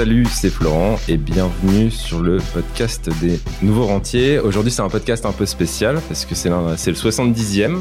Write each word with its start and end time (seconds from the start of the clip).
salut, 0.00 0.24
c'est 0.32 0.48
Florent 0.48 0.98
et 1.08 1.18
bienvenue 1.18 1.90
sur 1.90 2.22
le 2.22 2.38
podcast 2.54 3.10
des 3.20 3.38
nouveaux 3.60 3.84
rentiers. 3.84 4.38
Aujourd'hui, 4.38 4.72
c'est 4.72 4.80
un 4.80 4.88
podcast 4.88 5.26
un 5.26 5.32
peu 5.32 5.44
spécial 5.44 6.00
parce 6.08 6.24
que 6.24 6.34
c'est 6.34 6.48
le 6.48 6.96
70e 6.96 7.76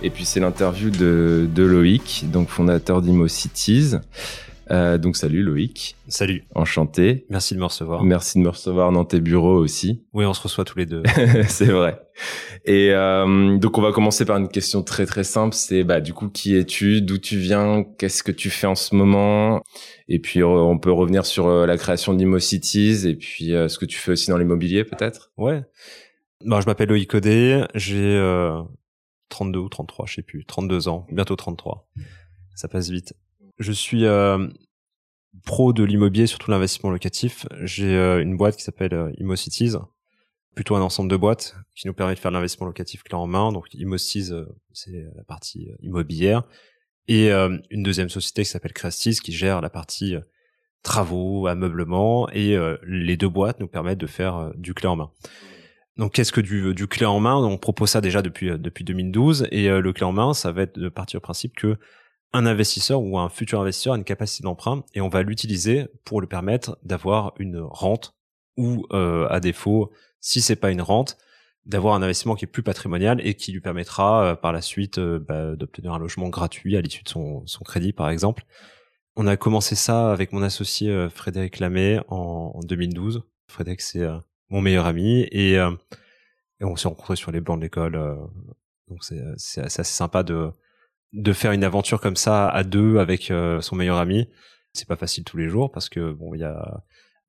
et 0.00 0.10
puis 0.10 0.24
c'est 0.24 0.38
l'interview 0.38 0.90
de, 0.90 1.48
Loïc, 1.56 2.26
donc 2.30 2.48
fondateur 2.48 3.02
d'Imo 3.02 3.26
Cities. 3.26 3.96
Euh, 4.70 4.98
donc 4.98 5.16
salut 5.16 5.42
Loïc. 5.42 5.96
Salut. 6.08 6.44
Enchanté. 6.54 7.26
Merci 7.30 7.54
de 7.54 7.60
me 7.60 7.64
recevoir. 7.64 8.02
Merci 8.02 8.38
de 8.38 8.44
me 8.44 8.48
recevoir 8.48 8.92
dans 8.92 9.04
tes 9.04 9.20
bureaux 9.20 9.56
aussi. 9.56 10.04
Oui, 10.12 10.24
on 10.24 10.34
se 10.34 10.42
reçoit 10.42 10.64
tous 10.64 10.78
les 10.78 10.86
deux. 10.86 11.02
c'est 11.48 11.66
vrai. 11.66 12.00
Et 12.64 12.90
euh, 12.92 13.58
donc 13.58 13.76
on 13.76 13.82
va 13.82 13.92
commencer 13.92 14.24
par 14.24 14.36
une 14.38 14.48
question 14.48 14.82
très 14.82 15.06
très 15.06 15.24
simple. 15.24 15.54
C'est 15.54 15.84
bah 15.84 16.00
du 16.00 16.14
coup 16.14 16.28
qui 16.28 16.56
es-tu, 16.56 17.02
d'où 17.02 17.18
tu 17.18 17.36
viens, 17.36 17.84
qu'est-ce 17.98 18.22
que 18.22 18.32
tu 18.32 18.50
fais 18.50 18.66
en 18.66 18.74
ce 18.74 18.94
moment, 18.94 19.62
et 20.08 20.18
puis 20.18 20.40
euh, 20.40 20.46
on 20.46 20.78
peut 20.78 20.92
revenir 20.92 21.26
sur 21.26 21.46
euh, 21.46 21.66
la 21.66 21.76
création 21.76 22.14
d'ImoCities 22.14 23.06
et 23.06 23.14
puis 23.14 23.54
euh, 23.54 23.68
ce 23.68 23.78
que 23.78 23.84
tu 23.84 23.98
fais 23.98 24.12
aussi 24.12 24.30
dans 24.30 24.38
l'immobilier 24.38 24.84
peut-être? 24.84 25.32
Ouais. 25.36 25.62
Bah, 26.44 26.60
je 26.60 26.66
m'appelle 26.66 26.88
Loïc 26.88 27.10
Codé, 27.10 27.64
j'ai 27.74 28.20
32 29.30 29.58
ou 29.58 29.68
33, 29.68 30.06
je 30.06 30.14
sais 30.14 30.22
plus, 30.22 30.44
32 30.44 30.88
ans, 30.88 31.06
bientôt 31.10 31.36
33. 31.36 31.88
Ça 32.54 32.68
passe 32.68 32.88
vite. 32.90 33.14
Je 33.58 33.72
suis 33.72 34.04
euh, 34.04 34.46
pro 35.44 35.72
de 35.72 35.84
l'immobilier, 35.84 36.26
surtout 36.26 36.50
l'investissement 36.50 36.90
locatif. 36.90 37.46
J'ai 37.62 37.96
euh, 37.96 38.22
une 38.22 38.36
boîte 38.36 38.56
qui 38.56 38.62
s'appelle 38.62 38.94
euh, 38.94 39.12
ImmoCities, 39.18 39.72
plutôt 40.54 40.76
un 40.76 40.80
ensemble 40.80 41.10
de 41.10 41.16
boîtes 41.16 41.56
qui 41.74 41.86
nous 41.86 41.94
permet 41.94 42.14
de 42.14 42.18
faire 42.18 42.30
l'investissement 42.30 42.66
locatif 42.66 43.02
clé 43.02 43.16
en 43.16 43.26
main. 43.26 43.52
Donc 43.52 43.66
ImmoCities, 43.74 44.30
c'est 44.72 45.06
la 45.16 45.24
partie 45.24 45.68
immobilière. 45.80 46.44
Et 47.08 47.30
une 47.32 47.82
deuxième 47.82 48.08
société 48.08 48.44
qui 48.44 48.48
s'appelle 48.48 48.72
Crestis, 48.72 49.18
qui 49.20 49.32
gère 49.32 49.60
la 49.60 49.68
partie 49.68 50.14
travaux, 50.84 51.48
ameublement. 51.48 52.30
Et 52.30 52.56
les 52.86 53.16
deux 53.16 53.28
boîtes 53.28 53.58
nous 53.58 53.66
permettent 53.66 53.98
de 53.98 54.06
faire 54.06 54.52
du 54.54 54.74
clé 54.74 54.86
en 54.86 54.94
main. 54.94 55.10
Donc 55.96 56.12
qu'est-ce 56.12 56.32
que 56.32 56.40
du, 56.40 56.72
du 56.72 56.86
clé 56.86 57.04
en 57.04 57.18
main? 57.18 57.34
On 57.34 57.58
propose 57.58 57.90
ça 57.90 58.00
déjà 58.00 58.22
depuis 58.22 58.56
depuis 58.56 58.84
2012 58.84 59.48
et 59.50 59.68
le 59.68 59.92
clé 59.92 60.06
en 60.06 60.12
main, 60.12 60.34
ça 60.34 60.52
va 60.52 60.62
être 60.62 60.78
de 60.78 60.88
partir 60.88 61.18
du 61.18 61.22
principe 61.22 61.56
que 61.56 61.76
un 62.34 62.46
investisseur 62.46 63.00
ou 63.00 63.16
un 63.18 63.28
futur 63.28 63.60
investisseur 63.60 63.94
a 63.94 63.96
une 63.96 64.04
capacité 64.04 64.42
d'emprunt 64.42 64.84
et 64.92 65.00
on 65.00 65.08
va 65.08 65.22
l'utiliser 65.22 65.86
pour 66.04 66.20
lui 66.20 66.26
permettre 66.26 66.76
d'avoir 66.82 67.32
une 67.38 67.60
rente 67.60 68.14
ou 68.56 68.86
euh, 68.92 69.26
à 69.30 69.38
défaut, 69.40 69.92
si 70.20 70.40
c'est 70.40 70.56
pas 70.56 70.72
une 70.72 70.82
rente, 70.82 71.16
d'avoir 71.64 71.94
un 71.94 72.02
investissement 72.02 72.34
qui 72.34 72.44
est 72.44 72.48
plus 72.48 72.64
patrimonial 72.64 73.24
et 73.24 73.34
qui 73.34 73.52
lui 73.52 73.60
permettra 73.60 74.24
euh, 74.24 74.34
par 74.34 74.52
la 74.52 74.60
suite 74.60 74.98
euh, 74.98 75.20
bah, 75.20 75.54
d'obtenir 75.54 75.92
un 75.94 75.98
logement 75.98 76.28
gratuit 76.28 76.76
à 76.76 76.80
l'issue 76.80 77.04
de 77.04 77.08
son, 77.08 77.46
son, 77.46 77.62
crédit 77.62 77.92
par 77.92 78.10
exemple. 78.10 78.44
On 79.14 79.28
a 79.28 79.36
commencé 79.36 79.76
ça 79.76 80.12
avec 80.12 80.32
mon 80.32 80.42
associé 80.42 81.08
Frédéric 81.08 81.60
Lamé 81.60 82.00
en, 82.08 82.52
en 82.56 82.60
2012. 82.60 83.22
Frédéric 83.46 83.80
c'est 83.80 84.04
mon 84.50 84.60
meilleur 84.60 84.86
ami 84.86 85.20
et, 85.30 85.52
et 85.52 86.64
on 86.64 86.74
s'est 86.74 86.88
rencontrés 86.88 87.14
sur 87.14 87.30
les 87.30 87.40
bancs 87.40 87.56
de 87.56 87.62
l'école. 87.62 87.92
donc 88.88 89.04
c'est 89.04 89.60
assez 89.60 89.84
sympa 89.84 90.24
de 90.24 90.50
de 91.14 91.32
faire 91.32 91.52
une 91.52 91.64
aventure 91.64 92.00
comme 92.00 92.16
ça 92.16 92.48
à 92.48 92.64
deux 92.64 92.98
avec 92.98 93.30
euh, 93.30 93.60
son 93.60 93.76
meilleur 93.76 93.96
ami, 93.96 94.28
c'est 94.72 94.88
pas 94.88 94.96
facile 94.96 95.24
tous 95.24 95.36
les 95.36 95.48
jours 95.48 95.70
parce 95.70 95.88
que 95.88 96.12
bon, 96.12 96.34
il 96.34 96.40
y 96.40 96.44
a, 96.44 96.82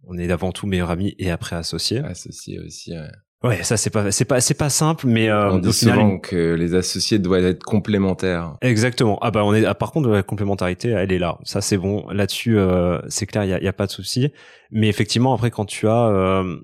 on 0.03 0.17
est 0.17 0.29
avant 0.31 0.51
tout 0.51 0.67
meilleur 0.67 0.89
ami 0.89 1.15
et 1.19 1.31
après 1.31 1.55
associé. 1.55 1.99
Associé 1.99 2.59
aussi. 2.59 2.91
Ouais. 2.91 3.07
Ouais, 3.43 3.61
ça 3.61 3.77
c'est 3.77 3.91
pas 3.91 4.11
c'est 4.11 4.25
pas 4.25 4.41
c'est 4.41 4.55
pas 4.55 4.71
simple, 4.71 5.05
mais 5.05 5.29
euh, 5.29 5.51
on 5.51 5.59
dit 5.59 5.71
souvent 5.71 6.17
que 6.17 6.55
les 6.55 6.73
associés 6.73 7.19
doivent 7.19 7.45
être 7.45 7.63
complémentaires. 7.63 8.57
Exactement. 8.61 9.19
Ah 9.21 9.29
bah 9.29 9.45
on 9.45 9.53
est 9.53 9.65
ah, 9.65 9.75
par 9.75 9.91
contre 9.91 10.09
la 10.09 10.23
complémentarité, 10.23 10.89
elle 10.89 11.11
est 11.11 11.19
là. 11.19 11.37
Ça 11.43 11.61
c'est 11.61 11.77
bon. 11.77 12.09
Là-dessus, 12.09 12.57
euh, 12.57 12.99
c'est 13.07 13.27
clair, 13.27 13.43
il 13.43 13.49
y 13.49 13.53
a, 13.53 13.61
y 13.61 13.67
a, 13.67 13.73
pas 13.73 13.85
de 13.85 13.91
souci. 13.91 14.31
Mais 14.71 14.87
effectivement, 14.87 15.33
après 15.33 15.51
quand 15.51 15.65
tu 15.65 15.87
as, 15.87 16.07
euh, 16.07 16.57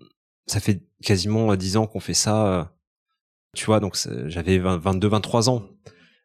ça 0.47 0.59
fait 0.59 0.81
quasiment 1.03 1.55
dix 1.55 1.77
ans 1.77 1.85
qu'on 1.85 1.99
fait 1.99 2.15
ça. 2.15 2.71
tu 3.55 3.65
vois, 3.65 3.79
donc 3.79 3.95
j'avais 4.25 4.57
22, 4.57 5.07
23 5.07 5.49
ans. 5.51 5.63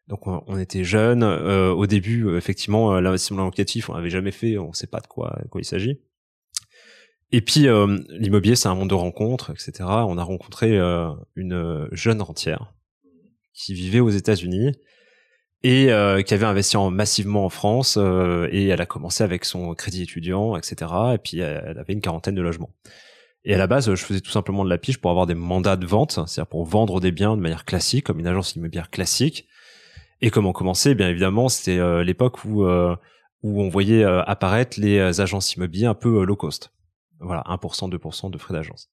Donc 0.09 0.27
on, 0.27 0.59
était 0.59 0.85
jeunes. 0.85 1.25
Euh, 1.25 1.73
au 1.73 1.87
début, 1.87 2.27
euh, 2.27 2.37
effectivement, 2.37 2.95
euh, 2.95 3.01
l'investissement 3.01 3.45
locatif, 3.45 3.91
on 3.91 3.95
n'avait 3.95 4.11
jamais 4.11 4.31
fait, 4.31 4.57
on 4.57 4.69
ne 4.69 4.75
sait 4.75 4.87
pas 4.87 5.01
de 5.01 5.07
quoi, 5.07 5.37
quoi 5.51 5.61
il 5.61 5.65
s'agit. 5.65 6.01
Et 7.33 7.41
puis 7.41 7.67
l'immobilier, 8.11 8.55
c'est 8.55 8.69
un 8.69 8.77
monde 8.77 8.91
de 8.91 8.95
rencontres, 8.95 9.51
etc. 9.51 9.73
On 9.81 10.17
a 10.17 10.23
rencontré 10.23 10.79
une 11.35 11.89
jeune 11.91 12.23
rentière 12.23 12.73
qui 13.53 13.75
vivait 13.75 13.99
aux 13.99 14.11
États-Unis 14.11 14.71
et 15.65 15.87
qui 16.25 16.35
avait 16.35 16.47
investi 16.47 16.77
massivement 16.89 17.45
en 17.45 17.49
France 17.49 17.97
et 17.97 18.69
elle 18.69 18.81
a 18.81 18.87
commencé 18.87 19.25
avec 19.25 19.45
son 19.45 19.75
crédit 19.75 20.05
étudiant, 20.05 20.57
etc. 20.57 20.93
Et 21.15 21.19
puis 21.19 21.41
elle 21.41 21.77
avait 21.77 21.95
une 21.95 22.01
quarantaine 22.01 22.37
de 22.37 22.43
logements. 22.43 22.71
Et 23.43 23.53
à 23.53 23.59
la 23.59 23.67
base, 23.67 23.93
je 23.93 24.05
faisais 24.05 24.21
tout 24.21 24.31
simplement 24.31 24.65
de 24.65 24.71
la 24.71 24.79
pige 24.79 24.99
pour 24.99 25.11
avoir 25.11 25.27
des 25.27 25.35
mandats 25.35 25.77
de 25.77 25.85
vente, 25.85 26.13
c'est-à-dire 26.13 26.47
pour 26.47 26.65
vendre 26.65 27.01
des 27.01 27.11
biens 27.11 27.37
de 27.37 27.43
manière 27.43 27.65
classique, 27.65 28.05
comme 28.05 28.21
une 28.21 28.29
agence 28.29 28.55
immobilière 28.55 28.89
classique. 28.89 29.49
Et 30.21 30.31
comment 30.31 30.53
commencer? 30.53 30.95
Bien 30.95 31.09
évidemment, 31.09 31.49
c'était 31.49 31.79
euh, 31.79 32.03
l'époque 32.03 32.45
où 32.45 32.65
euh, 32.65 32.97
où 33.43 33.61
on 33.63 33.69
voyait 33.69 34.05
euh, 34.05 34.23
apparaître 34.23 34.81
les 34.81 35.21
agences 35.21 35.55
immobilières 35.55 35.91
un 35.91 35.95
peu 35.95 36.25
low 36.25 36.37
cost. 36.37 36.73
Voilà, 37.21 37.43
1%, 37.47 37.91
2% 37.91 38.31
de 38.31 38.39
frais 38.39 38.55
d'agence. 38.55 38.91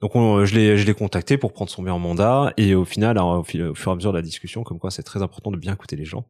Donc 0.00 0.12
je 0.14 0.54
l'ai 0.54 0.78
je 0.78 0.86
l'ai 0.86 0.94
contacté 0.94 1.36
pour 1.36 1.52
prendre 1.52 1.70
son 1.70 1.86
en 1.86 1.98
mandat 1.98 2.54
et 2.56 2.74
au 2.74 2.86
final, 2.86 3.18
au, 3.18 3.42
fur 3.42 3.74
et 3.86 3.90
à 3.90 3.94
mesure 3.94 4.12
de 4.12 4.16
la 4.16 4.22
discussion, 4.22 4.62
comme 4.62 4.78
quoi 4.78 4.90
c'est 4.90 5.02
très 5.02 5.20
important 5.20 5.50
de 5.50 5.58
bien 5.58 5.74
écouter 5.74 5.96
les 5.96 6.06
gens, 6.06 6.24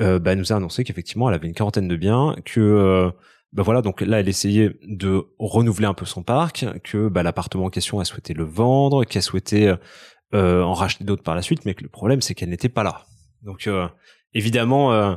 euh, 0.00 0.20
bah, 0.20 0.32
elle 0.32 0.38
nous 0.38 0.52
a 0.52 0.56
annoncé 0.56 0.84
qu'effectivement 0.84 1.28
elle 1.28 1.34
avait 1.34 1.48
une 1.48 1.54
quarantaine 1.54 1.88
de 1.88 1.96
biens, 1.96 2.36
que 2.44 3.12
bah 3.52 3.62
voilà, 3.62 3.82
donc 3.82 4.00
là, 4.00 4.20
elle 4.20 4.28
essayait 4.28 4.70
de 4.82 5.26
renouveler 5.38 5.86
un 5.86 5.92
peu 5.92 6.06
son 6.06 6.22
parc, 6.22 6.64
que 6.84 7.08
bah, 7.08 7.22
l'appartement 7.22 7.66
en 7.66 7.70
question, 7.70 8.00
elle 8.00 8.06
souhaitait 8.06 8.32
le 8.32 8.44
vendre, 8.44 9.04
qu'elle 9.04 9.22
souhaitait 9.22 9.74
euh, 10.34 10.62
en 10.62 10.72
racheter 10.72 11.04
d'autres 11.04 11.22
par 11.22 11.34
la 11.34 11.42
suite, 11.42 11.66
mais 11.66 11.74
que 11.74 11.82
le 11.82 11.90
problème, 11.90 12.22
c'est 12.22 12.34
qu'elle 12.34 12.48
n'était 12.48 12.70
pas 12.70 12.82
là. 12.82 13.04
Donc 13.42 13.66
euh, 13.66 13.88
évidemment. 14.34 14.92
Euh, 14.92 15.14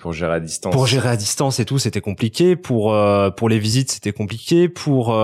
pour 0.00 0.12
gérer 0.12 0.34
à 0.34 0.40
distance. 0.40 0.72
Pour 0.72 0.86
gérer 0.86 1.10
à 1.10 1.16
distance 1.16 1.60
et 1.60 1.64
tout, 1.64 1.78
c'était 1.78 2.00
compliqué. 2.00 2.56
Pour 2.56 2.92
euh, 2.92 3.30
pour 3.30 3.48
les 3.48 3.58
visites, 3.58 3.92
c'était 3.92 4.12
compliqué. 4.12 4.68
Pour 4.68 5.16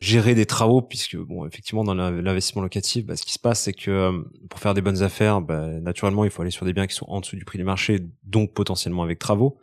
gérer 0.00 0.36
des 0.36 0.46
travaux, 0.46 0.82
puisque 0.82 1.16
bon, 1.16 1.44
effectivement, 1.46 1.82
dans 1.82 1.94
l'investissement 1.94 2.62
locatif, 2.62 3.04
bah, 3.04 3.16
ce 3.16 3.24
qui 3.24 3.32
se 3.32 3.40
passe, 3.40 3.62
c'est 3.62 3.72
que 3.72 4.12
pour 4.48 4.60
faire 4.60 4.74
des 4.74 4.82
bonnes 4.82 5.02
affaires, 5.02 5.40
bah, 5.40 5.66
naturellement, 5.80 6.24
il 6.24 6.30
faut 6.30 6.42
aller 6.42 6.52
sur 6.52 6.64
des 6.64 6.72
biens 6.72 6.86
qui 6.86 6.94
sont 6.94 7.06
en 7.08 7.20
dessous 7.20 7.34
du 7.34 7.44
prix 7.44 7.58
du 7.58 7.64
marché, 7.64 7.98
donc 8.22 8.52
potentiellement 8.54 9.02
avec 9.02 9.18
travaux. 9.18 9.58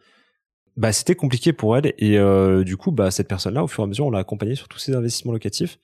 Bah, 0.75 0.91
c'était 0.91 1.15
compliqué 1.15 1.53
pour 1.53 1.77
elle 1.77 1.93
et 1.97 2.19
du 2.65 2.75
coup, 2.75 2.91
bah, 2.91 3.11
cette 3.11 3.29
personne-là, 3.29 3.63
au 3.63 3.67
fur 3.67 3.83
et 3.83 3.85
à 3.85 3.87
mesure, 3.87 4.07
on 4.07 4.11
l'a 4.11 4.19
accompagnée 4.19 4.55
sur 4.55 4.67
tous 4.67 4.79
ces 4.79 4.93
investissements 4.93 5.31
locatifs. 5.31 5.79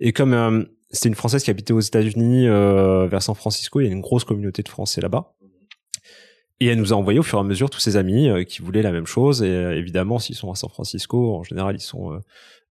Et 0.00 0.12
comme 0.12 0.66
c'était 0.90 1.08
une 1.08 1.14
Française 1.14 1.42
qui 1.42 1.50
habitait 1.50 1.72
aux 1.72 1.80
États-Unis, 1.80 2.46
vers 2.46 3.22
San 3.22 3.34
Francisco, 3.34 3.80
il 3.80 3.86
y 3.86 3.88
a 3.88 3.92
une 3.92 4.02
grosse 4.02 4.24
communauté 4.24 4.62
de 4.62 4.68
Français 4.68 5.00
là-bas. 5.00 5.35
Et 6.60 6.66
elle 6.66 6.78
nous 6.78 6.92
a 6.92 6.96
envoyé 6.96 7.18
au 7.18 7.22
fur 7.22 7.38
et 7.38 7.40
à 7.40 7.44
mesure 7.44 7.68
tous 7.68 7.80
ses 7.80 7.96
amis 7.96 8.28
euh, 8.28 8.44
qui 8.44 8.62
voulaient 8.62 8.82
la 8.82 8.92
même 8.92 9.06
chose. 9.06 9.42
Et 9.42 9.50
euh, 9.50 9.76
évidemment, 9.76 10.18
s'ils 10.18 10.36
sont 10.36 10.50
à 10.50 10.54
San 10.54 10.70
Francisco, 10.70 11.36
en 11.36 11.42
général, 11.42 11.76
ils 11.76 11.80
sont, 11.80 12.12
euh, 12.12 12.20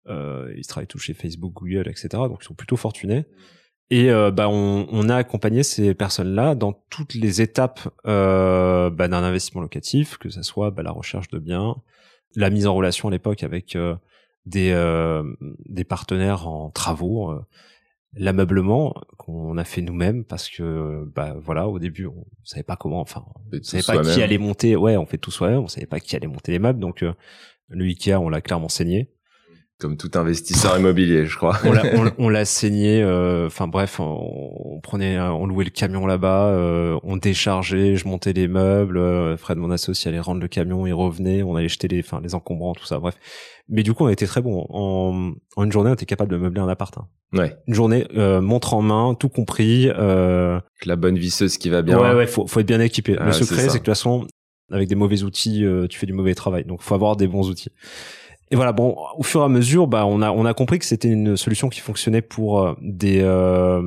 euh 0.08 0.54
ils 0.58 0.66
travaillent 0.66 0.88
tous 0.88 1.00
chez 1.00 1.14
Facebook, 1.14 1.54
Google, 1.54 1.88
etc. 1.88 2.08
Donc, 2.12 2.40
ils 2.42 2.46
sont 2.46 2.56
plutôt 2.56 2.78
fortunés. 2.78 3.26
Et 3.92 4.10
bah, 4.10 4.50
on, 4.50 4.88
on, 4.92 5.10
a 5.10 5.16
accompagné 5.16 5.62
ces 5.62 5.94
personnes-là 5.94 6.56
dans 6.56 6.74
toutes 6.90 7.14
les 7.14 7.44
étapes 7.44 7.88
bah, 8.04 8.90
d'un 8.90 9.24
investissement 9.24 9.62
locatif, 9.62 10.18
que 10.18 10.30
ce 10.30 10.42
soit 10.42 10.72
bah, 10.72 10.82
la 10.82 10.90
recherche 10.90 11.28
de 11.28 11.38
biens, 11.38 11.76
la 12.36 12.50
mise 12.50 12.66
en 12.66 12.74
relation 12.74 13.10
à 13.10 13.12
l'époque 13.12 13.44
avec 13.44 13.78
des, 14.48 15.24
des 15.66 15.84
partenaires 15.84 16.48
en 16.48 16.72
travaux 16.72 17.40
l'ameublement 18.16 18.94
qu'on 19.18 19.58
a 19.58 19.64
fait 19.64 19.82
nous-mêmes 19.82 20.24
parce 20.24 20.50
que 20.50 21.06
bah 21.14 21.36
voilà 21.38 21.68
au 21.68 21.80
début 21.80 22.08
on 22.08 22.26
savait 22.44 22.64
pas 22.64 22.76
comment 22.76 23.02
enfin 23.02 23.26
on 23.52 23.62
savait 23.62 23.84
pas 23.84 24.02
qui 24.04 24.22
allait 24.22 24.38
monter 24.38 24.76
ouais 24.76 24.96
on 24.98 25.06
fait 25.06 25.18
tout 25.18 25.32
soi-même 25.32 25.60
on 25.60 25.68
savait 25.68 25.86
pas 25.86 26.00
qui 26.00 26.16
allait 26.16 26.28
monter 26.28 26.52
les 26.52 26.60
meubles 26.60 26.80
donc 26.80 27.04
euh, 27.04 27.14
le 27.70 27.86
Ikea 27.86 28.16
on 28.16 28.30
l'a 28.30 28.42
clairement 28.42 28.70
saigné 28.70 29.10
comme 29.80 29.98
tout 29.98 30.12
investisseur 30.16 30.78
immobilier, 30.80 31.26
je 31.26 31.36
crois. 31.36 31.60
on 32.18 32.30
l'a 32.30 32.46
saigné. 32.46 33.04
Euh, 33.04 33.48
enfin 33.48 33.68
bref, 33.68 34.00
on, 34.00 34.80
prenait, 34.82 35.20
on 35.20 35.46
louait 35.46 35.66
le 35.66 35.70
camion 35.70 36.06
là-bas, 36.06 36.48
euh, 36.48 36.98
on 37.04 37.18
déchargeait, 37.18 37.98
je 37.98 38.08
montais 38.08 38.32
les 38.32 38.48
meubles. 38.48 38.98
Euh, 38.98 39.36
Fred, 39.36 39.58
mon 39.58 39.72
associé, 39.72 40.10
allait 40.10 40.22
rendre 40.22 40.42
le 40.42 40.48
camion, 40.48 40.88
il 40.88 40.94
revenait, 40.94 41.44
on 41.44 41.56
allait 41.56 41.68
jeter 41.68 41.90
les, 41.90 42.00
enfin 42.00 42.22
les 42.24 42.36
encombrants, 42.36 42.74
tout 42.74 42.86
ça. 42.86 43.00
Bref. 43.00 43.16
Mais 43.68 43.84
du 43.84 43.94
coup, 43.94 44.06
on 44.06 44.10
était 44.10 44.28
très 44.28 44.42
bon. 44.42 44.66
En, 44.70 45.34
en 45.58 45.64
une 45.64 45.72
journée, 45.72 45.90
on 45.90 45.96
était 45.96 46.06
capable 46.06 46.32
de 46.32 46.38
meubler 46.38 46.62
un 46.62 46.70
appart. 46.70 46.98
Hein. 46.98 47.08
Ouais. 47.34 47.58
Une 47.68 47.74
journée, 47.74 48.08
montre 48.14 48.76
en 48.76 48.82
main, 48.82 49.14
tout 49.14 49.30
compris. 49.30 49.88
la 49.88 50.96
bonne 50.96 51.18
visseuse 51.18 51.58
qui 51.58 51.70
va 51.70 51.82
bien. 51.82 52.00
Ouais, 52.00 52.14
ouais, 52.14 52.28
faut, 52.28 52.48
faut 52.48 52.62
être 52.62 52.68
bien 52.68 52.80
équipé. 52.80 53.18
le 53.20 53.34
secret, 53.34 53.64
c'est 53.64 53.68
que 53.68 53.74
de 53.74 53.78
toute 53.80 53.88
façon, 53.88 54.26
avec 54.72 54.88
des 54.88 54.96
mauvais 54.96 55.24
outils, 55.24 55.66
tu 55.90 56.00
fais 56.00 56.06
du 56.06 56.14
mauvais 56.14 56.34
travail. 56.34 56.64
Donc, 56.64 56.82
faut 56.82 56.96
avoir 56.96 57.18
des 57.18 57.28
bons 57.28 57.50
outils. 57.50 57.72
Et 58.52 58.56
voilà, 58.56 58.74
bon, 58.74 58.96
au 59.18 59.24
fur 59.24 59.42
et 59.42 59.44
à 59.44 59.50
mesure, 59.50 59.88
bah, 59.88 60.06
on 60.06 60.22
a 60.22 60.32
on 60.32 60.46
a 60.46 60.54
compris 60.54 60.80
que 60.80 60.86
c'était 60.86 61.08
une 61.08 61.36
solution 61.36 61.70
qui 61.70 61.80
fonctionnait 61.80 62.22
pour 62.22 62.62
euh, 62.62 62.76
des 62.82 63.22
euh, 63.22 63.82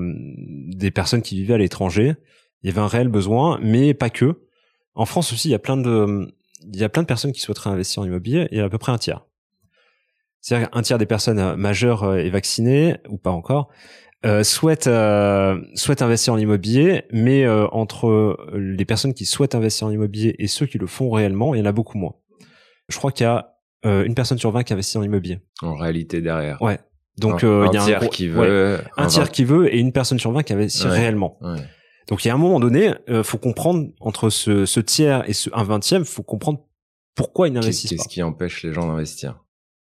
des 0.69 0.91
personnes 0.91 1.23
qui 1.23 1.37
vivaient 1.37 1.55
à 1.55 1.59
l'étranger. 1.59 2.15
Il 2.63 2.69
y 2.69 2.73
avait 2.73 2.81
un 2.81 2.89
réel 2.89 3.09
besoin, 3.09 3.59
mais 3.63 3.95
pas 3.95 4.11
que. 4.11 4.43
En 4.95 5.05
France 5.05 5.33
aussi, 5.33 5.49
il 5.49 5.53
y 5.53 5.55
a 5.55 5.61
plein 5.61 5.77
de 5.77 6.29
il 6.73 6.77
y 6.77 6.85
a 6.85 6.89
plein 6.89 7.03
de 7.03 7.07
personnes 7.07 7.33
qui 7.33 7.41
souhaiteraient 7.41 7.71
investir 7.71 8.03
en 8.03 8.07
immobilier. 8.07 8.49
Il 8.51 8.59
y 8.59 8.61
a 8.61 8.65
à 8.65 8.69
peu 8.69 8.79
près 8.79 8.91
un 8.91 8.99
tiers. 8.99 9.25
C'est-à-dire 10.41 10.71
qu'un 10.71 10.83
tiers 10.83 10.99
des 10.99 11.07
personnes 11.07 11.57
majeures 11.57 12.17
et 12.17 12.31
vaccinées 12.31 12.97
ou 13.09 13.17
pas 13.17 13.31
encore 13.31 13.71
euh, 14.27 14.43
souhaitent 14.43 14.89
euh, 14.89 15.61
souhaitent 15.75 16.03
investir 16.03 16.33
en 16.33 16.39
immobilier, 16.39 17.05
mais 17.13 17.45
euh, 17.45 17.69
entre 17.69 18.37
les 18.53 18.85
personnes 18.85 19.15
qui 19.15 19.25
souhaitent 19.25 19.55
investir 19.55 19.87
en 19.87 19.93
immobilier 19.93 20.35
et 20.41 20.49
ceux 20.49 20.67
qui 20.67 20.77
le 20.77 20.89
font 20.89 21.09
réellement, 21.11 21.55
il 21.55 21.59
y 21.59 21.63
en 21.63 21.67
a 21.67 21.73
beaucoup 21.73 21.99
moins. 21.99 22.17
Je 22.89 22.97
crois 22.97 23.13
qu'il 23.13 23.25
y 23.25 23.29
a 23.29 23.58
une 23.85 24.15
personne 24.15 24.39
sur 24.39 24.51
20 24.51 24.65
qui 24.65 24.73
investit 24.73 24.99
en 24.99 25.03
immobilier. 25.03 25.41
En 25.63 25.75
réalité 25.75 26.21
derrière. 26.21 26.61
Ouais. 26.61 26.79
Donc 27.19 27.43
un, 27.45 27.67
il 27.67 27.75
y 27.75 27.77
a 27.77 27.83
un 27.83 27.87
tiers 27.87 28.11
qui 28.11 28.29
veut, 28.29 28.79
un, 28.97 29.07
tiers 29.07 29.31
qui 29.31 29.45
veut 29.45 29.75
et 29.75 29.79
une 29.79 29.93
personne 29.93 30.19
sur 30.19 30.31
20 30.33 30.43
qui 30.45 30.53
investit 30.53 30.87
réellement. 30.87 31.39
Ouais. 31.41 31.59
Donc 32.09 32.25
il 32.25 32.29
y 32.29 32.31
a 32.31 32.35
un 32.35 32.39
moment 32.39 32.59
donné, 32.59 32.95
euh, 33.09 33.23
faut 33.23 33.39
comprendre 33.39 33.91
entre 34.01 34.31
ce, 34.31 34.67
ce 34.67 34.81
tiers 34.81 35.29
et 35.29 35.33
ce 35.33 35.51
un 35.53 35.65
vingtième, 35.65 36.05
faut 36.05 36.23
comprendre 36.23 36.65
pourquoi 37.15 37.49
ils 37.49 37.53
n'investissent 37.53 37.91
pas. 37.91 37.97
Qu'est-ce 37.97 38.09
qui 38.09 38.23
empêche 38.23 38.63
les 38.63 38.73
gens 38.73 38.87
d'investir? 38.87 39.45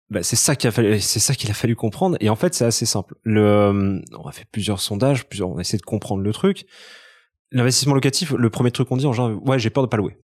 Bah, 0.10 0.24
c'est 0.24 0.36
ça 0.36 0.56
qu'il 0.56 0.68
a 0.68 0.72
fallu, 0.72 1.00
c'est 1.00 1.20
ça 1.20 1.34
qu'il 1.34 1.50
a 1.50 1.54
fallu 1.54 1.76
comprendre. 1.76 2.16
Et 2.20 2.30
en 2.30 2.36
fait, 2.36 2.54
c'est 2.54 2.66
assez 2.66 2.86
simple. 2.86 3.16
Le, 3.24 4.02
on 4.18 4.28
a 4.28 4.32
fait 4.32 4.46
plusieurs 4.52 4.80
sondages, 4.80 5.28
plusieurs, 5.28 5.50
on 5.50 5.58
a 5.58 5.62
essayé 5.62 5.80
de 5.80 5.84
comprendre 5.84 6.22
le 6.22 6.32
truc. 6.32 6.66
L'investissement 7.52 7.96
locatif, 7.96 8.32
le 8.32 8.50
premier 8.50 8.72
truc 8.72 8.88
qu'on 8.88 8.98
dit 8.98 9.08
en 9.08 9.14
genre, 9.14 9.32
ouais, 9.48 9.60
j'ai 9.60 9.70
peur 9.72 9.84
de 9.84 9.90
pas 9.90 9.98
louer. 9.98 10.18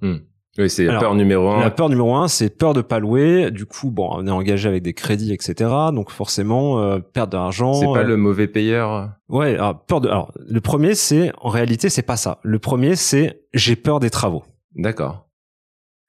Hmm. 0.00 0.18
Oui, 0.58 0.68
c'est 0.68 0.84
la 0.84 0.98
peur 0.98 1.14
numéro 1.14 1.48
un. 1.50 1.60
La 1.60 1.70
peur 1.70 1.88
numéro 1.88 2.16
un, 2.16 2.26
c'est 2.26 2.50
peur 2.50 2.74
de 2.74 2.82
pas 2.82 2.98
louer. 2.98 3.52
Du 3.52 3.64
coup, 3.64 3.90
bon, 3.90 4.08
on 4.12 4.26
est 4.26 4.30
engagé 4.30 4.68
avec 4.68 4.82
des 4.82 4.92
crédits, 4.92 5.32
etc. 5.32 5.70
Donc 5.92 6.10
forcément, 6.10 6.80
euh, 6.80 6.98
perdre 6.98 7.32
de 7.32 7.36
l'argent. 7.36 7.74
C'est 7.74 7.86
pas 7.86 8.00
euh, 8.00 8.02
le 8.04 8.16
mauvais 8.16 8.48
payeur. 8.48 9.12
Ouais, 9.28 9.54
alors, 9.54 9.84
peur 9.84 10.00
de. 10.00 10.08
Alors, 10.08 10.32
le 10.36 10.60
premier, 10.60 10.94
c'est 10.96 11.30
en 11.40 11.48
réalité, 11.48 11.88
c'est 11.88 12.02
pas 12.02 12.16
ça. 12.16 12.40
Le 12.42 12.58
premier, 12.58 12.96
c'est 12.96 13.42
j'ai 13.54 13.76
peur 13.76 14.00
des 14.00 14.10
travaux. 14.10 14.42
D'accord. 14.74 15.28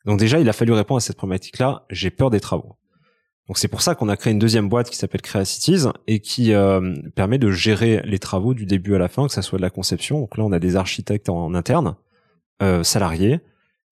Donc 0.06 0.18
déjà, 0.18 0.40
il 0.40 0.50
a 0.50 0.54
fallu 0.54 0.72
répondre 0.74 0.98
à 0.98 1.02
cette 1.02 1.18
problématique-là. 1.18 1.86
J'ai 1.92 2.10
peur 2.10 2.32
des 2.32 2.40
travaux. 2.40 2.76
Donc 3.50 3.58
c'est 3.58 3.68
pour 3.68 3.82
ça 3.82 3.96
qu'on 3.96 4.10
a 4.10 4.16
créé 4.16 4.32
une 4.32 4.40
deuxième 4.40 4.70
boîte 4.70 4.92
qui 4.92 4.96
s'appelle 4.96 5.22
Creacities 5.22 5.88
et 6.06 6.20
qui 6.20 6.54
euh, 6.54 6.94
permet 7.16 7.40
de 7.40 7.50
gérer 7.50 8.00
les 8.06 8.20
travaux 8.20 8.54
du 8.54 8.68
début 8.68 8.94
à 8.94 9.00
la 9.00 9.08
fin, 9.08 9.26
que 9.26 9.34
ça 9.34 9.42
soit 9.42 9.58
de 9.58 9.64
la 9.64 9.72
conception. 9.72 10.20
Donc 10.20 10.38
là, 10.38 10.44
on 10.44 10.52
a 10.52 10.60
des 10.60 10.76
architectes 10.76 11.30
en, 11.30 11.56
interne, 11.56 11.96
euh, 12.62 12.84
salariés, 12.84 13.40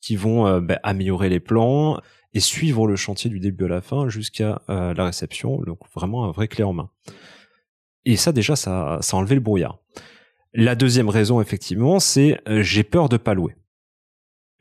qui 0.02 0.16
vont 0.16 0.48
euh, 0.48 0.60
bah, 0.60 0.80
améliorer 0.84 1.30
les 1.30 1.40
plans 1.40 2.00
et 2.34 2.40
suivre 2.40 2.88
le 2.88 2.96
chantier 2.96 3.30
du 3.30 3.40
début 3.40 3.66
à 3.66 3.70
la 3.70 3.82
fin 3.82 4.10
jusqu'à 4.10 4.62
euh, 4.70 4.94
la 4.94 5.06
réception. 5.06 5.62
Donc 5.62 5.80
vraiment 5.94 6.26
un 6.26 6.32
vrai 6.32 6.48
clé 6.48 6.64
en 6.64 6.74
main. 6.74 6.90
Et 8.06 8.16
ça 8.16 8.32
déjà, 8.32 8.56
ça, 8.56 9.00
ça 9.02 9.18
a 9.18 9.20
enlevé 9.20 9.36
le 9.36 9.42
brouillard. 9.42 9.80
La 10.54 10.76
deuxième 10.76 11.10
raison, 11.10 11.42
effectivement, 11.42 12.00
c'est 12.00 12.40
j'ai 12.48 12.84
peur 12.84 13.10
de 13.10 13.18
pas 13.18 13.34
louer. 13.34 13.56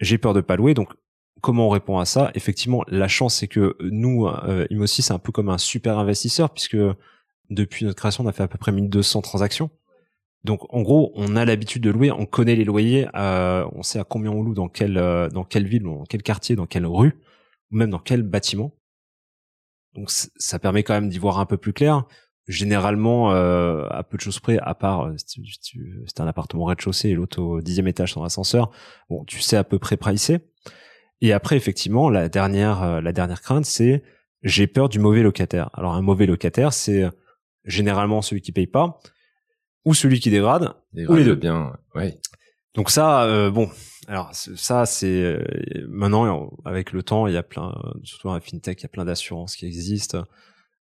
J'ai 0.01 0.19
peur 0.19 0.35
de 0.35 0.41
pas 0.41 0.57
louer, 0.57 0.75
donc 0.75 0.93
comment 1.41 1.67
on 1.69 1.71
répond 1.71 1.99
à 1.99 2.05
ça? 2.05 2.31
Effectivement, 2.35 2.85
la 2.89 3.09
chance, 3.09 3.37
c'est 3.37 3.49
que 3.49 3.77
nous, 3.81 4.27
euh, 4.27 4.67
Imossi, 4.71 5.03
c'est 5.03 5.13
un 5.13 5.19
peu 5.19 5.33
comme 5.33 5.49
un 5.49 5.59
super 5.59 5.99
investisseur, 5.99 6.51
puisque 6.51 6.77
depuis 7.51 7.85
notre 7.85 7.97
création, 7.97 8.25
on 8.25 8.27
a 8.27 8.33
fait 8.33 8.43
à 8.43 8.49
peu 8.49 8.59
près 8.59 8.73
1200 8.73 9.23
transactions. 9.23 9.71
Donc, 10.47 10.73
en 10.73 10.83
gros, 10.83 11.13
on 11.17 11.35
a 11.35 11.45
l'habitude 11.45 11.83
de 11.83 11.91
louer, 11.91 12.13
on 12.13 12.25
connaît 12.25 12.55
les 12.55 12.65
loyers, 12.65 13.09
euh, 13.17 13.69
on 13.73 13.83
sait 13.83 13.99
à 13.99 14.05
combien 14.05 14.31
on 14.31 14.43
loue, 14.43 14.55
dans 14.55 14.69
quelle, 14.69 14.97
euh, 14.97 15.29
dans 15.29 15.43
quelle 15.43 15.67
ville, 15.67 15.83
dans 15.83 16.05
quel 16.05 16.23
quartier, 16.23 16.55
dans 16.55 16.67
quelle 16.67 16.87
rue, 16.87 17.19
ou 17.73 17.77
même 17.77 17.91
dans 17.91 17.99
quel 17.99 18.23
bâtiment. 18.23 18.73
Donc, 19.97 20.09
ça 20.09 20.59
permet 20.61 20.85
quand 20.85 20.95
même 20.95 21.09
d'y 21.09 21.19
voir 21.19 21.41
un 21.41 21.47
peu 21.47 21.57
plus 21.57 21.73
clair. 21.73 22.05
Généralement, 22.47 23.33
euh, 23.33 23.89
à 23.91 24.05
peu 24.05 24.19
de 24.19 24.23
choses 24.23 24.39
près, 24.39 24.57
à 24.63 24.77
part 24.77 25.11
c'est 25.17 26.21
un 26.21 26.29
appartement 26.29 26.67
rez-de-chaussée 26.67 27.09
et 27.09 27.15
l'autre 27.15 27.43
au 27.43 27.61
dixième 27.61 27.89
étage 27.89 28.13
sans 28.13 28.23
ascenseur, 28.23 28.71
bon, 29.11 29.25
tu 29.25 29.41
sais 29.41 29.57
à 29.57 29.65
peu 29.65 29.81
près 29.81 29.97
pricé. 29.97 30.39
Et 31.23 31.33
après, 31.33 31.57
effectivement, 31.57 32.09
la 32.09 32.29
dernière, 32.29 33.03
la 33.03 33.13
dernière 33.13 33.43
crainte, 33.43 33.65
c'est 33.65 34.05
j'ai 34.45 34.69
peur 34.69 34.89
du 34.89 35.01
mauvais 35.01 35.23
locataire. 35.25 35.71
Alors, 35.75 35.95
un 35.95 36.03
mauvais 36.03 36.27
locataire, 36.27 36.73
c'est 36.73 37.05
généralement 37.65 38.23
celui 38.23 38.43
qui 38.43 38.53
paye 38.53 38.69
pas, 38.69 39.01
ou 39.87 39.95
celui 39.95 40.21
qui 40.21 40.29
dégrade, 40.29 40.75
ou 40.95 41.15
les 41.15 41.25
deux. 41.25 41.35
Bien, 41.35 41.73
ouais. 41.95 42.21
Donc 42.75 42.91
ça, 42.91 43.23
euh, 43.23 43.51
bon, 43.51 43.71
alors 44.07 44.31
ça, 44.35 44.85
c'est 44.85 45.39
maintenant 45.89 46.51
avec 46.67 46.93
le 46.93 47.03
temps, 47.03 47.27
il 47.27 47.33
y 47.33 47.39
a 47.39 47.43
plein, 47.43 47.75
surtout 48.03 48.29
à 48.29 48.39
fintech, 48.41 48.81
il 48.81 48.83
y 48.83 48.87
a 48.87 48.91
plein 48.91 49.07
d'assurances 49.07 49.57
qui 49.57 49.65
existent. 49.65 50.25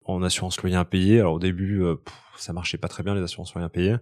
En 0.03 0.23
assurance 0.23 0.59
loyer 0.61 0.75
impayé, 0.75 1.19
alors 1.19 1.35
au 1.35 1.39
début, 1.39 1.81
ça 2.35 2.51
marchait 2.51 2.77
pas 2.77 2.87
très 2.89 3.03
bien 3.03 3.15
les 3.15 3.21
assurances 3.21 3.53
loyer 3.53 3.65
impayées. 3.65 3.95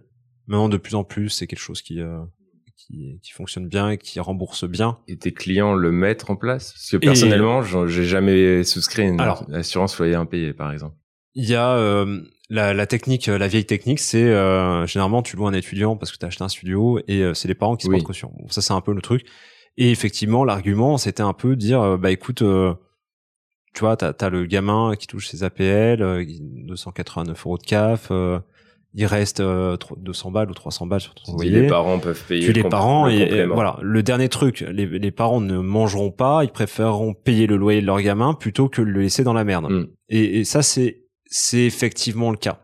Maintenant, 0.46 0.68
de 0.68 0.78
plus 0.78 0.94
en 0.96 1.04
plus, 1.04 1.28
c'est 1.28 1.46
quelque 1.46 1.60
chose 1.60 1.82
qui 1.82 2.00
qui, 2.78 3.18
qui 3.22 3.32
fonctionne 3.32 3.68
bien 3.68 3.90
et 3.90 3.98
qui 3.98 4.20
rembourse 4.20 4.64
bien. 4.64 4.98
Et 5.08 5.18
tes 5.18 5.32
clients 5.32 5.74
le 5.74 5.92
mettent 5.92 6.30
en 6.30 6.36
place? 6.36 6.72
Parce 6.72 6.90
que 6.90 6.96
personnellement, 6.96 7.62
j'ai 7.62 8.04
jamais 8.04 8.64
souscrit 8.64 9.02
une 9.02 9.20
Alors, 9.20 9.44
assurance 9.52 9.98
loyer 9.98 10.14
impayé, 10.14 10.54
par 10.54 10.72
exemple. 10.72 10.96
Il 11.34 11.44
y 11.44 11.54
a 11.54 11.72
euh, 11.76 12.22
la, 12.50 12.74
la, 12.74 12.86
technique, 12.86 13.26
la 13.26 13.48
vieille 13.48 13.66
technique, 13.66 13.98
c'est 13.98 14.24
euh, 14.24 14.86
généralement 14.86 15.22
tu 15.22 15.36
loues 15.36 15.46
un 15.46 15.52
étudiant 15.52 15.96
parce 15.96 16.12
que 16.12 16.18
tu 16.18 16.24
as 16.24 16.28
acheté 16.28 16.44
un 16.44 16.48
studio 16.48 16.98
et 17.06 17.22
euh, 17.22 17.34
c'est 17.34 17.48
les 17.48 17.54
parents 17.54 17.76
qui 17.76 17.86
se 17.86 17.90
portent 17.90 18.04
caution. 18.04 18.32
Bon, 18.38 18.48
ça 18.48 18.62
c'est 18.62 18.72
un 18.72 18.80
peu 18.80 18.92
le 18.92 19.02
truc. 19.02 19.26
Et 19.76 19.90
effectivement, 19.90 20.44
l'argument 20.44 20.98
c'était 20.98 21.22
un 21.22 21.34
peu 21.34 21.56
dire 21.56 21.98
bah 21.98 22.10
écoute, 22.10 22.38
tu 22.38 23.80
vois, 23.80 23.96
t'as 23.96 24.12
as 24.18 24.28
le 24.28 24.46
gamin 24.46 24.94
qui 24.98 25.06
touche 25.06 25.28
ses 25.28 25.44
APL, 25.44 26.26
289 26.66 27.46
euros 27.46 27.58
de 27.58 27.62
CAF 27.62 28.10
il 28.94 29.06
reste 29.06 29.40
200 29.40 29.44
euh, 29.46 30.32
balles 30.32 30.50
ou 30.50 30.54
300 30.54 30.86
balles 30.86 31.00
sur 31.00 31.14
ton 31.14 31.34
loyer. 31.34 31.62
Les 31.62 31.66
parents 31.66 31.98
peuvent 31.98 32.22
payer. 32.26 32.46
Tu 32.46 32.52
les 32.52 32.64
parents 32.64 33.08
et, 33.08 33.46
voilà. 33.46 33.78
Le 33.82 34.02
dernier 34.02 34.28
truc, 34.28 34.64
les, 34.68 34.86
les, 34.86 35.10
parents 35.10 35.40
ne 35.40 35.58
mangeront 35.58 36.10
pas, 36.10 36.42
ils 36.42 36.50
préféreront 36.50 37.14
payer 37.14 37.46
le 37.46 37.56
loyer 37.56 37.80
de 37.80 37.86
leur 37.86 38.00
gamin 38.00 38.34
plutôt 38.34 38.68
que 38.68 38.80
le 38.82 39.02
laisser 39.02 39.24
dans 39.24 39.34
la 39.34 39.44
merde. 39.44 39.70
Mm. 39.70 39.86
Et, 40.08 40.40
et, 40.40 40.44
ça 40.44 40.62
c'est 40.62 41.04
c'est 41.28 41.64
effectivement 41.64 42.30
le 42.30 42.36
cas. 42.36 42.60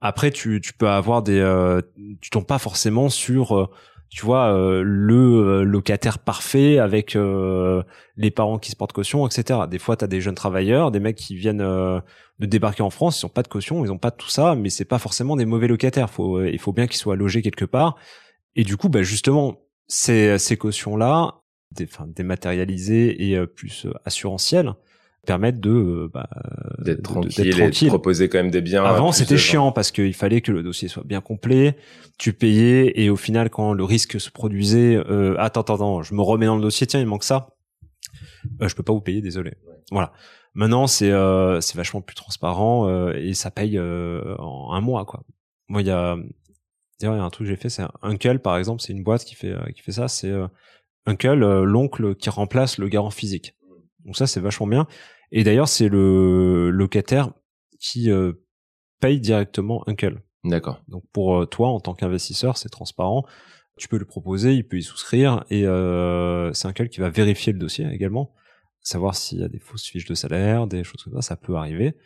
Après 0.00 0.30
tu 0.30 0.60
tu 0.60 0.72
peux 0.72 0.88
avoir 0.88 1.22
des 1.22 1.38
euh, 1.38 1.80
tu 2.20 2.30
tombes 2.30 2.46
pas 2.46 2.58
forcément 2.58 3.08
sur 3.08 3.56
euh, 3.56 3.68
tu 4.12 4.26
vois 4.26 4.52
euh, 4.54 4.82
le 4.84 5.14
euh, 5.14 5.62
locataire 5.64 6.18
parfait 6.18 6.78
avec 6.78 7.16
euh, 7.16 7.82
les 8.16 8.30
parents 8.30 8.58
qui 8.58 8.70
se 8.70 8.76
portent 8.76 8.92
caution 8.92 9.26
etc 9.26 9.60
des 9.70 9.78
fois 9.78 9.96
tu 9.96 10.04
as 10.04 10.06
des 10.06 10.20
jeunes 10.20 10.34
travailleurs 10.34 10.90
des 10.90 11.00
mecs 11.00 11.16
qui 11.16 11.34
viennent 11.34 11.58
de 11.58 12.46
débarquer 12.46 12.82
en 12.82 12.90
France 12.90 13.22
ils 13.22 13.26
ont 13.26 13.30
pas 13.30 13.42
de 13.42 13.48
caution 13.48 13.82
ils 13.86 13.90
ont 13.90 13.96
pas 13.96 14.10
tout 14.10 14.28
ça 14.28 14.54
mais 14.54 14.68
c'est 14.68 14.84
pas 14.84 14.98
forcément 14.98 15.34
des 15.34 15.46
mauvais 15.46 15.66
locataires. 15.66 16.10
Faut 16.10 16.44
il 16.44 16.58
faut 16.58 16.72
bien 16.72 16.86
qu'ils 16.86 16.98
soient 16.98 17.16
logés 17.16 17.40
quelque 17.40 17.64
part. 17.64 17.96
Et 18.54 18.64
du 18.64 18.76
coup 18.76 18.90
bah 18.90 19.02
justement 19.02 19.62
ces 19.86 20.38
ces 20.38 20.58
cautions 20.58 20.96
là 20.96 21.40
des, 21.70 21.84
enfin, 21.84 22.06
dématérialisées 22.06 23.30
et 23.30 23.46
plus 23.46 23.86
assurantielles 24.04 24.74
permettre 25.26 25.60
de 25.60 25.70
euh, 25.70 26.10
bah, 26.12 26.28
d'être 26.78 27.02
tranquille, 27.02 27.48
et 27.48 27.70
de 27.70 27.86
proposer 27.86 28.28
quand 28.28 28.38
même 28.38 28.50
des 28.50 28.60
biens. 28.60 28.84
Avant, 28.84 29.12
c'était 29.12 29.36
chiant 29.36 29.72
parce 29.72 29.90
qu'il 29.90 30.14
fallait 30.14 30.40
que 30.40 30.52
le 30.52 30.62
dossier 30.62 30.88
soit 30.88 31.04
bien 31.04 31.20
complet. 31.20 31.76
Tu 32.18 32.32
payais 32.32 32.92
et 33.00 33.10
au 33.10 33.16
final, 33.16 33.50
quand 33.50 33.72
le 33.72 33.84
risque 33.84 34.20
se 34.20 34.30
produisait, 34.30 34.96
euh, 34.96 35.36
attends, 35.38 35.60
attends, 35.60 35.74
attends, 35.74 36.02
je 36.02 36.14
me 36.14 36.22
remets 36.22 36.46
dans 36.46 36.56
le 36.56 36.62
dossier. 36.62 36.86
Tiens, 36.86 37.00
il 37.00 37.06
manque 37.06 37.24
ça. 37.24 37.56
Euh, 38.60 38.68
je 38.68 38.74
peux 38.74 38.82
pas 38.82 38.92
vous 38.92 39.00
payer, 39.00 39.20
désolé. 39.20 39.54
Voilà. 39.90 40.12
Maintenant, 40.54 40.86
c'est 40.86 41.10
euh, 41.10 41.60
c'est 41.60 41.76
vachement 41.76 42.02
plus 42.02 42.14
transparent 42.14 42.88
euh, 42.88 43.14
et 43.14 43.32
ça 43.34 43.50
paye 43.50 43.78
en 43.78 44.72
un 44.72 44.80
mois, 44.80 45.04
quoi. 45.04 45.22
Moi, 45.68 45.82
il 45.82 45.86
y 45.86 45.90
a 45.90 46.16
d'ailleurs 47.00 47.14
il 47.16 47.18
y 47.18 47.22
a 47.22 47.24
un 47.24 47.30
truc 47.30 47.46
que 47.46 47.50
j'ai 47.50 47.56
fait, 47.56 47.70
c'est 47.70 47.84
Uncle 48.02 48.38
par 48.40 48.58
exemple, 48.58 48.82
c'est 48.82 48.92
une 48.92 49.02
boîte 49.02 49.24
qui 49.24 49.34
fait 49.34 49.54
qui 49.74 49.82
fait 49.82 49.92
ça. 49.92 50.08
C'est 50.08 50.32
Uncle, 51.06 51.62
l'oncle 51.62 52.14
qui 52.14 52.28
remplace 52.28 52.78
le 52.78 52.88
garant 52.88 53.10
physique. 53.10 53.54
Donc 54.04 54.16
ça, 54.16 54.26
c'est 54.26 54.40
vachement 54.40 54.66
bien. 54.66 54.86
Et 55.30 55.44
d'ailleurs, 55.44 55.68
c'est 55.68 55.88
le 55.88 56.70
locataire 56.70 57.32
qui 57.78 58.10
euh, 58.10 58.32
paye 59.00 59.20
directement 59.20 59.82
Uncle. 59.86 60.22
D'accord. 60.44 60.82
Donc 60.88 61.04
pour 61.12 61.36
euh, 61.36 61.46
toi, 61.46 61.68
en 61.68 61.80
tant 61.80 61.94
qu'investisseur, 61.94 62.56
c'est 62.56 62.68
transparent. 62.68 63.24
Tu 63.76 63.88
peux 63.88 63.98
le 63.98 64.04
proposer, 64.04 64.54
il 64.54 64.66
peut 64.66 64.78
y 64.78 64.82
souscrire, 64.82 65.44
et 65.50 65.66
euh, 65.66 66.52
c'est 66.52 66.68
Uncle 66.68 66.88
qui 66.88 67.00
va 67.00 67.08
vérifier 67.08 67.52
le 67.52 67.58
dossier 67.58 67.86
également, 67.90 68.34
savoir 68.82 69.14
s'il 69.14 69.40
y 69.40 69.44
a 69.44 69.48
des 69.48 69.58
fausses 69.58 69.86
fiches 69.86 70.04
de 70.04 70.14
salaire, 70.14 70.66
des 70.66 70.84
choses 70.84 71.02
comme 71.02 71.14
ça, 71.14 71.22
ça 71.22 71.36
peut 71.36 71.56
arriver. 71.56 71.96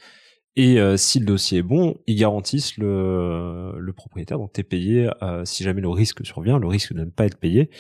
Et 0.55 0.79
euh, 0.81 0.97
si 0.97 1.19
le 1.19 1.27
dossier 1.27 1.59
est 1.59 1.63
bon, 1.63 2.01
ils 2.07 2.17
garantissent 2.17 2.79
le, 2.79 3.75
le 3.79 3.93
propriétaire. 3.93 4.39
Donc 4.39 4.53
t'es 4.53 4.63
payé 4.63 5.11
si 5.45 5.65
jamais 5.65 5.81
le 5.81 5.89
risque 5.89 6.25
survient, 6.25 6.59
le 6.59 6.69
risque 6.69 6.95
de 6.95 7.01
ne 7.01 7.11
pas 7.11 7.27
être 7.27 7.39
payé, 7.39 7.71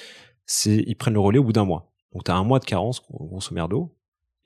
c'est 0.47 0.83
ils 0.87 0.97
prennent 0.97 1.15
le 1.15 1.21
relais 1.21 1.39
au 1.39 1.45
bout 1.45 1.53
d'un 1.53 1.65
mois. 1.65 1.93
Donc 2.13 2.25
t'as 2.25 2.35
un 2.35 2.45
mois 2.45 2.59
de 2.59 2.65
carence, 2.65 3.03
grosso 3.09 3.55
merdo, 3.55 3.95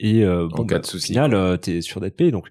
et 0.00 0.24
euh, 0.24 0.48
bon, 0.48 0.64
cas 0.64 0.76
bah, 0.76 0.80
de 0.80 0.86
souci, 0.86 1.12
au 1.12 1.14
final, 1.14 1.34
euh, 1.34 1.56
t'es 1.56 1.80
sûr 1.82 2.00
d'être 2.00 2.16
payé. 2.16 2.30
Donc, 2.30 2.48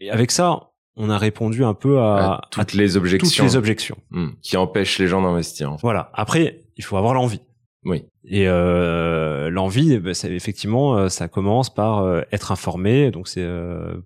et 0.00 0.10
avec 0.10 0.30
ça, 0.30 0.70
on 0.96 1.10
a 1.10 1.18
répondu 1.18 1.64
un 1.64 1.74
peu 1.74 1.98
à, 1.98 2.42
toutes 2.50 2.74
les 2.74 2.96
objections, 2.96 3.44
toutes 3.44 3.52
les 3.52 3.56
objections 3.56 3.96
hmm. 4.10 4.28
qui 4.42 4.56
empêchent 4.56 4.98
les 4.98 5.08
gens 5.08 5.22
d'investir. 5.22 5.74
Voilà. 5.80 6.10
Après, 6.14 6.62
il 6.76 6.84
faut 6.84 6.96
avoir 6.96 7.14
l'envie. 7.14 7.40
Oui. 7.84 8.04
Et 8.24 8.48
euh, 8.48 9.50
l'envie, 9.50 9.98
bah, 9.98 10.12
effectivement, 10.24 10.96
euh, 10.96 11.08
ça 11.08 11.28
commence 11.28 11.72
par 11.72 12.00
euh, 12.00 12.22
être 12.32 12.52
informé. 12.52 13.10
Donc 13.10 13.28
c'est 13.28 13.46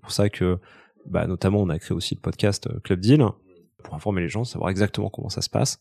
pour 0.00 0.12
ça 0.12 0.28
que, 0.28 0.58
bah, 1.06 1.26
notamment, 1.26 1.60
on 1.60 1.68
a 1.68 1.78
créé 1.78 1.96
aussi 1.96 2.14
le 2.14 2.20
podcast 2.20 2.68
Club 2.82 3.00
Deal 3.00 3.24
pour 3.84 3.94
informer 3.94 4.22
les 4.22 4.28
gens, 4.28 4.44
savoir 4.44 4.70
exactement 4.70 5.10
comment 5.10 5.28
ça 5.28 5.42
se 5.42 5.50
passe. 5.50 5.80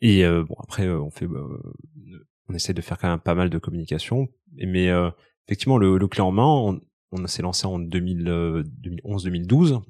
Et 0.00 0.24
bon, 0.24 0.54
après, 0.62 0.88
on 0.88 1.10
fait, 1.10 1.26
on 2.48 2.54
essaie 2.54 2.72
de 2.72 2.80
faire 2.80 2.96
quand 2.96 3.08
même 3.08 3.20
pas 3.20 3.34
mal 3.34 3.50
de 3.50 3.58
communication. 3.58 4.28
Mais 4.56 4.90
effectivement, 5.50 5.78
le, 5.78 5.98
le 5.98 6.08
clé 6.08 6.22
en 6.22 6.30
main, 6.30 6.78
on 7.12 7.26
s'est 7.26 7.42
lancé 7.42 7.66
en 7.66 7.80
2011-2012 7.80 9.82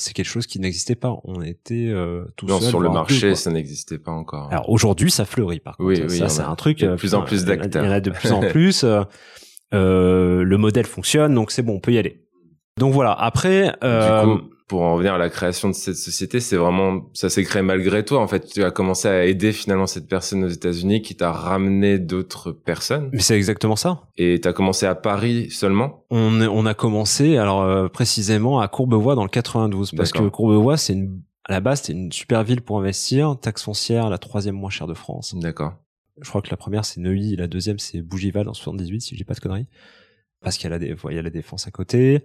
c'est 0.00 0.14
quelque 0.14 0.26
chose 0.26 0.46
qui 0.46 0.58
n'existait 0.60 0.94
pas. 0.94 1.20
On 1.24 1.42
était 1.42 1.88
euh, 1.88 2.24
tout 2.36 2.46
non, 2.46 2.60
seul. 2.60 2.70
sur 2.70 2.80
le 2.80 2.90
marché, 2.90 3.34
ça 3.34 3.50
n'existait 3.50 3.98
pas 3.98 4.12
encore. 4.12 4.48
Alors 4.50 4.68
aujourd'hui, 4.70 5.10
ça 5.10 5.24
fleurit. 5.24 5.60
Par 5.60 5.76
contre, 5.76 5.88
oui, 5.88 6.02
oui, 6.08 6.18
ça 6.18 6.28
c'est 6.28 6.42
un 6.42 6.56
truc. 6.56 6.78
De 6.78 6.88
euh, 6.88 6.96
plus 6.96 7.14
en 7.14 7.22
plus 7.22 7.44
d'acteurs. 7.44 7.84
Il 7.84 7.86
y 7.86 7.88
en 7.88 7.92
a 7.92 8.00
de 8.00 8.10
plus 8.10 8.32
en 8.32 8.40
plus. 8.50 8.84
Euh, 8.84 9.02
euh, 9.72 10.42
le 10.42 10.58
modèle 10.58 10.86
fonctionne, 10.86 11.34
donc 11.34 11.52
c'est 11.52 11.62
bon, 11.62 11.74
on 11.74 11.80
peut 11.80 11.92
y 11.92 11.98
aller. 11.98 12.26
Donc 12.78 12.92
voilà. 12.92 13.12
Après, 13.12 13.72
euh, 13.84 14.24
du 14.24 14.38
coup, 14.38 14.50
pour 14.70 14.82
en 14.82 14.94
revenir 14.94 15.14
à 15.14 15.18
la 15.18 15.30
création 15.30 15.68
de 15.68 15.74
cette 15.74 15.96
société, 15.96 16.38
c'est 16.38 16.54
vraiment 16.54 17.10
ça 17.12 17.28
s'est 17.28 17.42
créé 17.42 17.60
malgré 17.60 18.04
toi. 18.04 18.20
En 18.20 18.28
fait, 18.28 18.46
tu 18.46 18.62
as 18.62 18.70
commencé 18.70 19.08
à 19.08 19.24
aider 19.24 19.50
finalement 19.50 19.88
cette 19.88 20.06
personne 20.06 20.44
aux 20.44 20.48
États-Unis 20.48 21.02
qui 21.02 21.16
t'a 21.16 21.32
ramené 21.32 21.98
d'autres 21.98 22.52
personnes. 22.52 23.10
Mais 23.12 23.18
c'est 23.18 23.34
exactement 23.34 23.74
ça. 23.74 24.02
Et 24.16 24.40
tu 24.40 24.46
as 24.46 24.52
commencé 24.52 24.86
à 24.86 24.94
Paris 24.94 25.50
seulement? 25.50 26.04
On 26.10 26.40
on 26.42 26.66
a 26.66 26.74
commencé 26.74 27.36
alors 27.36 27.62
euh, 27.62 27.88
précisément 27.88 28.60
à 28.60 28.68
Courbevoie 28.68 29.16
dans 29.16 29.24
le 29.24 29.28
92 29.28 29.90
parce 29.96 30.12
que 30.12 30.22
Courbevoie 30.28 30.76
c'est 30.76 30.92
une 30.92 31.20
à 31.46 31.52
la 31.52 31.58
base 31.58 31.82
c'est 31.82 31.92
une 31.92 32.12
super 32.12 32.44
ville 32.44 32.60
pour 32.60 32.78
investir, 32.78 33.36
taxe 33.40 33.64
foncière 33.64 34.08
la 34.08 34.18
troisième 34.18 34.54
moins 34.54 34.70
chère 34.70 34.86
de 34.86 34.94
France. 34.94 35.34
D'accord. 35.34 35.72
Je 36.22 36.28
crois 36.28 36.42
que 36.42 36.50
la 36.52 36.56
première 36.56 36.84
c'est 36.84 37.00
Neuilly, 37.00 37.34
la 37.34 37.48
deuxième 37.48 37.80
c'est 37.80 38.02
Bougival 38.02 38.48
en 38.48 38.54
78 38.54 39.00
si 39.00 39.14
je 39.14 39.16
dis 39.16 39.24
pas 39.24 39.34
de 39.34 39.40
conneries 39.40 39.66
parce 40.42 40.56
qu'il 40.56 40.70
y 40.70 40.72
a 40.72 40.78
la, 40.78 40.84
il 40.84 41.16
y 41.16 41.18
a 41.18 41.22
la 41.22 41.30
défense 41.30 41.66
à 41.66 41.70
côté. 41.70 42.24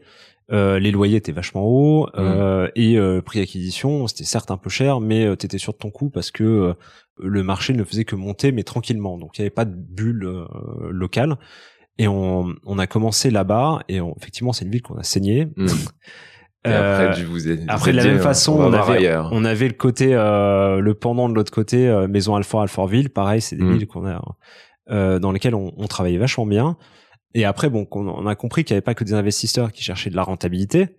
Euh, 0.52 0.78
les 0.78 0.92
loyers 0.92 1.18
étaient 1.18 1.32
vachement 1.32 1.64
hauts 1.66 2.08
euh, 2.18 2.70
et 2.76 3.00
euh, 3.00 3.20
prix 3.20 3.40
d'acquisition 3.40 4.06
c'était 4.06 4.26
certes 4.26 4.52
un 4.52 4.58
peu 4.58 4.70
cher, 4.70 5.00
mais 5.02 5.26
euh, 5.26 5.36
t'étais 5.36 5.58
sûr 5.58 5.74
de 5.74 5.80
ton 5.80 5.90
coup 5.90 6.12
parce 6.12 6.30
que 6.30 6.44
euh, 6.44 6.74
le 7.18 7.42
marché 7.42 7.74
ne 7.74 7.84
faisait 7.84 8.06
que 8.06 8.16
monter 8.16 8.52
mais 8.52 8.62
tranquillement, 8.62 9.18
donc 9.18 9.38
il 9.38 9.42
n'y 9.42 9.46
avait 9.46 9.50
pas 9.50 9.66
de 9.66 9.74
bulle 9.76 10.24
euh, 10.26 10.46
locale. 10.92 11.38
Et 11.98 12.08
on, 12.08 12.54
on 12.66 12.78
a 12.78 12.88
commencé 12.88 13.32
là-bas 13.32 13.80
et 13.88 14.02
on, 14.02 14.16
effectivement 14.18 14.54
c'est 14.54 14.66
une 14.66 14.72
ville 14.72 14.84
qu'on 14.84 14.98
a 14.98 15.04
saignée. 15.04 15.48
Mmh. 15.56 15.68
Et 16.68 16.74
après, 16.74 17.14
je 17.14 17.26
vous 17.28 17.48
ai, 17.48 17.60
après 17.68 17.92
de 17.92 17.98
la 17.98 18.06
même 18.06 18.18
façon, 18.18 18.54
on, 18.54 18.70
on 18.70 18.74
avait, 18.74 19.16
on 19.16 19.46
avait 19.46 19.68
le 19.68 19.76
côté, 19.76 20.14
le 20.14 20.94
pendant 20.94 21.30
de 21.30 21.36
l'autre 21.36 21.52
côté, 21.52 21.88
Maison 22.10 22.36
Alfort, 22.36 22.64
Alfortville, 22.64 23.12
pareil, 23.12 23.40
c'est 23.40 23.56
des 23.56 23.62
mmh. 23.62 23.74
villes 23.74 23.86
qu'on 23.86 24.08
a, 24.08 25.20
dans 25.20 25.32
lesquelles 25.32 25.54
on, 25.54 25.74
on 25.78 25.86
travaillait 25.86 26.18
vachement 26.18 26.48
bien. 26.48 26.76
Et 27.36 27.46
après, 27.46 27.70
bon, 27.70 27.86
on 27.92 28.26
a 28.26 28.36
compris 28.36 28.64
qu'il 28.64 28.74
n'y 28.74 28.78
avait 28.78 28.82
pas 28.82 28.96
que 28.96 29.04
des 29.04 29.14
investisseurs 29.14 29.72
qui 29.72 29.84
cherchaient 29.84 30.10
de 30.10 30.16
la 30.16 30.24
rentabilité. 30.24 30.98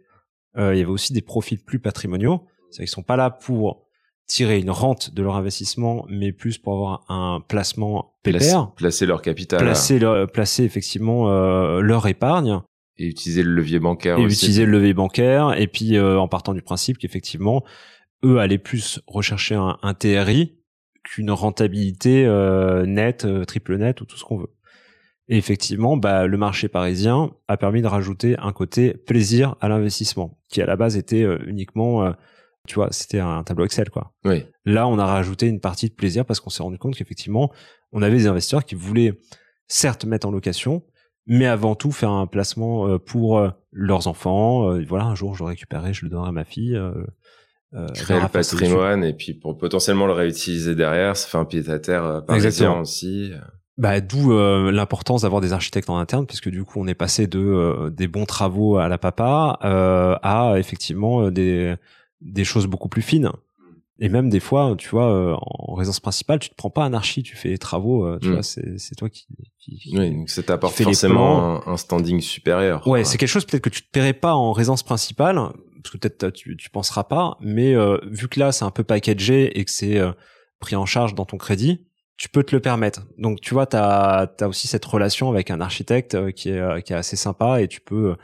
Euh, 0.57 0.75
il 0.75 0.79
y 0.79 0.83
avait 0.83 0.91
aussi 0.91 1.13
des 1.13 1.23
profils 1.23 1.59
plus 1.59 1.79
patrimoniaux. 1.79 2.47
C'est-à-dire 2.71 2.85
qu'ils 2.85 2.89
sont 2.89 3.03
pas 3.03 3.17
là 3.17 3.31
pour 3.31 3.87
tirer 4.27 4.59
une 4.59 4.71
rente 4.71 5.15
de 5.15 5.23
leur 5.23 5.37
investissement, 5.37 6.05
mais 6.11 6.33
plus 6.33 6.59
pour 6.59 6.75
avoir 6.75 7.05
un 7.09 7.41
placement 7.41 8.19
pépère. 8.23 8.73
Placer, 8.77 9.07
leur 9.07 9.23
capital. 9.23 9.61
Placer, 9.61 9.99
leur, 9.99 10.31
placer 10.31 10.65
effectivement 10.65 11.31
euh, 11.31 11.81
leur 11.81 12.07
épargne. 12.07 12.61
Et 12.99 13.07
utiliser 13.07 13.43
le 13.43 13.55
levier 13.55 13.79
bancaire 13.79 14.19
et 14.19 14.25
aussi. 14.25 14.37
utiliser 14.37 14.67
le 14.67 14.73
levier 14.73 14.95
bancaire. 14.95 15.59
Et 15.59 15.67
puis, 15.67 15.97
euh, 15.97 16.19
en 16.19 16.29
partant 16.29 16.53
du 16.53 16.63
principe 16.63 16.99
qu'effectivement, 16.99 17.65
eux 18.25 18.39
allaient 18.39 18.59
plus 18.59 19.01
rechercher 19.07 19.55
un, 19.55 19.79
un 19.83 19.95
TRI 19.95 20.57
qu'une 21.07 21.31
rentabilité 21.31 22.27
euh, 22.27 22.85
nette, 22.85 23.25
euh, 23.25 23.45
triple 23.45 23.77
net 23.77 24.01
ou 24.01 24.05
tout 24.05 24.17
ce 24.17 24.25
qu'on 24.25 24.39
veut. 24.39 24.51
Et 25.29 25.37
effectivement, 25.39 25.97
bah, 25.97 26.27
le 26.27 26.37
marché 26.37 26.69
parisien 26.69 27.33
a 27.49 27.57
permis 27.57 27.83
de 27.83 27.89
rajouter 27.89 28.37
un 28.39 28.53
côté 28.53 28.95
plaisir 28.95 29.57
à 29.61 29.69
l'investissement, 29.69 30.39
qui 30.49 30.63
à 30.63 30.67
la 30.67 30.77
base 30.77 30.97
était 30.97 31.23
euh, 31.23 31.39
uniquement, 31.47 32.05
euh, 32.05 32.13
tu 32.69 32.77
vois, 32.77 32.89
c'était 32.93 33.19
un 33.19 33.43
tableau 33.43 33.65
Excel, 33.65 33.91
quoi. 33.91 34.13
Oui. 34.25 34.45
Là, 34.65 34.87
on 34.87 34.99
a 34.99 35.07
rajouté 35.07 35.49
une 35.49 35.61
partie 35.61 35.89
de 35.89 35.95
plaisir 35.95 36.25
parce 36.25 36.39
qu'on 36.39 36.51
s'est 36.51 36.63
rendu 36.63 36.79
compte 36.79 36.95
qu'effectivement, 36.95 37.53
on 37.93 38.03
avait 38.03 38.17
des 38.17 38.27
investisseurs 38.29 38.65
qui 38.65 38.77
voulaient 38.77 39.19
certes 39.67 40.05
mettre 40.05 40.29
en 40.29 40.31
location, 40.31 40.85
mais 41.27 41.47
avant 41.47 41.75
tout 41.75 41.91
faire 41.91 42.11
un 42.11 42.29
placement 42.29 42.89
euh, 42.89 42.99
pour 42.99 43.51
leurs 43.73 44.07
enfants. 44.07 44.79
voilà, 44.87 45.07
un 45.07 45.17
jour, 45.17 45.35
je 45.35 45.43
le 45.43 45.49
récupérerai, 45.49 45.93
je 45.93 46.05
le 46.05 46.11
donnerai 46.11 46.29
à 46.29 46.33
ma 46.33 46.45
fille. 46.45 46.81
Euh, 47.75 47.89
créer 47.89 48.21
le 48.21 48.29
patrimoine 48.29 49.03
et 49.03 49.13
puis 49.13 49.35
pour 49.35 49.59
potentiellement 49.59 50.07
le 50.07 50.13
réutiliser 50.13 50.77
derrière, 50.77 51.17
ça 51.17 51.29
fait 51.29 51.37
un 51.37 51.45
pied 51.45 51.69
à 51.69 51.81
terre 51.81 52.23
parisien 52.25 52.81
aussi. 52.81 53.33
Bah, 53.79 54.01
d'où 54.01 54.33
euh, 54.33 54.73
l'importance 54.73 55.23
d'avoir 55.23 55.43
des 55.43 55.53
architectes 55.53 55.91
en 55.91 55.99
interne, 55.99 56.27
puisque 56.27 56.49
du 56.49 56.65
coup 56.65 56.81
on 56.81 56.87
est 56.87 56.95
passé 56.95 57.27
de 57.27 57.39
euh, 57.39 57.91
des 57.91 58.09
bons 58.09 58.25
travaux 58.25 58.79
à 58.79 58.89
la 58.89 58.97
papa 58.97 59.59
euh, 59.65 60.17
à 60.23 60.55
effectivement 60.59 61.31
des 61.31 61.75
des 62.23 62.45
choses 62.45 62.67
beaucoup 62.67 62.89
plus 62.89 63.03
fines. 63.03 63.31
Et 63.99 64.09
même 64.11 64.29
des 64.29 64.41
fois, 64.41 64.75
tu 64.77 64.91
vois, 64.91 65.39
en 65.41 65.75
résidence 65.75 66.01
principale, 66.01 66.39
tu 66.39 66.51
te 66.51 66.55
prends 66.55 66.69
pas 66.69 66.85
un 66.85 66.93
archi, 66.93 67.23
tu 67.23 67.35
fais 67.35 67.49
les 67.49 67.59
travaux, 67.59 68.19
tu 68.19 68.29
mm. 68.29 68.33
vois, 68.33 68.43
c'est 68.43 68.79
c'est 68.79 68.95
toi 68.95 69.09
qui, 69.09 69.27
qui, 69.59 69.95
oui, 69.97 70.11
donc 70.11 70.29
ça 70.29 70.43
t'apporte 70.43 70.75
forcément 70.75 71.67
un, 71.67 71.73
un, 71.73 71.77
standing 71.79 72.21
supérieur. 72.21 72.87
Ouais, 72.87 73.05
c'est 73.05 73.17
quelque 73.17 73.29
chose 73.29 73.47
peut-être 73.47 73.63
que 73.63 73.71
tu 73.71 73.83
te 73.83 73.91
paierais 73.91 74.13
pas 74.13 74.35
en 74.35 74.53
résidence 74.53 74.83
principale, 74.83 75.37
parce 75.83 75.93
que 75.93 75.99
peut-être 75.99 76.31
tu 76.31 76.57
tu 76.59 76.69
penseras 76.69 77.05
pas, 77.05 77.37
mais 77.41 77.75
vu 78.07 78.29
que 78.29 78.41
là 78.41 78.53
c'est 78.53 78.65
un 78.65 78.71
peu 78.71 78.85
packagé 78.85 79.59
et 79.59 79.65
que 79.65 79.71
c'est 79.71 79.99
pris 80.61 80.77
en 80.77 80.87
charge 80.87 81.15
dans 81.15 81.25
ton 81.25 81.39
crédit, 81.39 81.87
tu 82.17 82.29
peux 82.29 82.43
te 82.43 82.55
le 82.55 82.61
permettre. 82.61 83.03
Donc 83.19 83.41
tu 83.41 83.55
vois, 83.55 83.67
tu 83.67 83.77
as, 83.77 84.29
aussi 84.43 84.67
cette 84.69 84.85
relation 84.85 85.31
avec 85.31 85.51
un 85.51 85.61
architecte 85.61 86.15
euh, 86.15 86.31
qui 86.31 86.51
est, 86.51 86.59
euh, 86.59 86.81
qui 86.81 86.93
est 86.93 86.97
assez 86.97 87.17
sympa 87.17 87.61
et 87.61 87.69
tu 87.69 87.81
peux... 87.81 88.17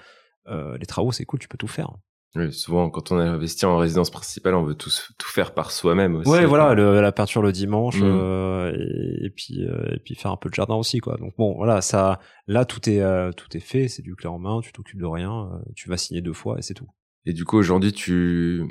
Euh, 0.48 0.76
les 0.78 0.86
travaux, 0.86 1.12
c'est 1.12 1.24
cool, 1.24 1.38
tu 1.38 1.46
peux 1.46 1.58
tout 1.58 1.68
faire. 1.68 1.90
Oui, 2.34 2.52
souvent, 2.52 2.88
quand 2.88 3.12
on 3.12 3.20
est 3.20 3.28
investi 3.28 3.66
en 3.66 3.76
résidence 3.76 4.10
principale, 4.10 4.54
on 4.54 4.64
veut 4.64 4.74
tout, 4.74 4.90
tout 5.18 5.28
faire 5.28 5.52
par 5.52 5.70
soi-même 5.70 6.16
aussi. 6.16 6.30
Ouais, 6.30 6.46
voilà, 6.46 6.74
la 6.74 7.12
peinture 7.12 7.42
le 7.42 7.52
dimanche 7.52 8.00
mmh. 8.00 8.04
euh, 8.04 8.72
et, 8.74 9.26
et, 9.26 9.30
puis 9.30 9.60
et 9.60 9.98
puis 10.02 10.14
faire 10.14 10.30
un 10.32 10.38
peu 10.38 10.48
de 10.48 10.54
jardin 10.54 10.74
aussi, 10.74 11.00
quoi. 11.00 11.18
Donc 11.18 11.34
bon, 11.36 11.54
voilà, 11.54 11.82
ça, 11.82 12.18
là, 12.46 12.64
tout 12.64 12.88
est 12.88 13.02
tout 13.36 13.54
est 13.54 13.60
fait, 13.60 13.86
c'est 13.88 14.02
du 14.02 14.16
clé 14.16 14.28
en 14.28 14.38
main, 14.38 14.60
tu 14.62 14.72
t'occupes 14.72 14.98
de 14.98 15.06
rien, 15.06 15.50
tu 15.76 15.90
vas 15.90 15.98
signer 15.98 16.22
deux 16.22 16.32
fois 16.32 16.58
et 16.58 16.62
c'est 16.62 16.74
tout. 16.74 16.88
Et 17.26 17.32
du 17.32 17.44
coup, 17.44 17.56
aujourd'hui, 17.56 17.92
tu 17.92 18.62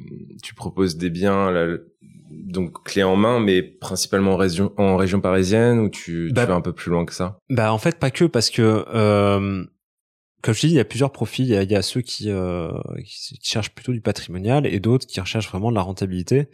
tu 0.43 0.53
proposes 0.55 0.97
des 0.97 1.09
biens 1.09 1.51
là, 1.51 1.77
donc 2.31 2.83
clé 2.83 3.03
en 3.03 3.15
main, 3.15 3.39
mais 3.39 3.61
principalement 3.61 4.33
en 4.33 4.37
région, 4.37 4.73
en 4.77 4.97
région 4.97 5.21
parisienne 5.21 5.79
ou 5.79 5.89
tu, 5.89 6.27
tu 6.27 6.33
bah, 6.33 6.45
vas 6.45 6.55
un 6.55 6.61
peu 6.61 6.73
plus 6.73 6.91
loin 6.91 7.05
que 7.05 7.13
ça? 7.13 7.37
Bah 7.49 7.71
en 7.73 7.77
fait 7.77 7.99
pas 7.99 8.11
que 8.11 8.25
parce 8.25 8.49
que 8.49 8.85
euh, 8.93 9.65
comme 10.41 10.55
je 10.55 10.61
dis, 10.61 10.67
il 10.67 10.73
y 10.73 10.79
a 10.79 10.85
plusieurs 10.85 11.11
profils. 11.11 11.45
Il 11.45 11.51
y 11.51 11.55
a, 11.55 11.63
il 11.63 11.71
y 11.71 11.75
a 11.75 11.81
ceux 11.81 12.01
qui, 12.01 12.29
euh, 12.29 12.71
qui, 13.05 13.39
cherchent 13.41 13.73
plutôt 13.73 13.91
du 13.91 14.01
patrimonial 14.01 14.65
et 14.65 14.79
d'autres 14.79 15.05
qui 15.05 15.19
recherchent 15.19 15.49
vraiment 15.49 15.69
de 15.69 15.75
la 15.75 15.81
rentabilité. 15.81 16.49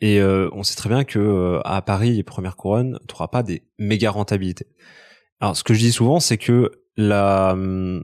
Et 0.00 0.20
euh, 0.20 0.48
on 0.52 0.62
sait 0.62 0.76
très 0.76 0.88
bien 0.88 1.04
que 1.04 1.18
euh, 1.18 1.60
à 1.64 1.82
Paris, 1.82 2.14
les 2.14 2.22
premières 2.22 2.56
couronnes, 2.56 2.98
tu 3.08 3.14
n'auras 3.14 3.28
pas 3.28 3.42
des 3.42 3.62
méga 3.78 4.10
rentabilités. 4.10 4.66
Alors 5.40 5.56
ce 5.56 5.64
que 5.64 5.74
je 5.74 5.80
dis 5.80 5.92
souvent, 5.92 6.20
c'est 6.20 6.38
que 6.38 6.70
la 6.96 7.52
hum, 7.52 8.02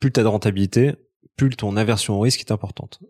plus 0.00 0.12
tu 0.12 0.20
as 0.20 0.22
de 0.22 0.28
rentabilité, 0.28 0.92
plus 1.36 1.50
ton 1.50 1.76
aversion 1.76 2.14
au 2.14 2.20
risque 2.20 2.40
est 2.40 2.52
importante. 2.52 3.00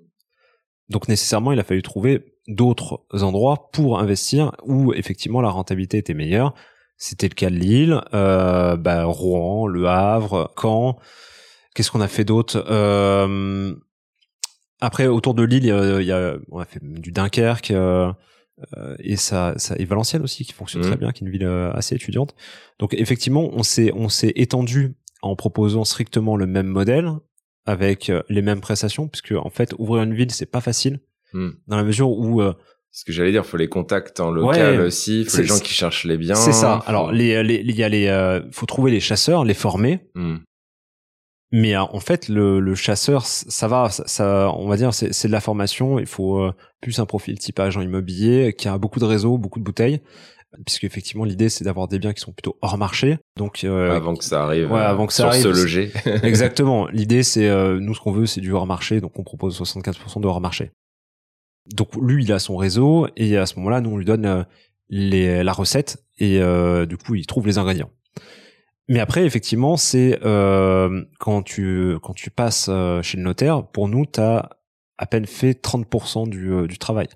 Donc 0.89 1.09
nécessairement, 1.09 1.53
il 1.53 1.59
a 1.59 1.65
fallu 1.65 1.83
trouver 1.83 2.37
d'autres 2.49 3.05
endroits 3.13 3.71
pour 3.73 3.99
investir 3.99 4.53
où 4.65 4.93
effectivement 4.93 5.41
la 5.41 5.51
rentabilité 5.51 5.99
était 5.99 6.15
meilleure. 6.15 6.55
C'était 6.97 7.29
le 7.29 7.35
cas 7.35 7.51
de 7.51 7.57
Lille, 7.57 8.01
euh, 8.15 8.77
bah, 8.77 9.05
Rouen, 9.05 9.67
Le 9.67 9.89
Havre, 9.89 10.53
Caen. 10.61 10.99
Qu'est-ce 11.75 11.91
qu'on 11.91 12.01
a 12.01 12.09
fait 12.09 12.25
d'autre 12.25 12.65
euh, 12.69 13.75
Après, 14.81 15.07
autour 15.07 15.35
de 15.35 15.43
Lille, 15.43 15.65
il 15.65 16.07
y 16.07 16.13
a, 16.13 16.37
on 16.51 16.59
a 16.59 16.65
fait 16.65 16.81
du 16.83 17.11
Dunkerque 17.11 17.71
euh, 17.71 18.13
et 18.99 19.17
ça, 19.17 19.55
ça 19.57 19.75
et 19.79 19.85
Valenciennes 19.85 20.23
aussi 20.23 20.45
qui 20.45 20.53
fonctionne 20.53 20.83
très 20.83 20.95
mmh. 20.95 20.99
bien, 20.99 21.13
qui 21.13 21.25
est 21.25 21.27
une 21.27 21.33
ville 21.33 21.47
assez 21.75 21.95
étudiante. 21.95 22.35
Donc 22.79 22.95
effectivement, 22.95 23.49
on 23.53 23.63
s'est 23.63 23.91
on 23.95 24.09
s'est 24.09 24.33
étendu 24.37 24.95
en 25.23 25.35
proposant 25.35 25.85
strictement 25.85 26.37
le 26.37 26.47
même 26.47 26.67
modèle 26.67 27.11
avec 27.67 28.11
euh, 28.11 28.23
les 28.29 28.43
mêmes 28.43 28.61
prestations, 28.61 29.09
puisque 29.09 29.33
en 29.33 29.51
fait 29.51 29.75
ouvrir 29.79 30.03
une 30.03 30.15
ville 30.15 30.31
c'est 30.31 30.51
pas 30.51 30.61
facile 30.61 31.01
hmm. 31.33 31.51
dans 31.67 31.77
la 31.77 31.85
mesure 31.85 32.11
où 32.11 32.41
euh, 32.41 32.55
ce 32.91 33.05
que 33.05 33.13
j'allais 33.13 33.33
dire, 33.33 33.47
faut 33.47 33.57
les 33.57 33.69
contacts 33.69 34.21
en 34.21 34.31
local 34.31 34.81
aussi, 34.81 35.25
faut 35.25 35.39
les 35.39 35.45
gens 35.45 35.59
qui 35.59 35.73
cherchent 35.73 36.05
les 36.05 36.19
biens. 36.19 36.35
C'est 36.35 36.53
ça. 36.53 36.83
Alors 36.87 37.11
les 37.13 37.43
les 37.43 37.63
il 37.65 37.75
y 37.75 37.83
a 37.83 37.89
les 37.89 38.09
euh, 38.09 38.41
faut 38.51 38.67
trouver 38.67 38.91
les 38.91 39.01
chasseurs, 39.01 39.45
les 39.45 39.55
former. 39.55 40.01
Hmm. 40.15 40.39
Mais 41.55 41.77
en 41.77 42.01
fait 42.01 42.29
le, 42.29 42.61
le 42.61 42.75
chasseur 42.75 43.27
ça 43.27 43.69
va 43.69 43.91
ça, 43.91 44.51
on 44.57 44.69
va 44.69 44.77
dire 44.77 44.95
c'est 44.95 45.13
c'est 45.13 45.29
de 45.29 45.33
la 45.33 45.41
formation, 45.41 45.99
il 45.99 46.07
faut 46.07 46.51
plus 46.81 46.99
un 46.99 47.05
profil 47.05 47.39
type 47.39 47.61
agent 47.61 47.83
immobilier 47.83 48.55
qui 48.55 48.69
a 48.69 48.79
beaucoup 48.79 49.01
de 49.01 49.05
réseaux, 49.05 49.37
beaucoup 49.37 49.59
de 49.59 49.65
bouteilles 49.65 50.01
puisque 50.65 50.85
effectivement 50.85 51.25
l'idée 51.25 51.49
c'est 51.49 51.65
d'avoir 51.65 51.89
des 51.89 51.99
biens 51.99 52.13
qui 52.13 52.21
sont 52.21 52.33
plutôt 52.33 52.59
hors 52.63 52.79
marché. 52.79 53.19
Donc 53.37 53.65
euh, 53.65 53.95
avant 53.97 54.15
que 54.15 54.25
ça 54.25 54.45
arrive 54.45 54.71
ouais, 54.71 54.81
avant 54.81 55.07
que 55.07 55.13
ça 55.13 55.29
arrive 55.29 55.43
se 55.43 55.49
loger. 55.49 55.91
Exactement. 56.23 56.87
L'idée 56.93 57.23
c'est 57.23 57.49
euh, 57.49 57.79
nous 57.81 57.95
ce 57.95 58.01
qu'on 58.01 58.13
veut 58.13 58.27
c'est 58.27 58.41
du 58.41 58.53
hors 58.53 58.67
marché. 58.67 59.01
Donc 59.01 59.19
on 59.19 59.25
propose 59.25 59.61
75% 59.61 60.21
de 60.21 60.27
hors 60.27 60.41
marché. 60.41 60.71
Donc 61.75 61.95
lui 61.97 62.25
il 62.25 62.33
a 62.33 62.39
son 62.39 62.57
réseau 62.57 63.07
et 63.17 63.37
à 63.37 63.47
ce 63.47 63.57
moment-là 63.57 63.81
nous 63.81 63.91
on 63.91 63.97
lui 63.97 64.05
donne 64.05 64.27
euh, 64.27 64.43
les, 64.89 65.43
la 65.43 65.53
recette 65.53 66.05
et 66.19 66.39
du 66.87 66.97
coup 66.99 67.15
il 67.15 67.27
trouve 67.27 67.47
les 67.47 67.59
ingrédients. 67.59 67.91
Mais 68.89 69.01
après 69.01 69.25
effectivement 69.25 69.77
c'est 69.77 70.19
quand 71.19 71.43
tu 71.43 71.97
quand 72.03 72.13
tu 72.13 72.31
passes 72.31 72.69
chez 73.03 73.17
le 73.17 73.23
notaire 73.23 73.67
pour 73.67 73.89
nous 73.89 74.05
tu 74.05 74.21
as 74.21 74.51
à 74.99 75.07
peine 75.07 75.25
fait 75.25 75.53
30% 75.53 76.29
du, 76.29 76.69
du 76.69 76.79
travail. 76.79 77.09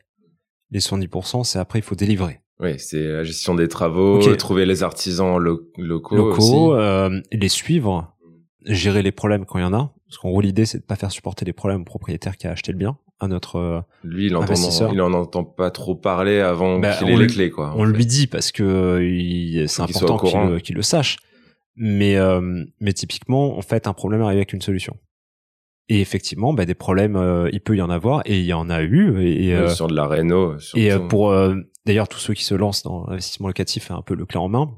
Les 0.71 0.81
70% 0.81 1.45
c'est 1.45 1.59
après 1.59 1.81
il 1.81 1.83
faut 1.83 1.95
délivrer 1.95 2.40
oui, 2.61 2.75
c'est 2.79 3.03
la 3.03 3.25
gestion 3.25 3.55
des 3.55 3.69
travaux, 3.69 4.21
trouver 4.37 4.67
les 4.67 4.83
artisans 4.83 5.39
locaux, 5.39 6.17
locaux 6.17 6.75
euh, 6.75 7.21
les 7.33 7.49
suivre, 7.49 8.15
gérer 8.65 9.03
les 9.03 9.13
problèmes 9.13 9.45
quand 9.45 9.59
il 9.59 9.63
y 9.63 9.65
en 9.65 9.75
a. 9.75 9.93
Parce 10.09 10.19
qu'en 10.19 10.31
gros, 10.31 10.41
l'idée, 10.41 10.67
c'est 10.67 10.79
de 10.79 10.85
pas 10.85 10.95
faire 10.97 11.11
supporter 11.11 11.45
les 11.45 11.53
problèmes 11.53 11.81
au 11.83 11.85
propriétaire 11.85 12.37
qui 12.37 12.47
a 12.47 12.53
acheté 12.53 12.71
le 12.73 12.79
bien, 12.79 12.97
à 13.19 13.27
notre 13.27 13.57
euh, 13.57 13.81
Lui, 14.05 14.27
il 14.27 14.37
Investisseur. 14.37 14.93
il 14.93 15.01
en 15.01 15.13
entend 15.13 15.43
pas 15.45 15.71
trop 15.73 15.97
parler 15.97 16.39
avant 16.41 16.79
Bah, 16.79 16.95
qu'il 16.97 17.11
ait 17.11 17.17
les 17.17 17.27
clés, 17.27 17.51
quoi. 17.51 17.73
en 17.73 17.81
On 17.81 17.85
fait. 17.87 17.93
lui 17.93 18.07
dit 18.07 18.27
parce 18.29 18.53
que 18.53 18.63
euh, 18.63 19.67
c'est 19.67 19.85
qu'il 19.87 19.97
important 19.97 20.59
qu'il 20.61 20.75
le, 20.75 20.79
le 20.79 20.83
sache. 20.83 21.17
Mais, 21.77 22.17
euh, 22.17 22.65
mais 22.81 22.93
typiquement, 22.95 23.59
en 23.59 23.63
fait, 23.63 23.87
un 23.87 23.93
problème 23.93 24.23
arrive 24.23 24.39
avec 24.39 24.53
une 24.55 24.63
solution. 24.63 24.97
Et 25.88 26.00
effectivement, 26.00 26.52
bah, 26.52 26.64
des 26.64 26.75
problèmes, 26.75 27.14
euh, 27.16 27.49
il 27.52 27.61
peut 27.61 27.76
y 27.76 27.83
en 27.83 27.90
avoir, 27.90 28.23
et 28.25 28.38
il 28.40 28.45
y 28.45 28.52
en 28.52 28.69
a 28.71 28.83
eu. 28.83 29.23
Et, 29.25 29.55
euh, 29.55 29.69
sur 29.69 29.87
de 29.87 29.95
la 29.95 30.07
réno. 30.09 30.59
surtout. 30.59 30.78
et 30.78 30.90
euh, 30.90 30.99
pour 30.99 31.31
euh, 31.31 31.55
d'ailleurs 31.85 32.09
tous 32.09 32.19
ceux 32.19 32.35
qui 32.35 32.43
se 32.45 32.55
lancent 32.55 32.83
dans 32.83 33.07
l'investissement 33.07 33.47
locatif, 33.47 33.90
un 33.93 34.02
peu 34.02 34.14
le 34.14 34.26
clé 34.26 34.38
en 34.38 34.49
main. 34.49 34.71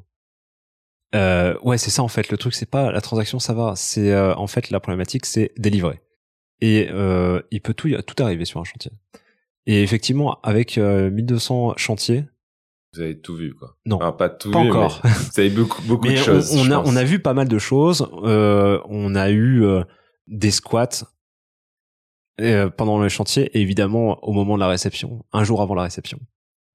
Euh, 1.14 1.54
ouais, 1.62 1.78
c'est 1.78 1.90
ça 1.90 2.02
en 2.02 2.08
fait. 2.08 2.30
Le 2.30 2.36
truc, 2.36 2.52
c'est 2.54 2.68
pas 2.70 2.92
la 2.92 3.00
transaction, 3.00 3.38
ça 3.38 3.54
va. 3.54 3.72
C'est 3.76 4.12
euh, 4.12 4.34
en 4.34 4.46
fait 4.46 4.70
la 4.70 4.80
problématique, 4.80 5.24
c'est 5.24 5.52
délivrer. 5.56 6.00
Et 6.60 6.88
euh, 6.90 7.40
il 7.50 7.60
peut 7.62 7.72
tout, 7.72 7.88
tout 8.06 8.22
arriver 8.22 8.44
sur 8.44 8.60
un 8.60 8.64
chantier. 8.64 8.90
Et 9.66 9.82
effectivement, 9.82 10.38
avec 10.42 10.76
euh, 10.76 11.10
1200 11.10 11.74
chantiers, 11.76 12.24
Vous 12.94 13.00
avez 13.00 13.18
tout 13.18 13.36
vu, 13.36 13.54
quoi. 13.54 13.76
non, 13.86 13.96
Enfin, 13.96 14.12
pas 14.12 14.28
tout 14.28 14.50
pas 14.50 14.62
vu, 14.62 14.70
encore. 14.70 15.00
mais 15.04 15.10
vous 15.10 15.40
avez 15.40 15.50
beaucoup, 15.50 15.82
beaucoup 15.82 16.06
Mais 16.08 16.14
de 16.14 16.18
choses. 16.18 16.54
on, 16.56 16.70
a, 16.70 16.80
pense. 16.82 16.88
on 16.92 16.96
a 16.96 17.04
vu 17.04 17.20
pas 17.20 17.32
mal 17.34 17.48
de 17.48 17.58
choses. 17.58 18.06
Euh, 18.24 18.80
on 18.88 19.14
a 19.14 19.30
eu 19.30 19.64
euh, 19.64 19.82
des 20.28 20.50
squats 20.50 21.04
euh, 22.40 22.70
pendant 22.70 22.98
le 23.00 23.08
chantier 23.08 23.46
et 23.56 23.60
évidemment 23.60 24.22
au 24.24 24.32
moment 24.32 24.54
de 24.54 24.60
la 24.60 24.68
réception, 24.68 25.24
un 25.32 25.44
jour 25.44 25.60
avant 25.60 25.74
la 25.74 25.82
réception. 25.82 26.20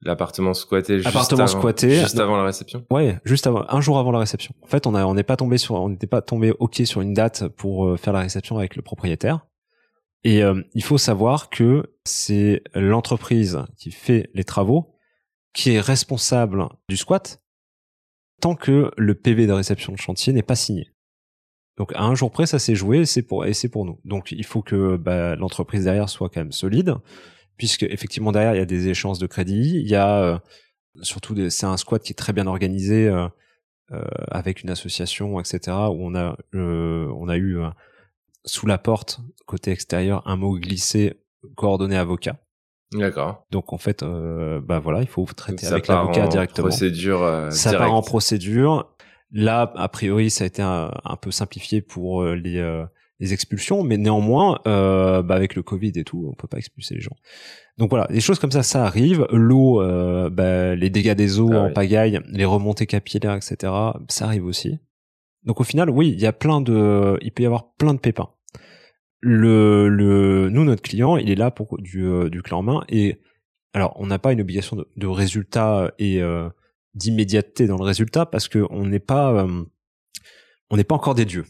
L'appartement 0.01 0.53
squatté 0.53 0.98
juste 0.98 1.07
Appartement 1.07 1.43
avant, 1.43 1.60
squatté. 1.60 1.95
juste 1.95 2.19
avant 2.19 2.36
la 2.36 2.43
réception. 2.43 2.86
Ouais, 2.91 3.19
juste 3.24 3.48
avant, 3.48 3.63
un 3.69 3.79
jour 3.79 3.98
avant 3.98 4.12
la 4.12 4.19
réception. 4.19 4.53
En 4.62 4.67
fait, 4.67 4.86
on 4.86 4.95
a, 4.95 5.05
on 5.05 5.13
n'est 5.13 5.24
pas 5.24 5.38
tombé 5.38 5.57
sur, 5.57 5.75
on 5.75 5.88
n'était 5.88 6.07
pas 6.07 6.22
tombé 6.22 6.51
ok 6.60 6.81
sur 6.83 7.00
une 7.00 7.13
date 7.13 7.48
pour 7.48 7.86
euh, 7.86 7.95
faire 7.95 8.12
la 8.12 8.19
réception 8.19 8.57
avec 8.57 8.75
le 8.75 8.81
propriétaire. 8.81 9.48
Et 10.25 10.43
euh, 10.43 10.62
il 10.74 10.83
faut 10.83 10.98
savoir 10.98 11.50
que 11.50 11.95
c'est 12.03 12.63
l'entreprise 12.75 13.60
qui 13.77 13.91
fait 13.91 14.29
les 14.33 14.43
travaux 14.43 14.93
qui 15.53 15.72
est 15.72 15.79
responsable 15.79 16.67
du 16.89 16.98
squat 16.98 17.41
tant 18.41 18.55
que 18.55 18.91
le 18.98 19.15
PV 19.15 19.48
de 19.48 19.53
réception 19.53 19.93
de 19.93 19.98
chantier 19.98 20.33
n'est 20.33 20.43
pas 20.43 20.55
signé. 20.55 20.92
Donc 21.77 21.91
à 21.95 22.03
un 22.03 22.13
jour 22.15 22.31
près, 22.31 22.45
ça 22.45 22.59
s'est 22.59 22.75
joué 22.75 22.99
et 22.99 23.05
c'est 23.05 23.23
pour 23.23 23.45
et 23.45 23.53
c'est 23.53 23.69
pour 23.69 23.85
nous. 23.85 23.99
Donc 24.05 24.31
il 24.31 24.45
faut 24.45 24.61
que 24.61 24.95
bah, 24.97 25.35
l'entreprise 25.35 25.85
derrière 25.85 26.09
soit 26.09 26.29
quand 26.29 26.39
même 26.41 26.51
solide, 26.51 26.95
puisque 27.57 27.83
effectivement 27.83 28.31
derrière 28.31 28.53
il 28.53 28.59
y 28.59 28.61
a 28.61 28.65
des 28.65 28.87
échéances 28.89 29.19
de 29.19 29.27
crédit, 29.27 29.79
il 29.79 29.87
y 29.89 29.95
a 29.95 30.19
euh, 30.21 30.37
surtout 31.01 31.33
des- 31.33 31.49
c'est 31.49 31.65
un 31.65 31.77
squat 31.77 32.01
qui 32.03 32.11
est 32.11 32.15
très 32.15 32.33
bien 32.33 32.45
organisé 32.47 33.07
euh, 33.07 33.27
euh, 33.91 34.03
avec 34.29 34.61
une 34.63 34.69
association, 34.69 35.39
etc. 35.39 35.59
Où 35.89 36.05
on 36.05 36.15
a 36.15 36.37
euh, 36.53 37.11
on 37.15 37.27
a 37.27 37.37
eu 37.37 37.59
euh, 37.59 37.69
sous 38.45 38.67
la 38.67 38.77
porte 38.77 39.19
côté 39.47 39.71
extérieur 39.71 40.21
un 40.27 40.35
mot 40.35 40.57
glissé 40.59 41.15
coordonné 41.55 41.97
avocat. 41.97 42.37
D'accord. 42.93 43.45
Donc 43.49 43.73
en 43.73 43.79
fait, 43.79 44.03
euh, 44.03 44.61
bah 44.61 44.77
voilà, 44.77 45.01
il 45.01 45.07
faut 45.07 45.25
traiter 45.25 45.65
Ça 45.65 45.71
avec 45.71 45.87
l'avocat 45.87 46.25
en 46.25 46.29
directement. 46.29 46.67
Procédure 46.67 47.23
euh, 47.23 47.49
Ça 47.49 47.71
part 47.73 47.93
en 47.93 48.03
procédure. 48.03 48.92
Là, 49.33 49.73
a 49.75 49.87
priori, 49.89 50.29
ça 50.29 50.43
a 50.43 50.47
été 50.47 50.61
un, 50.61 50.91
un 51.03 51.15
peu 51.17 51.31
simplifié 51.31 51.81
pour 51.81 52.21
euh, 52.21 52.35
les, 52.35 52.57
euh, 52.59 52.85
les 53.19 53.33
expulsions, 53.33 53.83
mais 53.83 53.97
néanmoins, 53.97 54.59
euh, 54.67 55.21
bah, 55.23 55.35
avec 55.35 55.55
le 55.55 55.63
Covid 55.63 55.91
et 55.95 56.03
tout, 56.03 56.27
on 56.31 56.35
peut 56.35 56.47
pas 56.47 56.57
expulser 56.59 56.93
les 56.95 57.01
gens. 57.01 57.15
Donc 57.77 57.89
voilà, 57.89 58.05
des 58.07 58.21
choses 58.21 58.37
comme 58.37 58.51
ça, 58.51 58.61
ça 58.61 58.85
arrive. 58.85 59.25
L'eau, 59.31 59.81
euh, 59.81 60.29
bah, 60.29 60.75
les 60.75 60.89
dégâts 60.91 61.15
des 61.15 61.39
eaux 61.39 61.49
Ah 61.51 61.61
en 61.61 61.67
oui. 61.67 61.73
pagaille, 61.73 62.19
les 62.29 62.45
remontées 62.45 62.85
capillaires, 62.85 63.36
etc., 63.36 63.73
ça 64.08 64.25
arrive 64.25 64.45
aussi. 64.45 64.77
Donc 65.43 65.60
au 65.60 65.63
final, 65.63 65.89
oui, 65.89 66.10
il 66.10 66.21
y 66.21 66.27
a 66.27 66.34
plein 66.34 66.62
de, 66.62 67.17
il 67.21 67.31
peut 67.31 67.43
y 67.43 67.45
avoir 67.47 67.73
plein 67.73 67.93
de 67.95 67.99
pépins. 67.99 68.29
Le, 69.19 69.89
le, 69.89 70.49
nous, 70.49 70.63
notre 70.63 70.81
client, 70.84 71.17
il 71.17 71.31
est 71.31 71.36
là 71.36 71.49
pour 71.49 71.77
du, 71.81 72.05
euh, 72.05 72.29
du 72.29 72.41
clé 72.43 72.53
en 72.55 72.62
main 72.62 72.84
et 72.89 73.19
alors, 73.75 73.95
on 73.99 74.05
n'a 74.05 74.19
pas 74.19 74.34
une 74.34 74.41
obligation 74.41 74.75
de, 74.75 74.88
de 74.95 75.08
résultat 75.08 75.91
et 75.97 76.21
euh, 76.21 76.47
d'immédiateté 76.95 77.67
dans 77.67 77.77
le 77.77 77.84
résultat 77.84 78.25
parce 78.25 78.47
que 78.47 78.65
on 78.69 78.86
n'est 78.86 78.99
pas, 78.99 79.32
euh, 79.32 79.63
on 80.69 80.77
n'est 80.77 80.84
pas 80.84 80.95
encore 80.95 81.15
des 81.15 81.25
dieux. 81.25 81.45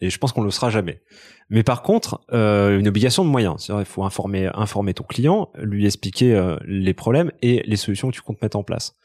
Et 0.00 0.10
je 0.10 0.18
pense 0.18 0.32
qu'on 0.32 0.42
le 0.42 0.50
sera 0.50 0.68
jamais. 0.68 1.00
Mais 1.48 1.62
par 1.62 1.82
contre, 1.82 2.24
euh, 2.32 2.78
une 2.78 2.88
obligation 2.88 3.24
de 3.24 3.30
moyens. 3.30 3.68
Il 3.68 3.84
faut 3.84 4.02
informer, 4.02 4.50
informer 4.54 4.94
ton 4.94 5.04
client, 5.04 5.50
lui 5.56 5.86
expliquer 5.86 6.34
euh, 6.34 6.56
les 6.64 6.92
problèmes 6.92 7.30
et 7.40 7.62
les 7.66 7.76
solutions 7.76 8.10
que 8.10 8.14
tu 8.14 8.22
comptes 8.22 8.42
mettre 8.42 8.56
en 8.56 8.64
place. 8.64 8.96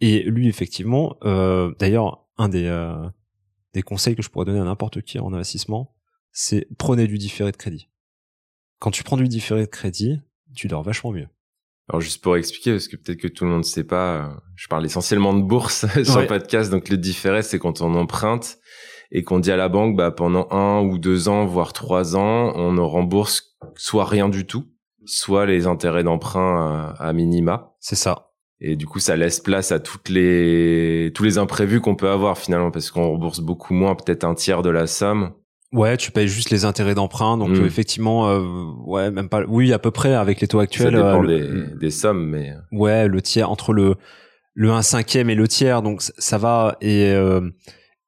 Et 0.00 0.22
lui, 0.24 0.48
effectivement, 0.48 1.16
euh, 1.24 1.72
d'ailleurs, 1.78 2.26
un 2.36 2.48
des, 2.48 2.66
euh, 2.66 3.08
des 3.72 3.82
conseils 3.82 4.16
que 4.16 4.22
je 4.22 4.28
pourrais 4.28 4.44
donner 4.44 4.60
à 4.60 4.64
n'importe 4.64 5.00
qui 5.02 5.18
en 5.18 5.32
investissement, 5.32 5.94
c'est 6.32 6.66
prenez 6.76 7.06
du 7.06 7.16
différé 7.16 7.52
de 7.52 7.56
crédit. 7.56 7.88
Quand 8.80 8.90
tu 8.90 9.02
prends 9.02 9.16
du 9.16 9.28
différé 9.28 9.62
de 9.62 9.70
crédit, 9.70 10.20
tu 10.54 10.68
dors 10.68 10.82
vachement 10.82 11.12
mieux. 11.12 11.28
Alors 11.90 12.00
juste 12.00 12.22
pour 12.22 12.36
expliquer, 12.36 12.72
parce 12.72 12.88
que 12.88 12.96
peut-être 12.96 13.20
que 13.20 13.28
tout 13.28 13.44
le 13.44 13.50
monde 13.50 13.58
ne 13.60 13.64
sait 13.64 13.84
pas, 13.84 14.14
euh, 14.16 14.28
je 14.56 14.68
parle 14.68 14.86
essentiellement 14.86 15.34
de 15.34 15.42
bourse 15.42 15.84
sur 16.04 16.16
Ouais. 16.16 16.22
le 16.22 16.26
podcast. 16.28 16.70
Donc 16.70 16.88
le 16.88 16.96
différé, 16.96 17.42
c'est 17.42 17.58
quand 17.58 17.82
on 17.82 17.94
emprunte 17.94 18.56
et 19.12 19.22
qu'on 19.22 19.38
dit 19.38 19.52
à 19.52 19.56
la 19.56 19.68
banque, 19.68 19.94
bah 19.96 20.10
pendant 20.10 20.48
un 20.50 20.80
ou 20.80 20.98
deux 20.98 21.28
ans, 21.28 21.44
voire 21.44 21.72
trois 21.72 22.16
ans, 22.16 22.52
on 22.56 22.72
ne 22.72 22.80
rembourse 22.80 23.56
soit 23.76 24.06
rien 24.06 24.28
du 24.28 24.46
tout, 24.46 24.64
soit 25.04 25.44
les 25.46 25.66
intérêts 25.66 26.04
d'emprunt 26.04 26.94
à, 26.98 27.08
à 27.08 27.12
minima. 27.12 27.74
C'est 27.80 27.96
ça. 27.96 28.30
Et 28.60 28.76
du 28.76 28.86
coup, 28.86 28.98
ça 28.98 29.14
laisse 29.16 29.40
place 29.40 29.70
à 29.72 29.78
toutes 29.78 30.08
les 30.08 31.12
tous 31.14 31.22
les 31.24 31.36
imprévus 31.38 31.80
qu'on 31.82 31.96
peut 31.96 32.08
avoir 32.08 32.38
finalement, 32.38 32.70
parce 32.70 32.90
qu'on 32.90 33.08
rembourse 33.10 33.40
beaucoup 33.40 33.74
moins, 33.74 33.94
peut-être 33.94 34.24
un 34.24 34.34
tiers 34.34 34.62
de 34.62 34.70
la 34.70 34.86
somme. 34.86 35.32
Ouais, 35.74 35.96
tu 35.96 36.10
payes 36.12 36.28
juste 36.28 36.50
les 36.50 36.64
intérêts 36.64 36.94
d'emprunt, 36.94 37.36
donc 37.36 37.50
Mm. 37.50 37.62
euh, 37.62 37.66
effectivement, 37.66 38.28
euh, 38.30 38.40
ouais, 38.86 39.10
même 39.10 39.28
pas. 39.28 39.42
Oui, 39.48 39.72
à 39.72 39.78
peu 39.78 39.90
près 39.90 40.14
avec 40.14 40.40
les 40.40 40.46
taux 40.48 40.58
Ça 40.58 40.64
actuels. 40.64 40.94
dépend 40.94 41.22
euh, 41.22 41.26
des, 41.26 41.38
le- 41.40 41.76
des 41.78 41.90
sommes, 41.90 42.26
mais 42.30 42.54
Ouais, 42.72 43.08
le 43.08 43.20
tiers 43.20 43.50
entre 43.50 43.72
le 43.72 43.96
le 44.54 44.70
1 44.70 44.82
cinquième 44.82 45.30
et 45.30 45.34
le 45.34 45.48
tiers, 45.48 45.82
donc 45.82 46.00
ça 46.02 46.38
va 46.38 46.76
et 46.80 47.10
euh, 47.12 47.50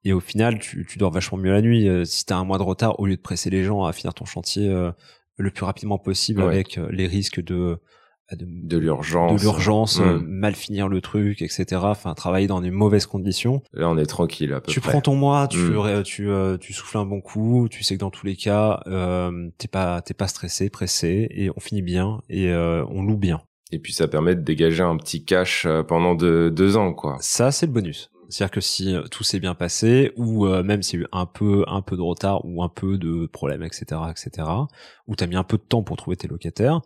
et 0.05 0.13
au 0.13 0.21
final, 0.21 0.61
tu, 0.61 0.87
tu 0.89 0.99
dors 0.99 1.11
vachement 1.11 1.37
mieux 1.39 1.51
la 1.51 1.61
nuit. 1.61 1.89
Euh, 1.89 2.05
Si 2.05 2.25
t'as 2.25 2.37
un 2.37 2.45
mois 2.45 2.59
de 2.59 2.63
retard, 2.63 3.01
au 3.01 3.07
lieu 3.07 3.17
de 3.17 3.21
presser 3.21 3.51
les 3.51 3.65
gens 3.65 3.85
à 3.85 3.93
finir 3.93 4.15
ton 4.15 4.25
chantier 4.25 4.69
euh, 4.71 4.93
le 5.39 5.51
plus 5.51 5.65
rapidement 5.65 5.99
possible 5.99 6.43
Ouais. 6.43 6.47
avec 6.47 6.79
euh, 6.79 6.87
les 6.93 7.09
risques 7.09 7.43
de 7.43 7.79
de, 8.33 8.45
de 8.49 8.79
l'urgence. 8.79 9.41
de 9.41 9.41
l'urgence, 9.45 10.01
Mm. 10.01 10.03
euh, 10.05 10.19
mal 10.21 10.55
finir 10.55 10.89
le 10.89 11.01
truc, 11.01 11.43
etc. 11.43 11.65
Enfin, 11.85 12.15
travailler 12.15 12.47
dans 12.47 12.61
des 12.61 12.71
mauvaises 12.71 13.07
conditions. 13.07 13.63
Là, 13.73 13.89
on 13.89 13.97
est 13.99 14.07
tranquille 14.07 14.53
à 14.53 14.61
peu 14.61 14.71
tu 14.73 14.81
près. 14.81 14.91
prends 14.91 15.01
ton 15.01 15.15
mois, 15.15 15.47
tu 15.49 15.59
Mm. 15.59 15.79
ré- 15.79 16.03
tu 16.03 16.29
euh, 16.31 16.57
tu 16.59 16.73
souffles 16.73 16.99
un 16.99 17.05
bon 17.07 17.21
coup, 17.21 17.69
tu 17.71 17.85
sais 17.85 17.95
que 17.95 18.01
dans 18.01 18.11
tous 18.11 18.27
les 18.27 18.37
cas, 18.37 18.81
euh, 18.87 19.49
t'es 19.59 19.69
pas 19.69 20.01
t'es 20.03 20.15
pas 20.15 20.27
stressé, 20.29 20.71
pressé, 20.71 21.29
et 21.31 21.51
on 21.57 21.61
finit 21.61 21.83
bien 21.83 22.21
et 22.29 22.49
euh, 22.51 22.85
on 22.89 23.03
loue 23.03 23.17
bien. 23.19 23.41
Et 23.73 23.79
puis 23.79 23.93
ça 23.93 24.07
permet 24.09 24.35
de 24.35 24.41
dégager 24.43 24.83
un 24.83 24.97
petit 24.97 25.25
cash 25.25 25.65
euh, 25.67 25.83
pendant 25.83 26.15
deux, 26.15 26.51
deux 26.51 26.77
ans, 26.77 26.93
quoi. 26.93 27.17
Ça, 27.21 27.51
c'est 27.51 27.67
le 27.67 27.73
bonus. 27.73 28.11
C'est-à-dire 28.29 28.51
que 28.53 28.61
si 28.61 28.97
tout 29.13 29.23
s'est 29.23 29.39
bien 29.39 29.55
passé, 29.55 30.11
ou 30.17 30.47
euh, 30.47 30.65
même 30.65 30.83
s'il 30.83 30.99
y 30.99 31.03
a 31.03 31.07
eu 31.07 31.09
un 31.13 31.27
peu, 31.27 31.65
un 31.69 31.81
peu 31.81 31.97
de 31.97 32.03
retard, 32.03 32.45
ou 32.45 32.61
un 32.65 32.69
peu 32.69 32.99
de 32.99 33.27
problème, 33.27 33.63
etc., 33.63 33.85
etc., 34.11 34.49
ou 35.07 35.15
t'as 35.15 35.27
mis 35.29 35.37
un 35.37 35.45
peu 35.45 35.57
de 35.59 35.63
temps 35.63 35.85
pour 35.85 35.97
trouver 35.97 36.17
tes 36.17 36.27
locataires, 36.27 36.81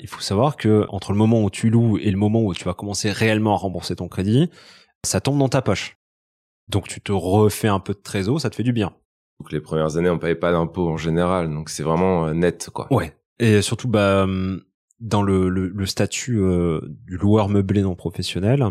il 0.00 0.08
faut 0.08 0.20
savoir 0.20 0.56
que 0.56 0.86
entre 0.88 1.12
le 1.12 1.18
moment 1.18 1.42
où 1.42 1.50
tu 1.50 1.70
loues 1.70 1.98
et 1.98 2.10
le 2.10 2.16
moment 2.16 2.42
où 2.42 2.54
tu 2.54 2.64
vas 2.64 2.74
commencer 2.74 3.10
réellement 3.10 3.54
à 3.54 3.58
rembourser 3.58 3.96
ton 3.96 4.08
crédit, 4.08 4.50
ça 5.04 5.20
tombe 5.20 5.38
dans 5.38 5.48
ta 5.48 5.62
poche. 5.62 5.98
Donc 6.68 6.88
tu 6.88 7.00
te 7.00 7.12
refais 7.12 7.68
un 7.68 7.80
peu 7.80 7.94
de 7.94 7.98
trésor, 7.98 8.40
ça 8.40 8.50
te 8.50 8.56
fait 8.56 8.62
du 8.62 8.72
bien. 8.72 8.92
Donc 9.40 9.52
les 9.52 9.60
premières 9.60 9.96
années, 9.96 10.10
on 10.10 10.18
payait 10.18 10.34
pas 10.34 10.52
d'impôts 10.52 10.88
en 10.88 10.96
général, 10.96 11.50
donc 11.50 11.70
c'est 11.70 11.82
vraiment 11.82 12.26
euh, 12.26 12.34
net, 12.34 12.70
quoi. 12.72 12.92
Ouais. 12.92 13.14
Et 13.38 13.62
surtout, 13.62 13.88
bah, 13.88 14.24
hum, 14.24 14.62
dans 15.00 15.22
le, 15.22 15.48
le, 15.48 15.68
le 15.68 15.86
statut 15.86 16.40
euh, 16.40 16.80
du 17.06 17.16
loueur 17.16 17.48
meublé 17.48 17.82
non 17.82 17.94
professionnel, 17.94 18.66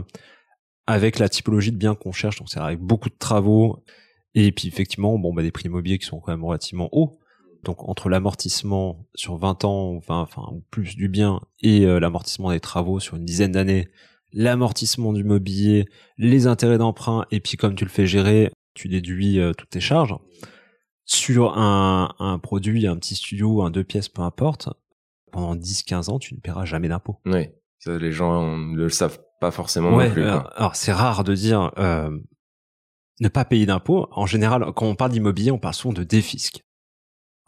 avec 0.86 1.20
la 1.20 1.28
typologie 1.28 1.72
de 1.72 1.78
biens 1.78 1.96
qu'on 1.96 2.12
cherche, 2.12 2.38
donc 2.38 2.50
c'est 2.50 2.60
avec 2.60 2.80
beaucoup 2.80 3.10
de 3.10 3.18
travaux, 3.18 3.84
et 4.36 4.52
puis 4.52 4.68
effectivement, 4.68 5.18
bon, 5.18 5.34
bah, 5.34 5.42
des 5.42 5.52
prix 5.52 5.66
immobiliers 5.66 5.98
qui 5.98 6.06
sont 6.06 6.20
quand 6.20 6.32
même 6.32 6.46
relativement 6.46 6.90
hauts. 6.92 7.19
Donc 7.64 7.88
entre 7.88 8.10
l'amortissement 8.10 9.08
sur 9.16 9.38
20 9.38 9.66
ans, 9.66 9.92
ou 9.92 10.00
20, 10.08 10.22
enfin 10.22 10.44
ou 10.52 10.64
plus 10.72 10.96
du 10.96 11.10
bien, 11.10 11.42
et 11.62 11.86
euh, 11.86 12.00
l'amortissement 12.00 12.52
des 12.52 12.60
travaux 12.60 13.00
sur 13.00 13.18
une 13.18 13.26
dizaine 13.26 13.52
d'années, 13.52 13.90
l'amortissement 14.32 15.12
du 15.14 15.24
mobilier, 15.24 15.86
les 16.18 16.48
intérêts 16.48 16.78
d'emprunt, 16.78 17.26
et 17.32 17.40
puis 17.40 17.58
comme 17.58 17.76
tu 17.76 17.84
le 17.84 17.90
fais 17.90 18.08
gérer, 18.08 18.52
tu 18.74 18.88
déduis 18.88 19.40
euh, 19.40 19.54
toutes 19.54 19.72
tes 19.72 19.82
charges 19.82 20.16
sur 21.06 21.58
un, 21.58 22.14
un 22.20 22.38
produit, 22.38 22.86
un 22.86 22.96
petit 22.96 23.16
studio, 23.16 23.64
un 23.64 23.72
deux 23.72 23.84
pièces, 23.84 24.10
peu 24.10 24.22
importe, 24.22 24.70
pendant 25.32 25.56
10-15 25.56 26.12
ans, 26.12 26.20
tu 26.20 26.36
ne 26.36 26.40
paieras 26.40 26.66
jamais 26.66 26.88
d'impôt. 26.88 27.20
Oui. 27.26 27.50
Ça, 27.80 27.98
les 27.98 28.12
gens 28.12 28.58
ne 28.58 28.76
le 28.78 28.90
savent 28.90 29.20
pas 29.40 29.52
forcément 29.52 29.92
non 29.92 30.12
plus, 30.12 30.24
euh, 30.24 30.40
alors 30.56 30.76
c'est 30.76 30.92
rare 30.92 31.24
de 31.24 31.34
dire 31.34 31.72
euh, 31.78 32.12
ne 33.22 33.28
pas 33.28 33.46
payer 33.46 33.66
d'impôts. 33.66 34.08
En 34.12 34.26
général, 34.26 34.66
quand 34.76 34.86
on 34.86 34.96
parle 34.96 35.12
d'immobilier, 35.12 35.52
on 35.52 35.58
parle 35.58 35.74
souvent 35.74 35.94
de 35.94 36.04
défisque. 36.04 36.62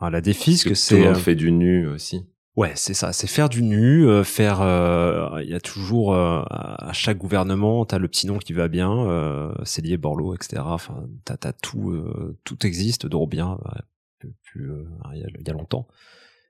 Alors, 0.01 0.09
la 0.11 0.21
défisque, 0.21 0.67
Parce 0.69 0.79
que 0.79 0.83
c'est 0.85 0.95
tout 0.95 1.01
le 1.01 1.07
monde 1.07 1.15
euh, 1.15 1.19
fait 1.19 1.35
du 1.35 1.51
nu 1.51 1.87
aussi. 1.87 2.25
ouais, 2.55 2.71
c'est 2.75 2.93
ça, 2.95 3.13
c'est 3.13 3.27
faire 3.27 3.47
du 3.49 3.61
nu, 3.61 4.07
euh, 4.07 4.23
faire. 4.23 4.61
euh, 4.61 5.41
Il 5.43 5.49
y 5.49 5.53
a 5.53 5.59
toujours 5.61 6.13
euh, 6.15 6.41
à 6.49 6.91
chaque 6.93 7.17
gouvernement, 7.19 7.85
t'as 7.85 7.99
le 7.99 8.07
petit 8.07 8.25
nom 8.27 8.37
qui 8.39 8.53
va 8.53 8.67
bien, 8.67 8.91
euh, 9.07 9.53
Célier, 9.63 9.97
Borloo, 9.97 10.33
etc. 10.35 10.63
Enfin, 10.65 11.07
t'as 11.23 11.53
tout, 11.53 11.91
euh, 11.91 12.37
tout 12.43 12.65
existe, 12.65 13.05
Dorobien, 13.05 13.57
ouais, 13.63 14.29
plus 14.43 14.71
il, 15.13 15.19
y 15.19 15.23
a, 15.23 15.27
il 15.39 15.47
y 15.47 15.49
a 15.49 15.53
longtemps. 15.53 15.87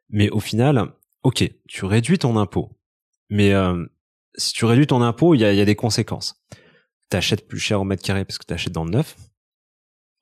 Mais 0.10 0.30
au 0.30 0.40
final, 0.40 0.88
ok, 1.24 1.50
tu 1.68 1.86
réduis 1.86 2.18
ton 2.20 2.38
impôt, 2.38 2.78
mais 3.30 3.54
si 4.36 4.54
tu 4.54 4.66
réduis 4.66 4.88
ton 4.88 5.02
impôt, 5.02 5.36
il 5.36 5.42
y 5.42 5.46
a, 5.46 5.54
y 5.54 5.62
a 5.62 5.66
des 5.66 5.76
conséquences. 5.76 6.42
T'achètes 7.10 7.48
plus 7.48 7.60
cher 7.60 7.80
au 7.82 7.84
mètre 7.84 8.04
carré 8.04 8.24
parce 8.26 8.38
que 8.38 8.46
t'achètes 8.46 8.74
dans 8.74 8.86
le 8.86 8.92
neuf. 8.92 9.16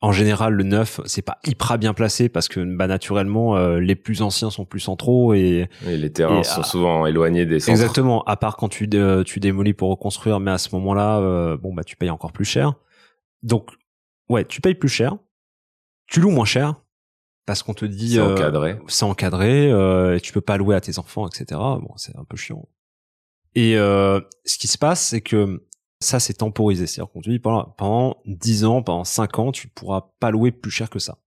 En 0.02 0.14
général, 0.14 0.54
le 0.54 0.64
neuf, 0.64 1.02
c'est 1.06 1.22
pas 1.22 1.40
hyper 1.46 1.78
bien 1.78 1.94
placé 1.94 2.30
parce 2.30 2.48
que 2.48 2.62
bah, 2.62 2.88
naturellement, 2.88 3.58
euh, 3.58 3.80
les 3.80 3.96
plus 3.96 4.22
anciens 4.22 4.50
sont 4.50 4.64
plus 4.64 4.80
centraux 4.80 5.34
et, 5.34 5.68
et 5.86 5.98
les 5.98 6.12
terrains 6.12 6.44
sont 6.44 6.64
souvent 6.64 7.06
éloignés 7.06 7.46
des 7.46 7.60
centres. 7.60 7.72
Exactement. 7.72 8.24
À 8.24 8.38
part 8.38 8.56
quand 8.56 8.70
tu 8.70 8.90
tu 9.26 9.40
démolis 9.40 9.74
pour 9.74 9.90
reconstruire, 9.90 10.40
mais 10.40 10.52
à 10.52 10.58
ce 10.58 10.74
moment-là, 10.76 11.20
euh, 11.20 11.58
bon 11.58 11.74
bah 11.74 11.84
tu 11.84 11.98
payes 11.98 12.10
encore 12.10 12.32
plus 12.32 12.46
cher. 12.46 12.76
Donc 13.44 13.72
ouais, 14.30 14.46
tu 14.46 14.62
payes 14.62 14.76
plus 14.76 14.90
cher, 14.90 15.18
tu 16.08 16.22
loues 16.22 16.32
moins 16.32 16.46
cher 16.46 16.76
parce 17.46 17.64
qu'on 17.64 17.74
te 17.74 17.86
dit 17.86 18.14
c'est 18.14 18.22
encadré, 18.22 18.74
euh, 18.74 18.84
c'est 18.88 19.06
encadré, 19.06 19.72
euh, 19.72 20.16
et 20.16 20.22
tu 20.22 20.32
peux 20.32 20.42
pas 20.42 20.58
louer 20.58 20.76
à 20.76 20.82
tes 20.82 21.00
enfants, 21.00 21.28
etc. 21.28 21.60
Bon, 21.60 21.92
c'est 21.98 22.16
un 22.16 22.24
peu 22.24 22.38
chiant. 22.38 22.68
Et 23.56 23.76
euh, 23.76 24.22
ce 24.46 24.60
qui 24.60 24.68
se 24.68 24.78
passe, 24.78 25.08
c'est 25.08 25.22
que 25.22 25.64
ça, 26.00 26.20
c'est 26.20 26.36
temporisé. 26.36 26.88
C'est-à-dire 26.88 27.12
qu'on 27.12 27.22
te 27.22 27.30
dit 27.30 27.40
pendant, 27.40 27.66
pendant 27.78 28.18
10 28.26 28.66
ans, 28.66 28.82
pendant 28.82 29.04
5 29.04 29.40
ans, 29.40 29.52
tu 29.52 29.68
pourras 29.68 30.12
pas 30.20 30.32
louer 30.32 30.52
plus 30.52 30.72
cher 30.72 30.90
que 30.90 31.00
ça. 31.00 31.18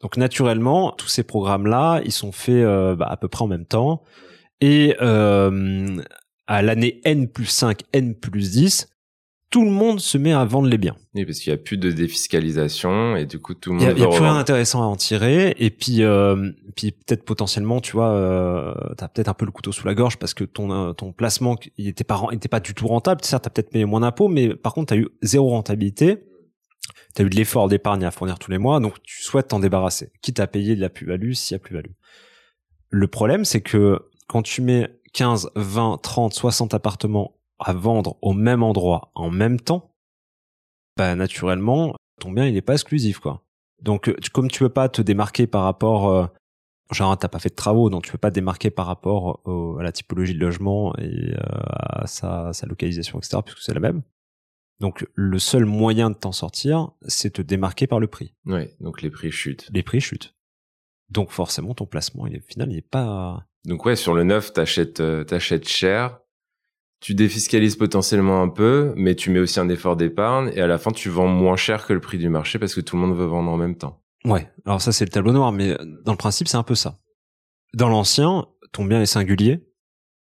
Donc 0.00 0.16
naturellement, 0.16 0.92
tous 0.92 1.08
ces 1.08 1.22
programmes-là, 1.22 2.02
ils 2.04 2.12
sont 2.12 2.32
faits 2.32 2.54
euh, 2.54 2.96
bah, 2.96 3.06
à 3.06 3.16
peu 3.16 3.28
près 3.28 3.44
en 3.44 3.48
même 3.48 3.66
temps. 3.66 4.02
Et 4.60 4.96
euh, 5.00 6.02
à 6.46 6.62
l'année 6.62 7.00
N 7.04 7.28
plus 7.28 7.46
5, 7.46 7.82
N 7.92 8.14
plus 8.14 8.50
10, 8.50 8.88
tout 9.52 9.64
le 9.64 9.70
monde 9.70 10.00
se 10.00 10.16
met 10.16 10.32
à 10.32 10.44
vendre 10.46 10.66
les 10.66 10.78
biens. 10.78 10.96
Oui, 11.14 11.26
parce 11.26 11.38
qu'il 11.38 11.50
y 11.50 11.54
a 11.54 11.58
plus 11.58 11.76
de 11.76 11.90
défiscalisation 11.90 13.16
et 13.16 13.26
du 13.26 13.38
coup 13.38 13.52
tout 13.52 13.70
le 13.70 13.76
monde. 13.76 13.94
Il 13.94 14.00
y 14.00 14.02
a, 14.02 14.08
plus 14.08 14.18
rien 14.18 14.34
d'intéressant 14.34 14.82
à 14.82 14.86
en 14.86 14.96
tirer 14.96 15.54
et 15.58 15.68
puis 15.68 16.02
euh, 16.02 16.50
puis 16.74 16.92
peut-être 16.92 17.22
potentiellement, 17.22 17.82
tu 17.82 17.92
vois, 17.92 18.12
euh, 18.12 18.74
t'as 18.96 19.08
peut-être 19.08 19.28
un 19.28 19.34
peu 19.34 19.44
le 19.44 19.52
couteau 19.52 19.70
sous 19.70 19.86
la 19.86 19.94
gorge 19.94 20.16
parce 20.16 20.32
que 20.32 20.44
ton 20.44 20.72
euh, 20.72 20.94
ton 20.94 21.12
placement 21.12 21.58
il 21.76 21.86
était 21.86 22.02
pas 22.02 22.18
il 22.32 22.36
était 22.36 22.48
pas 22.48 22.60
du 22.60 22.72
tout 22.72 22.88
rentable. 22.88 23.22
Certes, 23.24 23.44
t'as 23.44 23.50
peut-être 23.50 23.68
payé 23.68 23.84
moins 23.84 24.00
d'impôts, 24.00 24.28
mais 24.28 24.54
par 24.54 24.72
contre 24.72 24.94
t'as 24.94 25.00
eu 25.00 25.08
zéro 25.20 25.50
rentabilité. 25.50 26.24
T'as 27.14 27.24
eu 27.24 27.28
de 27.28 27.36
l'effort 27.36 27.68
d'épargne 27.68 28.06
à 28.06 28.10
fournir 28.10 28.38
tous 28.38 28.50
les 28.50 28.58
mois, 28.58 28.80
donc 28.80 29.02
tu 29.02 29.22
souhaites 29.22 29.48
t'en 29.48 29.60
débarrasser, 29.60 30.12
quitte 30.22 30.40
à 30.40 30.46
payer 30.46 30.76
de 30.76 30.80
la 30.80 30.88
plus-value 30.88 31.32
s'il 31.32 31.54
y 31.54 31.56
a 31.56 31.58
plus-value. 31.58 31.92
Le 32.88 33.06
problème, 33.06 33.44
c'est 33.44 33.60
que 33.60 33.98
quand 34.28 34.40
tu 34.40 34.62
mets 34.62 34.88
15, 35.12 35.50
20, 35.54 35.98
30, 36.02 36.32
60 36.32 36.72
appartements 36.72 37.34
à 37.62 37.72
vendre 37.72 38.16
au 38.22 38.32
même 38.32 38.62
endroit 38.62 39.10
en 39.14 39.30
même 39.30 39.60
temps, 39.60 39.92
bah 40.96 41.14
naturellement, 41.14 41.94
ton 42.20 42.32
bien 42.32 42.46
il 42.46 42.54
n'est 42.54 42.62
pas 42.62 42.74
exclusif 42.74 43.18
quoi. 43.18 43.42
Donc 43.80 44.08
euh, 44.08 44.16
comme 44.32 44.50
tu 44.50 44.60
peux 44.60 44.68
pas 44.68 44.88
te 44.88 45.02
démarquer 45.02 45.46
par 45.46 45.64
rapport 45.64 46.08
euh, 46.08 46.26
genre 46.92 47.16
t'as 47.18 47.28
pas 47.28 47.38
fait 47.38 47.48
de 47.48 47.54
travaux 47.54 47.90
donc 47.90 48.04
tu 48.04 48.12
peux 48.12 48.18
pas 48.18 48.30
te 48.30 48.34
démarquer 48.34 48.70
par 48.70 48.86
rapport 48.86 49.42
à 49.78 49.82
la 49.82 49.92
typologie 49.92 50.34
de 50.34 50.38
logement 50.38 50.94
et 50.98 51.34
euh, 51.34 51.38
à 51.38 52.06
sa, 52.06 52.52
sa 52.52 52.66
localisation 52.66 53.18
etc 53.18 53.38
puisque 53.44 53.60
c'est 53.60 53.74
la 53.74 53.80
même. 53.80 54.02
Donc 54.80 55.06
le 55.14 55.38
seul 55.38 55.64
moyen 55.64 56.10
de 56.10 56.16
t'en 56.16 56.32
sortir, 56.32 56.90
c'est 57.06 57.34
te 57.34 57.42
démarquer 57.42 57.86
par 57.86 58.00
le 58.00 58.08
prix. 58.08 58.34
Oui, 58.46 58.68
donc 58.80 59.00
les 59.00 59.10
prix 59.10 59.30
chutent. 59.30 59.68
Les 59.72 59.84
prix 59.84 60.00
chutent. 60.00 60.34
Donc 61.08 61.30
forcément 61.30 61.72
ton 61.72 61.86
placement, 61.86 62.26
il 62.26 62.34
est, 62.34 62.38
au 62.38 62.46
final, 62.46 62.72
il 62.72 62.78
est 62.78 62.88
pas. 62.88 63.46
Donc 63.64 63.84
ouais, 63.84 63.94
sur 63.94 64.12
le 64.12 64.24
neuf, 64.24 64.52
t'achètes 64.52 65.00
t'achètes 65.26 65.68
cher, 65.68 66.18
tu 67.02 67.14
défiscalises 67.14 67.74
potentiellement 67.74 68.42
un 68.42 68.48
peu, 68.48 68.94
mais 68.96 69.16
tu 69.16 69.30
mets 69.30 69.40
aussi 69.40 69.58
un 69.58 69.68
effort 69.68 69.96
d'épargne 69.96 70.52
et 70.54 70.60
à 70.60 70.68
la 70.68 70.78
fin 70.78 70.92
tu 70.92 71.10
vends 71.10 71.26
moins 71.26 71.56
cher 71.56 71.84
que 71.84 71.92
le 71.92 72.00
prix 72.00 72.16
du 72.16 72.28
marché 72.28 72.60
parce 72.60 72.76
que 72.76 72.80
tout 72.80 72.94
le 72.94 73.02
monde 73.02 73.18
veut 73.18 73.26
vendre 73.26 73.50
en 73.50 73.56
même 73.56 73.76
temps. 73.76 74.00
Ouais, 74.24 74.48
alors 74.64 74.80
ça 74.80 74.92
c'est 74.92 75.04
le 75.04 75.10
tableau 75.10 75.32
noir, 75.32 75.50
mais 75.50 75.76
dans 76.04 76.12
le 76.12 76.16
principe 76.16 76.46
c'est 76.46 76.56
un 76.56 76.62
peu 76.62 76.76
ça. 76.76 77.00
Dans 77.74 77.88
l'ancien, 77.88 78.46
ton 78.70 78.84
bien 78.84 79.02
est 79.02 79.06
singulier, 79.06 79.64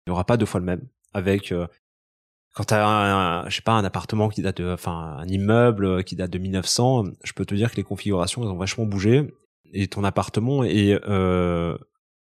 il 0.07 0.11
n'y 0.11 0.13
aura 0.13 0.25
pas 0.25 0.37
deux 0.37 0.45
fois 0.45 0.61
le 0.61 0.67
même. 0.67 0.87
Avec 1.15 1.51
euh, 1.51 1.67
quand 2.55 2.65
t'as 2.65 2.87
un, 2.87 3.49
je 3.49 3.57
sais 3.57 3.63
pas 3.63 3.73
un 3.73 3.85
appartement 3.85 4.29
qui 4.29 4.43
date 4.43 4.59
de, 4.61 4.71
enfin 4.71 5.17
un 5.19 5.29
immeuble 5.29 6.05
qui 6.05 6.15
date 6.15 6.31
de 6.31 6.39
1900, 6.39 7.05
je 7.25 7.33
peux 7.33 7.47
te 7.47 7.55
dire 7.55 7.71
que 7.71 7.77
les 7.77 7.85
configurations 7.85 8.43
elles 8.43 8.51
ont 8.51 8.59
vachement 8.59 8.85
bougé 8.85 9.35
et 9.73 9.89
ton 9.89 10.05
appartement 10.05 10.63
est 10.63 11.01
euh, 11.09 11.79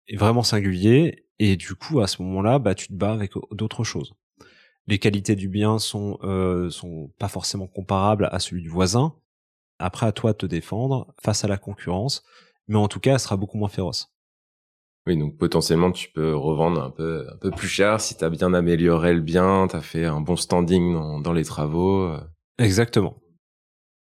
est 0.07 0.17
vraiment 0.17 0.43
singulier 0.43 1.25
et 1.39 1.57
du 1.57 1.75
coup 1.75 2.01
à 2.01 2.07
ce 2.07 2.21
moment-là 2.23 2.59
bah 2.59 2.75
tu 2.75 2.89
te 2.89 2.93
bats 2.93 3.13
avec 3.13 3.33
d'autres 3.51 3.85
choses 3.85 4.15
les 4.87 4.99
qualités 4.99 5.37
du 5.37 5.49
bien 5.49 5.79
sont 5.79 6.19
euh, 6.23 6.71
sont 6.71 7.11
pas 7.19 7.29
forcément 7.29 7.67
comparables 7.67 8.29
à 8.33 8.39
celui 8.39 8.63
du 8.63 8.69
voisin. 8.69 9.15
Après, 9.79 10.07
à 10.07 10.13
toi 10.13 10.33
de 10.33 10.39
te 10.39 10.47
défendre 10.47 11.15
face 11.23 11.45
à 11.45 11.49
la 11.49 11.57
concurrence, 11.57 12.23
mais 12.69 12.77
en 12.77 12.89
tout 12.89 13.01
cas, 13.01 13.15
elle 13.15 13.21
sera 13.21 13.37
beaucoup 13.37 13.59
moins 13.59 13.69
féroce. 13.69 14.11
Oui, 15.07 15.19
donc 15.19 15.37
potentiellement, 15.37 15.93
tu 15.93 16.11
peux 16.11 16.35
revendre 16.35 16.83
un 16.83 16.91
peu 16.91 17.27
un 17.31 17.37
peu 17.37 17.51
plus 17.51 17.69
cher 17.69 18.01
si 18.01 18.17
tu 18.17 18.25
as 18.25 18.31
bien 18.31 18.55
amélioré 18.55 19.13
le 19.13 19.21
bien, 19.21 19.67
tu 19.69 19.77
as 19.77 19.83
fait 19.83 20.07
un 20.07 20.21
bon 20.21 20.37
standing 20.37 20.95
dans, 20.95 21.21
dans 21.21 21.33
les 21.33 21.45
travaux. 21.45 22.05
Euh. 22.05 22.21
Exactement. 22.59 23.21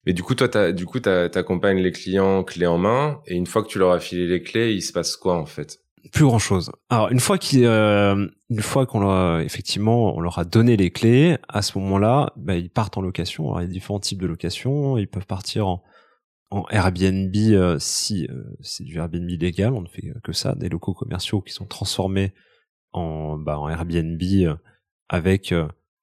Mais 0.07 0.12
du 0.12 0.23
coup, 0.23 0.35
toi, 0.35 0.49
t'as, 0.49 0.73
du 0.73 0.87
coup, 0.87 1.01
t'accompagnes 1.01 1.81
les 1.81 1.92
clients 1.92 2.44
clés 2.44 2.66
en 2.66 2.79
main, 2.79 3.23
et 3.27 3.35
une 3.35 3.47
fois 3.47 3.62
que 3.62 3.68
tu 3.68 3.79
leur 3.79 3.92
as 3.92 4.01
filé 4.01 4.27
les 4.27 4.42
clés, 4.42 4.75
il 4.75 4.83
se 4.83 4.92
passe 4.92 5.16
quoi 5.16 5.37
en 5.37 5.47
fait? 5.47 5.84
Plus 6.12 6.25
grand 6.25 6.38
chose. 6.38 6.71
Alors 6.90 7.11
une 7.11 7.21
fois 7.21 7.38
qu'il, 7.38 7.64
euh, 7.64 8.29
une 8.51 8.61
fois 8.61 8.87
qu'on 8.87 9.01
leur, 9.01 9.40
effectivement, 9.40 10.17
on 10.17 10.21
leur 10.21 10.38
a 10.38 10.45
donné 10.45 10.77
les 10.77 10.90
clés, 10.90 11.38
à 11.49 11.62
ce 11.62 11.79
moment-là, 11.79 12.33
bah, 12.37 12.57
ils 12.57 12.71
partent 12.71 12.99
en 12.99 13.01
location. 13.01 13.59
Il 13.59 13.62
y 13.62 13.64
a 13.64 13.69
différents 13.69 14.01
types 14.01 14.21
de 14.21 14.27
location. 14.27 14.99
Ils 14.99 15.09
peuvent 15.09 15.27
partir 15.27 15.67
en, 15.67 15.83
Airbnb 16.71 17.35
euh, 17.35 17.79
si 17.81 18.29
euh, 18.31 18.45
c'est 18.61 18.85
du 18.85 18.99
Airbnb 18.99 19.29
légal. 19.29 19.73
On 19.73 19.83
ne 19.83 19.88
fait 19.88 20.12
que 20.23 20.33
ça, 20.33 20.55
des 20.55 20.69
locaux 20.69 20.95
commerciaux 20.95 21.40
qui 21.40 21.53
sont 21.53 21.67
transformés 21.67 22.33
en, 22.93 23.37
bah, 23.37 23.59
en 23.59 23.69
Airbnb 23.69 24.23
avec 25.09 25.53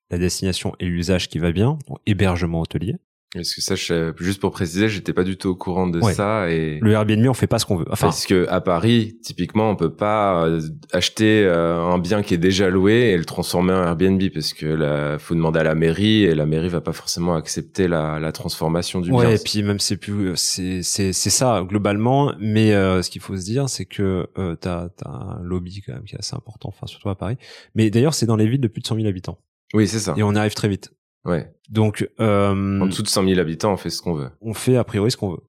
la 0.09 0.17
destination 0.17 0.75
et 0.79 0.85
l'usage 0.85 1.29
qui 1.29 1.39
va 1.39 1.53
bien, 1.53 1.79
hébergement 2.05 2.59
hôtelier. 2.59 2.97
Est-ce 3.33 3.55
que 3.55 3.61
ça, 3.61 3.75
je, 3.75 4.11
juste 4.19 4.41
pour 4.41 4.51
préciser, 4.51 4.89
j'étais 4.89 5.13
pas 5.13 5.23
du 5.23 5.37
tout 5.37 5.49
au 5.49 5.55
courant 5.55 5.87
de 5.87 6.01
ça 6.01 6.49
et 6.49 6.79
le 6.81 6.91
Airbnb, 6.91 7.25
on 7.27 7.33
fait 7.33 7.47
pas 7.47 7.59
ce 7.59 7.65
qu'on 7.65 7.77
veut. 7.77 7.85
Enfin, 7.89 8.07
parce 8.07 8.25
que 8.25 8.45
à 8.49 8.59
Paris, 8.59 9.17
typiquement, 9.23 9.69
on 9.69 9.77
peut 9.77 9.93
pas 9.93 10.45
euh, 10.45 10.59
acheter 10.91 11.45
euh, 11.45 11.81
un 11.81 11.97
bien 11.97 12.23
qui 12.23 12.33
est 12.33 12.37
déjà 12.37 12.69
loué 12.69 13.11
et 13.11 13.17
le 13.17 13.23
transformer 13.23 13.71
en 13.71 13.83
Airbnb 13.83 14.21
parce 14.33 14.53
que 14.53 14.65
là, 14.65 15.17
faut 15.17 15.33
demander 15.33 15.59
à 15.59 15.63
la 15.63 15.75
mairie 15.75 16.23
et 16.23 16.35
la 16.35 16.45
mairie 16.45 16.67
va 16.67 16.81
pas 16.81 16.91
forcément 16.91 17.35
accepter 17.35 17.87
la, 17.87 18.19
la 18.19 18.33
transformation 18.33 18.99
du 18.99 19.11
ouais, 19.11 19.27
bien. 19.27 19.35
et 19.35 19.39
puis 19.39 19.63
même 19.63 19.79
c'est 19.79 19.97
plus, 19.97 20.33
c'est 20.35 20.83
c'est 20.83 21.13
c'est 21.13 21.29
ça 21.29 21.63
globalement. 21.65 22.33
Mais 22.39 22.73
euh, 22.73 23.01
ce 23.01 23.09
qu'il 23.09 23.21
faut 23.21 23.37
se 23.37 23.43
dire, 23.43 23.69
c'est 23.69 23.85
que 23.85 24.27
euh, 24.37 24.55
t'as 24.55 24.89
t'as 24.89 25.09
un 25.09 25.41
lobby 25.41 25.81
quand 25.85 25.93
même 25.93 26.03
qui 26.03 26.15
est 26.15 26.19
assez 26.19 26.35
important, 26.35 26.69
enfin 26.69 26.87
surtout 26.87 27.09
à 27.09 27.15
Paris. 27.15 27.37
Mais 27.75 27.89
d'ailleurs, 27.89 28.13
c'est 28.13 28.25
dans 28.25 28.35
les 28.35 28.47
villes 28.47 28.61
de 28.61 28.67
plus 28.67 28.81
de 28.81 28.87
100 28.87 28.95
000 28.95 29.07
habitants. 29.07 29.39
Oui, 29.73 29.87
c'est 29.87 29.99
ça. 29.99 30.13
Et 30.17 30.23
on 30.23 30.35
arrive 30.35 30.53
très 30.53 30.67
vite. 30.67 30.91
Ouais. 31.25 31.53
Donc, 31.69 32.09
euh, 32.19 32.81
en 32.81 32.85
dessous 32.85 33.03
de 33.03 33.07
100 33.07 33.27
000 33.27 33.39
habitants, 33.39 33.73
on 33.73 33.77
fait 33.77 33.89
ce 33.89 34.01
qu'on 34.01 34.13
veut. 34.13 34.29
On 34.41 34.53
fait 34.53 34.77
a 34.77 34.83
priori 34.83 35.11
ce 35.11 35.17
qu'on 35.17 35.31
veut. 35.31 35.43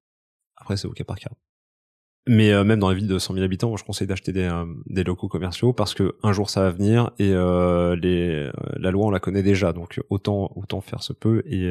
Après, 0.57 0.77
c'est 0.77 0.87
au 0.87 0.91
cas 0.91 1.03
par 1.03 1.17
cas. 1.17 1.31
Mais 2.27 2.53
euh, 2.53 2.63
même 2.63 2.79
dans 2.79 2.89
les 2.89 2.95
villes 2.95 3.07
de 3.07 3.19
100 3.19 3.33
000 3.33 3.43
habitants, 3.43 3.69
moi, 3.69 3.77
je 3.77 3.83
conseille 3.83 4.07
d'acheter 4.07 4.31
des, 4.31 4.43
euh, 4.43 4.65
des 4.85 5.03
locaux 5.03 5.27
commerciaux 5.27 5.73
parce 5.73 5.93
que 5.93 6.15
un 6.23 6.31
jour 6.31 6.49
ça 6.49 6.61
va 6.61 6.69
venir 6.69 7.11
et 7.19 7.33
les, 7.33 8.49
la 8.77 8.91
loi 8.91 9.07
on 9.07 9.09
la 9.09 9.19
connaît 9.19 9.43
déjà, 9.43 9.73
donc 9.73 9.99
autant 10.09 10.51
autant 10.55 10.79
faire 10.79 11.03
ce 11.03 11.11
peu 11.11 11.43
et 11.45 11.69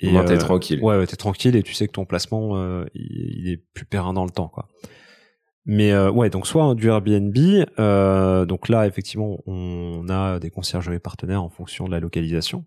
et 0.00 0.12
t'es 0.26 0.38
tranquille. 0.38 0.82
Ouais, 0.82 0.96
ouais 0.96 1.06
t'es 1.06 1.16
tranquille 1.16 1.54
et 1.54 1.62
tu 1.62 1.74
sais 1.74 1.86
que 1.86 1.92
ton 1.92 2.06
placement 2.06 2.56
il, 2.94 3.44
il, 3.44 3.48
est 3.50 3.62
plus 3.72 3.84
périn 3.84 4.12
dans 4.12 4.24
le 4.24 4.30
temps, 4.30 4.48
quoi. 4.48 4.66
Mais 5.64 5.96
ouais, 6.08 6.28
donc 6.28 6.48
soit 6.48 6.74
du 6.74 6.88
Airbnb, 6.88 7.36
donc 8.48 8.68
là 8.68 8.84
effectivement 8.84 9.38
on 9.46 10.08
a 10.08 10.40
des 10.40 10.50
conciergeries 10.50 10.98
partenaires 10.98 11.44
en 11.44 11.50
fonction 11.50 11.86
de 11.86 11.92
la 11.92 12.00
localisation 12.00 12.64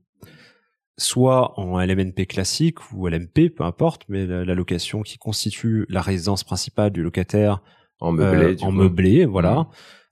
soit 1.02 1.60
en 1.60 1.80
LMNP 1.80 2.28
classique 2.28 2.92
ou 2.92 3.08
LMP, 3.08 3.50
peu 3.50 3.64
importe, 3.64 4.04
mais 4.10 4.26
la, 4.26 4.56
location 4.56 5.02
qui 5.02 5.18
constitue 5.18 5.86
la 5.90 6.02
résidence 6.02 6.44
principale 6.44 6.92
du 6.92 7.04
locataire 7.04 7.62
en 8.00 8.12
meublé, 8.12 8.46
euh, 8.46 8.66
en 8.66 8.72
meublé, 8.72 9.26
voilà. 9.26 9.62
Mmh. 9.62 9.68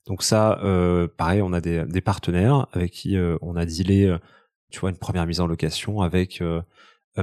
Donc 0.09 0.23
ça, 0.23 0.59
euh, 0.63 1.07
pareil, 1.07 1.43
on 1.43 1.53
a 1.53 1.61
des, 1.61 1.85
des 1.85 2.01
partenaires 2.01 2.67
avec 2.73 2.91
qui 2.91 3.15
euh, 3.15 3.37
on 3.41 3.55
a 3.55 3.65
dealé, 3.65 4.05
euh, 4.05 4.17
tu 4.71 4.79
vois, 4.79 4.89
une 4.89 4.97
première 4.97 5.27
mise 5.27 5.39
en 5.39 5.45
location 5.45 6.01
avec, 6.01 6.43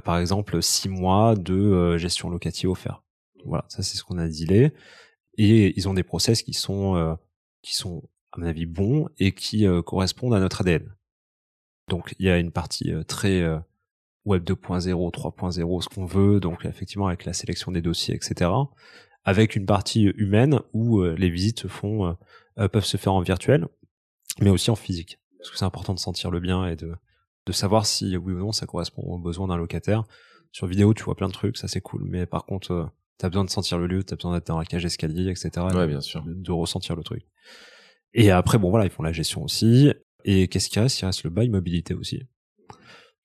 par 0.04 0.18
exemple, 0.18 0.62
six 0.62 0.88
mois 0.88 1.34
de 1.34 1.96
gestion 1.96 2.30
locative 2.30 2.70
offert. 2.70 3.02
Voilà, 3.44 3.64
ça 3.68 3.82
c'est 3.82 3.96
ce 3.96 4.04
qu'on 4.04 4.18
a 4.18 4.28
dealé. 4.28 4.72
Et 5.38 5.76
ils 5.76 5.88
ont 5.88 5.94
des 5.94 6.02
process 6.02 6.42
qui 6.42 6.54
sont 6.54 7.16
qui 7.62 7.76
sont 7.76 8.02
à 8.32 8.40
mon 8.40 8.46
avis 8.46 8.66
bons 8.66 9.08
et 9.18 9.32
qui 9.32 9.64
correspondent 9.84 10.34
à 10.34 10.40
notre 10.40 10.62
ADN. 10.62 10.92
Donc 11.88 12.14
il 12.18 12.26
y 12.26 12.30
a 12.30 12.38
une 12.38 12.50
partie 12.50 12.92
euh, 12.92 13.02
très 13.02 13.40
euh, 13.42 13.58
web 14.24 14.44
2.0, 14.44 15.12
3.0, 15.12 15.82
ce 15.82 15.88
qu'on 15.88 16.04
veut, 16.04 16.40
donc 16.40 16.64
effectivement 16.64 17.06
avec 17.06 17.24
la 17.24 17.32
sélection 17.32 17.72
des 17.72 17.82
dossiers, 17.82 18.14
etc. 18.14 18.50
Avec 19.24 19.56
une 19.56 19.66
partie 19.66 20.04
humaine 20.04 20.60
où 20.72 21.00
euh, 21.00 21.14
les 21.16 21.30
visites 21.30 21.60
se 21.60 21.68
font, 21.68 22.16
peuvent 22.72 22.84
se 22.84 22.96
faire 22.96 23.12
en 23.12 23.20
virtuel, 23.20 23.66
mais 24.40 24.50
aussi 24.50 24.70
en 24.70 24.76
physique. 24.76 25.18
Parce 25.38 25.50
que 25.50 25.58
c'est 25.58 25.64
important 25.64 25.94
de 25.94 25.98
sentir 25.98 26.30
le 26.30 26.40
bien 26.40 26.66
et 26.66 26.76
de, 26.76 26.94
de 27.46 27.52
savoir 27.52 27.86
si 27.86 28.16
oui 28.16 28.32
ou 28.32 28.38
non 28.38 28.52
ça 28.52 28.66
correspond 28.66 29.02
aux 29.02 29.18
besoins 29.18 29.48
d'un 29.48 29.56
locataire. 29.56 30.04
Sur 30.52 30.66
vidéo, 30.66 30.94
tu 30.94 31.04
vois 31.04 31.16
plein 31.16 31.28
de 31.28 31.32
trucs, 31.32 31.58
ça 31.58 31.68
c'est 31.68 31.80
cool, 31.80 32.04
mais 32.04 32.24
par 32.24 32.46
contre, 32.46 32.90
T'as 33.18 33.28
besoin 33.28 33.44
de 33.44 33.50
sentir 33.50 33.78
le 33.78 33.86
lieu, 33.86 34.02
t'as 34.02 34.16
besoin 34.16 34.34
d'être 34.34 34.48
dans 34.48 34.58
la 34.58 34.66
cage 34.66 34.82
d'escalier, 34.82 35.30
etc. 35.30 35.50
Ouais, 35.74 35.86
bien 35.86 36.02
sûr. 36.02 36.22
De, 36.22 36.34
de, 36.34 36.52
ressentir 36.52 36.96
le 36.96 37.02
truc. 37.02 37.24
Et 38.12 38.30
après, 38.30 38.58
bon 38.58 38.68
voilà, 38.68 38.84
ils 38.84 38.90
font 38.90 39.02
la 39.02 39.12
gestion 39.12 39.42
aussi. 39.42 39.90
Et 40.26 40.48
qu'est-ce 40.48 40.68
qui 40.68 40.80
reste? 40.80 41.00
Il 41.00 41.06
reste 41.06 41.22
le 41.22 41.30
bail 41.30 41.48
mobilité 41.48 41.94
aussi. 41.94 42.24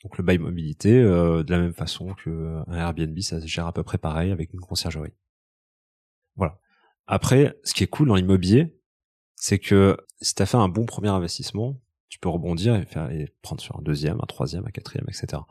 Donc 0.04 0.18
le 0.18 0.24
bail 0.24 0.38
mobilité, 0.38 0.96
euh, 1.00 1.44
de 1.44 1.52
la 1.52 1.60
même 1.60 1.74
façon 1.74 2.14
que 2.14 2.62
un 2.68 2.78
Airbnb, 2.78 3.20
ça 3.20 3.42
se 3.42 3.48
gère 3.48 3.66
à 3.66 3.74
peu 3.74 3.84
près 3.84 3.98
pareil 3.98 4.32
avec 4.32 4.54
une 4.54 4.62
conciergerie. 4.62 5.14
Voilà. 6.36 6.60
Après, 7.08 7.60
ce 7.64 7.74
qui 7.74 7.84
est 7.84 7.88
cool 7.88 8.08
dans 8.08 8.16
l'immobilier, 8.16 8.80
c'est 9.36 9.58
que 9.58 9.98
si 10.22 10.36
tu 10.36 10.44
as 10.44 10.46
fait 10.46 10.58
un 10.58 10.70
bon 10.70 10.86
premier 10.86 11.10
investissement, 11.10 11.82
tu 12.08 12.20
peux 12.20 12.30
rebondir 12.30 12.76
et, 12.76 12.86
faire, 12.86 13.10
prendre 13.42 13.62
sur 13.62 13.78
un 13.78 13.82
deuxième, 13.82 14.18
un 14.22 14.28
troisième, 14.28 14.66
un 14.68 14.72
quatrième, 14.72 15.06
etc. 15.08 15.42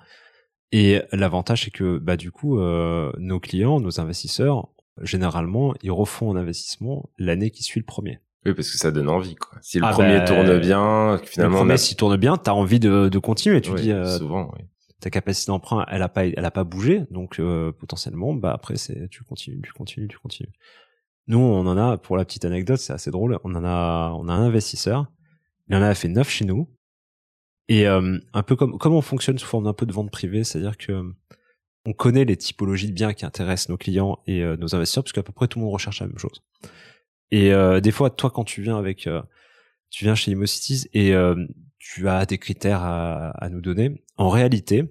Et 0.71 1.03
l'avantage, 1.11 1.65
c'est 1.65 1.73
que 1.73 1.99
bah, 1.99 2.17
du 2.17 2.31
coup, 2.31 2.61
euh, 2.61 3.13
nos 3.19 3.41
clients, 3.41 3.81
nos 3.81 4.01
investisseurs, 4.01 4.69
généralement, 5.01 5.75
ils 5.83 5.91
refont 5.91 6.33
un 6.33 6.37
investissement 6.37 7.11
l'année 7.19 7.51
qui 7.51 7.65
suit 7.65 7.81
le 7.81 7.87
premier. 7.87 8.21
Oui, 8.47 8.55
parce 8.55 8.71
que 8.71 8.79
ça 8.79 8.91
donne 8.91 9.09
envie, 9.09 9.35
quoi. 9.35 9.59
Si 9.61 9.79
le 9.79 9.85
ah 9.85 9.91
premier 9.91 10.19
bah, 10.19 10.25
tourne 10.25 10.59
bien, 10.59 11.21
finalement. 11.25 11.59
Le 11.59 11.61
premier, 11.61 11.77
s'il 11.77 11.97
tourne 11.97 12.17
bien, 12.17 12.37
t'as 12.37 12.53
envie 12.53 12.81
de, 12.81 13.09
de 13.09 13.19
continuer. 13.19 13.61
Tu 13.61 13.71
oui, 13.71 13.83
dis, 13.83 13.93
euh, 13.93 14.19
souvent, 14.19 14.51
oui. 14.57 14.65
ta 15.01 15.11
capacité 15.11 15.53
d'emprunt, 15.53 15.85
elle 15.89 16.03
a 16.03 16.09
pas, 16.09 16.27
elle 16.27 16.45
a 16.45 16.51
pas 16.51 16.65
bougé, 16.65 17.05
donc 17.11 17.39
euh, 17.39 17.71
potentiellement, 17.73 18.33
bah 18.33 18.53
après, 18.53 18.77
c'est, 18.77 19.09
tu 19.11 19.25
continues, 19.25 19.61
tu 19.63 19.73
continues, 19.73 20.09
tu 20.09 20.19
continues. 20.19 20.53
Nous, 21.27 21.39
on 21.39 21.67
en 21.67 21.77
a, 21.77 21.99
pour 21.99 22.17
la 22.17 22.25
petite 22.25 22.45
anecdote, 22.45 22.79
c'est 22.79 22.93
assez 22.93 23.11
drôle. 23.11 23.39
On 23.45 23.55
en 23.55 23.65
a, 23.65 24.13
on 24.19 24.29
a 24.29 24.33
un 24.33 24.43
investisseur. 24.43 25.07
Il 25.69 25.77
en 25.77 25.83
a 25.83 25.95
fait 25.95 26.09
neuf 26.09 26.29
chez 26.29 26.45
nous. 26.45 26.69
Et 27.69 27.87
euh, 27.87 28.19
un 28.33 28.43
peu 28.43 28.57
comme, 28.57 28.79
comme 28.79 28.95
on 28.95 29.01
fonctionne 29.01 29.39
sous 29.39 29.47
forme 29.47 29.65
d'un 29.65 29.73
peu 29.73 29.87
de 29.87 29.93
vente 29.93 30.11
privée, 30.11 30.43
c'est-à-dire 30.43 30.77
que 30.77 31.05
on 31.87 31.93
connaît 31.93 32.25
les 32.25 32.37
typologies 32.37 32.89
de 32.89 32.93
biens 32.93 33.13
qui 33.13 33.25
intéressent 33.25 33.69
nos 33.69 33.77
clients 33.77 34.19
et 34.27 34.43
euh, 34.43 34.57
nos 34.57 34.75
investisseurs, 34.75 35.05
parce 35.05 35.13
qu'à 35.13 35.23
peu 35.23 35.33
près 35.33 35.47
tout 35.47 35.61
le 35.61 35.65
monde 35.65 35.73
recherche 35.73 36.01
la 36.01 36.09
même 36.09 36.19
chose. 36.19 36.43
Et 37.31 37.53
euh, 37.53 37.81
des 37.81 37.91
fois, 37.91 38.11
toi, 38.11 38.31
quand 38.31 38.45
tu 38.45 38.63
viens 38.63 38.77
avec, 38.77 39.07
euh, 39.07 39.23
tu 39.91 40.05
viens 40.05 40.15
chez 40.15 40.33
Immocities 40.33 40.89
et 40.93 41.15
euh, 41.15 41.35
tu 41.79 42.09
as 42.09 42.27
des 42.27 42.39
critères 42.39 42.83
à, 42.83 43.31
à, 43.31 43.49
nous 43.49 43.61
donner. 43.61 44.03
En 44.17 44.29
réalité, 44.29 44.85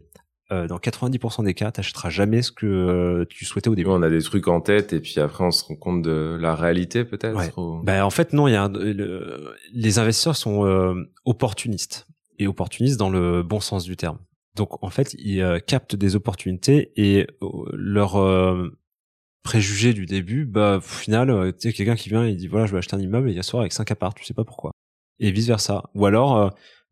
dans 0.52 0.80
90% 0.80 1.43
des 1.43 1.54
cas, 1.54 1.69
t'achèteras 1.69 2.10
jamais 2.10 2.41
ce 2.41 2.52
que 2.52 3.23
tu 3.30 3.45
souhaitais 3.45 3.69
au 3.69 3.75
début. 3.75 3.91
On 3.91 4.02
a 4.02 4.10
des 4.10 4.23
trucs 4.23 4.47
en 4.47 4.62
tête 4.62 4.93
et 4.93 4.99
puis 4.99 5.19
après 5.19 5.43
on 5.43 5.52
se 5.52 5.63
rend 5.63 5.75
compte 5.75 6.02
de 6.02 6.39
la 6.41 6.56
réalité 6.56 7.06
peut-être. 7.06 7.38
Ouais. 7.38 7.52
Ou... 7.56 7.84
Ben, 7.84 8.04
en 8.04 8.10
fait 8.10 8.34
non, 8.34 8.47
il 8.47 8.54
y 8.54 8.56
a 8.56 8.67
le, 8.67 9.54
les 9.71 9.99
investisseurs 9.99 10.36
sont 10.36 11.06
opportunistes 11.23 12.08
et 12.39 12.47
opportunistes 12.47 12.97
dans 12.97 13.12
le 13.12 13.43
bon 13.43 13.60
sens 13.60 13.84
du 13.84 13.95
terme. 13.95 14.17
Donc 14.56 14.84
en 14.84 14.89
fait, 14.89 15.13
ils 15.19 15.62
captent 15.67 15.95
des 15.95 16.15
opportunités 16.15 16.93
et 16.95 17.28
leur 17.71 18.17
préjugé 19.43 19.93
du 19.93 20.06
début, 20.06 20.45
bah 20.45 20.78
au 20.78 20.82
final, 20.82 21.30
euh, 21.30 21.52
tu 21.52 21.69
sais 21.69 21.73
quelqu'un 21.73 21.95
qui 21.95 22.10
vient 22.10 22.25
et 22.25 22.36
dit 22.36 22.47
voilà 22.47 22.65
je 22.65 22.71
vais 22.71 22.78
acheter 22.78 22.95
un 22.95 22.99
immeuble 22.99 23.30
et 23.30 23.34
il 23.34 23.43
soir 23.43 23.62
avec 23.62 23.73
cinq 23.73 23.91
apparts, 23.91 24.13
tu 24.13 24.23
sais 24.25 24.34
pas 24.34 24.43
pourquoi. 24.43 24.71
Et 25.19 25.32
vice 25.32 25.47
versa. 25.47 25.84
Ou 25.95 26.06
alors 26.06 26.38
euh, 26.38 26.49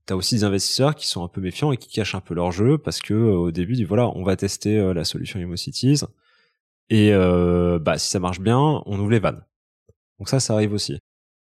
tu 0.08 0.14
as 0.14 0.16
aussi 0.16 0.36
des 0.36 0.44
investisseurs 0.44 0.96
qui 0.96 1.08
sont 1.08 1.24
un 1.24 1.28
peu 1.28 1.42
méfiants 1.42 1.72
et 1.72 1.78
qui 1.78 1.90
cachent 1.90 2.16
un 2.16 2.22
peu 2.22 2.34
leur 2.34 2.52
jeu 2.52 2.78
parce 2.78 3.00
que 3.00 3.14
euh, 3.14 3.36
au 3.36 3.52
début 3.52 3.74
ils 3.74 3.78
disent 3.78 3.88
voilà 3.88 4.10
on 4.16 4.24
va 4.24 4.36
tester 4.36 4.78
euh, 4.78 4.94
la 4.94 5.04
solution 5.04 5.40
ImmoCities 5.40 6.02
et 6.90 7.14
euh, 7.14 7.78
bah 7.80 7.98
si 7.98 8.10
ça 8.10 8.20
marche 8.20 8.40
bien 8.40 8.58
on 8.58 9.00
ouvre 9.00 9.12
les 9.12 9.20
vannes. 9.20 9.46
Donc 10.20 10.30
ça 10.30 10.40
ça 10.40 10.54
arrive 10.54 10.74
aussi. 10.74 10.98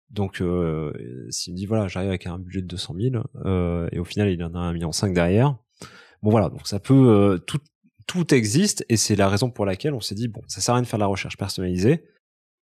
Donc 0.09 0.41
euh, 0.41 0.91
s'il 1.29 1.53
me 1.53 1.57
dit 1.57 1.65
voilà 1.65 1.87
j'arrive 1.87 2.09
avec 2.09 2.27
un 2.27 2.37
budget 2.37 2.61
de 2.61 2.67
200 2.67 2.95
000 2.99 3.23
et 3.91 3.99
au 3.99 4.05
final 4.05 4.29
il 4.29 4.43
en 4.43 4.53
a 4.53 4.59
un 4.59 4.73
million 4.73 4.91
cinq 4.91 5.13
derrière. 5.13 5.55
Bon 6.21 6.29
voilà 6.29 6.49
donc 6.49 6.67
ça 6.67 6.79
peut 6.79 7.41
tout 7.47 7.59
tout 8.11 8.33
existe 8.33 8.85
et 8.89 8.97
c'est 8.97 9.15
la 9.15 9.29
raison 9.29 9.49
pour 9.49 9.65
laquelle 9.65 9.93
on 9.93 10.01
s'est 10.01 10.15
dit 10.15 10.27
bon, 10.27 10.41
ça 10.45 10.59
sert 10.59 10.73
à 10.73 10.75
rien 10.75 10.81
de 10.81 10.87
faire 10.87 10.99
la 10.99 11.05
recherche 11.05 11.37
personnalisée. 11.37 12.03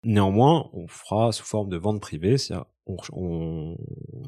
Néanmoins, 0.04 0.70
on 0.74 0.88
fera 0.88 1.32
sous 1.32 1.44
forme 1.44 1.70
de 1.70 1.78
vente 1.78 2.00
privée, 2.00 2.36
on, 2.86 3.76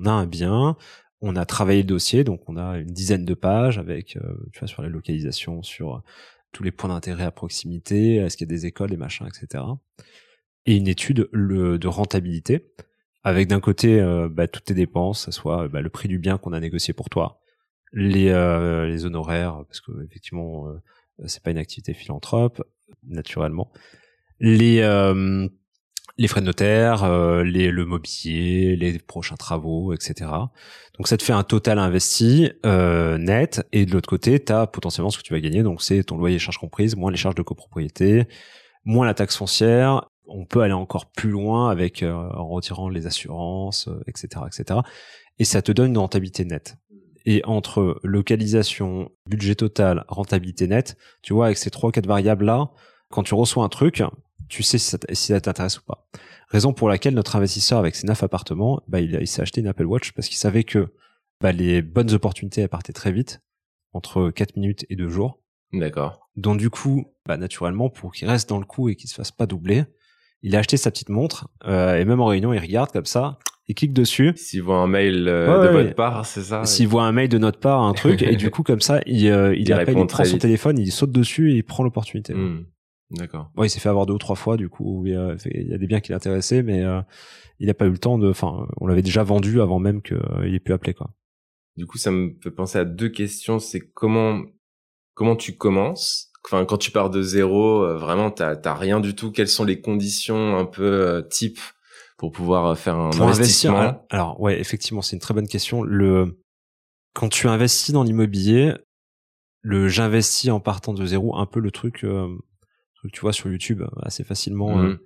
a 0.04 0.10
un 0.10 0.26
bien, 0.26 0.76
on 1.22 1.36
a 1.36 1.46
travaillé 1.46 1.84
le 1.84 1.88
dossier, 1.88 2.24
donc 2.24 2.42
on 2.50 2.58
a 2.58 2.80
une 2.80 2.92
dizaine 2.92 3.24
de 3.24 3.36
pages 3.36 3.78
avec, 3.78 4.16
euh, 4.16 4.34
tu 4.52 4.60
vois, 4.60 4.68
sur 4.68 4.82
la 4.82 4.90
localisation, 4.90 5.62
sur 5.62 5.98
euh, 5.98 6.00
tous 6.54 6.64
les 6.64 6.72
points 6.72 6.90
d'intérêt 6.90 7.26
à 7.26 7.32
proximité, 7.32 8.16
est-ce 8.16 8.36
qu'il 8.36 8.48
y 8.48 8.50
a 8.50 8.56
des 8.56 8.66
écoles, 8.66 8.90
des 8.90 8.98
machins, 8.98 9.28
etc. 9.28 9.64
Et 10.66 10.76
une 10.76 10.88
étude 10.88 11.30
de 11.32 11.88
rentabilité, 11.88 12.74
avec 13.24 13.48
d'un 13.48 13.60
côté 13.60 14.02
euh, 14.02 14.28
bah, 14.28 14.48
toutes 14.48 14.66
tes 14.66 14.74
dépenses, 14.74 15.26
ce 15.26 15.32
soit 15.32 15.68
bah, 15.68 15.82
le 15.82 15.90
prix 15.92 16.08
du 16.08 16.18
bien 16.18 16.40
qu'on 16.40 16.54
a 16.54 16.60
négocié 16.60 16.96
pour 16.96 17.12
toi, 17.12 17.42
les, 17.94 18.34
honoraires, 19.06 19.64
parce 19.68 19.82
que 19.82 19.92
effectivement 20.04 20.66
c'est 21.28 21.44
pas 21.44 21.52
une 21.52 21.58
activité 21.58 21.94
philanthrope 21.94 22.64
naturellement. 23.08 23.72
Les 24.40 24.82
euh, 24.82 25.48
frais 26.28 26.42
de 26.42 26.46
notaire, 26.46 27.04
euh, 27.04 27.44
les, 27.44 27.72
le 27.72 27.86
mobilier, 27.86 28.76
les 28.76 29.00
prochains 29.00 29.36
travaux, 29.36 29.94
etc. 29.94 30.30
Donc 30.98 31.08
ça 31.08 31.18
te 31.18 31.24
fait 31.24 31.34
un 31.34 31.44
total 31.44 31.80
investi 31.80 32.52
euh, 32.66 33.18
net 33.18 33.68
et 33.72 33.86
de 33.86 33.92
l'autre 33.92 34.10
côté, 34.10 34.44
tu 34.44 34.52
as 34.52 34.68
potentiellement 34.68 35.10
ce 35.10 35.18
que 35.18 35.24
tu 35.24 35.34
vas 35.34 35.40
gagner. 35.40 35.64
Donc 35.64 35.82
c'est 35.82 36.04
ton 36.04 36.18
loyer 36.18 36.36
et 36.36 36.40
charges 36.40 36.58
comprises, 36.58 36.96
moins 36.96 37.12
les 37.12 37.18
charges 37.18 37.36
de 37.36 37.42
copropriété, 37.42 38.28
moins 38.86 39.06
la 39.06 39.14
taxe 39.14 39.36
foncière. 39.38 40.10
On 40.28 40.46
peut 40.46 40.62
aller 40.62 40.74
encore 40.74 41.12
plus 41.12 41.30
loin 41.30 41.70
avec 41.70 42.04
euh, 42.04 42.14
en 42.14 42.48
retirant 42.48 42.90
les 42.90 43.06
assurances, 43.08 43.90
etc., 44.08 44.44
etc. 44.48 44.80
Et 45.40 45.44
ça 45.44 45.62
te 45.62 45.72
donne 45.72 45.92
une 45.92 45.98
rentabilité 45.98 46.46
nette 46.46 46.78
et 47.26 47.42
entre 47.46 48.00
localisation, 48.04 49.12
budget 49.28 49.56
total, 49.56 50.06
rentabilité 50.08 50.68
nette, 50.68 50.98
tu 51.22 51.34
vois, 51.34 51.46
avec 51.46 51.58
ces 51.58 51.70
trois 51.70 51.92
quatre 51.92 52.08
variables 52.08 52.46
là, 52.46 52.72
quand 53.10 53.24
tu 53.24 53.34
reçois 53.34 53.64
un 53.64 53.70
truc, 53.70 54.04
tu 54.50 54.64
sais 54.64 54.78
si 54.78 54.90
ça, 54.90 54.98
si 55.14 55.40
t'intéresse 55.42 55.80
ou 55.80 55.84
pas. 55.84 56.08
Raison 56.50 56.74
pour 56.74 56.90
laquelle 56.90 57.14
notre 57.14 57.36
investisseur 57.36 57.80
avec 57.80 57.96
ses 57.96 58.08
neuf 58.08 58.24
appartements, 58.24 58.82
bah, 58.88 59.00
il, 59.00 59.18
il 59.22 59.28
s'est 59.28 59.42
acheté 59.42 59.62
une 59.62 59.68
Apple 59.68 59.86
Watch 59.86 60.12
parce 60.12 60.28
qu'il 60.28 60.38
savait 60.38 60.64
que 60.64 60.94
bah, 61.40 61.52
les 61.52 61.82
bonnes 61.82 62.12
opportunités 62.14 62.62
elles 62.62 62.70
partaient 62.70 62.94
très 62.94 63.12
vite, 63.12 63.42
entre 63.94 64.30
4 64.30 64.56
minutes 64.58 64.86
et 64.90 64.96
2 64.96 65.10
jours. 65.10 65.40
D'accord. 65.74 66.30
Donc 66.36 66.58
du 66.58 66.70
coup, 66.70 67.06
bah, 67.26 67.38
naturellement, 67.38 67.90
pour 67.90 68.14
qu'il 68.14 68.28
reste 68.28 68.50
dans 68.50 68.60
le 68.60 68.66
coup 68.66 68.90
et 68.90 68.96
qu'il 68.96 69.10
se 69.10 69.16
fasse 69.16 69.32
pas 69.32 69.46
doubler, 69.46 69.86
il 70.42 70.56
a 70.56 70.60
acheté 70.60 70.78
sa 70.78 70.92
petite 70.92 71.10
montre 71.10 71.48
euh, 71.66 71.98
et 71.98 72.06
même 72.06 72.20
en 72.20 72.26
réunion, 72.26 72.54
il 72.54 72.60
regarde 72.60 72.92
comme 72.92 73.06
ça, 73.06 73.40
il 73.68 73.76
clique 73.76 73.94
dessus. 73.94 74.34
S'il 74.36 74.64
voit 74.64 74.78
un 74.78 74.88
mail 74.88 75.28
euh, 75.28 75.48
Ouais, 75.48 75.68
de 75.68 75.74
ouais. 75.74 75.84
votre 75.84 75.96
part, 75.96 76.26
c'est 76.26 76.42
ça 76.42 76.66
S'il 76.66 76.88
voit 76.88 77.04
un 77.04 77.12
mail 77.12 77.30
de 77.30 77.38
notre 77.38 77.60
part, 77.60 77.82
un 77.82 77.94
truc, 77.94 78.22
et 78.22 78.36
du 78.36 78.50
coup 78.52 78.64
comme 78.64 78.82
ça, 78.82 79.02
il, 79.06 79.28
euh, 79.30 79.56
il, 79.56 79.62
Il 79.62 79.74
appelle, 79.74 79.98
il 79.98 80.08
prend 80.08 80.24
son 80.24 80.32
vite. 80.34 80.42
téléphone, 80.42 80.78
il 80.78 80.92
saute 80.92 81.12
dessus 81.12 81.52
et 81.52 81.56
il 81.56 81.64
prend 81.64 81.84
l'opportunité. 81.84 82.34
Hmm. 82.34 82.66
D'accord. 83.12 83.52
Ouais, 83.58 83.68
il 83.68 83.70
s'est 83.70 83.80
fait 83.80 83.90
avoir 83.90 84.06
deux 84.06 84.14
ou 84.14 84.18
trois 84.18 84.36
fois, 84.36 84.58
du 84.58 84.70
coup, 84.70 85.02
où 85.02 85.06
il 85.06 85.14
y 85.14 85.16
a, 85.16 85.36
il 85.46 85.68
y 85.68 85.74
a 85.74 85.78
des 85.78 85.88
biens 85.88 86.00
qui 86.00 86.12
l'intéressaient, 86.12 86.64
mais 86.64 86.82
euh, 86.84 87.02
il 87.60 87.68
n'a 87.68 87.74
pas 87.74 87.86
eu 87.86 87.92
le 87.92 87.98
temps 87.98 88.18
de. 88.18 88.30
Enfin, 88.30 88.68
on 88.80 88.88
l'avait 88.88 89.02
déjà 89.02 89.24
vendu 89.24 89.62
avant 89.62 89.80
même 89.80 90.02
qu'il 90.02 90.18
ait 90.46 90.60
pu 90.60 90.74
appeler, 90.74 90.94
quoi. 90.94 91.12
Du 91.78 91.86
coup, 91.86 91.98
ça 91.98 92.12
me 92.12 92.32
fait 92.42 92.52
penser 92.52 92.78
à 92.78 92.86
deux 92.86 93.10
questions. 93.10 93.60
C'est 93.60 93.82
comment 93.94 94.42
comment 95.14 95.36
tu 95.36 95.56
commences? 95.58 96.32
Enfin, 96.46 96.66
quand 96.66 96.78
tu 96.78 96.90
pars 96.92 97.10
de 97.10 97.22
zéro, 97.22 97.84
euh, 97.84 97.98
vraiment, 97.98 98.32
t'as 98.32 98.56
t'as 98.56 98.74
rien 98.74 99.00
du 99.00 99.14
tout. 99.14 99.32
Quelles 99.32 99.48
sont 99.48 99.66
les 99.66 99.80
conditions 99.82 100.58
un 100.58 100.66
peu 100.66 100.84
euh, 100.84 101.22
type 101.22 101.60
pour 102.22 102.32
pouvoir 102.32 102.66
euh, 102.68 102.76
faire 102.76 102.96
un 103.00 103.10
Pour 103.10 103.24
investissement 103.30 103.78
investir, 103.80 104.00
alors 104.12 104.40
ouais, 104.40 104.60
effectivement, 104.60 105.02
c'est 105.02 105.16
une 105.16 105.22
très 105.22 105.34
bonne 105.34 105.48
question. 105.48 105.82
Le 105.82 106.40
quand 107.16 107.30
tu 107.30 107.48
investis 107.48 107.92
dans 107.94 108.04
l'immobilier, 108.04 108.74
le 109.62 109.88
j'investis 109.90 110.52
en 110.52 110.60
partant 110.60 110.94
de 110.94 111.04
zéro, 111.04 111.36
un 111.36 111.48
peu 111.48 111.60
le 111.60 111.72
truc, 111.72 112.04
euh, 112.04 112.28
truc 112.94 113.12
tu 113.12 113.22
vois 113.22 113.34
sur 113.34 113.50
YouTube 113.50 113.82
assez 114.04 114.24
facilement, 114.24 114.78
Mhm. 114.78 114.86
euh, 114.86 114.98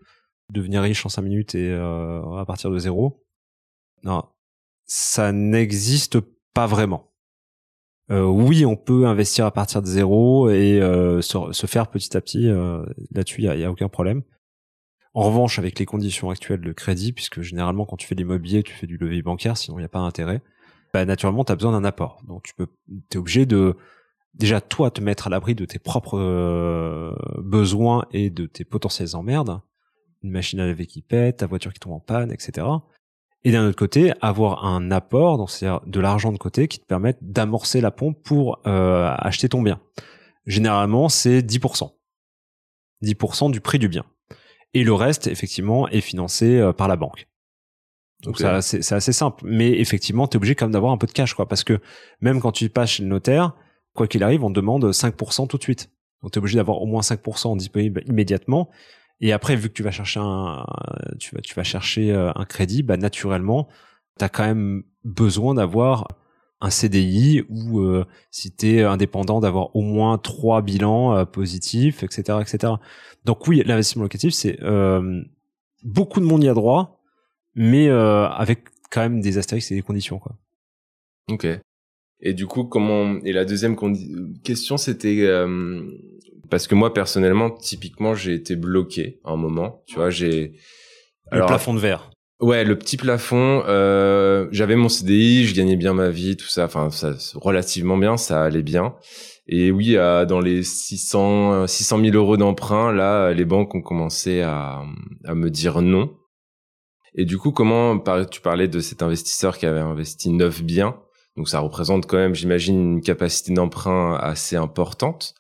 devenir 0.51 0.82
riche 0.82 1.06
en 1.06 1.10
cinq 1.10 1.21
minutes 1.21 1.56
et 1.56 1.71
euh, 1.71 2.21
à 2.38 2.45
partir 2.45 2.69
de 2.69 2.78
zéro. 2.80 3.23
Non, 4.04 4.25
ça 4.86 5.32
n'existe 5.32 6.19
pas 6.54 6.67
vraiment. 6.67 7.13
Euh, 8.12 8.25
oui, 8.25 8.65
on 8.65 8.75
peut 8.75 9.08
investir 9.08 9.45
à 9.45 9.51
partir 9.51 9.82
de 9.82 9.88
zéro 9.88 10.49
et 10.49 10.82
euh, 10.82 11.21
se, 11.21 11.38
se 11.54 11.65
faire 11.65 11.88
petit 11.89 12.15
à 12.17 12.19
petit. 12.21 12.49
euh, 12.49 12.86
Là-dessus, 13.12 13.41
il 13.41 13.45
y 13.45 13.47
a, 13.47 13.56
y 13.56 13.63
a 13.63 13.71
aucun 13.71 13.88
problème. 13.88 14.21
En 15.15 15.23
revanche, 15.23 15.60
avec 15.60 15.80
les 15.80 15.86
conditions 15.86 16.30
actuelles 16.30 16.60
de 16.60 16.73
crédit, 16.73 17.13
puisque 17.13 17.41
généralement 17.41 17.86
quand 17.86 17.95
tu 17.95 18.06
fais 18.06 18.15
de 18.15 18.19
l'immobilier, 18.19 18.63
tu 18.63 18.73
fais 18.73 18.86
du 18.86 18.97
levier 18.97 19.21
bancaire, 19.21 19.56
sinon 19.56 19.78
il 19.78 19.82
n'y 19.82 19.86
a 19.86 19.89
pas 19.89 20.01
d'intérêt, 20.01 20.41
bah, 20.93 21.06
naturellement, 21.06 21.45
tu 21.45 21.56
besoin 21.56 21.71
d'un 21.71 21.86
apport. 21.86 22.21
Donc 22.28 22.43
tu 22.43 22.54
peux, 22.54 22.67
es 23.13 23.17
obligé 23.17 23.45
de 23.45 23.78
déjà 24.34 24.60
toi 24.60 24.91
te 24.91 24.99
mettre 24.99 25.28
à 25.28 25.30
l'abri 25.30 25.56
de 25.56 25.63
tes 25.63 25.80
propres 25.80 26.19
euh, 26.19 27.15
besoins 27.38 28.06
et 28.12 28.30
de 28.30 28.45
tes 28.45 28.65
potentielles 28.65 29.15
emmerdes, 29.15 29.62
une 30.21 30.32
machine 30.32 30.60
à 30.60 30.65
laver 30.65 30.86
qui 30.86 31.01
pète, 31.01 31.38
ta 31.38 31.47
voiture 31.47 31.71
qui 31.71 31.80
tombe 31.80 31.93
en 31.93 32.01
panne, 32.01 32.30
etc. 32.30 32.67
Et 33.45 33.54
d'un 33.54 33.65
autre 33.69 33.78
côté, 33.78 34.12
avoir 34.19 34.65
un 34.65 34.91
apport, 34.91 35.38
donc 35.38 35.49
c'est-à-dire 35.49 35.80
de 35.88 35.99
l'argent 36.01 36.34
de 36.34 36.38
côté 36.38 36.67
qui 36.67 36.80
te 36.80 36.86
permette 36.86 37.19
d'amorcer 37.21 37.80
la 37.80 37.91
pompe 37.91 38.21
pour 38.21 38.60
euh, 38.67 39.15
acheter 39.17 39.47
ton 39.47 39.62
bien. 39.62 39.80
Généralement, 40.45 41.08
c'est 41.08 41.39
10%. 41.39 41.93
10% 43.01 43.51
du 43.51 43.62
prix 43.62 43.80
du 43.80 43.88
bien. 43.88 44.04
Et 44.75 44.83
le 44.83 44.93
reste, 44.93 45.27
effectivement, 45.27 45.88
est 45.88 46.01
financé 46.01 46.59
euh, 46.59 46.73
par 46.73 46.89
la 46.89 46.97
banque. 46.97 47.27
Donc 48.23 48.38
ça, 48.38 48.61
c'est 48.61 48.81
c'est 48.81 48.95
assez 48.95 49.13
simple. 49.13 49.43
Mais 49.45 49.71
effectivement, 49.79 50.27
tu 50.27 50.35
es 50.35 50.38
obligé 50.38 50.53
quand 50.53 50.65
même 50.65 50.73
d'avoir 50.73 50.91
un 50.91 50.97
peu 50.97 51.07
de 51.07 51.13
cash, 51.13 51.33
quoi. 51.33 51.47
Parce 51.47 51.63
que 51.63 51.79
même 52.19 52.41
quand 52.41 52.51
tu 52.51 52.69
passes 52.69 52.91
chez 52.91 53.03
le 53.03 53.09
notaire, 53.09 53.53
quoi 53.93 54.07
qu'il 54.07 54.21
arrive, 54.21 54.43
on 54.43 54.49
te 54.49 54.55
demande 54.55 54.85
5% 54.85 55.47
tout 55.47 55.57
de 55.57 55.63
suite. 55.63 55.89
Donc 56.21 56.31
tu 56.31 56.38
es 56.38 56.39
obligé 56.39 56.57
d'avoir 56.57 56.81
au 56.81 56.85
moins 56.85 57.01
5% 57.01 57.57
disponible 57.57 58.03
immédiatement. 58.05 58.69
Et 59.21 59.31
après, 59.31 59.55
vu 59.55 59.69
que 59.69 59.73
tu 59.73 59.83
vas 59.83 59.91
chercher 59.91 60.19
un, 60.21 60.65
tu 61.19 61.33
vas, 61.33 61.41
tu 61.41 61.55
vas 61.55 61.63
chercher 61.63 62.11
euh, 62.11 62.31
un 62.35 62.45
crédit, 62.45 62.83
bah, 62.83 62.97
naturellement, 62.97 63.69
tu 64.19 64.25
as 64.25 64.29
quand 64.29 64.45
même 64.45 64.83
besoin 65.05 65.53
d'avoir 65.53 66.07
un 66.61 66.69
CDI 66.69 67.43
ou 67.49 67.79
euh, 67.79 68.05
si 68.31 68.55
tu 68.55 68.75
es 68.75 68.83
indépendant 68.83 69.39
d'avoir 69.39 69.75
au 69.75 69.81
moins 69.81 70.17
trois 70.17 70.61
bilans 70.61 71.15
euh, 71.15 71.25
positifs, 71.25 72.03
etc., 72.03 72.39
etc. 72.41 72.73
Donc 73.25 73.47
oui, 73.47 73.61
l'investissement 73.65 74.03
locatif, 74.03 74.33
c'est 74.33 74.61
euh, 74.61 75.21
beaucoup 75.83 76.19
de 76.19 76.25
monde 76.25 76.43
y 76.43 76.49
a 76.49 76.53
droit, 76.53 77.01
mais 77.55 77.89
avec 77.89 78.65
quand 78.91 79.01
même 79.01 79.21
des 79.21 79.37
astérix 79.37 79.71
et 79.71 79.75
des 79.75 79.81
conditions, 79.81 80.19
quoi. 80.19 80.35
Ok. 81.29 81.47
Et 82.21 82.33
du 82.33 82.47
coup, 82.47 82.63
comment 82.65 83.17
Et 83.23 83.33
la 83.33 83.45
deuxième 83.45 83.75
question, 84.43 84.77
c'était 84.77 85.27
parce 86.49 86.67
que 86.67 86.75
moi 86.75 86.93
personnellement, 86.93 87.49
typiquement, 87.49 88.13
j'ai 88.13 88.33
été 88.33 88.55
bloqué 88.55 89.19
à 89.23 89.31
un 89.31 89.37
moment. 89.37 89.83
Tu 89.87 89.95
vois, 89.95 90.09
j'ai 90.09 90.53
le 91.31 91.45
plafond 91.45 91.73
de 91.73 91.79
verre. 91.79 92.11
Ouais, 92.41 92.63
le 92.63 92.77
petit 92.77 92.97
plafond. 92.97 93.63
Euh, 93.67 94.47
j'avais 94.51 94.75
mon 94.75 94.89
CDI, 94.89 95.45
je 95.45 95.55
gagnais 95.55 95.77
bien 95.77 95.93
ma 95.93 96.09
vie, 96.09 96.35
tout 96.35 96.47
ça. 96.47 96.65
Enfin, 96.65 96.89
ça 96.89 97.13
relativement 97.35 97.97
bien, 97.97 98.17
ça 98.17 98.43
allait 98.43 98.63
bien. 98.63 98.95
Et 99.47 99.71
oui, 99.71 99.93
dans 99.93 100.39
les 100.39 100.63
600 100.63 101.67
600 101.67 101.99
000 101.99 102.15
euros 102.15 102.35
d'emprunt, 102.35 102.91
là, 102.91 103.31
les 103.31 103.45
banques 103.45 103.75
ont 103.75 103.81
commencé 103.81 104.41
à, 104.41 104.81
à 105.23 105.35
me 105.35 105.49
dire 105.49 105.81
non. 105.81 106.15
Et 107.15 107.25
du 107.25 107.37
coup, 107.37 107.51
comment 107.51 107.97
tu 108.29 108.41
parlais 108.41 108.67
de 108.67 108.79
cet 108.79 109.01
investisseur 109.01 109.57
qui 109.57 109.65
avait 109.65 109.79
investi 109.79 110.29
neuf 110.29 110.61
biens, 110.61 110.97
donc 111.37 111.47
ça 111.47 111.59
représente 111.59 112.05
quand 112.05 112.17
même, 112.17 112.35
j'imagine, 112.35 112.95
une 112.95 113.01
capacité 113.01 113.53
d'emprunt 113.53 114.15
assez 114.15 114.57
importante. 114.57 115.33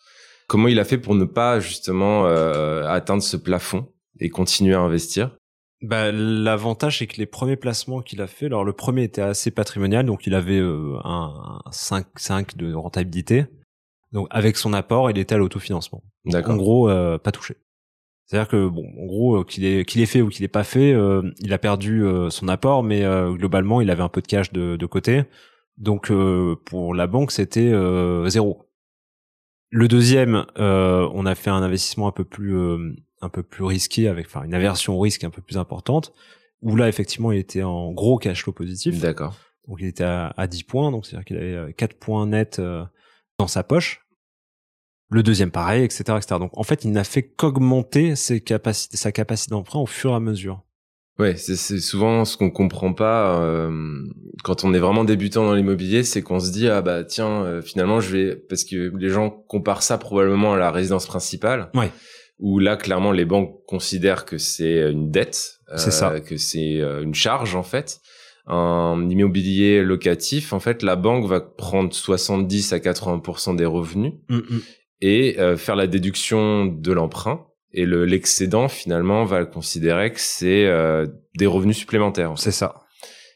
Comment 0.47 0.67
il 0.67 0.79
a 0.79 0.85
fait 0.85 0.97
pour 0.97 1.15
ne 1.15 1.25
pas 1.25 1.59
justement 1.59 2.27
euh, 2.27 2.87
atteindre 2.87 3.23
ce 3.23 3.35
plafond 3.35 3.87
et 4.19 4.29
continuer 4.29 4.75
à 4.75 4.79
investir? 4.79 5.35
Bah, 5.81 6.11
l'avantage 6.11 6.99
c'est 6.99 7.07
que 7.07 7.17
les 7.17 7.25
premiers 7.25 7.57
placements 7.57 8.01
qu'il 8.01 8.21
a 8.21 8.27
fait, 8.27 8.45
alors 8.45 8.63
le 8.63 8.73
premier 8.73 9.03
était 9.03 9.21
assez 9.21 9.51
patrimonial, 9.51 10.05
donc 10.05 10.25
il 10.25 10.33
avait 10.33 10.59
euh, 10.59 10.97
un 11.03 11.59
5, 11.71 12.07
5 12.15 12.57
de 12.57 12.73
rentabilité. 12.73 13.45
Donc 14.11 14.27
avec 14.31 14.55
son 14.55 14.73
apport, 14.73 15.11
il 15.11 15.17
était 15.17 15.35
à 15.35 15.37
l'autofinancement. 15.37 16.01
En 16.33 16.55
gros, 16.55 16.89
euh, 16.89 17.17
pas 17.17 17.31
touché. 17.31 17.57
C'est-à-dire 18.25 18.47
que 18.47 18.67
bon, 18.67 18.85
en 18.99 19.05
gros, 19.05 19.41
euh, 19.41 19.43
qu'il 19.43 19.65
ait 19.65 19.85
qu'il 19.85 20.01
ait 20.01 20.07
fait 20.07 20.21
ou 20.21 20.29
qu'il 20.29 20.45
ait 20.45 20.47
pas 20.47 20.63
fait, 20.63 20.95
il 21.39 21.53
a 21.53 21.57
perdu 21.57 22.03
son 22.29 22.47
apport, 22.47 22.81
mais 22.81 23.03
globalement, 23.33 23.81
il 23.81 23.89
avait 23.89 24.03
un 24.03 24.09
peu 24.09 24.21
de 24.21 24.27
cash 24.27 24.51
de, 24.53 24.77
de 24.77 24.85
côté. 24.85 25.23
Donc 25.77 26.11
pour 26.65 26.95
la 26.95 27.07
banque, 27.07 27.31
c'était 27.31 27.71
zéro. 28.27 28.69
Le 29.69 29.87
deuxième, 29.89 30.45
on 30.55 31.25
a 31.25 31.35
fait 31.35 31.49
un 31.49 31.61
investissement 31.61 32.07
un 32.07 32.13
peu 32.13 32.23
plus 32.23 32.55
un 33.25 33.29
peu 33.29 33.43
plus 33.43 33.63
risqué 33.63 34.07
avec 34.07 34.27
enfin 34.27 34.43
une 34.43 34.53
aversion 34.53 34.95
au 34.95 34.99
risque 34.99 35.23
un 35.23 35.29
peu 35.29 35.41
plus 35.41 35.57
importante 35.57 36.13
où 36.61 36.75
là 36.75 36.87
effectivement 36.87 37.31
il 37.31 37.39
était 37.39 37.63
en 37.63 37.91
gros 37.91 38.17
cash 38.17 38.43
flow 38.43 38.53
positif. 38.53 38.99
D'accord. 38.99 39.35
Donc 39.67 39.77
il 39.79 39.87
était 39.87 40.03
à, 40.03 40.33
à 40.37 40.47
10 40.47 40.63
points 40.63 40.91
donc 40.91 41.05
c'est-à-dire 41.05 41.25
qu'il 41.25 41.37
avait 41.37 41.73
4 41.73 41.91
euh, 41.91 41.97
points 41.99 42.27
nets 42.27 42.59
euh, 42.59 42.83
dans 43.39 43.47
sa 43.47 43.63
poche. 43.63 44.01
Le 45.11 45.21
deuxième 45.21 45.51
pareil, 45.51 45.83
etc., 45.83 46.03
etc. 46.17 46.39
Donc 46.39 46.57
en 46.57 46.63
fait, 46.63 46.83
il 46.83 46.91
n'a 46.91 47.03
fait 47.03 47.21
qu'augmenter 47.21 48.15
ses 48.15 48.41
capacités, 48.41 48.97
sa 48.97 49.11
capacité 49.11 49.51
d'emprunt 49.51 49.79
au 49.79 49.85
fur 49.85 50.11
et 50.11 50.15
à 50.15 50.19
mesure. 50.19 50.63
Ouais, 51.19 51.37
c'est 51.37 51.55
souvent 51.55 52.25
ce 52.25 52.35
qu'on 52.35 52.49
comprend 52.49 52.91
pas 52.91 53.39
euh, 53.39 54.03
quand 54.43 54.65
on 54.65 54.73
est 54.73 54.79
vraiment 54.79 55.05
débutant 55.05 55.45
dans 55.45 55.53
l'immobilier, 55.53 56.03
c'est 56.03 56.23
qu'on 56.23 56.39
se 56.39 56.51
dit 56.51 56.67
ah 56.67 56.81
bah 56.81 57.05
tiens 57.05 57.61
finalement 57.61 58.01
je 58.01 58.17
vais 58.17 58.35
parce 58.35 58.65
que 58.65 58.91
les 58.97 59.09
gens 59.09 59.29
comparent 59.29 59.83
ça 59.83 59.97
probablement 59.97 60.55
à 60.55 60.57
la 60.57 60.71
résidence 60.71 61.05
principale. 61.05 61.69
Ouais 61.73 61.91
où 62.39 62.59
là 62.59 62.75
clairement 62.75 63.11
les 63.11 63.25
banques 63.25 63.61
considèrent 63.67 64.25
que 64.25 64.37
c'est 64.37 64.91
une 64.91 65.11
dette, 65.11 65.59
ça, 65.75 66.11
euh, 66.11 66.19
que 66.19 66.37
c'est 66.37 66.81
euh, 66.81 67.03
une 67.03 67.15
charge 67.15 67.55
en 67.55 67.63
fait. 67.63 67.99
Un 68.47 69.09
immobilier 69.09 69.81
locatif, 69.81 70.53
en 70.53 70.59
fait, 70.59 70.83
la 70.83 70.95
banque 70.95 71.25
va 71.25 71.41
prendre 71.41 71.91
70 71.91 72.73
à 72.73 72.77
80% 72.77 73.55
des 73.55 73.65
revenus 73.65 74.13
mm, 74.29 74.35
mm. 74.35 74.61
et 75.01 75.39
euh, 75.39 75.57
faire 75.57 75.75
la 75.75 75.87
déduction 75.87 76.65
de 76.65 76.91
l'emprunt. 76.91 77.47
Et 77.73 77.85
le 77.85 78.05
l'excédent 78.05 78.67
finalement 78.69 79.25
va 79.25 79.45
considérer 79.45 80.13
que 80.13 80.19
c'est 80.19 80.65
des 81.37 81.45
revenus 81.45 81.75
supplémentaires. 81.75 82.31
C'est 82.37 82.51
ça. 82.51 82.85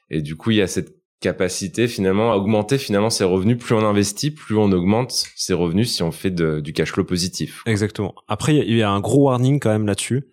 Et 0.09 0.21
du 0.21 0.38
coup, 0.38 0.51
il 0.51 0.57
y 0.57 0.62
a 0.62 0.67
cette 0.67 0.98
capacité 1.19 1.88
finalement 1.88 2.32
à 2.32 2.36
augmenter 2.36 2.77
finalement 2.77 3.10
ses 3.10 3.23
revenus. 3.23 3.58
Plus 3.58 3.75
on 3.75 3.86
investit, 3.86 4.32
plus 4.32 4.58
on 4.58 4.71
augmente 4.71 5.12
ses 5.36 5.53
revenus 5.53 5.93
si 5.93 6.03
on 6.03 6.12
fait 6.12 6.32
du 6.32 6.73
cash 6.73 6.91
flow 6.91 7.03
positif. 7.03 7.63
Exactement. 7.65 8.15
Après, 8.27 8.55
il 8.55 8.75
y, 8.75 8.82
a 8.82 8.89
un 8.89 8.99
gros 8.99 9.25
warning 9.25 9.60
quand 9.60 9.69
même 9.69 9.88
là-dessus. 9.88 10.27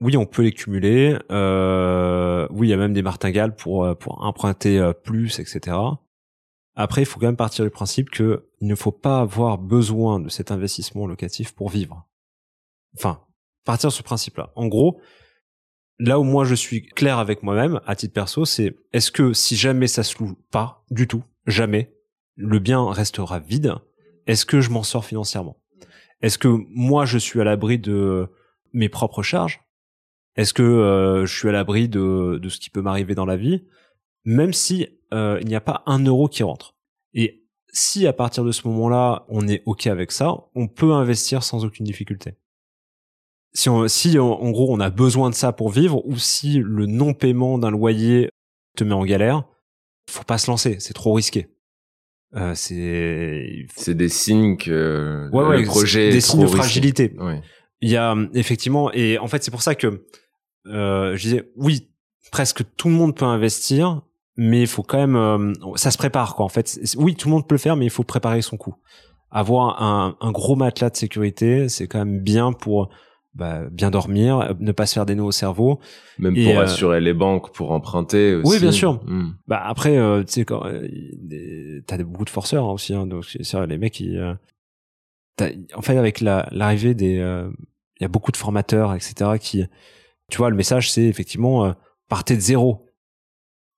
Oui, 0.00 0.16
on 0.16 0.24
peut 0.24 0.42
les 0.42 0.52
cumuler. 0.52 1.18
Euh, 1.30 2.48
oui, 2.50 2.68
il 2.68 2.70
y 2.70 2.74
a 2.74 2.78
même 2.78 2.94
des 2.94 3.02
martingales 3.02 3.54
pour 3.54 3.84
euh, 3.84 3.94
pour 3.94 4.22
emprunter 4.22 4.78
euh, 4.78 4.94
plus, 4.94 5.38
etc. 5.38 5.76
Après, 6.74 7.02
il 7.02 7.04
faut 7.04 7.20
quand 7.20 7.26
même 7.26 7.36
partir 7.36 7.66
du 7.66 7.70
principe 7.70 8.08
que 8.08 8.48
il 8.60 8.68
ne 8.68 8.74
faut 8.74 8.92
pas 8.92 9.20
avoir 9.20 9.58
besoin 9.58 10.18
de 10.18 10.30
cet 10.30 10.50
investissement 10.50 11.06
locatif 11.06 11.52
pour 11.52 11.68
vivre. 11.68 12.06
Enfin, 12.96 13.20
partir 13.66 13.90
de 13.90 13.94
ce 13.94 14.02
principe-là. 14.02 14.52
En 14.56 14.68
gros, 14.68 15.00
là 16.00 16.18
où 16.18 16.24
moi 16.24 16.44
je 16.44 16.54
suis 16.54 16.82
clair 16.82 17.18
avec 17.18 17.42
moi-même, 17.42 17.80
à 17.86 17.94
titre 17.94 18.14
perso, 18.14 18.44
c'est 18.44 18.74
est-ce 18.92 19.12
que 19.12 19.32
si 19.32 19.54
jamais 19.54 19.86
ça 19.86 20.02
se 20.02 20.18
loue 20.18 20.36
pas 20.50 20.84
du 20.90 21.06
tout, 21.06 21.22
jamais, 21.46 21.94
le 22.36 22.58
bien 22.58 22.90
restera 22.90 23.38
vide, 23.38 23.74
est-ce 24.26 24.46
que 24.46 24.60
je 24.60 24.70
m'en 24.70 24.82
sors 24.82 25.04
financièrement? 25.04 25.60
Est-ce 26.22 26.38
que 26.38 26.48
moi 26.70 27.04
je 27.04 27.18
suis 27.18 27.40
à 27.40 27.44
l'abri 27.44 27.78
de 27.78 28.28
mes 28.72 28.88
propres 28.88 29.22
charges? 29.22 29.60
Est-ce 30.36 30.54
que 30.54 30.62
euh, 30.62 31.26
je 31.26 31.36
suis 31.36 31.48
à 31.48 31.52
l'abri 31.52 31.88
de, 31.88 32.40
ce 32.48 32.58
qui 32.58 32.70
peut 32.70 32.82
m'arriver 32.82 33.14
dans 33.14 33.26
la 33.26 33.36
vie? 33.36 33.64
Même 34.24 34.52
si 34.52 34.86
euh, 35.12 35.38
il 35.42 35.48
n'y 35.48 35.54
a 35.54 35.60
pas 35.60 35.82
un 35.86 36.04
euro 36.04 36.28
qui 36.28 36.42
rentre. 36.42 36.76
Et 37.14 37.44
si 37.72 38.06
à 38.06 38.12
partir 38.12 38.44
de 38.44 38.52
ce 38.52 38.66
moment-là, 38.68 39.24
on 39.28 39.48
est 39.48 39.62
OK 39.66 39.86
avec 39.86 40.12
ça, 40.12 40.34
on 40.54 40.68
peut 40.68 40.92
investir 40.92 41.42
sans 41.42 41.64
aucune 41.64 41.84
difficulté 41.84 42.36
si, 43.52 43.68
on, 43.68 43.88
si 43.88 44.18
en, 44.18 44.50
gros 44.50 44.72
on 44.72 44.80
a 44.80 44.90
besoin 44.90 45.30
de 45.30 45.34
ça 45.34 45.52
pour 45.52 45.70
vivre 45.70 46.06
ou 46.06 46.16
si 46.16 46.58
le 46.58 46.86
non-paiement 46.86 47.58
d'un 47.58 47.70
loyer 47.70 48.30
te 48.76 48.84
met 48.84 48.94
en 48.94 49.04
galère, 49.04 49.44
faut 50.08 50.24
pas 50.24 50.38
se 50.38 50.50
lancer, 50.50 50.76
c'est 50.80 50.94
trop 50.94 51.12
risqué. 51.12 51.48
Euh, 52.36 52.52
c'est 52.54 53.66
c'est 53.74 53.94
des 53.94 54.08
signes 54.08 54.56
que 54.56 55.28
le 55.32 55.64
projet 55.64 56.10
des 56.10 56.20
signes 56.20 56.42
de 56.42 56.46
fragilité. 56.46 57.16
Il 57.80 57.90
y 57.90 57.96
a 57.96 58.14
effectivement 58.34 58.92
et 58.92 59.18
en 59.18 59.26
fait 59.26 59.42
c'est 59.42 59.50
pour 59.50 59.62
ça 59.62 59.74
que 59.74 60.06
euh, 60.66 61.16
je 61.16 61.22
disais 61.22 61.50
oui 61.56 61.90
presque 62.30 62.62
tout 62.76 62.88
le 62.88 62.94
monde 62.94 63.16
peut 63.16 63.24
investir 63.24 64.02
mais 64.36 64.60
il 64.60 64.66
faut 64.68 64.84
quand 64.84 64.98
même 64.98 65.16
euh, 65.16 65.52
ça 65.74 65.90
se 65.90 65.98
prépare 65.98 66.36
quoi 66.36 66.44
en 66.44 66.50
fait 66.50 66.78
oui 66.96 67.16
tout 67.16 67.26
le 67.26 67.32
monde 67.32 67.48
peut 67.48 67.54
le 67.54 67.60
faire 67.60 67.74
mais 67.74 67.86
il 67.86 67.90
faut 67.90 68.04
préparer 68.04 68.42
son 68.42 68.56
coup 68.56 68.76
avoir 69.30 69.82
un, 69.82 70.16
un 70.20 70.30
gros 70.30 70.54
matelas 70.54 70.90
de 70.90 70.96
sécurité 70.96 71.68
c'est 71.68 71.88
quand 71.88 71.98
même 71.98 72.20
bien 72.20 72.52
pour 72.52 72.90
bah, 73.34 73.62
bien 73.70 73.90
dormir, 73.90 74.56
ne 74.58 74.72
pas 74.72 74.86
se 74.86 74.94
faire 74.94 75.06
des 75.06 75.14
nœuds 75.14 75.24
au 75.24 75.32
cerveau. 75.32 75.78
Même 76.18 76.34
pour 76.34 76.58
euh, 76.58 76.64
assurer 76.64 77.00
les 77.00 77.14
banques 77.14 77.52
pour 77.52 77.70
emprunter 77.70 78.34
aussi. 78.34 78.50
Oui, 78.50 78.58
bien 78.58 78.72
sûr. 78.72 79.00
Hmm. 79.06 79.34
Bah 79.46 79.62
après, 79.64 79.96
euh, 79.96 80.24
tu 80.24 80.32
sais, 80.32 80.44
quand 80.44 80.66
euh, 80.66 81.80
t'as 81.86 81.98
beaucoup 81.98 82.24
de 82.24 82.30
forceurs 82.30 82.64
hein, 82.64 82.72
aussi. 82.72 82.92
Hein, 82.92 83.06
donc 83.06 83.24
c'est 83.24 83.66
les 83.66 83.78
mecs, 83.78 83.94
qui 83.94 84.16
en 85.40 85.82
fait, 85.82 85.96
avec 85.96 86.20
l'arrivée 86.20 86.94
des, 86.94 87.14
il 87.14 88.02
y 88.02 88.04
a 88.04 88.08
beaucoup 88.08 88.32
de 88.32 88.36
formateurs, 88.36 88.94
etc. 88.94 89.38
Qui, 89.40 89.64
tu 90.30 90.38
vois, 90.38 90.50
le 90.50 90.56
message, 90.56 90.90
c'est 90.90 91.04
effectivement 91.04 91.74
partez 92.08 92.34
de 92.34 92.40
zéro. 92.40 92.86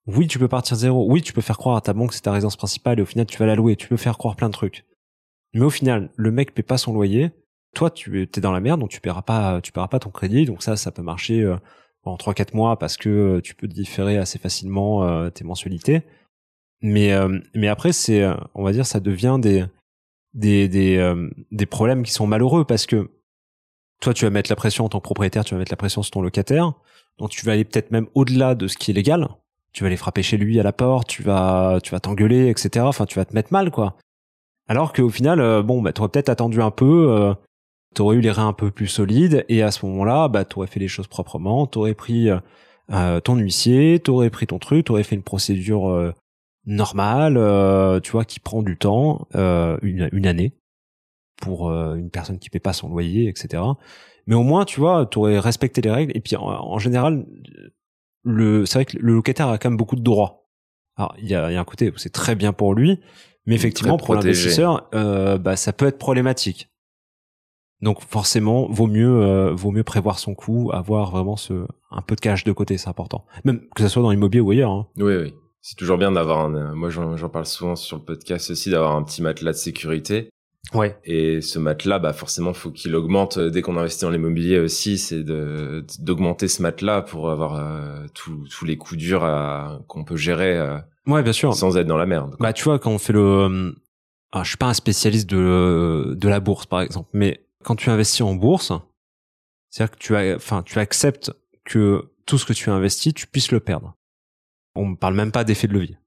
Oui, 0.07 0.27
tu 0.27 0.39
peux 0.39 0.49
partir 0.49 0.77
de 0.77 0.81
zéro. 0.81 1.07
Oui, 1.09 1.23
tu 1.23 1.33
peux 1.33 1.43
faire 1.43 1.59
croire 1.59 1.77
à 1.77 1.81
ta 1.81 1.93
banque 1.93 2.09
que 2.09 2.15
c'est 2.17 2.23
ta 2.23 2.33
résidence 2.33 2.57
principale 2.57 2.99
et 2.99 3.03
au 3.03 3.07
final 3.07 3.27
tu 3.27 3.39
vas 3.39 3.47
la 3.47 3.55
louer. 3.55 3.77
Tu 3.77 3.87
peux 3.87 3.97
faire 3.97 4.19
croire 4.19 4.35
plein 4.35 4.49
de 4.49 4.55
trucs. 4.55 4.85
Mais 5.55 5.61
au 5.61 5.71
final, 5.71 6.11
le 6.17 6.31
mec 6.33 6.55
paie 6.55 6.63
pas 6.63 6.79
son 6.79 6.95
loyer 6.95 7.31
toi 7.75 7.91
tu 7.91 8.23
es 8.23 8.41
dans 8.41 8.53
la 8.53 8.61
merde 8.61 8.81
donc 8.81 8.91
tu 8.91 9.01
paieras 9.01 9.23
pas 9.23 9.61
tu 9.61 9.73
paieras 9.73 9.89
pas 9.89 9.99
ton 9.99 10.11
crédit. 10.11 10.45
Donc 10.45 10.63
ça 10.63 10.77
ça 10.77 10.91
peut 10.93 11.03
marcher 11.03 11.43
euh, 11.43 11.57
en 12.05 12.17
3 12.17 12.35
4 12.35 12.55
mois 12.55 12.79
parce 12.79 12.97
que 12.97 13.09
euh, 13.09 13.41
tu 13.41 13.55
peux 13.55 13.69
différer 13.69 14.19
assez 14.19 14.39
facilement 14.39 15.05
euh, 15.05 15.31
tes 15.31 15.45
mensualités. 15.45 16.03
Mais 16.83 17.13
mais 17.55 17.69
après 17.69 17.93
c'est 17.93 18.27
on 18.55 18.65
va 18.65 18.73
dire 18.73 18.87
ça 18.87 18.99
devient 18.99 19.39
des 19.41 19.65
des 20.35 20.69
des 20.69 21.15
des 21.53 21.67
problèmes 21.67 22.03
qui 22.03 22.11
sont 22.11 22.27
malheureux 22.27 22.65
parce 22.65 22.87
que 22.87 23.09
toi 24.01 24.13
tu 24.13 24.25
vas 24.25 24.31
mettre 24.31 24.51
la 24.51 24.57
pression 24.57 24.87
en 24.87 24.89
tant 24.89 24.99
que 24.99 25.05
propriétaire 25.05 25.45
tu 25.45 25.55
vas 25.55 25.59
mettre 25.59 25.71
la 25.71 25.77
pression 25.77 26.03
sur 26.03 26.11
ton 26.11 26.23
locataire. 26.23 26.73
Donc 27.19 27.31
tu 27.31 27.47
vas 27.47 27.53
aller 27.53 27.65
peut-être 27.65 27.93
même 27.93 28.09
au-delà 28.15 28.57
de 28.57 28.67
ce 28.67 28.77
qui 28.77 28.91
est 28.91 28.95
légal. 28.95 29.29
Tu 29.73 29.85
vas 29.85 29.87
aller 29.87 29.97
frapper 29.97 30.25
chez 30.25 30.37
lui 30.37 30.59
à 30.59 30.65
la 30.65 30.73
porte 30.73 31.07
tu 31.09 31.23
vas 31.23 31.79
tu 31.85 31.93
vas 31.93 32.01
t'engueuler 32.01 32.49
etc 32.49 32.85
enfin 32.85 33.07
tu 33.07 33.15
vas 33.15 33.27
te 33.27 33.33
mettre 33.33 33.53
mal 33.53 33.71
quoi. 33.71 33.97
Alors 34.67 34.93
qu'au 34.93 35.09
final 35.09 35.63
bon 35.63 35.83
bah 35.83 35.93
tu 35.93 36.01
aurais 36.01 36.11
peut-être 36.11 36.31
attendu 36.31 36.61
un 36.61 36.73
peu 36.73 37.33
t'aurais 37.95 38.17
eu 38.17 38.21
les 38.21 38.31
reins 38.31 38.49
un 38.49 38.53
peu 38.53 38.71
plus 38.71 38.89
solides 38.89 39.45
et 39.49 39.63
à 39.63 39.71
ce 39.71 39.85
moment-là, 39.87 40.29
bah 40.29 40.45
t'aurais 40.45 40.67
fait 40.67 40.81
les 40.81 40.89
choses 40.89 41.07
proprement, 41.07 41.67
t'aurais 41.67 41.95
pris 41.95 42.29
euh, 42.91 43.21
ton 43.21 43.37
huissier, 43.37 44.01
t'aurais 44.01 44.31
pris 44.31 44.47
ton 44.47 44.59
truc, 44.59 44.87
t'aurais 44.87 45.03
fait 45.03 45.15
une 45.15 45.23
procédure 45.23 45.91
euh, 45.91 46.13
normale, 46.67 47.37
euh, 47.37 48.01
tu 48.01 48.13
vois, 48.13 48.25
qui 48.25 48.41
prend 48.41 48.63
du 48.63 48.77
temps, 48.77 49.27
une, 49.35 50.09
une 50.13 50.27
année, 50.27 50.53
pour 51.43 51.69
euh, 51.69 51.97
une 51.97 52.11
personne 52.11 52.39
qui 52.39 52.49
paie 52.49 52.61
pas 52.61 52.73
son 52.73 52.89
loyer, 52.89 53.29
etc. 53.29 53.63
Mais 54.27 54.35
au 54.35 54.43
moins, 54.45 54.65
tu 54.65 54.81
vois, 54.81 55.07
tu 55.11 55.19
aurais 55.19 55.39
respecté 55.39 55.83
les 55.83 55.91
règles. 55.91 56.17
Et 56.17 56.21
puis, 56.21 56.37
en, 56.37 56.79
général, 56.79 57.27
le, 58.23 58.65
c'est 58.65 58.79
vrai 58.79 58.85
que 58.85 58.97
le 58.97 59.13
locataire 59.13 59.49
a 59.49 59.59
quand 59.59 59.69
même 59.69 59.77
beaucoup 59.77 59.97
de 59.97 60.03
droits. 60.03 60.47
Alors, 60.97 61.15
il 61.19 61.29
y 61.29 61.35
a, 61.35 61.51
y 61.51 61.57
a 61.57 61.61
un 61.61 61.65
côté 61.65 61.91
où 61.91 61.97
c'est 61.97 62.13
très 62.13 62.37
bien 62.37 62.53
pour 62.53 62.75
lui, 62.75 63.01
mais 63.47 63.57
effectivement, 63.57 63.97
pour 63.97 64.15
l'investisseur, 64.15 64.89
euh, 64.95 65.37
bah, 65.39 65.57
ça 65.57 65.73
peut 65.73 65.87
être 65.87 65.99
problématique. 65.99 66.71
Donc 67.83 68.01
forcément, 68.01 68.69
vaut 68.71 68.87
mieux, 68.87 69.23
euh, 69.23 69.53
vaut 69.53 69.71
mieux 69.71 69.85
prévoir 69.85 70.19
son 70.19 70.35
coût, 70.35 70.71
avoir 70.73 71.11
vraiment 71.11 71.37
ce, 71.37 71.67
un 71.91 72.03
peu 72.03 72.15
de 72.15 72.21
cash 72.21 72.45
de 72.45 72.53
côté, 72.53 72.79
c'est 72.79 72.89
important. 72.89 73.25
Même 73.45 73.63
que 73.75 73.83
ce 73.83 73.89
soit 73.89 74.03
dans 74.03 74.11
l'immobilier 74.11 74.41
ou 74.41 74.51
ailleurs. 74.51 74.71
Hein. 74.71 74.87
Oui, 74.97 75.17
oui. 75.17 75.35
C'est 75.61 75.77
toujours 75.77 75.99
bien 75.99 76.13
d'avoir 76.13 76.41
un. 76.41 76.55
Euh, 76.55 76.75
moi, 76.75 76.91
j'en 76.91 77.29
parle 77.29 77.47
souvent 77.47 77.77
sur 77.77 77.99
le 77.99 78.03
podcast 78.03 78.51
aussi, 78.51 78.71
d'avoir 78.71 78.97
un 78.97 79.03
petit 79.03 79.23
matelas 79.23 79.53
de 79.53 79.57
sécurité. 79.57 80.31
Ouais. 80.75 80.97
Et 81.05 81.41
ce 81.41 81.59
matelas, 81.59 81.99
bah 81.99 82.13
forcément, 82.13 82.53
faut 82.55 82.71
qu'il 82.71 82.95
augmente 82.95 83.37
euh, 83.37 83.51
dès 83.51 83.63
qu'on 83.63 83.77
investit 83.77 84.05
dans 84.05 84.11
l'immobilier 84.11 84.59
aussi. 84.59 84.97
C'est 84.97 85.23
de 85.23 85.85
d'augmenter 85.99 86.49
ce 86.49 86.63
matelas 86.63 87.03
pour 87.03 87.31
avoir 87.31 87.57
euh, 87.57 88.07
tous 88.15 88.65
les 88.65 88.77
coups 88.77 88.99
durs 88.99 89.83
qu'on 89.89 90.05
peut 90.05 90.17
gérer. 90.17 90.57
Euh, 90.57 90.79
ouais, 91.07 91.23
bien 91.23 91.33
sûr. 91.33 91.55
Sans 91.55 91.77
être 91.77 91.87
dans 91.87 91.99
la 91.99 92.07
merde. 92.07 92.37
Bah, 92.39 92.53
tu 92.53 92.65
vois, 92.65 92.79
quand 92.79 92.91
on 92.91 92.99
fait 92.99 93.13
le, 93.13 93.75
ah, 94.33 94.43
je 94.45 94.49
suis 94.49 94.57
pas 94.57 94.69
un 94.69 94.75
spécialiste 94.75 95.29
de 95.29 96.15
de 96.17 96.29
la 96.29 96.41
bourse, 96.41 96.67
par 96.67 96.81
exemple, 96.81 97.11
mais 97.13 97.45
quand 97.63 97.77
tu 97.77 97.91
investis 97.91 98.23
en 98.23 98.35
bourse, 98.35 98.73
c'est-à-dire 99.71 99.97
que 99.97 99.99
tu 99.99 100.17
as, 100.17 100.37
enfin, 100.37 100.63
tu 100.63 100.79
acceptes 100.79 101.33
que 101.65 102.13
tout 102.27 102.39
ce 102.39 102.45
que 102.45 102.53
tu 102.53 102.71
as 102.71 102.75
investi, 102.75 103.15
tu 103.15 103.27
puisses 103.27 103.51
le 103.51 103.61
perdre. 103.61 103.97
On 104.75 104.91
ne 104.91 104.97
parle 104.97 105.15
même 105.15 105.33
pas 105.33 105.45
d'effet 105.45 105.67
de 105.67 105.75
levier. 105.75 105.99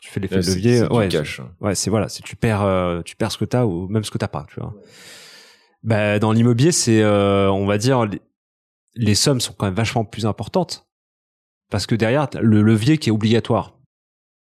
Tu 0.00 0.10
fais 0.10 0.20
l'effet 0.20 0.40
de 0.40 0.46
levier, 0.46 0.82
ouais, 0.88 1.08
ouais, 1.60 1.74
c'est 1.74 1.90
voilà, 1.90 2.08
c'est 2.08 2.22
tu 2.22 2.36
perds, 2.36 2.62
euh, 2.62 3.02
tu 3.02 3.16
perds 3.16 3.32
ce 3.32 3.38
que 3.38 3.44
t'as 3.44 3.64
ou 3.64 3.88
même 3.88 4.04
ce 4.04 4.10
que 4.10 4.18
t'as 4.18 4.28
pas, 4.28 4.46
tu 4.48 4.60
vois. 4.60 4.74
Bah, 5.82 6.18
dans 6.18 6.32
l'immobilier, 6.32 6.72
c'est, 6.72 7.02
euh, 7.02 7.50
on 7.50 7.66
va 7.66 7.78
dire, 7.78 8.06
les, 8.94 9.14
sommes 9.14 9.40
sont 9.40 9.52
quand 9.52 9.66
même 9.66 9.74
vachement 9.74 10.04
plus 10.04 10.26
importantes 10.26 10.88
parce 11.70 11.86
que 11.86 11.94
derrière 11.94 12.28
le 12.40 12.62
levier 12.62 12.98
qui 12.98 13.08
est 13.08 13.12
obligatoire. 13.12 13.78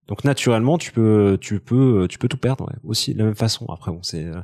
Donc 0.06 0.24
naturellement, 0.24 0.76
tu 0.76 0.92
peux, 0.92 1.38
tu 1.40 1.60
peux, 1.60 2.06
tu 2.10 2.18
peux 2.18 2.28
tout 2.28 2.36
perdre 2.36 2.70
aussi 2.82 3.14
de 3.14 3.18
la 3.18 3.24
même 3.24 3.34
façon. 3.34 3.66
Après, 3.70 3.90
bon, 3.90 4.02
c'est 4.02 4.24
euh, 4.24 4.42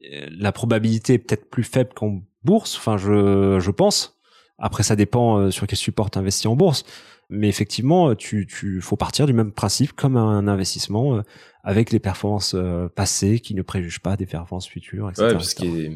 la 0.00 0.52
probabilité 0.52 1.14
est 1.14 1.18
peut-être 1.18 1.50
plus 1.50 1.64
faible 1.64 1.90
qu'en 1.94 2.20
bourse. 2.44 2.76
Enfin, 2.76 2.96
je, 2.96 3.58
je 3.60 3.70
pense. 3.70 4.18
Après, 4.58 4.82
ça 4.82 4.96
dépend 4.96 5.50
sur 5.50 5.66
quel 5.66 5.78
support 5.78 6.10
tu 6.10 6.18
investis 6.18 6.46
en 6.46 6.56
bourse. 6.56 6.84
Mais 7.30 7.48
effectivement, 7.48 8.14
tu, 8.14 8.46
tu 8.46 8.80
faut 8.80 8.96
partir 8.96 9.26
du 9.26 9.34
même 9.34 9.52
principe 9.52 9.92
comme 9.92 10.16
un 10.16 10.48
investissement 10.48 11.16
euh, 11.16 11.22
avec 11.62 11.92
les 11.92 11.98
performances 11.98 12.54
euh, 12.54 12.88
passées 12.88 13.38
qui 13.40 13.54
ne 13.54 13.60
préjugent 13.60 14.00
pas 14.00 14.16
des 14.16 14.24
performances 14.24 14.66
futures, 14.66 15.10
etc. 15.10 15.34
Ouais, 15.34 15.42
ce 15.42 15.54
qui 15.54 15.66
est, 15.66 15.92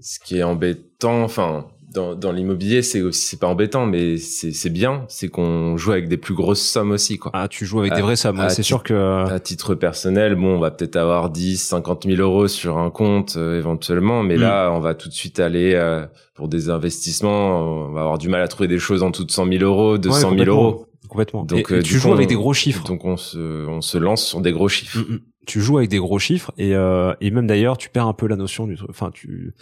ce 0.00 0.20
qui 0.20 0.36
est 0.36 0.42
embêtant, 0.42 1.22
enfin, 1.22 1.68
dans, 1.94 2.16
dans 2.16 2.32
l'immobilier, 2.32 2.82
c'est 2.82 3.00
aussi 3.00 3.24
c'est 3.24 3.38
pas 3.38 3.46
embêtant, 3.46 3.86
mais 3.86 4.18
c'est 4.18 4.52
c'est 4.52 4.70
bien, 4.70 5.04
c'est 5.08 5.28
qu'on 5.28 5.76
joue 5.76 5.92
avec 5.92 6.08
des 6.08 6.16
plus 6.16 6.34
grosses 6.34 6.60
sommes 6.60 6.90
aussi, 6.90 7.18
quoi. 7.18 7.30
Ah, 7.34 7.46
tu 7.48 7.64
joues 7.64 7.80
avec 7.80 7.94
des 7.94 8.02
vraies 8.02 8.16
sommes. 8.16 8.44
c'est 8.48 8.64
sûr 8.64 8.82
que 8.82 9.24
à 9.30 9.38
titre 9.38 9.74
personnel, 9.74 10.34
bon, 10.34 10.56
on 10.56 10.58
va 10.58 10.72
peut-être 10.72 10.96
avoir 10.96 11.30
10, 11.30 11.56
50 11.56 12.06
000 12.06 12.20
euros 12.20 12.48
sur 12.48 12.78
un 12.78 12.90
compte 12.90 13.36
euh, 13.36 13.58
éventuellement, 13.58 14.22
mais 14.22 14.36
là, 14.36 14.70
on 14.70 14.80
va 14.80 14.94
tout 14.94 15.08
de 15.08 15.14
suite 15.14 15.38
aller 15.38 15.74
euh, 15.74 16.04
pour 16.34 16.48
des 16.48 16.68
investissements, 16.68 17.60
on 17.60 17.92
va 17.92 18.00
avoir 18.00 18.18
du 18.18 18.28
mal 18.28 18.42
à 18.42 18.48
trouver 18.48 18.68
des 18.68 18.80
choses 18.80 19.02
en 19.02 19.12
tout 19.12 19.24
de 19.24 19.30
100 19.30 19.46
000 19.46 19.62
euros, 19.62 19.96
200 19.96 20.36
000 20.36 20.50
euros. 20.50 20.86
Complètement. 21.08 21.44
Donc, 21.44 21.70
et, 21.70 21.74
euh, 21.74 21.82
tu 21.82 21.98
joues 21.98 22.12
avec 22.12 22.28
des 22.28 22.34
gros 22.34 22.54
chiffres. 22.54 22.82
Donc 22.84 23.04
on 23.04 23.16
se 23.16 23.66
on 23.68 23.80
se 23.82 23.98
lance 23.98 24.24
sur 24.26 24.40
des 24.40 24.50
gros 24.50 24.68
chiffres. 24.68 24.98
Mm, 24.98 25.14
mm. 25.14 25.20
Tu 25.46 25.60
joues 25.60 25.78
avec 25.78 25.90
des 25.90 25.98
gros 25.98 26.18
chiffres 26.18 26.50
et 26.58 26.70
et 26.70 27.30
même 27.30 27.46
d'ailleurs, 27.46 27.76
tu 27.78 27.88
perds 27.88 28.08
un 28.08 28.14
peu 28.14 28.26
la 28.26 28.36
notion 28.36 28.66
du, 28.66 28.78
enfin 28.88 29.10
tu 29.12 29.54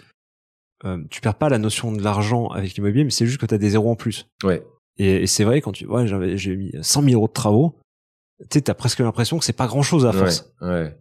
euh, 0.85 0.97
tu 1.09 1.21
perds 1.21 1.35
pas 1.35 1.49
la 1.49 1.57
notion 1.57 1.91
de 1.91 2.01
l'argent 2.01 2.47
avec 2.47 2.75
l'immobilier, 2.75 3.03
mais 3.03 3.11
c'est 3.11 3.25
juste 3.25 3.39
que 3.39 3.45
tu 3.45 3.53
as 3.53 3.57
des 3.57 3.71
zéros 3.71 3.91
en 3.91 3.95
plus. 3.95 4.27
Ouais. 4.43 4.65
Et, 4.97 5.25
c'est 5.27 5.43
vrai 5.43 5.61
quand 5.61 5.71
tu 5.71 5.85
vois, 5.85 6.05
j'avais 6.05 6.37
j'ai 6.37 6.55
mis 6.55 6.71
100 6.81 7.03
000 7.03 7.15
euros 7.15 7.27
de 7.27 7.33
travaux, 7.33 7.75
tu 8.49 8.61
t'as 8.61 8.73
presque 8.73 8.99
l'impression 8.99 9.39
que 9.39 9.45
c'est 9.45 9.53
pas 9.53 9.67
grand 9.67 9.81
chose 9.81 10.05
à 10.05 10.11
force. 10.11 10.53
Ouais. 10.61 10.67
ouais. 10.67 10.97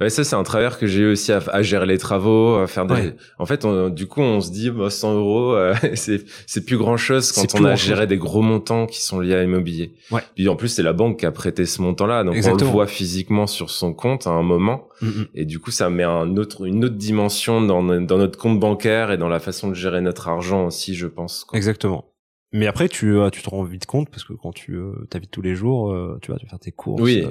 Ouais, 0.00 0.10
ça 0.10 0.22
c'est 0.22 0.36
un 0.36 0.44
travers 0.44 0.78
que 0.78 0.86
j'ai 0.86 1.00
eu 1.00 1.10
aussi 1.10 1.32
à, 1.32 1.62
gérer 1.62 1.86
les 1.86 1.98
travaux, 1.98 2.56
à 2.56 2.68
faire 2.68 2.86
des. 2.86 3.14
En 3.38 3.46
fait, 3.46 3.66
du 3.90 4.06
coup, 4.06 4.20
on 4.20 4.40
se 4.40 4.50
dit, 4.50 4.70
bah, 4.70 4.90
100 4.90 5.14
euros, 5.14 5.54
euh, 5.54 5.74
c'est 5.94 6.24
c'est 6.46 6.64
plus 6.64 6.78
grand 6.78 6.96
chose 6.96 7.32
quand 7.32 7.60
on 7.60 7.64
a 7.64 7.74
géré 7.74 8.06
des 8.06 8.16
gros 8.16 8.42
montants 8.42 8.86
qui 8.86 9.02
sont 9.02 9.18
liés 9.18 9.34
à 9.34 9.42
l'immobilier. 9.42 9.94
Ouais. 10.12 10.20
Puis 10.36 10.48
en 10.48 10.54
plus, 10.54 10.68
c'est 10.68 10.84
la 10.84 10.92
banque 10.92 11.20
qui 11.20 11.26
a 11.26 11.32
prêté 11.32 11.66
ce 11.66 11.82
montant-là, 11.82 12.22
donc 12.22 12.36
on 12.44 12.54
le 12.54 12.64
voit 12.64 12.86
physiquement 12.86 13.46
sur 13.48 13.70
son 13.70 13.92
compte 13.92 14.26
à 14.26 14.30
un 14.30 14.42
moment, 14.42 14.88
mm, 15.00 15.06
mm. 15.06 15.26
et 15.34 15.44
du 15.44 15.58
coup, 15.58 15.72
ça 15.72 15.90
met 15.90 16.04
un 16.04 16.36
autre 16.36 16.64
une 16.66 16.84
autre 16.84 16.96
dimension 16.96 17.60
dans 17.60 17.82
dans 17.82 18.18
notre 18.18 18.38
compte 18.38 18.60
bancaire 18.60 19.10
et 19.10 19.18
dans 19.18 19.28
la 19.28 19.40
façon 19.40 19.68
de 19.68 19.74
gérer 19.74 20.00
notre 20.00 20.28
argent 20.28 20.66
aussi, 20.66 20.94
je 20.94 21.08
pense. 21.08 21.44
Quoi. 21.44 21.56
Exactement. 21.56 22.04
Mais 22.52 22.66
après, 22.66 22.88
tu, 22.88 23.14
euh, 23.14 23.28
tu 23.28 23.42
te 23.42 23.50
rends 23.50 23.62
vite 23.62 23.84
compte 23.84 24.08
parce 24.08 24.24
que 24.24 24.32
quand 24.32 24.52
tu 24.52 24.72
euh, 24.76 24.92
t'habites 25.10 25.30
tous 25.30 25.42
les 25.42 25.54
jours, 25.54 25.94
tu 26.22 26.30
vas 26.30 26.38
tu 26.38 26.46
faire 26.46 26.58
tes 26.58 26.72
courses. 26.72 27.02
Oui, 27.02 27.26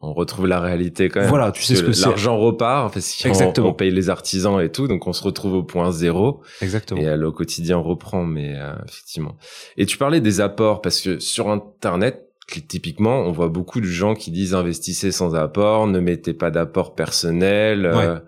on 0.00 0.12
retrouve 0.12 0.46
la 0.46 0.60
réalité 0.60 1.08
quand 1.08 1.20
même. 1.20 1.28
Voilà, 1.28 1.50
tu 1.50 1.62
sais 1.62 1.74
ce 1.74 1.82
que 1.82 1.92
c'est. 1.92 2.06
L'argent 2.06 2.38
repart 2.38 2.92
parce 2.92 3.22
qu'on 3.22 3.64
on 3.64 3.74
paye 3.74 3.90
les 3.90 4.10
artisans 4.10 4.60
et 4.60 4.70
tout, 4.70 4.86
donc 4.86 5.06
on 5.06 5.12
se 5.12 5.22
retrouve 5.22 5.54
au 5.54 5.62
point 5.62 5.90
zéro. 5.90 6.42
Exactement. 6.60 7.00
Et 7.00 7.16
le 7.16 7.30
quotidien 7.32 7.78
reprend, 7.78 8.24
mais 8.24 8.54
euh, 8.56 8.72
effectivement. 8.88 9.36
Et 9.76 9.86
tu 9.86 9.98
parlais 9.98 10.20
des 10.20 10.40
apports 10.40 10.82
parce 10.82 11.00
que 11.00 11.18
sur 11.18 11.48
Internet, 11.50 12.28
typiquement, 12.68 13.20
on 13.20 13.32
voit 13.32 13.48
beaucoup 13.48 13.80
de 13.80 13.86
gens 13.86 14.14
qui 14.14 14.30
disent 14.30 14.54
investissez 14.54 15.10
sans 15.10 15.34
apport, 15.34 15.86
ne 15.86 15.98
mettez 15.98 16.32
pas 16.32 16.50
d'apport 16.50 16.94
personnel. 16.94 17.86
Euh, 17.86 18.20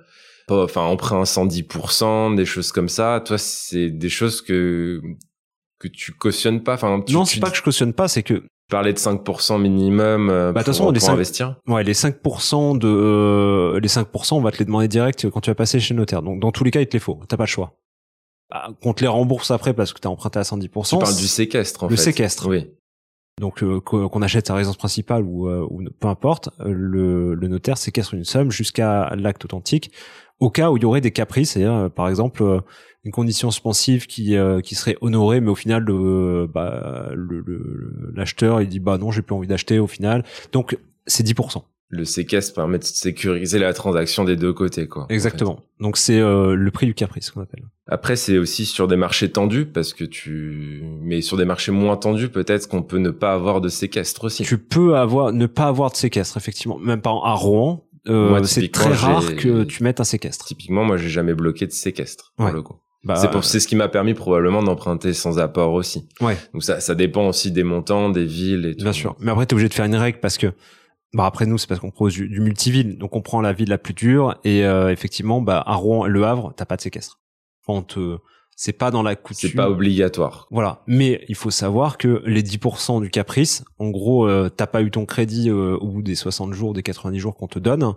enfin, 0.49 0.83
emprunt 0.83 1.23
110%, 1.23 2.35
des 2.35 2.45
choses 2.45 2.73
comme 2.73 2.89
ça. 2.89 3.23
Toi, 3.25 3.39
c'est 3.39 3.91
des 3.91 4.09
choses 4.09 4.43
que 4.43 5.01
que 5.79 5.89
tu 5.89 6.13
cautionnes 6.13 6.63
pas. 6.63 6.75
Enfin, 6.75 7.03
non, 7.09 7.25
c'est 7.25 7.41
pas 7.41 7.51
que 7.51 7.57
je 7.57 7.63
cautionne 7.63 7.95
pas, 7.95 8.07
c'est 8.07 8.23
que 8.23 8.43
parler 8.71 8.93
de 8.93 8.99
5% 8.99 9.61
minimum 9.61 10.31
euh, 10.31 10.53
bah, 10.53 10.61
pour, 10.61 10.69
façon, 10.69 10.91
les 10.91 11.01
5, 11.01 11.13
investir 11.13 11.57
Ouais, 11.67 11.85
les 11.85 11.93
5% 11.93 12.79
de 12.79 12.89
euh, 12.89 13.81
les 13.81 13.89
5%, 13.89 14.35
on 14.35 14.41
va 14.41 14.51
te 14.51 14.59
les 14.59 14.65
demander 14.65 14.89
direct 14.89 15.29
quand 15.29 15.41
tu 15.41 15.51
vas 15.51 15.55
passer 15.55 15.81
chez 15.81 15.93
le 15.93 16.01
notaire. 16.01 16.23
Donc 16.23 16.41
dans 16.41 16.53
tous 16.53 16.65
les 16.65 16.71
cas, 16.71 16.81
il 16.81 16.87
te 16.87 16.95
les 16.95 17.01
faut. 17.01 17.21
T'as 17.29 17.37
pas 17.37 17.45
le 17.45 17.49
choix. 17.49 17.75
Bah, 18.51 18.71
qu'on 18.83 18.95
te 18.95 19.03
les 19.03 19.09
rembourse 19.09 19.51
après 19.51 19.75
parce 19.75 19.93
que 19.93 20.01
t'as 20.01 20.09
emprunté 20.09 20.39
à 20.39 20.43
110%. 20.43 20.89
Tu 20.89 20.99
parles 20.99 21.17
du 21.17 21.29
séquestre 21.29 21.85
en 21.85 21.89
le 21.89 21.97
fait. 21.97 22.01
Le 22.01 22.05
séquestre. 22.05 22.49
Oui. 22.49 22.71
Donc 23.39 23.63
euh, 23.63 23.81
qu'on 23.81 24.23
achète 24.23 24.47
sa 24.47 24.55
résidence 24.55 24.77
principale 24.77 25.23
ou, 25.25 25.51
ou 25.51 25.83
peu 25.99 26.09
importe, 26.09 26.51
le, 26.65 27.35
le 27.35 27.49
notaire 27.49 27.79
séquestre 27.79 28.15
une 28.15 28.25
somme 28.25 28.51
jusqu'à 28.51 29.15
l'acte 29.17 29.45
authentique 29.45 29.93
au 30.41 30.51
cas 30.51 30.71
où 30.71 30.77
il 30.77 30.83
y 30.83 30.87
aurait 30.87 31.01
des 31.01 31.13
caprices, 31.13 31.53
c'est-à-dire 31.53 31.91
par 31.91 32.09
exemple 32.09 32.63
une 33.05 33.13
condition 33.13 33.51
suspensive 33.51 34.07
qui 34.07 34.37
euh, 34.37 34.61
qui 34.61 34.75
serait 34.75 34.97
honorée 35.01 35.41
mais 35.41 35.51
au 35.51 35.55
final 35.55 35.83
le 35.83 36.47
bah 36.53 37.11
le 37.15 38.13
l'acheteur 38.15 38.61
il 38.61 38.69
dit 38.69 38.81
bah 38.81 38.99
non 38.99 39.11
j'ai 39.11 39.23
plus 39.23 39.35
envie 39.35 39.49
d'acheter 39.49 39.79
au 39.79 39.87
final. 39.87 40.25
Donc 40.53 40.79
c'est 41.07 41.27
10% 41.27 41.63
le 41.93 42.05
séquestre 42.05 42.55
permet 42.55 42.79
de 42.79 42.85
sécuriser 42.85 43.59
la 43.59 43.73
transaction 43.73 44.23
des 44.23 44.37
deux 44.37 44.53
côtés 44.53 44.87
quoi 44.87 45.07
exactement. 45.09 45.61
Donc 45.81 45.97
c'est 45.97 46.21
euh, 46.21 46.55
le 46.55 46.71
prix 46.71 46.87
du 46.87 46.95
caprice 46.95 47.31
qu'on 47.31 47.41
appelle. 47.41 47.65
Après 47.89 48.17
c'est 48.17 48.39
aussi 48.39 48.65
sur 48.67 48.87
des 48.87 48.97
marchés 48.97 49.31
tendus 49.31 49.65
parce 49.65 49.95
que 49.95 50.05
tu 50.05 50.85
mais 51.03 51.23
sur 51.23 51.37
des 51.37 51.47
marchés 51.47 51.73
moins 51.73 51.97
tendus 51.97 52.29
peut-être 52.29 52.69
qu'on 52.69 52.83
peut 52.83 52.99
ne 52.99 53.11
pas 53.11 53.33
avoir 53.33 53.61
de 53.61 53.69
séquestre 53.69 54.25
aussi 54.25 54.45
tu 54.45 54.59
peux 54.59 54.97
avoir 54.97 55.33
ne 55.33 55.47
pas 55.47 55.67
avoir 55.67 55.91
de 55.91 55.97
séquestre 55.97 56.37
effectivement. 56.37 56.79
Même 56.79 57.01
pas 57.01 57.11
à 57.11 57.35
Rouen 57.35 57.87
euh, 58.09 58.43
c'est 58.45 58.71
très 58.71 58.93
rare 58.93 59.37
que 59.37 59.65
tu 59.65 59.83
mettes 59.83 60.01
un 60.01 60.05
séquestre. 60.05 60.47
Typiquement, 60.47 60.85
moi, 60.85 60.97
j'ai 60.97 61.09
jamais 61.09 61.35
bloqué 61.35 61.67
de 61.67 61.73
séquestre 61.73 62.33
pour 62.37 62.49
le 62.49 62.63
coup. 62.63 62.77
Bah, 63.03 63.17
c'est 63.17 63.31
pour 63.31 63.45
c'est 63.45 63.61
ce 63.61 63.67
qui 63.67 63.77
m'a 63.77 63.89
permis 63.89 64.13
probablement 64.13 64.63
d'emprunter 64.63 65.15
sans 65.15 65.39
apport 65.39 65.73
aussi. 65.73 66.07
Ouais. 66.21 66.37
Donc 66.53 66.63
ça 66.63 66.81
ça 66.81 66.95
dépend 66.95 67.29
aussi 67.29 67.51
des 67.51 67.63
montants, 67.63 68.11
des 68.11 68.27
villes 68.27 68.67
et 68.67 68.77
tout. 68.77 68.83
Bien 68.83 68.93
sûr. 68.93 69.17
Mais 69.21 69.31
après 69.31 69.47
t'es 69.47 69.55
obligé 69.55 69.71
de 69.71 69.75
faire 69.75 69.87
une 69.87 69.97
règle 69.97 70.21
parce 70.21 70.37
que 70.37 70.53
bah 71.15 71.25
après 71.25 71.47
nous 71.47 71.57
c'est 71.57 71.67
parce 71.67 71.81
qu'on 71.81 71.91
propose 71.91 72.13
du, 72.13 72.29
du, 72.29 72.41
multiville 72.41 72.97
donc 72.99 73.17
on 73.17 73.23
prend 73.23 73.41
la 73.41 73.55
ville 73.55 73.71
la 73.71 73.79
plus 73.79 73.95
dure 73.95 74.39
et 74.45 74.67
euh, 74.67 74.91
effectivement 74.91 75.41
bah 75.41 75.63
à 75.67 75.75
Rouen 75.77 76.07
Le 76.07 76.25
Havre 76.25 76.53
t'as 76.55 76.67
pas 76.67 76.77
de 76.77 76.83
séquestre. 76.83 77.21
On 77.69 77.81
te 77.81 78.19
c'est 78.63 78.75
pas 78.75 78.91
dans 78.91 79.03
la 79.03 79.17
coutume. 79.17 79.49
C'est 79.49 79.57
pas 79.57 79.71
obligatoire. 79.71 80.47
Voilà. 80.51 80.83
Mais 80.87 81.25
il 81.31 81.35
faut 81.35 81.51
savoir 81.51 81.97
que 81.97 82.23
les 82.27 82.43
10% 82.43 83.01
du 83.01 83.09
caprice, 83.09 83.65
en 83.79 83.89
gros, 83.89 84.29
euh, 84.29 84.51
t'as 84.55 84.67
pas 84.67 84.83
eu 84.83 84.91
ton 84.91 85.07
crédit 85.07 85.49
euh, 85.49 85.79
au 85.79 85.87
bout 85.87 86.03
des 86.03 86.15
60 86.15 86.53
jours, 86.53 86.75
des 86.75 86.83
90 86.83 87.19
jours 87.19 87.37
qu'on 87.37 87.47
te 87.47 87.59
donne, 87.59 87.95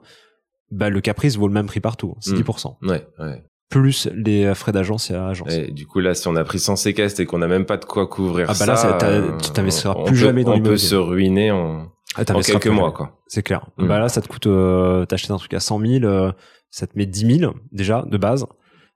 bah 0.72 0.90
le 0.90 1.02
caprice 1.02 1.36
vaut 1.36 1.50
le 1.50 1.54
même 1.54 1.66
prix 1.66 1.82
partout. 1.82 2.16
C'est 2.22 2.32
10%. 2.32 2.78
Mmh. 2.80 2.90
Ouais, 2.90 3.06
ouais 3.20 3.44
plus 3.70 4.08
les 4.16 4.54
frais 4.54 4.72
d'agence 4.72 5.10
et 5.10 5.16
agence. 5.16 5.52
Et 5.52 5.72
du 5.72 5.88
coup, 5.88 6.00
là, 6.00 6.14
si 6.14 6.28
on 6.28 6.36
a 6.36 6.44
pris 6.44 6.60
sans 6.60 6.76
séquestre 6.76 7.20
et 7.20 7.26
qu'on 7.26 7.40
n'a 7.40 7.48
même 7.48 7.66
pas 7.66 7.78
de 7.78 7.86
quoi 7.86 8.06
couvrir 8.06 8.46
ah 8.48 8.54
bah 8.54 8.76
ça, 8.76 8.98
là, 9.02 9.38
tu 9.42 9.50
t'investiras 9.50 9.96
plus 10.06 10.16
jamais 10.16 10.44
dans 10.44 10.54
l'immobilier. 10.54 10.70
On 10.70 10.74
peut 10.74 10.78
se 10.78 10.96
ruiner 10.96 11.52
en, 11.52 11.92
ah, 12.16 12.22
en 12.36 12.40
quelques 12.40 12.68
mois, 12.68 12.92
quoi. 12.92 13.20
C'est 13.26 13.42
clair. 13.42 13.66
Mm. 13.78 13.88
Bah 13.88 14.00
là, 14.00 14.10
ça 14.10 14.22
te 14.22 14.28
coûte, 14.28 14.46
euh, 14.46 15.06
t'achètes 15.06 15.32
un 15.32 15.38
truc 15.38 15.56
à 15.56 15.60
100 15.60 15.80
000, 15.80 16.06
euh, 16.06 16.32
ça 16.70 16.86
te 16.86 16.96
met 16.96 17.08
10 17.08 17.40
000 17.40 17.54
déjà 17.72 18.06
de 18.08 18.18
base, 18.18 18.46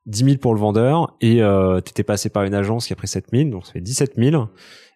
10 0.08 0.24
000 0.24 0.38
pour 0.38 0.54
le 0.54 0.60
vendeur 0.60 1.16
et 1.22 1.42
euh, 1.44 1.82
t'étais 1.82 2.04
passé 2.04 2.30
par 2.30 2.44
une 2.44 2.54
agence 2.54 2.88
qui 2.88 2.94
a 2.94 2.96
pris 2.96 3.08
7 3.08 3.28
000, 3.32 3.50
donc 3.50 3.66
ça 3.66 3.74
fait 3.74 3.82
17 3.82 4.16
000. 4.18 4.48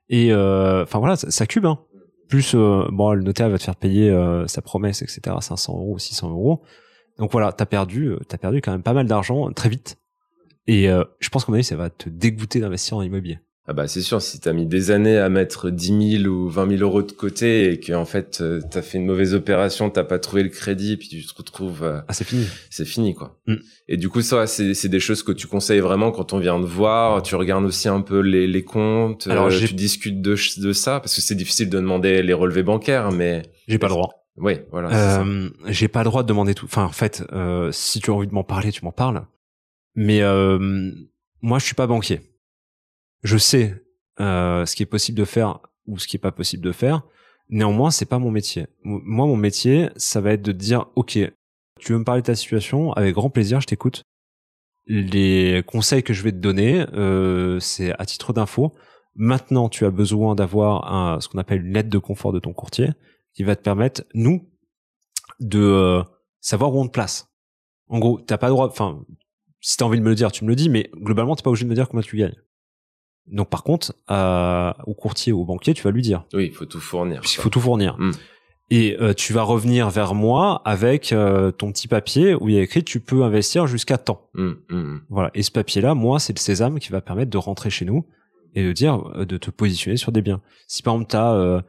Et 0.09 0.33
euh, 0.33 0.83
enfin 0.83 0.99
voilà, 0.99 1.15
ça, 1.15 1.45
cube. 1.45 1.65
Hein. 1.65 1.79
Plus, 2.27 2.53
euh, 2.55 2.87
bon, 2.91 3.13
le 3.13 3.21
notaire 3.21 3.49
va 3.49 3.57
te 3.57 3.63
faire 3.63 3.75
payer 3.75 4.13
sa 4.47 4.61
promesse, 4.61 5.01
etc. 5.01 5.35
500 5.39 5.73
euros, 5.73 5.99
600 5.99 6.31
euros 6.31 6.63
Donc 7.17 7.31
voilà, 7.31 7.51
t'as 7.51 7.65
perdu, 7.65 8.15
t'as 8.27 8.37
perdu 8.37 8.61
quand 8.61 8.71
même 8.71 8.83
pas 8.83 8.93
mal 8.93 9.05
d'argent 9.05 9.51
très 9.51 9.69
vite. 9.69 9.97
Et 10.67 10.87
je 10.87 11.29
pense 11.29 11.45
qu'à 11.45 11.51
mon 11.51 11.55
avis, 11.55 11.63
ça 11.63 11.75
va 11.75 11.89
te 11.89 12.07
dégoûter 12.09 12.59
d'investir 12.59 12.97
en 12.97 13.01
immobilier. 13.01 13.39
Ah 13.67 13.73
bah 13.73 13.87
c'est 13.87 14.01
sûr, 14.01 14.23
si 14.23 14.39
t'as 14.39 14.53
mis 14.53 14.65
des 14.65 14.89
années 14.89 15.17
à 15.17 15.29
mettre 15.29 15.69
10 15.69 16.21
000 16.23 16.25
ou 16.25 16.49
20 16.49 16.77
000 16.77 16.81
euros 16.81 17.03
de 17.03 17.11
côté 17.11 17.71
et 17.71 17.79
que 17.79 17.93
en 17.93 18.05
fait 18.05 18.39
euh, 18.41 18.59
t'as 18.71 18.81
fait 18.81 18.97
une 18.97 19.05
mauvaise 19.05 19.35
opération, 19.35 19.91
t'as 19.91 20.03
pas 20.03 20.17
trouvé 20.17 20.41
le 20.41 20.49
crédit, 20.49 20.97
puis 20.97 21.07
tu 21.07 21.23
te 21.23 21.33
retrouves... 21.37 21.83
Euh, 21.83 22.01
ah 22.07 22.13
c'est 22.13 22.23
fini. 22.23 22.47
C'est 22.71 22.85
fini 22.85 23.13
quoi. 23.13 23.39
Mm. 23.45 23.55
Et 23.87 23.97
du 23.97 24.09
coup 24.09 24.23
ça, 24.23 24.47
c'est 24.47 24.87
des 24.87 24.99
choses 24.99 25.21
que 25.21 25.31
tu 25.31 25.45
conseilles 25.45 25.79
vraiment 25.79 26.11
quand 26.11 26.33
on 26.33 26.39
vient 26.39 26.59
de 26.59 26.65
voir. 26.65 27.21
Tu 27.21 27.35
regardes 27.35 27.65
aussi 27.65 27.87
un 27.87 28.01
peu 28.01 28.19
les, 28.19 28.47
les 28.47 28.63
comptes, 28.63 29.27
Alors, 29.27 29.47
euh, 29.47 29.59
tu 29.59 29.75
discutes 29.75 30.21
de, 30.21 30.35
de 30.57 30.73
ça, 30.73 30.99
parce 30.99 31.15
que 31.15 31.21
c'est 31.21 31.35
difficile 31.35 31.69
de 31.69 31.77
demander 31.77 32.23
les 32.23 32.33
relevés 32.33 32.63
bancaires, 32.63 33.11
mais... 33.11 33.43
J'ai 33.67 33.77
pas 33.77 33.87
le 33.87 33.93
droit. 33.93 34.09
Oui, 34.37 34.53
voilà. 34.71 35.19
Euh, 35.19 35.49
j'ai 35.67 35.87
pas 35.87 35.99
le 35.99 36.05
droit 36.05 36.23
de 36.23 36.27
demander 36.27 36.55
tout. 36.55 36.65
Enfin, 36.65 36.85
en 36.85 36.91
fait, 36.91 37.23
si 37.71 37.99
tu 37.99 38.09
as 38.09 38.13
envie 38.13 38.27
de 38.27 38.33
m'en 38.33 38.43
parler, 38.43 38.71
tu 38.71 38.83
m'en 38.83 38.91
parles. 38.91 39.23
Mais 39.95 40.21
euh, 40.21 40.91
moi, 41.41 41.59
je 41.59 41.65
suis 41.65 41.75
pas 41.75 41.87
banquier. 41.87 42.21
Je 43.23 43.37
sais 43.37 43.83
euh, 44.19 44.65
ce 44.65 44.75
qui 44.75 44.83
est 44.83 44.87
possible 44.87 45.17
de 45.17 45.25
faire 45.25 45.59
ou 45.87 45.97
ce 45.97 46.07
qui 46.07 46.17
est 46.17 46.19
pas 46.19 46.31
possible 46.31 46.63
de 46.63 46.71
faire. 46.71 47.03
Néanmoins, 47.49 47.91
c'est 47.91 48.05
pas 48.05 48.19
mon 48.19 48.31
métier. 48.31 48.67
Moi, 48.83 49.25
mon 49.25 49.35
métier, 49.35 49.89
ça 49.97 50.21
va 50.21 50.33
être 50.33 50.41
de 50.41 50.51
dire, 50.51 50.85
ok, 50.95 51.19
tu 51.79 51.91
veux 51.91 51.99
me 51.99 52.03
parler 52.03 52.21
de 52.21 52.27
ta 52.27 52.35
situation, 52.35 52.93
avec 52.93 53.13
grand 53.13 53.29
plaisir, 53.29 53.59
je 53.59 53.67
t'écoute. 53.67 54.03
Les 54.87 55.63
conseils 55.67 56.03
que 56.03 56.13
je 56.13 56.23
vais 56.23 56.31
te 56.31 56.37
donner, 56.37 56.85
euh, 56.93 57.59
c'est 57.59 57.93
à 57.99 58.05
titre 58.05 58.33
d'info. 58.33 58.73
Maintenant, 59.15 59.67
tu 59.69 59.85
as 59.85 59.91
besoin 59.91 60.35
d'avoir 60.35 61.21
ce 61.21 61.27
qu'on 61.27 61.39
appelle 61.39 61.65
une 61.65 61.73
lettre 61.73 61.89
de 61.89 61.97
confort 61.97 62.31
de 62.31 62.39
ton 62.39 62.53
courtier, 62.53 62.89
qui 63.33 63.43
va 63.43 63.55
te 63.55 63.61
permettre, 63.61 64.03
nous, 64.13 64.49
de 65.39 65.59
euh, 65.59 66.03
savoir 66.39 66.73
où 66.73 66.79
on 66.79 66.87
te 66.87 66.91
place. 66.91 67.27
En 67.87 67.99
gros, 67.99 68.19
t'as 68.19 68.37
pas 68.37 68.47
le 68.47 68.53
droit, 68.53 68.67
enfin, 68.67 69.03
si 69.59 69.77
t'as 69.77 69.85
envie 69.85 69.99
de 69.99 70.03
me 70.03 70.09
le 70.09 70.15
dire, 70.15 70.31
tu 70.31 70.45
me 70.45 70.49
le 70.49 70.55
dis, 70.55 70.69
mais 70.69 70.89
globalement, 70.95 71.35
t'es 71.35 71.43
pas 71.43 71.49
obligé 71.49 71.65
de 71.65 71.69
me 71.69 71.75
dire 71.75 71.89
combien 71.89 72.03
tu 72.03 72.17
gagnes. 72.17 72.35
Donc 73.31 73.49
par 73.49 73.63
contre, 73.63 73.93
euh, 74.11 74.73
au 74.85 74.93
courtier 74.93 75.31
ou 75.31 75.41
au 75.41 75.45
banquier, 75.45 75.73
tu 75.73 75.83
vas 75.83 75.91
lui 75.91 76.01
dire. 76.01 76.25
Oui, 76.33 76.47
il 76.47 76.53
faut 76.53 76.65
tout 76.65 76.79
fournir. 76.79 77.21
Il 77.23 77.29
faut 77.29 77.49
tout 77.49 77.61
fournir. 77.61 77.95
Hmm. 77.97 78.11
Et 78.69 78.97
euh, 79.01 79.13
tu 79.13 79.33
vas 79.33 79.43
revenir 79.43 79.89
vers 79.89 80.13
moi 80.13 80.61
avec 80.63 81.11
euh, 81.11 81.51
ton 81.51 81.71
petit 81.71 81.87
papier 81.87 82.35
où 82.35 82.47
il 82.47 82.55
y 82.55 82.57
a 82.57 82.61
écrit 82.61 82.83
tu 82.83 82.99
peux 82.99 83.23
investir 83.23 83.67
jusqu'à 83.67 83.97
temps. 83.97 84.29
Hmm, 84.33 84.53
hmm, 84.69 84.99
voilà. 85.09 85.31
Et 85.33 85.43
ce 85.43 85.51
papier-là, 85.51 85.93
moi, 85.93 86.19
c'est 86.19 86.33
le 86.33 86.39
sésame 86.39 86.79
qui 86.79 86.89
va 86.89 87.01
permettre 87.01 87.31
de 87.31 87.37
rentrer 87.37 87.69
chez 87.69 87.85
nous 87.85 88.05
et 88.53 88.63
de 88.63 88.71
dire 88.71 89.01
de 89.25 89.37
te 89.37 89.49
positionner 89.49 89.97
sur 89.97 90.11
des 90.11 90.21
biens. 90.21 90.41
Si 90.67 90.83
par 90.83 90.93
exemple 90.93 91.09
tu 91.09 91.15
as 91.15 91.63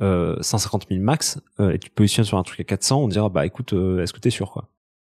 euh, 0.00 0.36
150 0.40 0.86
000 0.88 1.02
max 1.02 1.40
et 1.60 1.78
tu 1.78 1.90
te 1.90 1.94
positionnes 1.94 2.24
sur 2.24 2.38
un 2.38 2.44
truc 2.44 2.60
à 2.60 2.64
400, 2.64 3.02
on 3.02 3.08
dira 3.08 3.28
bah 3.28 3.44
écoute, 3.44 3.72
est-ce 3.72 4.12
que 4.12 4.20
t'es 4.20 4.30
sûr 4.30 4.52
quoi? 4.52 4.68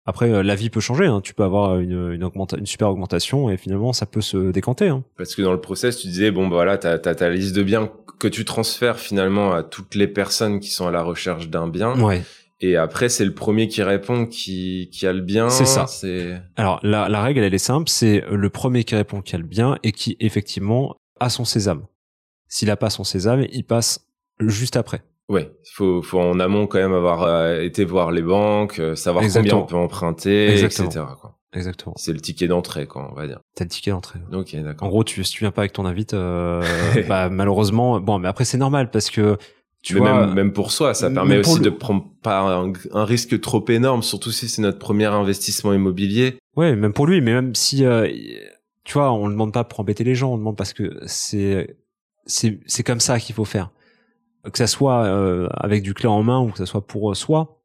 Après, 0.09 0.31
euh, 0.31 0.41
la 0.41 0.55
vie 0.55 0.69
peut 0.69 0.79
changer. 0.79 1.05
Hein. 1.05 1.21
Tu 1.21 1.33
peux 1.33 1.43
avoir 1.43 1.79
une, 1.79 2.13
une, 2.13 2.29
une 2.57 2.65
super 2.65 2.89
augmentation 2.89 3.49
et 3.49 3.57
finalement, 3.57 3.93
ça 3.93 4.05
peut 4.05 4.21
se 4.21 4.51
décanter. 4.51 4.89
Hein. 4.89 5.03
Parce 5.17 5.35
que 5.35 5.41
dans 5.41 5.53
le 5.53 5.61
process, 5.61 5.97
tu 5.97 6.07
disais, 6.07 6.31
bon, 6.31 6.47
bah, 6.47 6.55
voilà, 6.55 6.77
tu 6.77 6.87
as, 6.87 6.97
ta 6.97 7.29
liste 7.29 7.55
de 7.55 7.63
biens 7.63 7.91
que 8.19 8.27
tu 8.27 8.43
transfères 8.43 8.99
finalement 8.99 9.53
à 9.53 9.63
toutes 9.63 9.95
les 9.95 10.07
personnes 10.07 10.59
qui 10.59 10.71
sont 10.71 10.87
à 10.87 10.91
la 10.91 11.03
recherche 11.03 11.49
d'un 11.49 11.67
bien. 11.67 11.99
Ouais. 12.01 12.23
Et 12.59 12.75
après, 12.75 13.07
c'est 13.07 13.23
le 13.23 13.33
premier 13.33 13.67
qui 13.67 13.83
répond 13.83 14.25
qui, 14.25 14.89
qui 14.91 15.07
a 15.07 15.13
le 15.13 15.21
bien. 15.21 15.49
C'est 15.49 15.65
ça. 15.65 15.85
Alors, 16.57 16.79
la, 16.83 17.07
la 17.07 17.21
règle, 17.21 17.41
elle 17.41 17.53
est 17.53 17.57
simple. 17.59 17.87
C'est 17.87 18.23
le 18.29 18.49
premier 18.49 18.83
qui 18.83 18.95
répond 18.95 19.21
qui 19.21 19.35
a 19.35 19.37
le 19.37 19.45
bien 19.45 19.77
et 19.83 19.91
qui, 19.91 20.17
effectivement, 20.19 20.97
a 21.19 21.29
son 21.29 21.45
sésame. 21.45 21.85
S'il 22.47 22.69
a 22.71 22.75
pas 22.75 22.89
son 22.89 23.03
sésame, 23.03 23.45
il 23.51 23.63
passe 23.63 24.07
juste 24.39 24.75
après. 24.75 25.03
Ouais, 25.29 25.51
faut, 25.73 26.01
faut 26.01 26.19
en 26.19 26.39
amont 26.39 26.65
quand 26.65 26.79
même 26.79 26.93
avoir 26.93 27.23
euh, 27.23 27.61
été 27.61 27.85
voir 27.85 28.11
les 28.11 28.23
banques, 28.23 28.79
euh, 28.79 28.95
savoir 28.95 29.23
combien 29.31 29.55
on 29.55 29.65
peut 29.65 29.75
emprunter, 29.75 30.63
etc. 30.63 30.87
Quoi. 31.21 31.37
Exactement. 31.53 31.93
C'est 31.97 32.13
le 32.13 32.19
ticket 32.19 32.47
d'entrée, 32.47 32.87
quoi, 32.87 33.07
on 33.11 33.15
va 33.15 33.27
dire. 33.27 33.39
T'as 33.55 33.65
le 33.65 33.69
ticket 33.69 33.91
d'entrée. 33.91 34.19
Ok, 34.33 34.55
d'accord. 34.55 34.87
En 34.87 34.89
gros, 34.89 35.03
tu, 35.03 35.23
si 35.23 35.31
tu 35.31 35.43
viens 35.43 35.51
pas 35.51 35.61
avec 35.61 35.73
ton 35.73 35.85
invite, 35.85 36.13
euh, 36.13 36.63
bah, 37.07 37.29
malheureusement, 37.29 37.99
bon, 37.99 38.17
mais 38.17 38.27
après 38.27 38.45
c'est 38.45 38.57
normal 38.57 38.89
parce 38.89 39.11
que 39.11 39.37
tu 39.81 39.93
mais 39.93 39.99
vois, 40.01 40.25
même, 40.25 40.33
même 40.33 40.53
pour 40.53 40.71
soi, 40.71 40.93
ça 40.93 41.09
permet 41.09 41.37
aussi 41.37 41.61
de 41.61 41.69
prendre 41.69 42.05
pas 42.21 42.41
un, 42.41 42.73
un, 42.91 43.05
risque 43.05 43.39
trop 43.39 43.63
énorme, 43.69 44.03
surtout 44.03 44.31
si 44.31 44.49
c'est 44.49 44.61
notre 44.61 44.77
premier 44.77 45.05
investissement 45.05 45.73
immobilier. 45.73 46.37
Ouais, 46.57 46.75
même 46.75 46.91
pour 46.91 47.07
lui, 47.07 47.21
mais 47.21 47.33
même 47.33 47.55
si, 47.55 47.85
euh, 47.85 48.07
tu 48.83 48.93
vois, 48.93 49.13
on 49.13 49.27
ne 49.27 49.31
demande 49.31 49.53
pas 49.53 49.63
pour 49.63 49.79
embêter 49.79 50.03
les 50.03 50.15
gens, 50.15 50.33
on 50.33 50.37
demande 50.37 50.57
parce 50.57 50.73
que 50.73 50.99
c'est 51.05 51.77
c'est 52.25 52.59
c'est 52.65 52.83
comme 52.83 52.99
ça 52.99 53.19
qu'il 53.19 53.33
faut 53.33 53.45
faire 53.45 53.71
que 54.49 54.57
ça 54.57 54.67
soit 54.67 55.03
euh, 55.05 55.47
avec 55.51 55.83
du 55.83 55.93
clé 55.93 56.07
en 56.07 56.23
main 56.23 56.39
ou 56.39 56.51
que 56.51 56.57
ça 56.57 56.65
soit 56.65 56.85
pour 56.85 57.11
euh, 57.11 57.15
soi. 57.15 57.59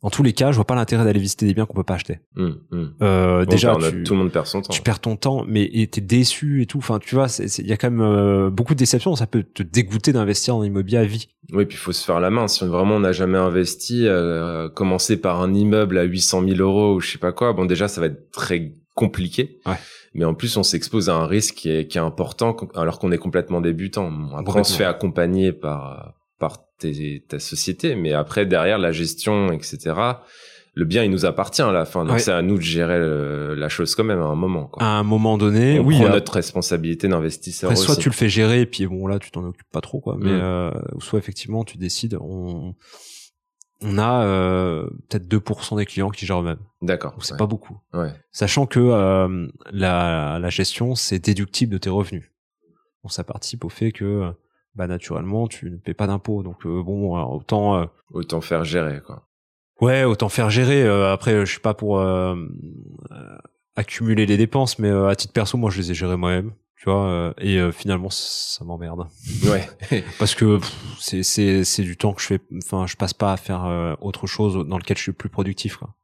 En 0.00 0.10
tous 0.10 0.22
les 0.22 0.32
cas, 0.32 0.52
je 0.52 0.56
vois 0.56 0.64
pas 0.64 0.76
l'intérêt 0.76 1.04
d'aller 1.04 1.18
visiter 1.18 1.44
des 1.44 1.54
biens 1.54 1.66
qu'on 1.66 1.74
peut 1.74 1.82
pas 1.82 1.94
acheter. 1.94 2.20
Mmh, 2.36 2.46
mmh. 2.70 2.84
Euh, 3.02 3.44
déjà, 3.44 3.74
tu, 3.74 4.04
tout 4.04 4.12
le 4.12 4.20
monde 4.20 4.30
perd 4.30 4.46
son 4.46 4.62
temps. 4.62 4.72
Tu 4.72 4.80
perds 4.80 5.00
ton 5.00 5.16
temps, 5.16 5.44
mais 5.48 5.68
t'es 5.90 6.00
déçu 6.00 6.62
et 6.62 6.66
tout. 6.66 6.78
Enfin, 6.78 7.00
tu 7.00 7.16
vois, 7.16 7.26
il 7.40 7.66
y 7.66 7.72
a 7.72 7.76
quand 7.76 7.90
même 7.90 8.00
euh, 8.00 8.48
beaucoup 8.48 8.74
de 8.74 8.78
déceptions. 8.78 9.16
Ça 9.16 9.26
peut 9.26 9.42
te 9.42 9.64
dégoûter 9.64 10.12
d'investir 10.12 10.54
en 10.54 10.62
immobilier 10.62 10.98
à 10.98 11.04
vie. 11.04 11.28
Oui, 11.52 11.66
puis 11.66 11.76
il 11.76 11.80
faut 11.80 11.90
se 11.90 12.04
faire 12.04 12.20
la 12.20 12.30
main. 12.30 12.46
Si 12.46 12.64
vraiment 12.64 12.94
on 12.94 13.00
n'a 13.00 13.10
jamais 13.10 13.38
investi, 13.38 14.06
euh, 14.06 14.68
commencer 14.68 15.16
par 15.16 15.42
un 15.42 15.52
immeuble 15.52 15.98
à 15.98 16.04
800 16.04 16.44
000 16.46 16.60
euros 16.60 16.94
ou 16.94 17.00
je 17.00 17.10
sais 17.10 17.18
pas 17.18 17.32
quoi, 17.32 17.52
bon 17.52 17.64
déjà 17.64 17.88
ça 17.88 18.00
va 18.00 18.06
être 18.06 18.30
très 18.30 18.74
compliqué. 18.98 19.60
Ouais 19.66 19.76
mais 20.14 20.24
en 20.24 20.34
plus 20.34 20.56
on 20.56 20.62
s'expose 20.62 21.08
à 21.08 21.14
un 21.14 21.26
risque 21.26 21.54
qui 21.54 21.70
est, 21.70 21.86
qui 21.86 21.98
est 21.98 22.00
important 22.00 22.56
alors 22.74 22.98
qu'on 22.98 23.12
est 23.12 23.18
complètement 23.18 23.60
débutant. 23.60 24.10
Après 24.36 24.60
on 24.60 24.64
se 24.64 24.76
fait 24.76 24.84
accompagner 24.84 25.52
par 25.52 26.14
par 26.38 26.58
ta 26.78 27.38
société, 27.38 27.96
mais 27.96 28.12
après 28.12 28.46
derrière 28.46 28.78
la 28.78 28.92
gestion, 28.92 29.52
etc. 29.52 29.94
Le 30.74 30.84
bien, 30.84 31.02
il 31.02 31.10
nous 31.10 31.26
appartient 31.26 31.62
à 31.62 31.72
la 31.72 31.84
fin, 31.84 32.04
donc 32.04 32.20
c'est 32.20 32.30
à 32.30 32.40
nous 32.40 32.56
de 32.56 32.62
gérer 32.62 33.00
la 33.56 33.68
chose 33.68 33.96
quand 33.96 34.04
même 34.04 34.20
à 34.20 34.26
un 34.26 34.36
moment. 34.36 34.66
Quoi. 34.66 34.84
À 34.84 34.90
un 34.90 35.02
moment 35.02 35.36
donné, 35.36 35.80
oui, 35.80 35.96
prend 35.96 36.08
notre 36.08 36.32
responsabilité 36.32 37.08
d'investisseur. 37.08 37.76
Soit 37.76 37.96
tu 37.96 38.08
le 38.08 38.14
fais 38.14 38.28
gérer, 38.28 38.60
et 38.60 38.66
puis 38.66 38.86
bon 38.86 39.08
là, 39.08 39.18
tu 39.18 39.32
t'en 39.32 39.44
occupes 39.44 39.70
pas 39.72 39.80
trop, 39.80 40.00
quoi. 40.00 40.16
Mais 40.20 40.30
mm. 40.30 40.40
euh, 40.40 40.70
soit 41.00 41.18
effectivement, 41.18 41.64
tu 41.64 41.78
décides. 41.78 42.16
On 42.20 42.76
on 43.82 43.98
a 43.98 44.24
euh, 44.24 44.88
peut-être 45.08 45.28
2% 45.28 45.76
des 45.76 45.86
clients 45.86 46.10
qui 46.10 46.26
gèrent 46.26 46.40
eux-mêmes. 46.40 46.58
D'accord. 46.82 47.14
C'est 47.20 47.36
pas 47.36 47.46
beaucoup. 47.46 47.78
Ouais. 47.92 48.12
Sachant 48.32 48.66
que 48.66 48.80
euh, 48.80 49.48
la, 49.70 50.38
la, 50.40 50.50
gestion, 50.50 50.94
c'est 50.94 51.18
déductible 51.18 51.72
de 51.72 51.78
tes 51.78 51.90
revenus. 51.90 52.30
Donc 53.04 53.12
ça 53.12 53.24
participe 53.24 53.64
au 53.64 53.68
fait 53.68 53.92
que 53.92 54.32
bah, 54.74 54.86
naturellement, 54.86 55.46
tu 55.46 55.70
ne 55.70 55.76
paies 55.76 55.94
pas 55.94 56.06
d'impôts. 56.06 56.42
Donc 56.42 56.66
euh, 56.66 56.82
bon, 56.82 57.20
autant... 57.22 57.88
autant 58.12 58.40
faire 58.40 58.64
gérer, 58.64 59.00
quoi. 59.00 59.28
Ouais, 59.80 60.02
autant 60.02 60.28
faire 60.28 60.50
gérer. 60.50 60.86
après, 61.08 61.46
je 61.46 61.50
suis 61.50 61.60
pas 61.60 61.74
pour 61.74 62.02
accumuler 63.76 64.26
les 64.26 64.36
dépenses, 64.36 64.80
mais 64.80 64.90
à 64.90 65.14
titre 65.14 65.32
perso, 65.32 65.56
moi, 65.56 65.70
je 65.70 65.78
les 65.78 65.92
ai 65.92 65.94
gérées 65.94 66.16
moi-même 66.16 66.52
tu 66.78 66.84
vois 66.84 67.08
euh, 67.08 67.32
et 67.38 67.58
euh, 67.58 67.72
finalement 67.72 68.08
ça 68.10 68.64
m'emmerde. 68.64 69.06
Ouais. 69.44 69.68
Parce 70.18 70.34
que 70.34 70.60
c'est 71.00 71.24
c'est 71.24 71.64
c'est 71.64 71.82
du 71.82 71.96
temps 71.96 72.12
que 72.12 72.22
je 72.22 72.26
fais 72.26 72.40
enfin 72.64 72.86
je 72.86 72.96
passe 72.96 73.14
pas 73.14 73.32
à 73.32 73.36
faire 73.36 73.64
euh, 73.64 73.94
autre 74.00 74.26
chose 74.28 74.64
dans 74.66 74.78
lequel 74.78 74.96
je 74.96 75.02
suis 75.02 75.12
plus 75.12 75.28
productif 75.28 75.76
quoi. 75.76 75.94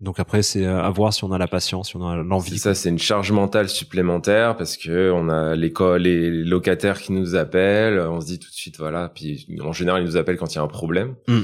Donc 0.00 0.20
après 0.20 0.42
c'est 0.42 0.64
à 0.66 0.88
voir 0.90 1.12
si 1.12 1.24
on 1.24 1.32
a 1.32 1.38
la 1.38 1.48
patience 1.48 1.90
si 1.90 1.96
on 1.96 2.06
a 2.06 2.16
l'envie 2.16 2.58
ça 2.58 2.74
c'est 2.74 2.88
une 2.88 2.98
charge 2.98 3.32
mentale 3.32 3.68
supplémentaire 3.68 4.56
parce 4.56 4.76
que 4.78 5.10
on 5.10 5.28
a 5.28 5.54
les 5.56 5.72
les 5.98 6.30
locataires 6.44 7.00
qui 7.00 7.12
nous 7.12 7.34
appellent 7.34 7.98
on 8.00 8.20
se 8.20 8.26
dit 8.26 8.38
tout 8.38 8.48
de 8.48 8.54
suite 8.54 8.78
voilà 8.78 9.10
puis 9.10 9.46
en 9.62 9.72
général 9.72 10.02
ils 10.02 10.06
nous 10.06 10.16
appellent 10.16 10.38
quand 10.38 10.52
il 10.52 10.56
y 10.56 10.58
a 10.58 10.62
un 10.62 10.68
problème. 10.68 11.16
Mm. 11.28 11.40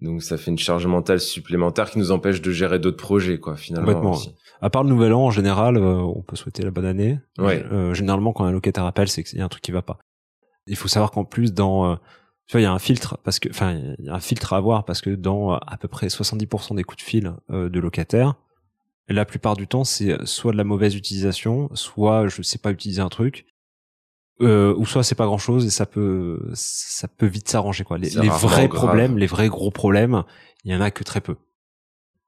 Donc 0.00 0.22
ça 0.22 0.36
fait 0.36 0.50
une 0.50 0.58
charge 0.58 0.86
mentale 0.86 1.20
supplémentaire 1.20 1.90
qui 1.90 1.98
nous 1.98 2.12
empêche 2.12 2.40
de 2.40 2.50
gérer 2.50 2.78
d'autres 2.78 2.96
projets 2.96 3.38
quoi 3.38 3.56
finalement 3.56 4.14
à 4.60 4.70
part 4.70 4.82
le 4.82 4.88
nouvel 4.88 5.12
an, 5.12 5.26
en 5.26 5.30
général, 5.30 5.76
euh, 5.76 6.00
on 6.00 6.22
peut 6.22 6.36
souhaiter 6.36 6.62
la 6.62 6.70
bonne 6.70 6.84
année. 6.84 7.18
Ouais. 7.38 7.64
Euh, 7.72 7.94
généralement, 7.94 8.32
quand 8.32 8.44
un 8.44 8.50
locataire 8.50 8.84
appelle, 8.84 9.08
c'est 9.08 9.22
qu'il 9.22 9.38
y 9.38 9.40
a 9.40 9.44
un 9.44 9.48
truc 9.48 9.62
qui 9.62 9.72
va 9.72 9.82
pas. 9.82 9.98
Il 10.66 10.76
faut 10.76 10.88
savoir 10.88 11.10
qu'en 11.10 11.24
plus, 11.24 11.52
dans, 11.52 11.92
euh, 11.92 11.94
tu 12.46 12.52
vois, 12.52 12.60
il 12.60 12.64
y 12.64 12.66
a 12.66 12.72
un 12.72 12.78
filtre 12.78 13.18
parce 13.22 13.38
que, 13.38 13.48
enfin, 13.50 13.80
il 13.98 14.06
y 14.06 14.08
a 14.08 14.14
un 14.14 14.20
filtre 14.20 14.52
à 14.52 14.56
avoir 14.56 14.84
parce 14.84 15.00
que 15.00 15.10
dans 15.10 15.54
à 15.54 15.76
peu 15.78 15.88
près 15.88 16.08
70% 16.08 16.74
des 16.74 16.84
coups 16.84 17.02
de 17.02 17.08
fil 17.08 17.34
de 17.50 17.80
locataires, 17.80 18.34
la 19.08 19.24
plupart 19.24 19.56
du 19.56 19.66
temps, 19.66 19.84
c'est 19.84 20.26
soit 20.26 20.52
de 20.52 20.56
la 20.56 20.64
mauvaise 20.64 20.94
utilisation, 20.94 21.70
soit 21.74 22.28
je 22.28 22.42
sais 22.42 22.58
pas 22.58 22.70
utiliser 22.70 23.00
un 23.00 23.08
truc, 23.08 23.46
euh, 24.40 24.74
ou 24.76 24.86
soit 24.86 25.02
c'est 25.02 25.14
pas 25.14 25.26
grand 25.26 25.38
chose 25.38 25.66
et 25.66 25.70
ça 25.70 25.86
peut 25.86 26.50
ça 26.54 27.08
peut 27.08 27.26
vite 27.26 27.48
s'arranger 27.48 27.84
quoi 27.84 27.98
les, 27.98 28.10
les 28.10 28.28
vrais 28.28 28.68
problèmes 28.68 29.18
les 29.18 29.26
vrais 29.26 29.48
gros 29.48 29.70
problèmes 29.70 30.22
il 30.64 30.72
y 30.72 30.76
en 30.76 30.80
a 30.80 30.90
que 30.90 31.02
très 31.02 31.20
peu 31.20 31.36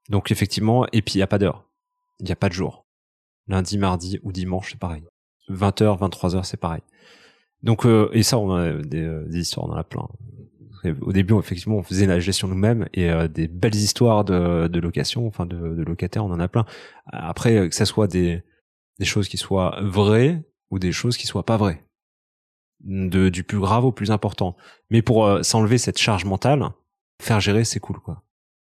donc 0.09 0.33
effectivement 0.33 0.87
et 0.93 1.03
puis 1.03 1.15
il 1.15 1.19
y 1.19 1.23
a 1.23 1.29
pas 1.29 1.39
d'heure 1.39 1.71
il 2.21 2.27
n'y 2.27 2.33
a 2.33 2.37
pas 2.37 2.49
de 2.49 2.55
jour. 2.55 2.87
Lundi, 3.49 3.79
mardi 3.79 4.21
ou 4.23 4.33
dimanche, 4.33 4.71
c'est 4.73 4.79
pareil. 4.79 5.03
20h, 5.49 5.99
23h, 5.99 6.45
c'est 6.45 6.61
pareil. 6.61 6.83
Donc, 7.63 7.85
euh, 7.85 8.09
et 8.13 8.23
ça, 8.23 8.39
on 8.39 8.53
a 8.55 8.61
euh, 8.61 8.83
des, 8.83 9.39
histoires, 9.39 9.67
on 9.67 9.73
en 9.73 9.77
a 9.77 9.85
plein. 9.85 10.07
Au 11.03 11.13
début, 11.13 11.37
effectivement, 11.39 11.77
on 11.77 11.83
faisait 11.83 12.07
la 12.07 12.21
gestion 12.21 12.49
nous-mêmes 12.49 12.89
et 12.95 13.11
euh, 13.11 13.29
des 13.29 13.49
belles 13.49 13.75
histoires 13.75 14.25
de, 14.25 14.79
location, 14.79 15.27
enfin 15.27 15.45
de, 15.45 15.57
locataires, 15.83 16.25
on 16.25 16.31
en 16.31 16.41
a 16.41 16.49
plein. 16.49 16.65
Après, 17.07 17.69
que 17.69 17.75
ça 17.75 17.85
soit 17.85 18.07
des, 18.07 18.43
des 18.99 19.05
choses 19.05 19.29
qui 19.29 19.37
soient 19.37 19.79
vraies 19.83 20.43
ou 20.71 20.79
des 20.79 20.93
choses 20.93 21.17
qui 21.17 21.27
soient 21.27 21.45
pas 21.45 21.59
vraies. 21.59 21.85
De, 22.83 23.29
du 23.29 23.45
plus 23.45 23.59
grave 23.59 23.85
au 23.85 23.93
plus 23.93 24.11
important. 24.11 24.57
Mais 24.89 25.03
pour 25.03 25.45
s'enlever 25.45 25.77
cette 25.79 25.99
charge 25.99 26.25
mentale, 26.25 26.65
faire 27.21 27.39
gérer, 27.41 27.65
c'est 27.65 27.81
cool, 27.81 27.99
quoi. 28.01 28.23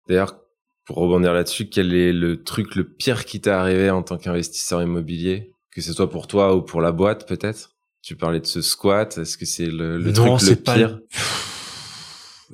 D'ailleurs, 0.09 0.39
Pour 0.87 0.97
rebondir 0.97 1.35
là-dessus, 1.35 1.69
quel 1.69 1.93
est 1.93 2.15
le 2.15 2.43
truc 2.43 2.75
le 2.75 2.85
pire 2.89 3.27
qui 3.27 3.41
t'est 3.43 3.51
arrivé 3.51 3.91
en 3.91 4.03
tant 4.03 4.17
qu'investisseur 4.17 4.81
immobilier? 4.83 5.53
Que 5.71 5.83
ce 5.83 5.93
soit 5.93 6.09
pour 6.09 6.27
toi 6.27 6.57
ou 6.57 6.63
pour 6.63 6.81
la 6.81 6.93
boîte 6.93 7.29
peut-être? 7.29 7.73
Tu 8.01 8.17
parlais 8.17 8.41
de 8.41 8.47
ce 8.47 8.63
squat, 8.63 9.19
est-ce 9.19 9.37
que 9.37 9.45
c'est 9.45 9.67
le, 9.67 9.99
le 9.99 10.13
non, 10.13 10.37
truc 10.39 10.49
le 10.49 10.57
pas 10.57 10.75
pire? 10.75 10.99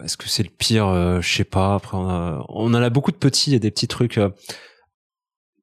Est-ce 0.03 0.17
que 0.17 0.29
c'est 0.29 0.43
le 0.43 0.51
pire? 0.51 0.89
Euh, 0.89 1.21
Je 1.21 1.33
sais 1.37 1.45
pas. 1.45 1.75
Après, 1.77 1.97
on, 1.97 2.09
a, 2.09 2.45
on 2.49 2.75
en 2.75 2.83
a 2.83 2.91
beaucoup 2.91 3.13
de 3.13 3.17
petits, 3.17 3.51
il 3.51 3.53
y 3.53 3.57
a 3.57 3.61
des 3.61 3.71
petits 3.71 3.87
trucs. 3.87 4.19
euh, 4.19 4.31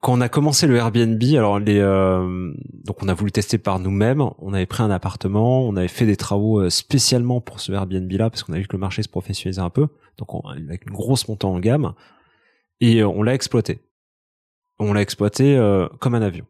Quand 0.01 0.13
on 0.13 0.21
a 0.21 0.29
commencé 0.29 0.65
le 0.65 0.77
Airbnb, 0.77 1.21
alors 1.35 1.59
les, 1.59 1.77
euh, 1.77 2.51
donc 2.83 3.03
on 3.03 3.07
a 3.07 3.13
voulu 3.13 3.31
tester 3.31 3.59
par 3.59 3.77
nous-mêmes. 3.77 4.23
On 4.39 4.51
avait 4.51 4.65
pris 4.65 4.81
un 4.81 4.89
appartement, 4.89 5.67
on 5.67 5.75
avait 5.75 5.87
fait 5.87 6.07
des 6.07 6.17
travaux 6.17 6.59
euh, 6.59 6.71
spécialement 6.71 7.39
pour 7.39 7.59
ce 7.59 7.71
Airbnb-là 7.71 8.31
parce 8.31 8.41
qu'on 8.41 8.53
a 8.53 8.57
vu 8.57 8.67
que 8.67 8.75
le 8.75 8.79
marché 8.79 9.03
se 9.03 9.09
professionnalisait 9.09 9.61
un 9.61 9.69
peu. 9.69 9.89
Donc 10.17 10.33
on, 10.33 10.39
avec 10.39 10.87
une 10.87 10.93
grosse 10.93 11.27
montée 11.27 11.45
en 11.45 11.59
gamme 11.59 11.93
et 12.79 13.01
euh, 13.01 13.07
on 13.07 13.21
l'a 13.21 13.35
exploité. 13.35 13.79
On 14.79 14.93
l'a 14.93 15.01
exploité 15.01 15.55
comme 15.99 16.15
un 16.15 16.23
avion. 16.23 16.47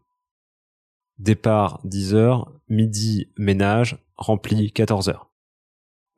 Départ 1.19 1.81
10 1.83 2.15
heures, 2.15 2.53
midi 2.69 3.27
ménage, 3.37 3.97
rempli 4.15 4.71
14 4.71 5.09
heures. 5.09 5.30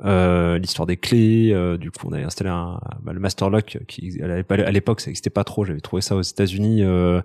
Euh, 0.04 0.58
l'histoire 0.58 0.86
des 0.86 0.98
clés, 0.98 1.52
euh, 1.54 1.78
du 1.78 1.92
coup 1.92 2.08
on 2.10 2.14
avait 2.14 2.24
installé 2.24 2.50
un, 2.50 2.80
bah, 3.04 3.14
le 3.14 3.20
master 3.20 3.50
lock 3.50 3.78
qui 3.88 4.20
à 4.22 4.72
l'époque- 4.72 5.00
ça 5.00 5.08
n'existait 5.08 5.30
pas 5.30 5.44
trop, 5.44 5.64
j'avais 5.66 5.80
trouvé 5.82 6.02
ça 6.02 6.16
aux 6.16 6.22
États-Unis 6.22 6.84
euh, 6.84 7.22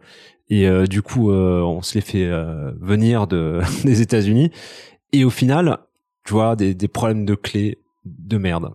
et 0.50 0.68
euh, 0.68 0.86
du 0.86 1.02
coup 1.02 1.32
euh, 1.32 1.60
on 1.62 1.82
se 1.82 1.94
les 1.94 2.02
fait 2.02 2.26
euh, 2.26 2.70
venir 2.80 3.26
de 3.26 3.60
des 3.84 4.00
États-Unis 4.02 4.52
et 5.12 5.24
au 5.24 5.30
final 5.30 5.78
tu 6.24 6.34
vois 6.34 6.54
des, 6.56 6.74
des 6.74 6.88
problèmes 6.88 7.24
de 7.24 7.34
clés 7.34 7.78
de 8.04 8.36
merde. 8.38 8.70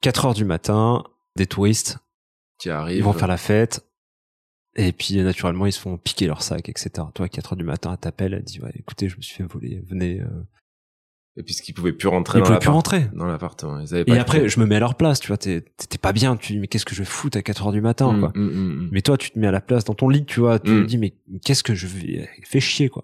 4 0.00 0.26
heures 0.26 0.34
du 0.34 0.44
matin, 0.44 1.02
des 1.36 1.46
touristes 1.46 1.98
qui 2.58 2.70
arrive 2.70 2.98
ils 2.98 3.02
vont 3.04 3.12
faire 3.12 3.28
la 3.28 3.36
fête. 3.36 3.84
Et 4.76 4.92
puis, 4.92 5.16
naturellement, 5.16 5.66
ils 5.66 5.72
se 5.72 5.80
font 5.80 5.96
piquer 5.96 6.28
leur 6.28 6.42
sac, 6.42 6.68
etc. 6.68 6.90
Toi, 7.12 7.26
à 7.26 7.28
4 7.28 7.52
heures 7.52 7.56
du 7.56 7.64
matin, 7.64 7.90
elle 7.92 7.98
t'appelle, 7.98 8.34
elle 8.34 8.44
dit, 8.44 8.60
ouais, 8.60 8.70
écoutez, 8.76 9.08
je 9.08 9.16
me 9.16 9.22
suis 9.22 9.34
fait 9.34 9.42
voler, 9.42 9.82
venez. 9.88 10.20
euh. 10.20 10.26
Et 11.38 11.42
puisqu'ils 11.44 11.72
pouvaient 11.72 11.92
plus 11.92 12.08
rentrer 12.08 12.40
Ils 12.40 12.42
dans 12.42 12.46
pouvaient 12.58 12.66
rentrer. 12.68 13.06
dans 13.14 13.24
l'appartement. 13.26 13.78
Ils 13.78 13.94
avaient 13.94 14.04
pas 14.04 14.14
Et 14.16 14.18
après, 14.18 14.48
je 14.48 14.58
me 14.58 14.66
mets 14.66 14.74
à 14.74 14.80
leur 14.80 14.96
place, 14.96 15.20
tu 15.20 15.28
vois, 15.28 15.36
t'es 15.36 15.62
pas 16.02 16.12
bien, 16.12 16.36
tu 16.36 16.54
dis, 16.54 16.58
mais 16.58 16.66
qu'est-ce 16.66 16.84
que 16.84 16.94
je 16.96 17.00
vais 17.00 17.04
foutre 17.08 17.38
à 17.38 17.42
4 17.42 17.66
heures 17.66 17.72
du 17.72 17.80
matin, 17.80 18.12
Mm, 18.12 18.20
quoi. 18.20 18.32
mm, 18.34 18.40
mm. 18.42 18.88
Mais 18.90 19.02
toi, 19.02 19.16
tu 19.16 19.30
te 19.30 19.38
mets 19.38 19.46
à 19.46 19.52
la 19.52 19.60
place 19.60 19.84
dans 19.84 19.94
ton 19.94 20.08
lit, 20.08 20.24
tu 20.24 20.40
vois, 20.40 20.58
tu 20.58 20.66
te 20.82 20.86
dis, 20.86 20.98
mais 20.98 21.14
qu'est-ce 21.44 21.62
que 21.62 21.74
je 21.76 21.86
vais, 21.86 22.28
fais 22.44 22.58
chier, 22.60 22.88
quoi. 22.88 23.02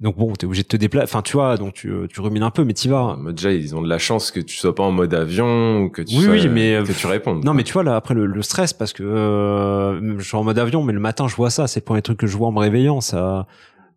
Donc 0.00 0.16
bon, 0.18 0.32
t'es 0.32 0.44
obligé 0.44 0.62
de 0.64 0.68
te 0.68 0.76
déplacer, 0.76 1.04
enfin, 1.04 1.22
tu 1.22 1.34
vois, 1.34 1.56
donc 1.56 1.72
tu, 1.74 1.90
tu 2.12 2.20
rumines 2.20 2.42
un 2.42 2.50
peu, 2.50 2.64
mais 2.64 2.72
t'y 2.72 2.88
vas. 2.88 3.16
Mais 3.20 3.32
Déjà, 3.32 3.52
ils 3.52 3.76
ont 3.76 3.80
de 3.80 3.88
la 3.88 3.98
chance 3.98 4.32
que 4.32 4.40
tu 4.40 4.56
sois 4.56 4.74
pas 4.74 4.82
en 4.82 4.90
mode 4.90 5.14
avion 5.14 5.82
ou 5.82 5.88
que 5.88 6.02
tu 6.02 6.16
Oui, 6.16 6.24
sois- 6.24 6.32
oui, 6.34 6.48
mais, 6.48 6.80
que 6.84 6.92
tu 6.92 7.06
répondes. 7.06 7.36
Non, 7.36 7.42
quoi. 7.42 7.54
mais 7.54 7.62
tu 7.62 7.72
vois, 7.74 7.84
là, 7.84 7.94
après, 7.94 8.12
le, 8.12 8.26
le 8.26 8.42
stress, 8.42 8.72
parce 8.72 8.92
que 8.92 9.04
euh, 9.04 10.18
je 10.18 10.24
suis 10.24 10.36
en 10.36 10.42
mode 10.42 10.58
avion, 10.58 10.82
mais 10.82 10.92
le 10.92 11.00
matin, 11.00 11.28
je 11.28 11.36
vois 11.36 11.48
ça. 11.50 11.68
C'est 11.68 11.80
le 11.80 11.84
premier 11.84 12.02
truc 12.02 12.18
que 12.18 12.26
je 12.26 12.36
vois 12.36 12.48
en 12.48 12.52
me 12.52 12.58
réveillant. 12.58 13.00
Ça, 13.00 13.46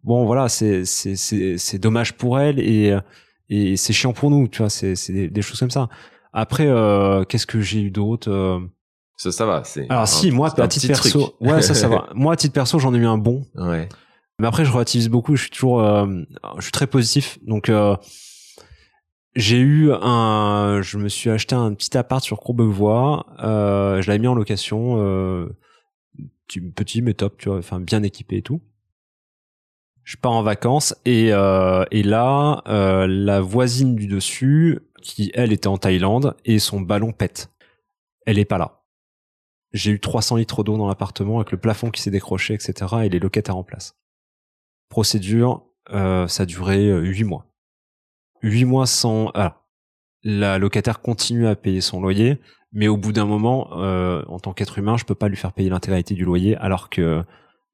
bon, 0.08 0.26
voilà, 0.26 0.50
c'est 0.50 0.86
c'est 0.86 1.16
c'est 1.58 1.78
dommage 1.78 2.14
pour 2.14 2.40
elle 2.40 2.60
et 2.60 2.98
et 3.50 3.78
c'est 3.78 3.94
chiant 3.94 4.14
pour 4.14 4.32
nous. 4.32 4.48
Tu 4.48 4.58
vois, 4.60 4.70
c'est 4.70 4.96
c'est 4.96 5.14
des, 5.14 5.28
des 5.30 5.42
choses 5.44 5.60
comme 5.60 5.70
ça. 5.70 5.88
Après, 6.34 6.66
euh, 6.68 7.24
qu'est-ce 7.26 7.46
que 7.46 7.62
j'ai 7.62 7.82
eu 7.82 7.92
d'autre 7.92 8.30
euh, 8.32 8.60
ça, 9.16 9.32
ça 9.32 9.46
va. 9.46 9.64
C'est 9.64 9.90
Alors 9.90 10.04
un- 10.04 10.06
si, 10.06 10.30
moi, 10.32 10.50
à 10.60 10.68
titre 10.68 10.88
perso, 10.88 11.20
truc. 11.22 11.34
ouais, 11.42 11.62
ça, 11.64 11.74
ça 11.74 11.88
va. 11.88 12.08
Moi, 12.14 12.34
à 12.34 12.36
titre 12.36 12.54
perso, 12.54 12.78
j'en 12.78 12.94
ai 12.94 12.98
eu 12.98 13.06
un 13.08 13.18
bon. 13.18 13.46
Ouais. 13.56 13.90
Mais 14.40 14.46
après, 14.48 14.64
je 14.64 14.72
relativise 14.72 15.10
beaucoup. 15.10 15.36
Je 15.36 15.42
suis 15.44 15.50
toujours, 15.50 15.82
euh, 15.82 16.06
je 16.58 16.62
suis 16.62 16.72
très 16.72 16.86
positif. 16.86 17.40
Donc, 17.42 17.70
euh, 17.70 17.96
j'ai 19.36 19.58
eu 19.60 19.92
un, 19.92 20.82
je 20.84 20.98
me 21.00 21.10
suis 21.10 21.30
acheté 21.32 21.56
un 21.56 21.74
petit 21.74 21.98
appart 21.98 22.24
sur 22.24 22.40
Courbevoie. 22.40 23.26
Euh, 23.44 24.02
je 24.02 24.08
l'avais 24.08 24.20
mis 24.20 24.28
en 24.28 24.36
location, 24.36 24.98
euh, 25.00 25.48
petit, 26.48 26.62
petit 26.62 27.02
mais 27.02 27.14
top, 27.16 27.38
tu 27.38 27.50
vois, 27.50 27.58
enfin 27.58 27.80
bien 27.80 28.04
équipé 28.04 28.38
et 28.38 28.42
tout. 28.44 28.62
Je 30.08 30.16
pars 30.16 30.32
en 30.32 30.42
vacances 30.42 30.96
et 31.04 31.34
euh, 31.34 31.84
et 31.92 32.02
là, 32.02 32.64
euh, 32.70 33.08
la 33.08 33.42
voisine 33.42 33.94
du 33.94 34.08
dessus, 34.08 34.80
qui 35.02 35.32
elle 35.34 35.52
était 35.52 35.68
en 35.68 35.78
Thaïlande 35.78 36.34
et 36.46 36.60
son 36.60 36.80
ballon 36.80 37.12
pète. 37.12 37.52
Elle 38.26 38.40
est 38.40 38.46
pas 38.46 38.58
là. 38.58 38.86
J'ai 39.74 39.92
eu 39.92 40.00
300 40.00 40.38
litres 40.38 40.64
d'eau 40.64 40.78
dans 40.78 40.88
l'appartement 40.88 41.40
avec 41.42 41.52
le 41.52 41.58
plafond 41.58 41.92
qui 41.92 42.02
s'est 42.02 42.10
décroché, 42.10 42.54
etc. 42.54 42.74
et 43.04 43.10
les 43.10 43.20
locataires 43.20 43.58
en 43.58 43.66
place 43.66 43.98
procédure, 44.88 45.66
euh, 45.90 46.26
ça 46.30 46.44
a 46.44 46.46
duré 46.46 46.88
euh, 46.88 47.02
huit 47.02 47.26
mois. 47.26 47.46
Huit 48.42 48.64
mois 48.64 48.86
sans... 48.86 49.30
Ah, 49.36 49.66
la 50.24 50.58
locataire 50.58 51.02
continue 51.02 51.48
à 51.48 51.58
payer 51.58 51.82
son 51.82 52.02
loyer, 52.02 52.40
mais 52.72 52.88
au 52.88 52.96
bout 52.96 53.12
d'un 53.12 53.26
moment, 53.26 53.72
en 53.72 54.40
tant 54.40 54.54
qu'être 54.54 54.78
humain, 54.78 54.96
je 54.96 55.04
peux 55.04 55.16
pas 55.16 55.28
lui 55.28 55.36
faire 55.36 55.52
payer 55.52 55.70
l'intégralité 55.70 56.16
du 56.16 56.24
loyer, 56.24 56.56
alors 56.58 56.90
que 56.90 57.24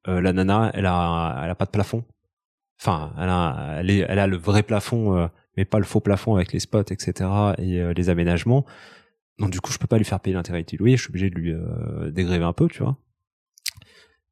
la 0.05 0.33
nana, 0.33 0.71
elle 0.73 0.85
a, 0.85 1.41
elle 1.43 1.49
a 1.49 1.55
pas 1.55 1.65
de 1.65 1.71
plafond. 1.71 2.03
Enfin, 2.79 3.13
elle 3.17 3.29
a, 3.29 3.75
elle, 3.79 3.89
est- 3.89 4.05
elle 4.07 4.19
a 4.19 4.27
le 4.27 4.37
vrai 4.37 4.63
plafond, 4.63 5.15
euh, 5.17 5.27
mais 5.57 5.65
pas 5.65 5.77
le 5.79 5.85
faux 5.85 5.99
plafond 6.01 6.35
avec 6.35 6.51
les 6.53 6.59
spots, 6.59 6.81
etc. 6.91 7.29
et 7.57 7.79
euh, 7.81 7.93
les 7.93 8.09
aménagements. 8.09 8.65
Donc 9.39 9.51
du 9.51 9.61
coup, 9.61 9.71
je 9.71 9.77
peux 9.79 9.87
pas 9.87 9.97
lui 9.97 10.05
faire 10.05 10.19
payer 10.19 10.35
l'intégralité 10.35 10.75
du 10.77 10.81
loyer. 10.83 10.97
Je 10.97 11.03
suis 11.03 11.11
obligé 11.11 11.29
de 11.29 11.35
lui 11.35 11.51
euh, 11.53 12.11
dégréver 12.11 12.43
un 12.45 12.53
peu, 12.53 12.67
tu 12.67 12.83
vois. 12.83 12.97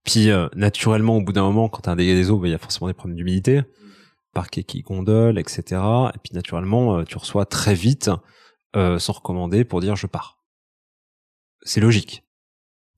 Puis 0.04 0.30
euh, 0.32 0.48
naturellement, 0.56 1.18
au 1.18 1.22
bout 1.22 1.34
d'un 1.34 1.44
moment, 1.44 1.70
quand 1.70 1.82
t'as 1.82 1.92
un 1.92 1.96
dégât 1.96 2.16
des 2.16 2.30
eaux, 2.32 2.38
bah, 2.40 2.48
il 2.48 2.52
y 2.52 2.56
a 2.56 2.58
forcément 2.58 2.88
des 2.88 2.94
problèmes 2.94 3.16
d'humidité, 3.18 3.62
parquet 4.34 4.64
qui 4.64 4.82
gondole, 4.82 5.38
etc. 5.40 5.82
Et 6.14 6.18
puis 6.24 6.34
naturellement, 6.34 6.98
euh, 6.98 7.04
tu 7.04 7.18
reçois 7.18 7.46
très 7.46 7.76
vite 7.76 8.10
euh, 8.76 8.98
sans 9.00 9.14
recommander 9.14 9.64
pour 9.64 9.80
dire 9.82 9.96
je 9.96 10.08
pars. 10.08 10.40
C'est 11.64 11.82
logique. 11.82 12.24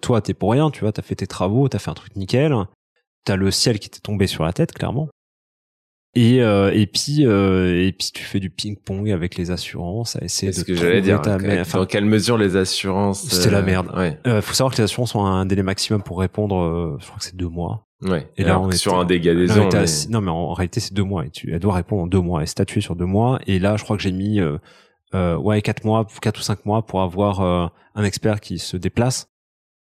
Toi, 0.01 0.21
t'es 0.21 0.33
pour 0.33 0.51
rien, 0.51 0.71
tu 0.71 0.81
vois, 0.81 0.91
t'as 0.91 1.01
fait 1.01 1.15
tes 1.15 1.27
travaux, 1.27 1.67
t'as 1.69 1.79
fait 1.79 1.89
un 1.91 1.93
truc 1.93 2.15
nickel, 2.15 2.55
t'as 3.25 3.35
le 3.35 3.51
ciel 3.51 3.79
qui 3.79 3.89
t'est 3.89 3.99
tombé 4.01 4.27
sur 4.27 4.43
la 4.43 4.53
tête, 4.53 4.73
clairement. 4.73 5.09
Et 6.15 6.43
euh, 6.43 6.71
et 6.73 6.85
puis 6.85 7.25
euh, 7.25 7.87
et 7.87 7.91
puis 7.91 8.11
tu 8.13 8.23
fais 8.23 8.39
du 8.39 8.51
ping 8.51 8.75
pong 8.77 9.09
avec 9.09 9.35
les 9.35 9.49
assurances 9.49 10.15
à 10.15 10.23
essayer 10.23 10.51
de 10.51 10.55
ce 10.57 10.63
que 10.63 10.75
j'allais 10.75 11.01
dire. 11.01 11.21
ta- 11.21 11.37
Dans 11.39 11.85
quelle 11.87 12.05
mesure 12.05 12.37
les 12.37 12.55
assurances 12.55 13.23
C'était 13.27 13.49
la 13.49 13.59
euh, 13.59 13.65
merde. 13.65 13.91
Ouais. 13.97 14.19
euh, 14.27 14.39
faut 14.41 14.53
savoir 14.53 14.71
que 14.73 14.77
les 14.77 14.83
assurances 14.83 15.15
ont 15.15 15.25
un 15.25 15.45
délai 15.47 15.63
maximum 15.63 16.03
pour 16.03 16.19
répondre. 16.19 16.55
euh, 16.57 16.97
je 16.99 17.05
crois 17.07 17.17
que 17.17 17.25
c'est 17.25 17.35
deux 17.35 17.49
mois. 17.49 17.87
Ouais. 18.03 18.29
Et 18.37 18.43
là, 18.43 18.59
on 18.59 18.67
était- 18.67 18.77
sur 18.77 18.99
un 18.99 19.05
dégât 19.05 19.33
des 19.33 19.47
mais 19.47 19.87
si- 19.87 20.09
non, 20.11 20.21
mais 20.21 20.29
en 20.29 20.53
réalité, 20.53 20.79
c'est 20.81 20.93
deux 20.93 21.03
mois. 21.05 21.25
Et 21.25 21.29
tu, 21.31 21.51
elle 21.51 21.59
doit 21.59 21.73
répondre 21.73 22.03
en 22.03 22.07
deux 22.07 22.19
mois 22.21 22.43
et 22.43 22.45
statuer 22.45 22.81
sur 22.81 22.95
deux 22.95 23.05
mois. 23.05 23.39
Et 23.47 23.57
là, 23.59 23.75
je 23.77 23.83
crois 23.83 23.95
que 23.97 24.03
j'ai 24.03 24.11
mis 24.11 24.39
euh, 24.39 24.57
euh, 25.15 25.35
ouais 25.37 25.61
quatre 25.63 25.83
mois, 25.83 26.05
quatre 26.21 26.39
ou 26.39 26.43
cinq 26.43 26.65
mois 26.65 26.85
pour 26.85 27.01
avoir 27.01 27.41
euh, 27.41 27.65
un 27.95 28.03
expert 28.03 28.39
qui 28.39 28.59
se 28.59 28.77
déplace 28.77 29.29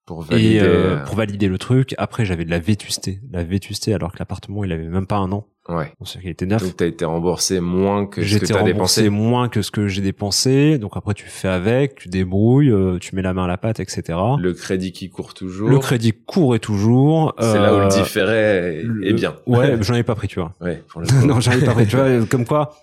pour 0.06 0.24
valider. 0.24 0.56
et 0.56 0.62
euh, 0.62 0.66
euh, 0.98 1.04
pour 1.06 1.16
valider 1.16 1.48
le 1.48 1.58
truc. 1.58 1.94
Après, 1.98 2.26
j'avais 2.26 2.46
de 2.46 2.50
la 2.52 2.60
vétusté, 2.60 3.20
la 3.32 3.44
vétusté, 3.44 3.94
alors 3.94 4.12
que 4.12 4.20
l'appartement, 4.20 4.64
il 4.64 4.72
avait 4.72 4.88
même 4.88 5.08
pas 5.08 5.18
un 5.18 5.32
an. 5.32 5.48
Ouais. 5.70 5.92
Donc, 6.00 6.08
qu'il 6.20 6.28
était 6.30 6.48
neuf. 6.48 6.64
Donc 6.64 6.76
t'as 6.76 6.88
été 6.88 7.06
remboursé 7.06 7.60
moins 7.60 8.08
que 8.08 8.24
ce 8.26 8.38
que 8.40 8.46
t'as 8.48 8.56
remboursé 8.60 9.04
dépensé. 9.04 9.10
moins 9.10 9.48
que 9.48 9.62
ce 9.62 9.70
que 9.70 9.88
j'ai 9.88 10.02
dépensé. 10.02 10.80
Donc 10.80 10.94
après, 10.96 11.14
tu 11.14 11.26
fais 11.28 11.48
avec, 11.48 11.96
tu 11.96 12.10
débrouilles, 12.10 12.72
euh, 12.72 12.98
tu 13.00 13.16
mets 13.16 13.22
la 13.22 13.34
main 13.36 13.44
à 13.46 13.48
la 13.48 13.58
pâte, 13.58 13.80
etc. 13.80 14.18
Le 14.40 14.54
crédit 14.54 14.92
qui 14.92 15.10
court 15.12 15.36
toujours. 15.36 15.70
Le 15.70 15.78
crédit 15.78 16.14
court 16.14 16.56
et 16.56 16.60
toujours. 16.60 17.36
C'est 17.40 17.60
là 17.60 17.76
où 17.76 17.80
le 17.80 17.88
différé 17.90 18.80
est, 18.80 18.84
le- 18.84 19.08
est 19.08 19.14
bien. 19.14 19.36
Ouais, 19.46 19.78
j'en 19.82 19.94
ai 19.94 20.04
pas 20.04 20.16
pris, 20.16 20.28
tu 20.28 20.40
vois. 20.40 20.56
Ouais. 20.62 20.84
Pour 20.90 21.02
le 21.02 21.08
coup. 21.22 21.26
non, 21.28 21.40
j'en 21.40 21.52
ai 21.52 21.64
pas 21.64 21.74
pris, 21.74 21.86
tu 21.86 21.96
vois. 21.96 22.08
Comme 22.30 22.46
quoi. 22.46 22.74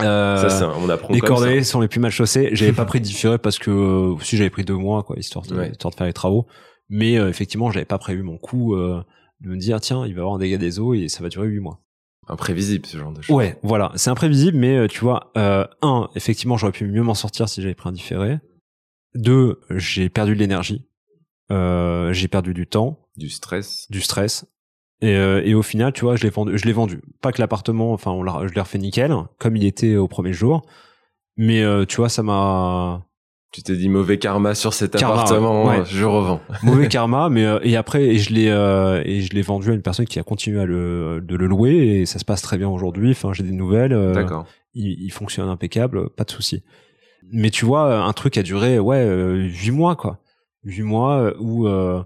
Euh, 0.00 0.36
ça, 0.36 0.50
c'est 0.50 0.64
un- 0.64 0.74
on 0.80 0.88
apprend 0.88 1.12
les 1.14 1.20
cordeliers 1.20 1.64
sont 1.64 1.80
les 1.80 1.88
plus 1.88 2.00
mal 2.00 2.10
chaussés. 2.10 2.50
J'avais 2.52 2.72
pas 2.72 2.84
pris 2.84 3.00
de 3.00 3.04
différé 3.04 3.38
parce 3.38 3.58
que 3.58 3.70
euh, 3.70 4.18
si 4.22 4.36
j'avais 4.36 4.50
pris 4.50 4.64
deux 4.64 4.76
mois, 4.76 5.02
quoi, 5.02 5.16
histoire 5.16 5.44
de, 5.46 5.54
Ouais. 5.56 5.70
histoire 5.70 5.90
de 5.92 5.96
faire 5.96 6.06
les 6.06 6.12
travaux. 6.12 6.46
Mais 6.88 7.18
euh, 7.18 7.28
effectivement, 7.28 7.70
j'avais 7.70 7.84
pas 7.86 7.98
prévu 7.98 8.22
mon 8.22 8.38
coup 8.38 8.74
euh, 8.76 9.02
de 9.40 9.48
me 9.50 9.56
dire 9.56 9.80
tiens, 9.80 10.06
il 10.06 10.12
va 10.14 10.18
y 10.18 10.20
avoir 10.20 10.34
un 10.34 10.38
dégât 10.38 10.58
des 10.58 10.78
eaux 10.78 10.94
et 10.94 11.08
ça 11.08 11.22
va 11.22 11.28
durer 11.28 11.48
huit 11.48 11.60
mois. 11.60 11.80
Imprévisible 12.28 12.86
ce 12.86 12.96
genre 12.98 13.12
de 13.12 13.22
choses. 13.22 13.34
Ouais, 13.36 13.58
voilà, 13.62 13.92
c'est 13.94 14.10
imprévisible, 14.10 14.56
mais 14.58 14.76
euh, 14.76 14.88
tu 14.88 15.00
vois, 15.00 15.30
euh, 15.36 15.64
un, 15.82 16.08
effectivement, 16.16 16.56
j'aurais 16.56 16.72
pu 16.72 16.86
mieux 16.86 17.02
m'en 17.02 17.14
sortir 17.14 17.48
si 17.48 17.62
j'avais 17.62 17.74
pris 17.74 17.88
un 17.88 17.92
différé. 17.92 18.38
Deux, 19.14 19.60
j'ai 19.70 20.08
perdu 20.08 20.34
de 20.34 20.40
l'énergie, 20.40 20.88
euh, 21.52 22.12
j'ai 22.12 22.28
perdu 22.28 22.52
du 22.52 22.66
temps, 22.66 22.98
Du 23.16 23.28
stress. 23.30 23.86
du 23.90 24.00
stress. 24.00 24.44
Et, 25.02 25.14
euh, 25.16 25.42
et 25.44 25.54
au 25.54 25.62
final, 25.62 25.92
tu 25.92 26.02
vois, 26.02 26.16
je 26.16 26.22
l'ai 26.24 26.30
vendu. 26.30 26.56
Je 26.56 26.64
l'ai 26.64 26.72
vendu. 26.72 27.02
Pas 27.20 27.32
que 27.32 27.40
l'appartement, 27.40 27.92
enfin, 27.92 28.10
on 28.12 28.22
l'a, 28.22 28.46
je 28.46 28.54
l'ai 28.54 28.60
refait 28.60 28.78
nickel, 28.78 29.14
comme 29.38 29.56
il 29.56 29.64
était 29.64 29.96
au 29.96 30.08
premier 30.08 30.32
jour. 30.32 30.62
Mais 31.36 31.62
euh, 31.62 31.84
tu 31.84 31.96
vois, 31.96 32.08
ça 32.08 32.22
m'a 32.22 33.02
Tu 33.52 33.62
t'es 33.62 33.76
dit 33.76 33.90
mauvais 33.90 34.18
karma 34.18 34.54
sur 34.54 34.72
cet 34.72 34.96
Karma, 34.96 35.16
appartement, 35.20 35.66
ouais. 35.66 35.82
je 35.84 36.04
revends. 36.04 36.40
mauvais 36.62 36.88
karma. 36.88 37.28
Mais 37.28 37.44
euh, 37.46 37.58
et 37.62 37.76
après, 37.76 38.04
et 38.04 38.18
je 38.18 38.32
l'ai 38.32 38.48
euh, 38.48 39.02
et 39.04 39.20
je 39.20 39.34
l'ai 39.34 39.42
vendu 39.42 39.70
à 39.70 39.74
une 39.74 39.82
personne 39.82 40.06
qui 40.06 40.18
a 40.18 40.22
continué 40.22 40.60
à 40.60 40.64
le 40.64 41.20
de 41.22 41.36
le 41.36 41.46
louer 41.46 41.76
et 41.76 42.06
ça 42.06 42.18
se 42.18 42.24
passe 42.24 42.40
très 42.40 42.56
bien 42.56 42.68
aujourd'hui. 42.70 43.10
Enfin, 43.10 43.34
j'ai 43.34 43.42
des 43.42 43.52
nouvelles. 43.52 43.92
euh, 43.92 44.14
D'accord. 44.14 44.46
il, 44.72 44.92
il 45.02 45.10
fonctionne 45.10 45.48
impeccable, 45.50 46.08
pas 46.08 46.24
de 46.24 46.30
souci. 46.30 46.62
Mais 47.32 47.50
tu 47.50 47.66
vois, 47.66 47.98
un 48.02 48.12
truc 48.14 48.38
a 48.38 48.42
duré 48.42 48.78
ouais 48.78 48.96
euh, 49.04 49.34
huit 49.36 49.72
mois 49.72 49.94
quoi, 49.96 50.20
huit 50.64 50.82
mois 50.82 51.32
où 51.38 51.66
euh, 51.68 52.02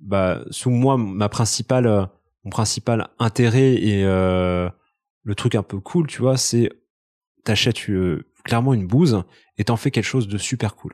bah 0.00 0.40
sous 0.50 0.68
moi 0.70 0.98
ma 0.98 1.28
principale 1.30 2.08
mon 2.46 2.50
principal 2.50 3.08
intérêt 3.18 3.74
et 3.74 4.04
euh, 4.04 4.70
le 5.24 5.34
truc 5.34 5.56
un 5.56 5.64
peu 5.64 5.80
cool, 5.80 6.06
tu 6.06 6.22
vois, 6.22 6.36
c'est 6.36 6.70
t'achètes 7.44 7.90
euh, 7.90 8.24
clairement 8.44 8.72
une 8.72 8.86
bouse 8.86 9.24
et 9.58 9.64
t'en 9.64 9.76
fais 9.76 9.90
quelque 9.90 10.04
chose 10.04 10.28
de 10.28 10.38
super 10.38 10.76
cool. 10.76 10.92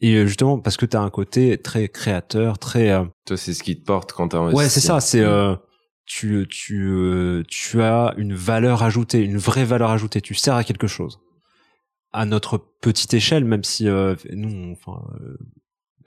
Et 0.00 0.14
euh, 0.16 0.26
justement, 0.26 0.58
parce 0.58 0.76
que 0.76 0.84
tu 0.84 0.98
as 0.98 1.00
un 1.00 1.08
côté 1.08 1.56
très 1.56 1.88
créateur, 1.88 2.58
très... 2.58 2.90
euh, 2.90 3.04
Toi, 3.24 3.38
c'est 3.38 3.54
ce 3.54 3.62
qui 3.62 3.80
te 3.80 3.84
porte 3.86 4.12
quand 4.12 4.28
t'as. 4.28 4.52
Ouais, 4.52 4.68
c'est 4.68 4.80
ça, 4.80 5.00
c'est... 5.00 5.20
Euh, 5.20 5.56
tu, 6.04 6.46
tu, 6.50 7.42
tu 7.48 7.80
as 7.82 8.14
une 8.18 8.34
valeur 8.34 8.82
ajoutée, 8.82 9.22
une 9.24 9.38
vraie 9.38 9.64
valeur 9.64 9.90
ajoutée, 9.90 10.20
tu 10.20 10.34
sers 10.34 10.56
à 10.56 10.64
quelque 10.64 10.88
chose. 10.88 11.20
À 12.12 12.26
notre 12.26 12.58
petite 12.58 13.14
échelle, 13.14 13.44
même 13.44 13.64
si 13.64 13.88
euh, 13.88 14.14
nous, 14.32 14.72
enfin, 14.72 15.02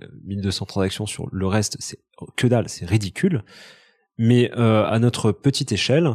euh, 0.01 0.07
1200 0.25 0.65
transactions 0.65 1.05
sur 1.07 1.27
le 1.31 1.47
reste, 1.47 1.77
c'est 1.79 1.99
que 2.35 2.45
dalle, 2.47 2.69
c'est 2.69 2.85
ridicule. 2.85 3.43
Mais 4.17 4.51
euh, 4.57 4.85
à 4.85 4.99
notre 4.99 5.31
petite 5.31 5.71
échelle, 5.71 6.09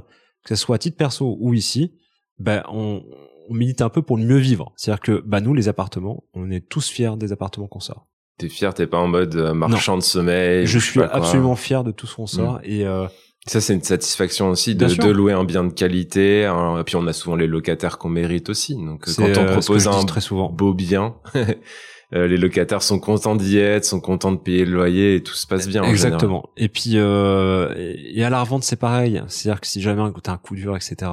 que 0.44 0.54
ce 0.54 0.62
soit 0.62 0.76
à 0.76 0.78
titre 0.78 0.96
perso 0.96 1.36
ou 1.40 1.54
ici, 1.54 1.92
ben 2.38 2.62
on, 2.70 3.02
on 3.48 3.54
milite 3.54 3.80
un 3.82 3.88
peu 3.88 4.02
pour 4.02 4.16
le 4.16 4.24
mieux 4.24 4.36
vivre. 4.38 4.72
C'est-à-dire 4.76 5.00
que 5.00 5.22
bah 5.26 5.40
nous, 5.40 5.54
les 5.54 5.68
appartements, 5.68 6.24
on 6.34 6.50
est 6.50 6.68
tous 6.68 6.88
fiers 6.88 7.16
des 7.16 7.32
appartements 7.32 7.66
qu'on 7.66 7.80
sort. 7.80 8.06
T'es 8.38 8.48
fier, 8.48 8.72
t'es 8.72 8.86
pas 8.86 8.98
en 8.98 9.08
mode 9.08 9.34
euh, 9.34 9.52
marchand 9.52 9.96
de 9.96 10.02
sommeil. 10.02 10.64
Je 10.66 10.78
suis 10.78 11.00
absolument 11.02 11.56
fier 11.56 11.82
de 11.82 11.90
tout 11.90 12.06
ce 12.06 12.14
qu'on 12.14 12.28
sort 12.28 12.60
et 12.62 12.86
euh, 12.86 13.06
Ça, 13.48 13.60
c'est 13.60 13.74
une 13.74 13.82
satisfaction 13.82 14.50
aussi 14.50 14.76
de, 14.76 14.86
de 14.86 15.08
louer 15.10 15.32
un 15.32 15.42
bien 15.42 15.64
de 15.64 15.72
qualité. 15.72 16.44
hein. 16.44 16.78
Et 16.78 16.84
puis, 16.84 16.94
on 16.94 17.06
a 17.08 17.12
souvent 17.12 17.34
les 17.34 17.48
locataires 17.48 17.98
qu'on 17.98 18.10
mérite 18.10 18.48
aussi. 18.48 18.76
Donc, 18.76 19.08
euh, 19.08 19.12
quand 19.16 19.24
on 19.24 19.44
euh, 19.46 19.52
propose 19.58 19.88
un 19.88 20.04
très 20.04 20.20
souvent. 20.20 20.50
beau 20.50 20.72
bien, 20.72 21.16
euh, 22.14 22.26
les 22.26 22.38
locataires 22.38 22.82
sont 22.82 22.98
contents 22.98 23.36
d'y 23.36 23.58
être, 23.58 23.84
sont 23.84 24.00
contents 24.00 24.32
de 24.32 24.38
payer 24.38 24.64
le 24.64 24.72
loyer 24.72 25.16
et 25.16 25.22
tout 25.22 25.34
se 25.34 25.46
passe 25.46 25.68
bien. 25.68 25.82
en. 25.82 25.86
Exactement. 25.88 26.48
Et 26.56 26.68
puis 26.68 26.92
euh, 26.94 27.72
et 27.76 28.24
à 28.24 28.30
la 28.30 28.40
revente 28.40 28.64
c'est 28.64 28.76
pareil. 28.76 29.22
C'est-à-dire 29.28 29.60
que 29.60 29.66
si 29.66 29.82
jamais 29.82 30.02
t'as 30.22 30.32
un 30.32 30.38
coup 30.38 30.54
dur, 30.56 30.74
etc. 30.74 31.10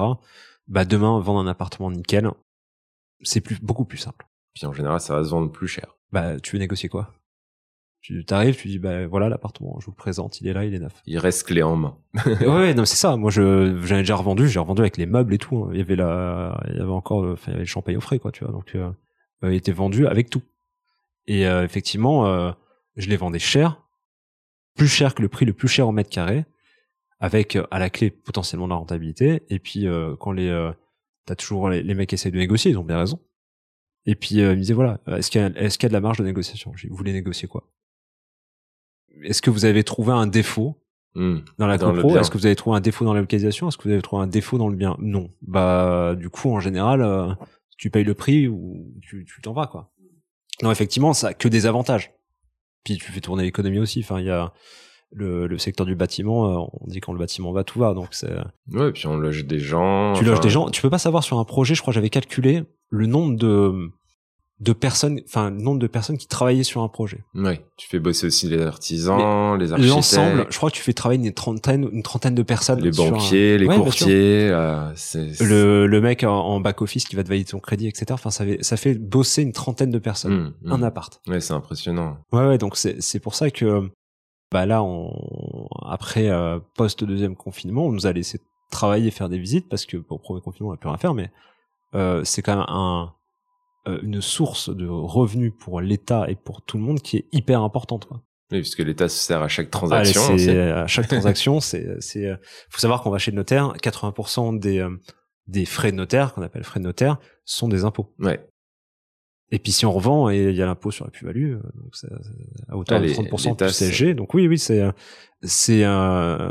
Bah 0.68 0.84
demain 0.84 1.20
vendre 1.20 1.40
un 1.40 1.46
appartement 1.46 1.90
nickel, 1.90 2.30
c'est 3.22 3.40
plus 3.40 3.60
beaucoup 3.60 3.84
plus 3.84 3.98
simple. 3.98 4.26
Puis, 4.54 4.66
en 4.66 4.72
général, 4.72 5.00
ça 5.00 5.14
va 5.16 5.22
se 5.22 5.28
vendre 5.28 5.52
plus 5.52 5.68
cher. 5.68 5.96
Bah 6.12 6.40
tu 6.40 6.56
veux 6.56 6.60
négocier 6.60 6.88
quoi? 6.88 7.12
Tu 8.00 8.24
t'arrives, 8.24 8.56
tu 8.56 8.68
dis 8.68 8.78
bah 8.78 9.06
voilà 9.06 9.28
l'appartement, 9.28 9.76
je 9.80 9.86
vous 9.86 9.92
le 9.92 9.96
présente, 9.96 10.40
il 10.40 10.46
est 10.48 10.52
là, 10.52 10.64
il 10.64 10.72
est 10.74 10.78
neuf. 10.78 11.02
Il 11.06 11.18
reste 11.18 11.46
clé 11.46 11.62
en 11.62 11.76
main. 11.76 11.98
ouais, 12.26 12.72
non 12.74 12.84
c'est 12.84 12.96
ça. 12.96 13.16
Moi 13.16 13.30
je 13.30 13.78
j'en 13.82 13.96
ai 13.96 14.00
déjà 14.00 14.14
revendu, 14.16 14.48
j'ai 14.48 14.60
revendu 14.60 14.80
avec 14.80 14.96
les 14.96 15.06
meubles 15.06 15.34
et 15.34 15.38
tout. 15.38 15.58
hein. 15.58 15.70
Il 15.72 15.78
y 15.78 15.82
avait 15.82 15.96
la, 15.96 16.58
il 16.70 16.76
y 16.76 16.80
avait 16.80 16.90
encore, 16.90 17.24
enfin 17.32 17.48
il 17.48 17.50
y 17.50 17.54
avait 17.54 17.64
le 17.64 17.68
champagne 17.68 17.96
au 17.96 18.00
frais 18.00 18.18
quoi, 18.18 18.32
tu 18.32 18.44
vois. 18.44 18.52
Donc 18.52 18.74
euh, 18.76 18.90
il 19.42 19.54
était 19.54 19.72
vendu 19.72 20.06
avec 20.06 20.30
tout. 20.30 20.42
Et 21.26 21.46
euh, 21.46 21.64
effectivement, 21.64 22.26
euh, 22.26 22.52
je 22.96 23.08
les 23.08 23.16
vendais 23.16 23.38
cher, 23.38 23.82
plus 24.74 24.88
cher 24.88 25.14
que 25.14 25.22
le 25.22 25.28
prix 25.28 25.44
le 25.44 25.52
plus 25.52 25.68
cher 25.68 25.88
au 25.88 25.92
mètre 25.92 26.10
carré, 26.10 26.44
avec 27.18 27.56
euh, 27.56 27.66
à 27.70 27.78
la 27.78 27.90
clé 27.90 28.10
potentiellement 28.10 28.66
de 28.66 28.72
la 28.72 28.76
rentabilité. 28.76 29.42
Et 29.48 29.58
puis 29.58 29.86
euh, 29.86 30.14
quand 30.16 30.32
les, 30.32 30.48
euh, 30.48 30.72
t'as 31.24 31.34
toujours 31.34 31.68
les, 31.68 31.82
les 31.82 31.94
mecs 31.94 32.12
essayent 32.12 32.32
de 32.32 32.38
négocier, 32.38 32.70
ils 32.70 32.78
ont 32.78 32.84
bien 32.84 32.98
raison. 32.98 33.20
Et 34.04 34.14
puis 34.14 34.40
euh, 34.40 34.52
ils 34.52 34.56
me 34.56 34.60
disaient 34.60 34.74
voilà, 34.74 35.00
est-ce 35.08 35.30
qu'il 35.30 35.40
y 35.40 35.44
a, 35.44 35.48
est-ce 35.56 35.78
qu'il 35.78 35.84
y 35.84 35.88
a 35.88 35.90
de 35.90 35.94
la 35.94 36.00
marge 36.00 36.18
de 36.18 36.24
négociation? 36.24 36.72
Dit, 36.76 36.86
vous 36.88 36.96
voulez 36.96 37.12
négocier 37.12 37.48
quoi? 37.48 37.70
Est-ce 39.22 39.42
que 39.42 39.50
vous 39.50 39.64
avez 39.64 39.82
trouvé 39.82 40.12
un 40.12 40.26
défaut 40.26 40.80
Hmm. 41.16 41.38
dans 41.56 41.66
la 41.66 41.78
bien. 41.78 42.20
est-ce 42.20 42.30
que 42.30 42.36
vous 42.36 42.44
avez 42.44 42.56
trouvé 42.56 42.76
un 42.76 42.80
défaut 42.82 43.06
dans 43.06 43.14
la 43.14 43.22
localisation? 43.22 43.68
Est-ce 43.68 43.78
que 43.78 43.84
vous 43.84 43.90
avez 43.92 44.02
trouvé 44.02 44.22
un 44.22 44.26
défaut 44.26 44.58
dans 44.58 44.68
le 44.68 44.76
bien? 44.76 44.96
Non. 44.98 45.30
Bah 45.40 46.14
du 46.14 46.28
coup 46.28 46.50
en 46.50 46.60
général, 46.60 47.00
euh, 47.00 47.32
tu 47.78 47.88
payes 47.88 48.04
le 48.04 48.12
prix 48.12 48.48
ou 48.48 48.92
tu 49.00 49.24
tu 49.24 49.40
t'en 49.40 49.54
vas 49.54 49.66
quoi. 49.66 49.90
Non 50.62 50.70
effectivement, 50.70 51.12
ça 51.12 51.28
a 51.28 51.34
que 51.34 51.48
des 51.48 51.66
avantages. 51.66 52.12
Puis 52.84 52.96
tu 52.98 53.12
fais 53.12 53.20
tourner 53.20 53.42
l'économie 53.42 53.78
aussi. 53.78 54.00
Enfin 54.00 54.20
il 54.20 54.26
y 54.26 54.30
a 54.30 54.52
le, 55.12 55.46
le 55.46 55.58
secteur 55.58 55.86
du 55.86 55.94
bâtiment. 55.94 56.46
euh, 56.64 56.66
on 56.80 56.86
dit 56.88 57.00
quand 57.00 57.12
le 57.12 57.18
bâtiment 57.18 57.52
va 57.52 57.64
tout 57.64 57.78
va. 57.78 57.94
Donc 57.94 58.08
c'est 58.12 58.32
Ouais, 58.72 58.92
puis 58.92 59.06
on 59.06 59.16
loge 59.16 59.44
des 59.44 59.58
gens. 59.58 60.12
tu 60.14 60.24
loges 60.24 60.40
des 60.40 60.50
gens. 60.50 60.70
Tu 60.70 60.82
peux 60.82 60.90
pas 60.90 60.98
savoir 60.98 61.22
sur 61.24 61.38
un 61.38 61.44
projet. 61.44 61.74
Je 61.74 61.80
crois 61.82 61.92
que 61.92 61.96
j'avais 61.96 62.10
calculé 62.10 62.62
le 62.90 63.06
nombre 63.06 63.36
de 63.36 63.90
de 64.58 64.72
personnes, 64.72 65.20
enfin 65.26 65.50
le 65.50 65.58
nombre 65.58 65.78
de 65.78 65.86
personnes 65.86 66.16
qui 66.16 66.26
travaillaient 66.28 66.62
sur 66.62 66.82
un 66.82 66.88
projet. 66.88 67.22
Ouais, 67.34 67.66
tu 67.76 67.88
fais 67.88 67.98
bosser 67.98 68.26
aussi 68.28 68.48
les 68.48 68.62
artisans, 68.62 69.58
les 69.58 69.70
architectes, 69.72 69.94
L'ensemble, 69.94 70.46
je 70.48 70.56
crois 70.56 70.70
que 70.70 70.76
tu 70.76 70.82
fais 70.82 70.94
travailler 70.94 71.26
une 71.26 71.34
trentaine, 71.34 71.86
une 71.92 72.02
trentaine 72.02 72.34
de 72.34 72.42
personnes. 72.42 72.80
les 72.80 72.98
un- 72.98 73.10
banquiers, 73.10 73.58
les 73.58 73.66
Ouais, 73.66 73.76
courtiers. 73.76 74.48
euh, 74.50 74.92
le, 75.40 75.86
le 75.86 76.00
mec 76.00 76.24
en, 76.24 76.30
en 76.34 76.60
back 76.60 76.80
office 76.80 77.04
qui 77.04 77.16
va 77.16 77.22
te 77.22 77.28
valider 77.28 77.50
ton 77.50 77.58
crédit, 77.58 77.86
etc. 77.86 78.06
Enfin, 78.12 78.30
ça 78.30 78.46
fait, 78.46 78.62
ça 78.64 78.78
fait 78.78 78.94
bosser 78.94 79.42
une 79.42 79.52
trentaine 79.52 79.90
de 79.90 79.98
personnes, 79.98 80.54
Hmm, 80.62 80.68
hmm. 80.68 80.72
un 80.72 80.82
appart. 80.82 81.20
Ouais, 81.26 81.40
c'est 81.40 81.52
impressionnant. 81.52 82.16
Ouais, 82.32 82.46
ouais. 82.46 82.56
Donc 82.58 82.78
c'est 82.78 83.02
c'est 83.02 83.20
pour 83.20 83.34
ça 83.34 83.50
que 83.50 83.90
bah 84.52 84.64
là, 84.64 84.82
on, 84.82 85.10
après 85.86 86.28
euh, 86.30 86.58
post 86.76 87.04
deuxième 87.04 87.36
confinement, 87.36 87.84
on 87.86 87.92
nous 87.92 88.06
a 88.06 88.12
laissé 88.12 88.40
travailler, 88.70 89.10
faire 89.10 89.28
des 89.28 89.38
visites 89.38 89.68
parce 89.68 89.84
que 89.84 89.98
pour 89.98 90.20
premier 90.22 90.40
confinement, 90.40 90.70
on 90.70 90.72
n'a 90.72 90.78
plus 90.78 90.88
rien 90.88 90.94
à 90.94 90.98
faire, 90.98 91.12
mais 91.14 91.30
euh, 91.94 92.22
c'est 92.24 92.40
quand 92.42 92.56
même 92.56 92.64
un 92.68 93.12
une 94.02 94.20
source 94.20 94.74
de 94.74 94.86
revenus 94.86 95.52
pour 95.58 95.80
l'État 95.80 96.26
et 96.28 96.34
pour 96.36 96.62
tout 96.62 96.76
le 96.76 96.82
monde 96.82 97.00
qui 97.00 97.16
est 97.18 97.26
hyper 97.32 97.62
importante. 97.62 98.04
Quoi. 98.06 98.22
Oui, 98.52 98.60
puisque 98.60 98.80
l'État 98.80 99.08
se 99.08 99.18
sert 99.18 99.42
à 99.42 99.48
chaque 99.48 99.66
Allez, 99.66 99.70
transaction. 99.70 100.20
c'est 100.26 100.32
aussi. 100.34 100.50
à 100.50 100.86
chaque 100.86 101.08
transaction, 101.08 101.60
c'est 101.60 102.00
c'est 102.00 102.26
euh, 102.26 102.36
faut 102.70 102.78
savoir 102.80 103.02
qu'on 103.02 103.10
va 103.10 103.18
chez 103.18 103.30
le 103.32 103.36
notaire, 103.36 103.72
80% 103.82 104.58
des 104.58 104.78
euh, 104.78 104.90
des 105.46 105.64
frais 105.64 105.92
de 105.92 105.96
notaire 105.96 106.34
qu'on 106.34 106.42
appelle 106.42 106.64
frais 106.64 106.80
de 106.80 106.84
notaire 106.84 107.18
sont 107.44 107.68
des 107.68 107.84
impôts. 107.84 108.14
Ouais. 108.18 108.44
Et 109.52 109.60
puis 109.60 109.70
si 109.70 109.86
on 109.86 109.92
revend, 109.92 110.28
et 110.28 110.50
il 110.50 110.56
y 110.56 110.62
a 110.62 110.66
l'impôt 110.66 110.90
sur 110.90 111.04
la 111.04 111.10
plus-value, 111.12 111.54
euh, 111.54 111.62
donc 111.76 111.94
c'est 111.94 112.08
à 112.68 112.76
hauteur 112.76 112.98
Ah, 112.98 113.00
de 113.00 113.06
les- 113.06 113.14
30% 113.14 113.44
les 113.44 113.50
plus 113.50 113.56
tasses. 113.56 113.78
CSG. 113.78 114.14
Donc 114.14 114.34
oui, 114.34 114.48
oui, 114.48 114.58
c'est 114.58 114.80
euh, 114.80 114.90
c'est 115.42 115.84
euh, 115.84 116.50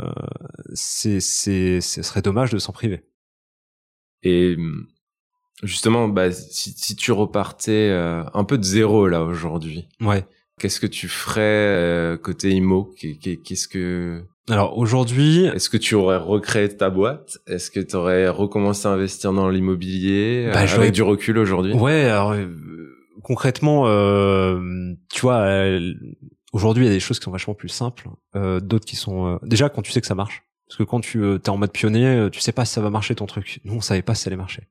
c'est 0.72 1.20
c'est 1.20 1.80
ce 1.82 2.02
serait 2.02 2.22
dommage 2.22 2.50
de 2.52 2.58
s'en 2.58 2.72
priver. 2.72 3.04
Et 4.22 4.54
hum, 4.56 4.86
justement, 5.62 6.08
bah, 6.08 6.30
si, 6.32 6.72
si 6.76 6.96
tu 6.96 7.12
repartais 7.12 7.88
euh, 7.90 8.22
un 8.34 8.44
peu 8.44 8.58
de 8.58 8.64
zéro 8.64 9.08
là 9.08 9.22
aujourd'hui, 9.22 9.88
Ouais. 10.00 10.24
qu'est-ce 10.60 10.80
que 10.80 10.86
tu 10.86 11.08
ferais 11.08 11.40
euh, 11.42 12.16
côté 12.16 12.50
IMO 12.52 12.92
Qu'est- 12.98 13.16
qu'est- 13.18 13.36
Qu'est-ce 13.42 13.68
que 13.68 14.22
Alors 14.48 14.76
aujourd'hui, 14.78 15.46
Est-ce 15.46 15.68
que 15.70 15.76
tu 15.76 15.94
aurais 15.94 16.18
recréé 16.18 16.68
ta 16.68 16.90
boîte? 16.90 17.38
Est-ce 17.46 17.70
que 17.70 17.80
tu 17.80 17.96
aurais 17.96 18.28
recommencé 18.28 18.86
à 18.88 18.92
investir 18.92 19.32
dans 19.32 19.48
l'immobilier 19.48 20.50
Bah, 20.52 20.62
euh, 20.62 20.74
avec 20.76 20.92
du 20.92 21.02
recul 21.02 21.38
aujourd'hui? 21.38 21.72
Ouais, 21.72 22.04
alors 22.04 22.32
euh, 22.32 22.46
concrètement, 23.22 23.84
euh, 23.86 24.60
tu 25.12 25.22
vois, 25.22 25.38
euh, 25.40 25.94
aujourd'hui 26.52 26.84
il 26.84 26.88
y 26.88 26.90
a 26.90 26.94
des 26.94 27.00
choses 27.00 27.18
qui 27.18 27.24
sont 27.24 27.30
vachement 27.32 27.54
plus 27.54 27.68
simples, 27.70 28.08
euh, 28.36 28.60
d'autres 28.60 28.84
qui 28.86 28.96
sont 28.96 29.26
euh, 29.26 29.38
déjà 29.42 29.68
quand 29.68 29.82
tu 29.82 29.90
sais 29.92 30.00
que 30.00 30.06
ça 30.06 30.14
marche. 30.14 30.42
Parce 30.68 30.78
que 30.78 30.82
quand 30.82 31.00
tu 31.00 31.22
euh, 31.22 31.38
es 31.44 31.48
en 31.48 31.56
mode 31.56 31.70
pionnier, 31.72 32.28
tu 32.32 32.40
sais 32.40 32.50
pas 32.52 32.64
si 32.64 32.72
ça 32.74 32.80
va 32.80 32.90
marcher 32.90 33.14
ton 33.14 33.26
truc. 33.26 33.60
Nous, 33.64 33.74
on 33.74 33.80
savait 33.80 34.02
pas 34.02 34.14
si 34.16 34.22
ça 34.24 34.28
allait 34.28 34.36
marcher. 34.36 34.64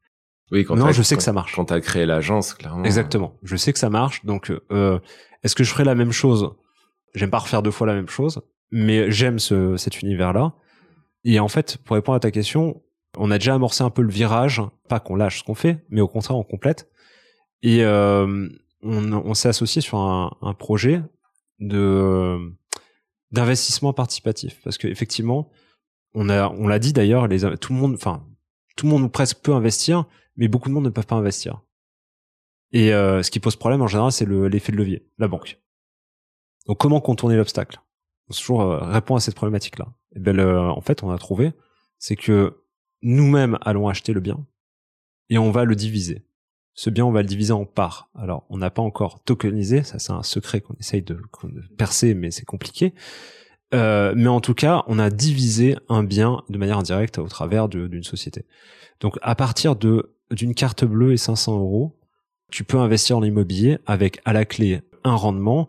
Oui, 0.52 0.64
quand 0.64 0.76
Non, 0.76 0.92
je 0.92 1.02
sais 1.02 1.16
que 1.16 1.20
quand- 1.20 1.26
ça 1.26 1.34
marche. 1.34 1.56
Quand 1.56 1.66
t'as 1.66 1.80
créé 1.82 2.06
l'agence, 2.06 2.54
clairement. 2.54 2.84
Exactement. 2.84 3.38
Je 3.44 3.56
sais 3.56 3.74
que 3.74 3.80
ça 3.80 3.90
marche. 3.90 4.24
Donc, 4.26 4.52
euh, 4.72 5.00
est-ce 5.44 5.56
que 5.56 5.64
je 5.64 5.72
ferai 5.72 5.84
la 5.84 5.96
même 5.96 6.12
chose? 6.12 6.52
J'aime 7.16 7.32
pas 7.32 7.40
refaire 7.40 7.62
deux 7.64 7.72
fois 7.72 7.88
la 7.88 7.94
même 7.96 8.10
chose, 8.10 8.42
mais 8.72 9.10
j'aime 9.12 9.40
ce, 9.40 9.78
cet 9.78 10.02
univers-là. 10.02 10.54
Et 11.24 11.40
en 11.40 11.48
fait, 11.48 11.78
pour 11.84 11.96
répondre 11.96 12.18
à 12.18 12.20
ta 12.20 12.30
question, 12.32 12.82
on 13.18 13.32
a 13.32 13.38
déjà 13.40 13.56
amorcé 13.56 13.84
un 13.84 13.90
peu 13.90 14.02
le 14.04 14.12
virage, 14.12 14.62
pas 14.90 15.00
qu'on 15.00 15.16
lâche 15.16 15.40
ce 15.40 15.44
qu'on 15.44 15.56
fait, 15.56 15.84
mais 15.90 16.02
au 16.02 16.08
contraire, 16.08 16.38
on 16.38 16.44
complète. 16.44 16.90
Et 17.64 17.84
euh, 17.84 18.48
on, 18.84 19.12
on 19.14 19.34
s'est 19.34 19.50
associé 19.50 19.82
sur 19.82 19.98
un, 19.98 20.36
un 20.42 20.54
projet 20.54 21.02
de 21.60 22.38
d'investissement 23.32 23.92
participatif, 23.94 24.62
parce 24.64 24.78
que 24.78 24.88
effectivement, 24.88 25.50
on 26.14 26.30
a, 26.30 26.48
on 26.50 26.68
l'a 26.68 26.80
dit 26.80 26.94
d'ailleurs, 26.94 27.28
les 27.28 27.40
tout 27.58 27.74
le 27.74 27.80
monde, 27.80 27.96
enfin, 27.96 28.24
tout 28.78 28.86
le 28.86 28.92
monde 28.92 29.02
ou 29.04 29.10
presque 29.10 29.40
peut 29.42 29.54
investir, 29.54 30.06
mais 30.38 30.48
beaucoup 30.48 30.70
de 30.70 30.74
monde 30.74 30.86
ne 30.86 30.90
peuvent 30.90 31.06
pas 31.08 31.16
investir. 31.16 31.62
Et 32.72 32.94
euh, 32.94 33.24
ce 33.24 33.32
qui 33.32 33.40
pose 33.40 33.56
problème 33.56 33.82
en 33.82 33.88
général, 33.88 34.12
c'est 34.12 34.26
le- 34.26 34.48
l'effet 34.48 34.72
de 34.72 34.78
levier, 34.78 35.08
la 35.18 35.28
banque. 35.28 35.60
Donc 36.68 36.78
comment 36.80 37.00
contourner 37.02 37.36
l'obstacle? 37.38 37.80
On 38.28 38.34
se 38.34 38.40
toujours 38.42 38.62
euh, 38.64 38.80
répond 38.80 39.16
à 39.16 39.20
cette 39.20 39.36
problématique-là. 39.36 39.88
Et 40.16 40.20
ben 40.20 40.36
le- 40.36 40.60
en 40.60 40.82
fait, 40.82 41.04
on 41.04 41.12
a 41.12 41.18
trouvé, 41.18 41.54
c'est 42.00 42.16
que 42.16 42.64
nous-mêmes 43.02 43.58
allons 43.62 43.88
acheter 43.88 44.14
le 44.14 44.20
bien 44.20 44.46
et 45.30 45.38
on 45.38 45.52
va 45.52 45.64
le 45.64 45.76
diviser. 45.76 46.26
Ce 46.74 46.90
bien, 46.90 47.06
on 47.06 47.12
va 47.12 47.22
le 47.22 47.28
diviser 47.28 47.54
en 47.54 47.66
parts. 47.66 48.10
Alors, 48.16 48.46
on 48.50 48.58
n'a 48.58 48.70
pas 48.70 48.82
encore 48.82 49.24
tokenisé, 49.24 49.84
ça 49.84 49.98
c'est 50.00 50.12
un 50.12 50.24
secret 50.24 50.60
qu'on 50.60 50.74
essaye 50.76 51.02
de, 51.02 51.14
de 51.44 51.62
percer, 51.78 52.14
mais 52.16 52.32
c'est 52.32 52.44
compliqué. 52.46 52.94
Euh, 53.76 54.14
mais 54.16 54.28
en 54.28 54.42
tout 54.42 54.54
cas, 54.54 54.84
on 54.88 55.00
a 55.00 55.10
divisé 55.10 55.76
un 55.90 56.04
bien 56.04 56.42
de 56.50 56.58
manière 56.58 56.80
indirecte 56.80 57.18
au 57.18 57.28
travers 57.28 57.68
d'une 57.68 58.04
société. 58.04 58.46
Donc, 59.02 59.18
à 59.22 59.36
partir 59.36 59.76
de 59.76 60.12
d'une 60.32 60.56
carte 60.56 60.86
bleue 60.86 61.14
et 61.14 61.18
500 61.18 61.60
euros, 61.60 62.00
tu 62.50 62.64
peux 62.64 62.80
investir 62.80 63.18
en 63.18 63.24
immobilier 63.24 63.78
avec 63.86 64.22
à 64.26 64.34
la 64.34 64.44
clé 64.44 64.82
un 65.04 65.16
rendement 65.16 65.68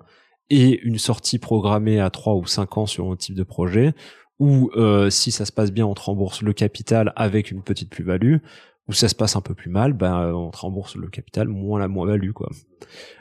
et 0.49 0.81
une 0.81 0.99
sortie 0.99 1.39
programmée 1.39 2.01
à 2.01 2.09
3 2.09 2.37
ou 2.37 2.47
5 2.47 2.79
ans 2.79 2.87
sur 2.87 3.11
un 3.11 3.17
type 3.17 3.35
de 3.35 3.43
projet, 3.43 3.93
ou 4.39 4.71
euh, 4.77 5.11
si 5.11 5.31
ça 5.31 5.45
se 5.45 5.53
passe 5.53 5.73
bien, 5.73 5.85
on 5.85 5.95
te 5.95 6.01
rembourse 6.01 6.43
le 6.43 6.53
capital 6.53 7.13
avec 7.17 7.51
une 7.51 7.63
petite 7.63 7.91
plus-value, 7.91 8.37
ou 8.89 8.93
ça 8.93 9.09
se 9.09 9.15
passe 9.15 9.35
un 9.37 9.41
peu 9.41 9.55
plus 9.55 9.71
mal, 9.71 9.93
ben 9.93 10.33
on 10.35 10.51
te 10.51 10.59
rembourse 10.59 10.95
le 10.97 11.09
capital 11.09 11.49
moins 11.49 11.79
la 11.81 11.89
moins-value 11.89 12.31
quoi. 12.33 12.49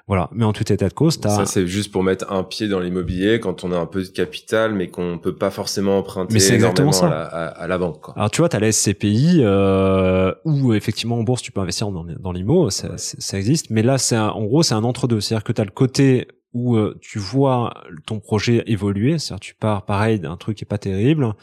Voilà. 0.07 0.29
Mais 0.31 0.45
en 0.45 0.53
tout 0.53 0.71
état 0.71 0.87
de 0.87 0.93
cause, 0.93 1.19
t'as 1.19 1.29
Ça, 1.29 1.45
c'est 1.47 1.65
juste 1.65 1.91
pour 1.91 2.03
mettre 2.03 2.31
un 2.31 2.43
pied 2.43 2.67
dans 2.67 2.79
l'immobilier 2.79 3.39
quand 3.39 3.63
on 3.63 3.71
a 3.71 3.77
un 3.77 3.87
peu 3.87 4.03
de 4.03 4.07
capital, 4.09 4.73
mais 4.75 4.89
qu'on 4.89 5.17
peut 5.17 5.35
pas 5.35 5.49
forcément 5.49 5.97
emprunter 5.97 6.33
Mais 6.35 6.39
c'est 6.39 6.53
exactement 6.53 6.91
ça. 6.91 7.07
À, 7.07 7.09
la, 7.09 7.23
à- 7.23 7.47
à 7.63 7.67
la 7.67 7.77
banque. 7.79 8.01
Quoi. 8.01 8.13
Alors 8.15 8.29
tu 8.29 8.41
vois, 8.41 8.49
tu 8.49 8.55
as 8.55 8.59
la 8.59 8.71
SCPI 8.71 9.39
euh, 9.41 10.31
où 10.45 10.73
effectivement 10.75 11.17
en 11.17 11.23
bourse 11.23 11.41
tu 11.41 11.51
peux 11.51 11.61
investir 11.61 11.89
dans, 11.91 12.03
dans 12.03 12.31
l'IMO, 12.31 12.69
ça, 12.69 12.97
ça 12.97 13.15
ça 13.19 13.37
existe, 13.39 13.71
mais 13.71 13.81
là 13.81 13.97
c'est 13.97 14.15
un- 14.15 14.29
en 14.29 14.43
gros 14.43 14.61
c'est 14.61 14.75
un 14.75 14.83
entre-deux, 14.83 15.21
c'est-à-dire 15.21 15.43
que 15.43 15.53
tu 15.53 15.61
as 15.61 15.65
le 15.65 15.71
côté 15.71 16.27
où 16.53 16.75
euh, 16.75 16.95
tu 17.01 17.17
vois 17.19 17.73
ton 18.05 18.19
projet 18.19 18.63
évoluer, 18.67 19.17
c'est-à-dire 19.17 19.39
tu 19.41 19.55
pars 19.55 19.85
pareil 19.85 20.19
d'un 20.19 20.37
truc 20.37 20.57
qui 20.57 20.63
est 20.63 20.67
pas 20.67 20.77
terrible 20.77 21.33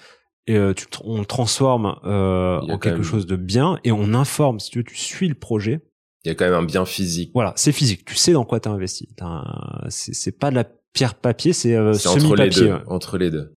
et 0.47 0.57
euh, 0.57 0.75
tu 0.75 0.87
on 1.05 1.21
le 1.21 1.25
transforme 1.27 1.97
euh, 2.05 2.59
en 2.61 2.79
quelque 2.79 2.95
même- 2.97 3.03
chose 3.05 3.27
de 3.27 3.37
bien 3.37 3.79
et 3.85 3.93
on 3.93 4.13
informe 4.15 4.59
si 4.61 4.71
tu 4.71 4.79
veux 4.79 4.85
tu 4.85 4.97
suis 4.97 5.29
le 5.29 5.35
projet. 5.35 5.81
Il 6.25 6.29
y 6.29 6.31
a 6.31 6.35
quand 6.35 6.45
même 6.45 6.55
un 6.55 6.63
bien 6.65 6.85
physique. 6.85 7.31
Voilà, 7.35 7.53
c'est 7.57 7.73
physique, 7.73 8.05
tu 8.05 8.15
sais 8.15 8.33
dans 8.33 8.45
quoi 8.45 8.61
tu 8.61 8.69
as 8.69 8.73
investi. 8.73 9.09
T'as 9.17 9.27
un- 9.27 9.87
C'est 9.89 10.39
pas 10.39 10.51
de 10.51 10.55
la 10.57 10.65
pierre 10.93 11.15
papier, 11.17 11.53
c'est 11.53 11.75
euh, 11.75 11.93
C'est 11.95 12.09
entre 12.09 12.37
les 12.37 12.49
deux. 12.51 12.73
ouais. 12.73 12.79
Entre 12.87 13.19
les 13.19 13.31
deux. 13.31 13.55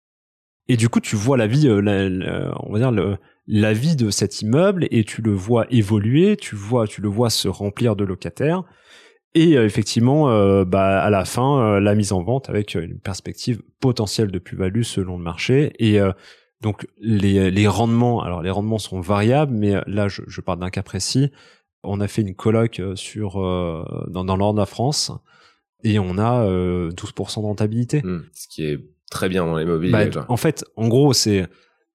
Et 0.67 0.77
du 0.77 0.89
coup, 0.89 0.99
tu 0.99 1.15
vois 1.15 1.37
la 1.37 1.45
vie, 1.45 1.67
euh, 1.67 1.79
la- 1.79 2.09
la- 2.09 2.53
on 2.63 2.73
va 2.73 2.79
dire 2.79 2.91
le, 2.91 3.17
la 3.45 3.73
vie 3.73 3.95
de 3.95 4.09
cet 4.09 4.41
immeuble 4.41 4.87
et 4.89 5.03
tu 5.03 5.21
le 5.21 5.31
vois 5.31 5.67
évoluer, 5.69 6.37
tu 6.37 6.55
vois, 6.55 6.87
tu 6.87 7.01
le 7.01 7.07
vois 7.09 7.29
se 7.29 7.47
remplir 7.47 7.95
de 7.95 8.03
locataires. 8.03 8.63
Et 9.35 9.57
euh, 9.57 9.65
effectivement, 9.65 10.31
euh, 10.31 10.65
bah, 10.65 11.03
à 11.03 11.09
la 11.11 11.23
fin, 11.25 11.59
euh, 11.75 11.79
la 11.79 11.93
mise 11.93 12.13
en 12.13 12.23
vente 12.23 12.49
avec 12.49 12.73
une 12.73 12.99
perspective 12.99 13.61
potentielle 13.79 14.31
de 14.31 14.39
plus-value 14.39 14.81
selon 14.81 15.17
le 15.19 15.23
marché. 15.23 15.73
Et 15.77 15.99
euh, 15.99 16.11
donc 16.65 16.87
les, 16.99 17.51
les 17.51 17.67
rendements, 17.67 18.23
alors 18.23 18.41
les 18.41 18.49
rendements 18.49 18.79
sont 18.79 18.99
variables, 18.99 19.53
mais 19.53 19.75
euh, 19.75 19.81
là, 19.85 20.07
je, 20.07 20.23
je 20.27 20.41
parle 20.41 20.57
d'un 20.57 20.71
cas 20.71 20.81
précis. 20.81 21.31
On 21.83 22.01
a 22.01 22.07
fait 22.07 22.23
une 22.23 22.33
colloque 22.33 22.79
euh, 22.79 22.95
sur 22.95 23.39
euh, 23.39 23.85
dans, 24.07 24.23
nord 24.23 24.55
de 24.55 24.59
la 24.59 24.65
France 24.65 25.11
et 25.83 25.99
on 25.99 26.17
a 26.17 26.43
euh, 26.43 26.89
12% 26.89 27.41
de 27.41 27.45
rentabilité. 27.45 28.01
Hmm. 28.03 28.23
Ce 28.33 28.47
qui 28.47 28.65
est 28.65 28.79
très 29.11 29.29
bien 29.29 29.45
dans 29.45 29.55
l'immobilier. 29.57 29.91
Bah, 29.91 30.25
en 30.27 30.37
fait, 30.37 30.65
en 30.75 30.87
gros, 30.87 31.13
c'est 31.13 31.45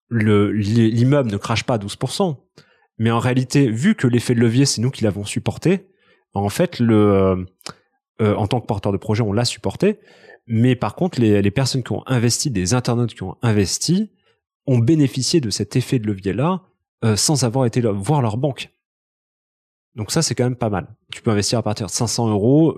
le 0.08 0.52
l'i- 0.52 0.92
l'immeuble 0.92 1.32
ne 1.32 1.36
crache 1.36 1.64
pas 1.64 1.74
à 1.74 1.78
12%, 1.78 2.36
mais 2.98 3.10
en 3.10 3.18
réalité, 3.18 3.68
vu 3.68 3.96
que 3.96 4.06
l'effet 4.06 4.36
de 4.36 4.40
levier, 4.40 4.66
c'est 4.66 4.80
nous 4.80 4.92
qui 4.92 5.02
l'avons 5.02 5.24
supporté, 5.24 5.88
en 6.32 6.48
fait, 6.48 6.78
le 6.78 6.94
euh, 6.96 7.36
euh, 8.22 8.36
en 8.36 8.46
tant 8.46 8.60
que 8.60 8.66
porteur 8.66 8.92
de 8.92 8.98
projet, 8.98 9.22
on 9.24 9.32
l'a 9.32 9.44
supporté, 9.44 9.98
mais 10.46 10.76
par 10.76 10.94
contre, 10.94 11.20
les, 11.20 11.42
les 11.42 11.50
personnes 11.50 11.82
qui 11.82 11.90
ont 11.90 12.04
investi, 12.06 12.52
des 12.52 12.72
internautes 12.72 13.14
qui 13.14 13.24
ont 13.24 13.36
investi, 13.42 14.12
ont 14.66 14.78
bénéficié 14.78 15.40
de 15.40 15.50
cet 15.50 15.76
effet 15.76 15.98
de 15.98 16.06
levier-là 16.06 16.62
euh, 17.04 17.16
sans 17.16 17.44
avoir 17.44 17.66
été 17.66 17.80
voir 17.80 18.22
leur 18.22 18.36
banque. 18.36 18.70
Donc 19.96 20.12
ça, 20.12 20.22
c'est 20.22 20.34
quand 20.34 20.44
même 20.44 20.56
pas 20.56 20.70
mal. 20.70 20.86
Tu 21.12 21.22
peux 21.22 21.30
investir 21.30 21.58
à 21.58 21.62
partir 21.62 21.86
de 21.86 21.90
500 21.90 22.28
euros. 22.30 22.76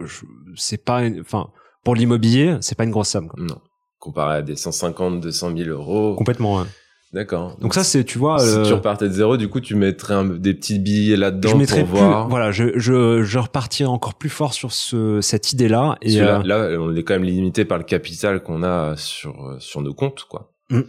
C'est 0.57 0.83
pas, 0.83 1.03
enfin, 1.21 1.51
pour 1.85 1.95
l'immobilier, 1.95 2.57
c'est 2.61 2.77
pas 2.77 2.85
une 2.85 2.91
grosse 2.91 3.09
somme. 3.11 3.29
quoi. 3.29 3.43
Non. 3.43 3.61
Comparé 3.99 4.37
à 4.37 4.43
des 4.43 4.57
150, 4.57 5.21
200 5.21 5.57
000 5.57 5.69
euros. 5.71 6.15
Complètement. 6.17 6.59
ouais. 6.61 6.67
D'accord. 7.13 7.59
Donc 7.59 7.75
ça, 7.75 7.85
c'est, 7.85 8.05
tu 8.05 8.17
vois, 8.17 8.39
si 8.39 8.47
euh, 8.49 8.65
tu 8.65 8.73
repartais 8.73 9.07
de 9.07 9.13
zéro, 9.13 9.37
du 9.37 9.47
coup, 9.51 9.61
tu 9.61 9.75
mettrais 9.75 10.15
un- 10.15 10.25
des 10.25 10.55
petits 10.55 10.79
billets 10.79 11.17
là-dedans 11.19 11.51
pour 11.51 11.67
plus, 11.67 11.83
voir. 11.83 12.27
voilà, 12.31 12.51
je, 12.53 12.79
je, 12.79 13.23
je 13.23 13.39
repartirai 13.39 13.87
encore 13.91 14.15
plus 14.15 14.31
fort 14.31 14.55
sur 14.55 14.73
ce, 14.73 15.21
cette 15.21 15.53
idée-là. 15.53 15.99
Et 16.01 16.17
là, 16.21 16.41
euh, 16.41 16.43
là, 16.43 16.81
on 16.81 16.97
est 16.97 17.03
quand 17.03 17.13
même 17.13 17.25
limité 17.25 17.67
par 17.67 17.77
le 17.77 17.85
capital 17.85 18.43
qu'on 18.43 18.63
a 18.63 18.97
sur 18.97 19.57
sur 19.61 19.83
nos 19.83 19.93
comptes, 19.93 20.25
quoi. 20.25 20.55
Mm. 20.71 20.81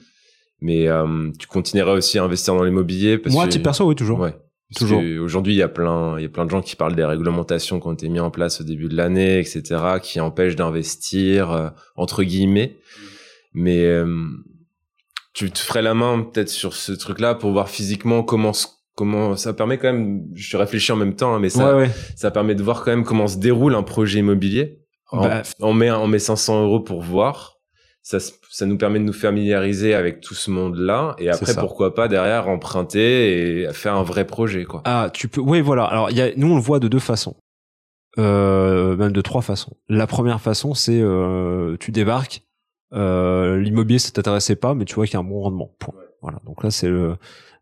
Mais 0.63 0.87
euh, 0.87 1.29
tu 1.37 1.45
continueras 1.45 1.91
aussi 1.91 2.17
à 2.17 2.23
investir 2.23 2.55
dans 2.55 2.63
l'immobilier 2.63 3.17
parce 3.17 3.35
moi, 3.35 3.43
à 3.43 3.47
que 3.47 3.51
titre 3.51 3.63
perso, 3.65 3.85
oui, 3.85 3.95
toujours. 3.95 4.19
Ouais. 4.19 4.31
Parce 4.31 4.79
Toujours. 4.79 5.03
Aujourd'hui, 5.21 5.53
il 5.53 5.57
y 5.57 5.61
a 5.61 5.67
plein, 5.67 6.17
il 6.17 6.23
y 6.23 6.25
a 6.25 6.29
plein 6.29 6.45
de 6.45 6.49
gens 6.49 6.61
qui 6.61 6.75
parlent 6.75 6.95
des 6.95 7.03
réglementations 7.05 7.79
qui 7.81 7.87
ont 7.87 7.93
été 7.93 8.07
mises 8.09 8.21
en 8.21 8.31
place 8.31 8.61
au 8.61 8.63
début 8.63 8.87
de 8.87 8.95
l'année, 8.95 9.37
etc., 9.39 9.61
qui 10.01 10.19
empêchent 10.21 10.55
d'investir 10.55 11.51
euh, 11.51 11.69
entre 11.97 12.23
guillemets. 12.23 12.77
Mais 13.53 13.83
euh, 13.85 14.07
tu 15.33 15.51
te 15.51 15.59
ferais 15.59 15.81
la 15.81 15.93
main 15.93 16.23
peut-être 16.23 16.49
sur 16.49 16.73
ce 16.73 16.91
truc-là 16.93 17.35
pour 17.35 17.51
voir 17.51 17.69
physiquement 17.69 18.23
comment 18.23 18.53
comment 18.95 19.35
ça 19.35 19.53
permet 19.53 19.77
quand 19.77 19.91
même. 19.91 20.23
Je 20.33 20.55
réfléchis 20.57 20.91
en 20.91 20.95
même 20.95 21.15
temps, 21.15 21.35
hein, 21.35 21.39
mais 21.39 21.49
ça, 21.49 21.75
ouais, 21.75 21.83
ouais. 21.83 21.91
ça 22.15 22.31
permet 22.31 22.55
de 22.55 22.63
voir 22.63 22.83
quand 22.83 22.91
même 22.91 23.03
comment 23.03 23.27
se 23.27 23.37
déroule 23.37 23.75
un 23.75 23.83
projet 23.83 24.19
immobilier. 24.19 24.79
En- 25.11 25.21
Bah, 25.27 25.41
on 25.59 25.73
met 25.73 25.91
on 25.91 26.07
met 26.07 26.19
500 26.19 26.63
euros 26.63 26.79
pour 26.79 27.01
voir. 27.03 27.52
Ça, 28.05 28.17
ça 28.19 28.65
nous 28.65 28.77
permet 28.77 28.99
de 28.99 29.05
nous 29.05 29.13
familiariser 29.13 29.93
avec 29.93 30.19
tout 30.19 30.33
ce 30.33 30.51
monde-là 30.51 31.15
et 31.19 31.29
après 31.29 31.55
pourquoi 31.55 31.95
pas 31.95 32.09
derrière 32.09 32.49
emprunter 32.49 33.61
et 33.61 33.71
faire 33.71 33.95
un 33.95 34.03
vrai 34.03 34.27
projet 34.27 34.65
quoi. 34.65 34.81
Ah, 34.83 35.09
tu 35.13 35.29
peux. 35.29 35.39
Oui, 35.39 35.61
voilà. 35.61 35.85
Alors, 35.85 36.11
il 36.11 36.17
y 36.17 36.21
a, 36.21 36.35
nous, 36.35 36.51
on 36.51 36.55
le 36.55 36.61
voit 36.61 36.81
de 36.81 36.89
deux 36.89 36.99
façons, 36.99 37.37
euh, 38.17 38.97
même 38.97 39.13
de 39.13 39.21
trois 39.21 39.41
façons. 39.41 39.77
La 39.87 40.05
première 40.05 40.41
façon, 40.41 40.73
c'est 40.73 40.99
euh, 40.99 41.77
tu 41.79 41.91
débarques, 41.93 42.43
euh, 42.93 43.57
l'immobilier, 43.57 43.99
ça 43.99 44.11
t'intéressait 44.11 44.57
pas, 44.57 44.73
mais 44.73 44.83
tu 44.83 44.95
vois 44.95 45.05
qu'il 45.05 45.13
y 45.13 45.17
a 45.17 45.21
un 45.21 45.23
bon 45.23 45.39
rendement. 45.39 45.73
Point. 45.79 45.95
Voilà. 46.21 46.39
Donc 46.45 46.61
là, 46.61 46.71
c'est 46.71 46.89
le, 46.89 47.15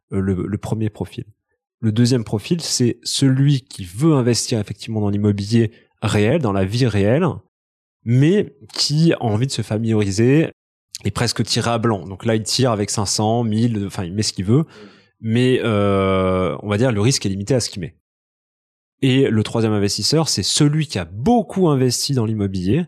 le, 0.09 0.33
le 0.33 0.57
premier 0.57 0.89
profil. 0.89 1.25
Le 1.81 1.91
deuxième 1.91 2.23
profil, 2.23 2.61
c'est 2.61 2.97
celui 3.03 3.61
qui 3.61 3.85
veut 3.85 4.13
investir 4.13 4.59
effectivement 4.59 5.01
dans 5.01 5.09
l'immobilier 5.09 5.71
réel, 6.01 6.41
dans 6.41 6.51
la 6.51 6.65
vie 6.65 6.87
réelle, 6.87 7.27
mais 8.03 8.55
qui 8.73 9.13
a 9.13 9.21
envie 9.21 9.47
de 9.47 9.51
se 9.51 9.61
familiariser 9.61 10.51
et 11.03 11.11
presque 11.11 11.43
tirer 11.43 11.71
à 11.71 11.77
blanc. 11.77 12.05
Donc 12.07 12.25
là, 12.25 12.35
il 12.35 12.43
tire 12.43 12.71
avec 12.71 12.89
500, 12.89 13.43
1000, 13.43 13.85
enfin, 13.87 14.03
il 14.03 14.13
met 14.13 14.23
ce 14.23 14.33
qu'il 14.33 14.45
veut 14.45 14.65
mais 15.21 15.61
euh, 15.63 16.57
on 16.63 16.67
va 16.67 16.77
dire 16.77 16.91
le 16.91 16.99
risque 16.99 17.25
est 17.25 17.29
limité 17.29 17.53
à 17.53 17.59
ce 17.59 17.69
qu'il 17.69 17.81
met. 17.81 17.95
Et 19.03 19.29
le 19.29 19.43
troisième 19.43 19.73
investisseur, 19.73 20.29
c'est 20.29 20.43
celui 20.43 20.87
qui 20.87 20.99
a 20.99 21.05
beaucoup 21.05 21.69
investi 21.69 22.13
dans 22.13 22.25
l'immobilier, 22.25 22.85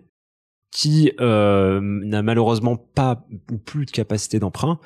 qui 0.71 1.11
euh, 1.19 1.79
n'a 1.81 2.21
malheureusement 2.21 2.75
pas 2.75 3.25
ou 3.51 3.57
plus 3.57 3.85
de 3.85 3.91
capacité 3.91 4.39
d'emprunt 4.39 4.79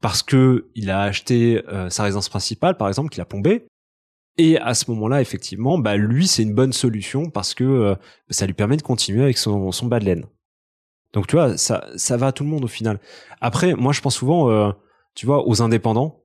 parce 0.00 0.22
que 0.22 0.68
il 0.74 0.90
a 0.90 1.02
acheté 1.02 1.62
euh, 1.68 1.88
sa 1.88 2.02
résidence 2.02 2.28
principale, 2.28 2.76
par 2.76 2.88
exemple, 2.88 3.10
qu'il 3.10 3.22
a 3.22 3.24
plombé. 3.24 3.66
Et 4.36 4.58
à 4.58 4.74
ce 4.74 4.90
moment-là, 4.90 5.20
effectivement, 5.20 5.78
bah 5.78 5.96
lui, 5.96 6.26
c'est 6.26 6.42
une 6.42 6.54
bonne 6.54 6.72
solution 6.72 7.30
parce 7.30 7.54
que 7.54 7.64
euh, 7.64 7.94
ça 8.30 8.46
lui 8.46 8.54
permet 8.54 8.76
de 8.76 8.82
continuer 8.82 9.22
avec 9.22 9.38
son, 9.38 9.70
son 9.70 9.86
bas 9.86 10.00
de 10.00 10.06
laine. 10.06 10.26
Donc 11.14 11.28
tu 11.28 11.36
vois, 11.36 11.56
ça, 11.56 11.86
ça 11.96 12.16
va 12.16 12.26
à 12.26 12.32
tout 12.32 12.44
le 12.44 12.50
monde 12.50 12.64
au 12.64 12.68
final. 12.68 13.00
Après, 13.40 13.74
moi, 13.74 13.92
je 13.92 14.00
pense 14.00 14.16
souvent, 14.16 14.50
euh, 14.50 14.72
tu 15.14 15.26
vois, 15.26 15.48
aux 15.48 15.62
indépendants 15.62 16.24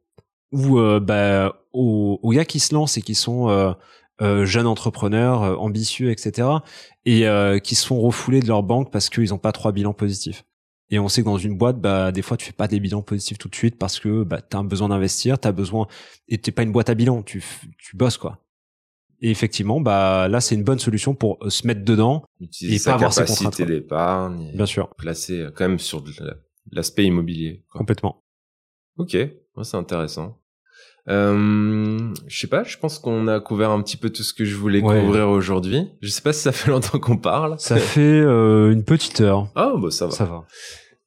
ou 0.51 0.79
euh, 0.79 0.99
bah, 0.99 1.61
aux, 1.73 2.19
aux 2.21 2.31
gars 2.31 2.45
qui 2.45 2.59
se 2.59 2.73
lancent 2.73 2.97
et 2.97 3.03
qui 3.03 3.13
sont 3.13 3.49
euh, 4.21 4.45
jeunes 4.45 4.65
entrepreneurs, 4.65 5.61
ambitieux, 5.61 6.09
etc. 6.09 6.49
et 7.05 7.25
qui 7.63 7.75
se 7.75 7.85
font 7.85 8.01
refouler 8.01 8.41
de 8.41 8.47
leur 8.47 8.63
banque 8.63 8.91
parce 8.91 9.09
qu'ils 9.09 9.29
n'ont 9.29 9.37
pas 9.37 9.51
trois 9.51 9.71
bilans 9.71 9.93
positifs. 9.93 10.43
Et 10.91 10.99
on 10.99 11.07
sait 11.07 11.21
que 11.21 11.25
dans 11.25 11.37
une 11.37 11.57
boîte, 11.57 11.79
bah, 11.79 12.11
des 12.11 12.21
fois, 12.21 12.35
tu 12.35 12.45
fais 12.45 12.51
pas 12.51 12.67
des 12.67 12.79
bilans 12.79 13.01
positifs 13.01 13.37
tout 13.37 13.47
de 13.47 13.55
suite 13.55 13.77
parce 13.77 13.99
que 13.99 14.23
bah, 14.23 14.41
tu 14.41 14.57
as 14.57 14.63
besoin 14.63 14.89
d'investir, 14.89 15.39
tu 15.39 15.47
as 15.47 15.51
besoin... 15.51 15.87
Et 16.27 16.39
t'es 16.39 16.51
pas 16.51 16.63
une 16.63 16.71
boîte 16.71 16.89
à 16.89 16.95
bilan, 16.95 17.21
tu, 17.21 17.43
tu 17.77 17.95
bosses, 17.95 18.17
quoi. 18.17 18.39
Et 19.21 19.29
effectivement, 19.29 19.81
bah, 19.81 20.27
là, 20.27 20.39
c'est 20.41 20.55
une 20.55 20.63
bonne 20.63 20.79
solution 20.79 21.13
pour 21.13 21.37
euh, 21.41 21.49
se 21.49 21.67
mettre 21.67 21.83
dedans, 21.83 22.23
Utiliser 22.39 22.75
Et 22.75 22.79
sa 22.79 22.91
pas 22.91 22.95
avoir 22.95 23.13
ses 23.13 23.25
contraintes, 23.25 23.61
bien 23.61 24.65
sûr, 24.65 24.89
placer 24.95 25.41
euh, 25.41 25.51
quand 25.51 25.67
même 25.67 25.79
sur 25.79 26.03
l'aspect 26.71 27.05
immobilier. 27.05 27.63
quoi. 27.69 27.79
complètement. 27.79 28.23
Ok, 28.97 29.13
ouais, 29.13 29.63
c'est 29.63 29.77
intéressant. 29.77 30.39
Euh, 31.09 31.97
je 32.27 32.39
sais 32.39 32.47
pas, 32.47 32.63
je 32.63 32.77
pense 32.77 32.99
qu'on 32.99 33.27
a 33.27 33.39
couvert 33.39 33.71
un 33.71 33.81
petit 33.81 33.97
peu 33.97 34.09
tout 34.11 34.21
ce 34.23 34.33
que 34.33 34.45
je 34.45 34.55
voulais 34.55 34.81
Ouais. 34.81 35.01
couvrir 35.01 35.27
aujourd'hui. 35.29 35.87
Je 36.01 36.09
sais 36.09 36.21
pas 36.21 36.33
si 36.33 36.41
ça 36.41 36.51
fait 36.51 36.69
longtemps 36.71 36.99
qu'on 36.99 37.17
parle. 37.17 37.55
Ça 37.59 37.77
fait 37.77 37.99
euh, 38.01 38.71
une 38.71 38.83
petite 38.83 39.21
heure. 39.21 39.47
Ah, 39.55 39.73
bah 39.77 39.89
ça 39.91 40.05
va. 40.05 40.11
Ça 40.11 40.25
va. 40.25 40.45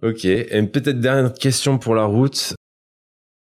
Ok. 0.02 0.24
Et 0.24 0.62
peut-être 0.64 0.98
dernière 1.00 1.32
question 1.34 1.78
pour 1.78 1.94
la 1.94 2.04
route. 2.04 2.54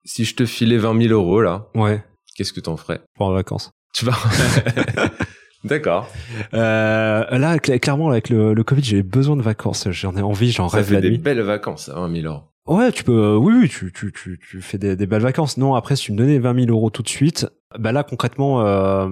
Si 0.06 0.26
je 0.26 0.36
te 0.36 0.46
filais 0.46 0.78
20 0.78 1.02
000 1.08 1.14
euros 1.14 1.42
là, 1.42 1.68
Ouais, 1.76 2.04
qu'est-ce 2.36 2.52
que 2.52 2.60
t'en 2.60 2.76
ferais? 2.76 3.00
Pour 3.16 3.30
les 3.30 3.36
vacances. 3.36 3.72
Tu 3.94 4.04
vas. 4.04 4.18
D'accord. 5.64 6.10
Euh, 6.54 7.24
là, 7.38 7.56
cl- 7.56 7.80
clairement, 7.80 8.10
avec 8.10 8.28
le, 8.30 8.54
le 8.54 8.64
Covid, 8.66 8.84
j'ai 8.84 9.02
besoin 9.02 9.38
de 9.38 9.42
vacances. 9.42 9.88
J'en 9.92 10.14
ai 10.18 10.22
envie, 10.22 10.52
j'en 10.52 10.68
Ça 10.68 10.78
rêve 10.78 10.88
fait 10.88 10.94
la 10.96 11.02
des 11.02 11.12
nuit. 11.12 11.18
belles 11.20 11.40
vacances, 11.42 11.88
à 11.88 11.94
20 11.94 12.22
000 12.22 12.34
euros. 12.34 12.44
Ouais, 12.66 12.92
tu 12.92 13.04
peux. 13.04 13.12
euh, 13.36 13.38
oui, 13.38 13.54
oui, 13.62 13.70
tu, 13.70 13.92
tu, 13.92 14.12
tu, 14.14 14.40
tu 14.40 14.62
fais 14.62 14.78
des, 14.78 14.96
des 14.96 15.06
belles 15.06 15.22
vacances. 15.22 15.58
Non, 15.58 15.76
après, 15.76 15.96
si 15.98 16.06
tu 16.06 16.12
me 16.14 16.18
donnais 16.18 16.40
20 16.40 16.54
000 16.66 16.68
euros 16.72 16.90
tout 16.90 17.02
de 17.04 17.10
suite, 17.10 17.48
bah 17.78 17.92
là, 17.92 18.04
concrètement, 18.04 18.62
euh, 18.66 19.10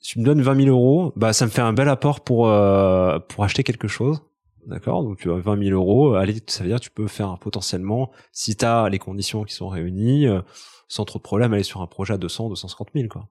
si 0.00 0.12
tu 0.14 0.20
me 0.20 0.24
donnes 0.24 0.40
20 0.42 0.54
000 0.64 0.68
euros, 0.68 1.12
bah 1.16 1.32
ça 1.32 1.44
me 1.44 1.50
fait 1.50 1.60
un 1.60 1.72
bel 1.72 1.88
apport 1.88 2.20
pour 2.22 2.48
euh, 2.48 3.18
pour 3.18 3.44
acheter 3.44 3.62
quelque 3.64 3.88
chose. 3.88 4.22
D'accord? 4.66 5.02
Donc, 5.02 5.18
tu 5.18 5.30
as 5.30 5.36
20 5.36 5.58
000 5.64 5.70
euros. 5.74 6.14
Allez, 6.14 6.36
ça 6.46 6.62
veut 6.62 6.68
dire 6.70 6.78
que 6.78 6.84
tu 6.84 6.90
peux 6.90 7.08
faire 7.08 7.38
potentiellement, 7.38 8.10
si 8.32 8.56
tu 8.56 8.64
as 8.64 8.88
les 8.88 8.98
conditions 8.98 9.44
qui 9.44 9.54
sont 9.54 9.68
réunies, 9.68 10.26
euh, 10.26 10.40
sans 10.88 11.04
trop 11.04 11.18
de 11.18 11.22
problème, 11.22 11.52
aller 11.52 11.62
sur 11.64 11.80
un 11.82 11.86
projet 11.86 12.14
à 12.14 12.18
200, 12.18 12.48
250 12.50 12.88
000, 12.94 13.08
quoi. 13.08 13.28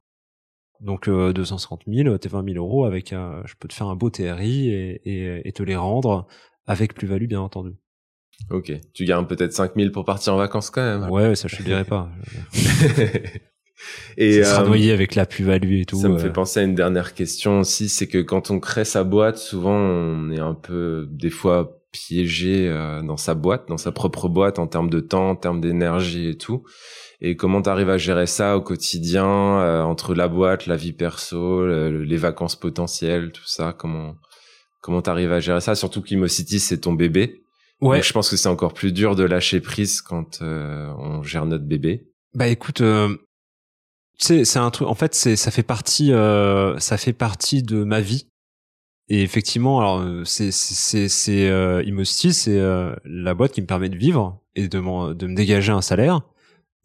Donc, 0.81 1.07
euh, 1.09 1.33
250 1.33 1.83
000, 1.87 2.17
tes 2.19 2.29
20 2.29 2.43
000 2.53 2.57
euros 2.57 2.85
avec, 2.85 3.09
je 3.11 3.53
peux 3.59 3.67
te 3.67 3.73
faire 3.73 3.87
un 3.87 3.95
beau 3.95 4.09
TRI 4.09 4.69
et, 4.69 5.01
et, 5.05 5.47
et 5.47 5.51
te 5.53 5.63
les 5.63 5.75
rendre 5.75 6.27
avec 6.67 6.93
plus-value, 6.95 7.27
bien 7.27 7.41
entendu. 7.41 7.75
Ok. 8.51 8.71
Tu 8.93 9.05
gardes 9.05 9.27
peut-être 9.27 9.53
5 9.53 9.71
000 9.75 9.91
pour 9.91 10.05
partir 10.05 10.33
en 10.33 10.37
vacances 10.37 10.69
quand 10.69 10.81
même. 10.81 11.09
Ouais, 11.09 11.35
ça 11.35 11.47
je 11.47 11.57
te 11.57 11.63
dirais 11.63 11.85
pas. 11.85 12.09
Et 14.17 14.43
ça 14.43 14.51
sera 14.51 14.63
euh, 14.63 14.67
noyé 14.67 14.91
avec 14.91 15.15
la 15.15 15.25
plus-value 15.25 15.79
et 15.81 15.85
tout. 15.85 16.01
Ça 16.01 16.09
me 16.09 16.15
euh. 16.15 16.19
fait 16.19 16.33
penser 16.33 16.59
à 16.59 16.63
une 16.63 16.75
dernière 16.75 17.13
question 17.13 17.61
aussi, 17.61 17.87
c'est 17.89 18.07
que 18.07 18.17
quand 18.17 18.51
on 18.51 18.59
crée 18.59 18.85
sa 18.85 19.03
boîte, 19.03 19.37
souvent 19.37 19.75
on 19.75 20.31
est 20.31 20.39
un 20.39 20.53
peu 20.53 21.07
des 21.09 21.29
fois 21.29 21.79
piégé 21.91 22.67
euh, 22.67 23.01
dans 23.01 23.17
sa 23.17 23.33
boîte, 23.33 23.67
dans 23.69 23.77
sa 23.77 23.91
propre 23.91 24.27
boîte 24.27 24.59
en 24.59 24.67
termes 24.67 24.89
de 24.89 24.99
temps, 24.99 25.29
en 25.29 25.35
termes 25.35 25.61
d'énergie 25.61 26.29
et 26.29 26.37
tout. 26.37 26.63
Et 27.21 27.35
comment 27.35 27.61
tu 27.61 27.69
arrives 27.69 27.89
à 27.89 27.97
gérer 27.97 28.27
ça 28.27 28.57
au 28.57 28.61
quotidien 28.61 29.25
euh, 29.25 29.81
entre 29.83 30.13
la 30.13 30.27
boîte, 30.27 30.67
la 30.67 30.75
vie 30.75 30.93
perso, 30.93 31.65
le- 31.65 32.03
les 32.03 32.17
vacances 32.17 32.55
potentielles, 32.55 33.31
tout 33.31 33.47
ça? 33.47 33.73
Comment 33.77 34.15
comment 34.81 35.01
t'arrives 35.01 35.31
à 35.31 35.39
gérer 35.39 35.61
ça? 35.61 35.75
Surtout 35.75 36.01
qu'Imocity, 36.01 36.59
c'est 36.59 36.79
ton 36.79 36.93
bébé. 36.93 37.43
Ouais. 37.81 37.97
Donc, 37.97 38.03
je 38.03 38.13
pense 38.13 38.29
que 38.29 38.37
c'est 38.37 38.49
encore 38.49 38.73
plus 38.73 38.91
dur 38.91 39.15
de 39.15 39.23
lâcher 39.23 39.61
prise 39.61 40.01
quand 40.01 40.41
euh, 40.41 40.91
on 40.97 41.23
gère 41.23 41.45
notre 41.45 41.65
bébé. 41.65 42.07
Bah 42.33 42.47
écoute, 42.47 42.81
euh, 42.81 43.15
sais, 44.17 44.45
c'est 44.45 44.59
un 44.59 44.69
truc. 44.71 44.87
En 44.87 44.95
fait, 44.95 45.15
c'est 45.15 45.35
ça 45.35 45.51
fait 45.51 45.63
partie, 45.63 46.11
euh, 46.13 46.77
ça 46.79 46.97
fait 46.97 47.13
partie 47.13 47.63
de 47.63 47.83
ma 47.83 48.01
vie. 48.01 48.27
Et 49.07 49.23
effectivement, 49.23 49.79
alors 49.79 49.99
euh, 50.01 50.23
c'est 50.23 50.51
c'est 50.51 51.09
c'est 51.09 51.49
euh, 51.49 51.81
Imosity, 51.83 52.33
c'est 52.33 52.59
euh, 52.59 52.95
la 53.05 53.33
boîte 53.33 53.53
qui 53.53 53.61
me 53.61 53.65
permet 53.67 53.89
de 53.89 53.97
vivre 53.97 54.39
et 54.55 54.67
de 54.67 54.79
m'en- 54.79 55.13
de 55.13 55.27
me 55.27 55.35
dégager 55.35 55.71
un 55.71 55.81
salaire. 55.81 56.21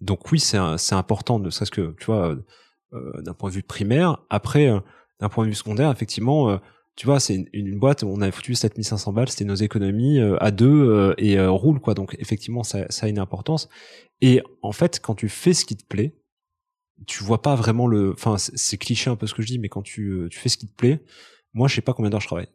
Donc 0.00 0.30
oui, 0.32 0.40
c'est 0.40 0.58
c'est 0.78 0.94
important, 0.94 1.38
ne 1.38 1.50
serait-ce 1.50 1.70
que 1.70 1.94
tu 1.98 2.06
vois, 2.06 2.36
euh, 2.94 3.20
d'un 3.22 3.34
point 3.34 3.50
de 3.50 3.54
vue 3.56 3.62
primaire. 3.62 4.18
Après, 4.30 4.70
d'un 5.20 5.28
point 5.28 5.44
de 5.44 5.50
vue 5.50 5.54
secondaire, 5.54 5.90
effectivement, 5.90 6.50
euh, 6.50 6.56
tu 6.96 7.06
vois, 7.06 7.18
c'est 7.18 7.34
une, 7.34 7.48
une 7.52 7.78
boîte 7.78 8.02
où 8.02 8.06
on 8.06 8.20
avait 8.20 8.30
foutu 8.30 8.54
7500 8.54 9.12
balles, 9.12 9.28
c'était 9.28 9.44
nos 9.44 9.54
économies 9.54 10.20
euh, 10.20 10.36
à 10.40 10.50
deux 10.50 10.88
euh, 10.90 11.14
et 11.18 11.38
euh, 11.38 11.50
roule 11.50 11.80
quoi. 11.80 11.94
Donc 11.94 12.16
effectivement, 12.18 12.62
ça, 12.62 12.86
ça 12.90 13.06
a 13.06 13.08
une 13.08 13.18
importance. 13.18 13.68
Et 14.20 14.42
en 14.62 14.72
fait, 14.72 15.00
quand 15.00 15.14
tu 15.14 15.28
fais 15.28 15.54
ce 15.54 15.64
qui 15.64 15.76
te 15.76 15.84
plaît, 15.84 16.14
tu 17.06 17.24
vois 17.24 17.42
pas 17.42 17.56
vraiment 17.56 17.86
le. 17.86 18.12
Enfin, 18.12 18.36
c'est 18.38 18.78
cliché 18.78 19.10
un 19.10 19.16
peu 19.16 19.26
ce 19.26 19.34
que 19.34 19.42
je 19.42 19.48
dis, 19.48 19.58
mais 19.58 19.68
quand 19.68 19.82
tu, 19.82 20.10
euh, 20.10 20.28
tu 20.28 20.38
fais 20.38 20.48
ce 20.48 20.56
qui 20.56 20.68
te 20.68 20.74
plaît, 20.74 21.02
moi, 21.52 21.68
je 21.68 21.74
sais 21.74 21.80
pas 21.82 21.92
combien 21.92 22.10
d'heures 22.10 22.20
je 22.20 22.26
travaille. 22.26 22.48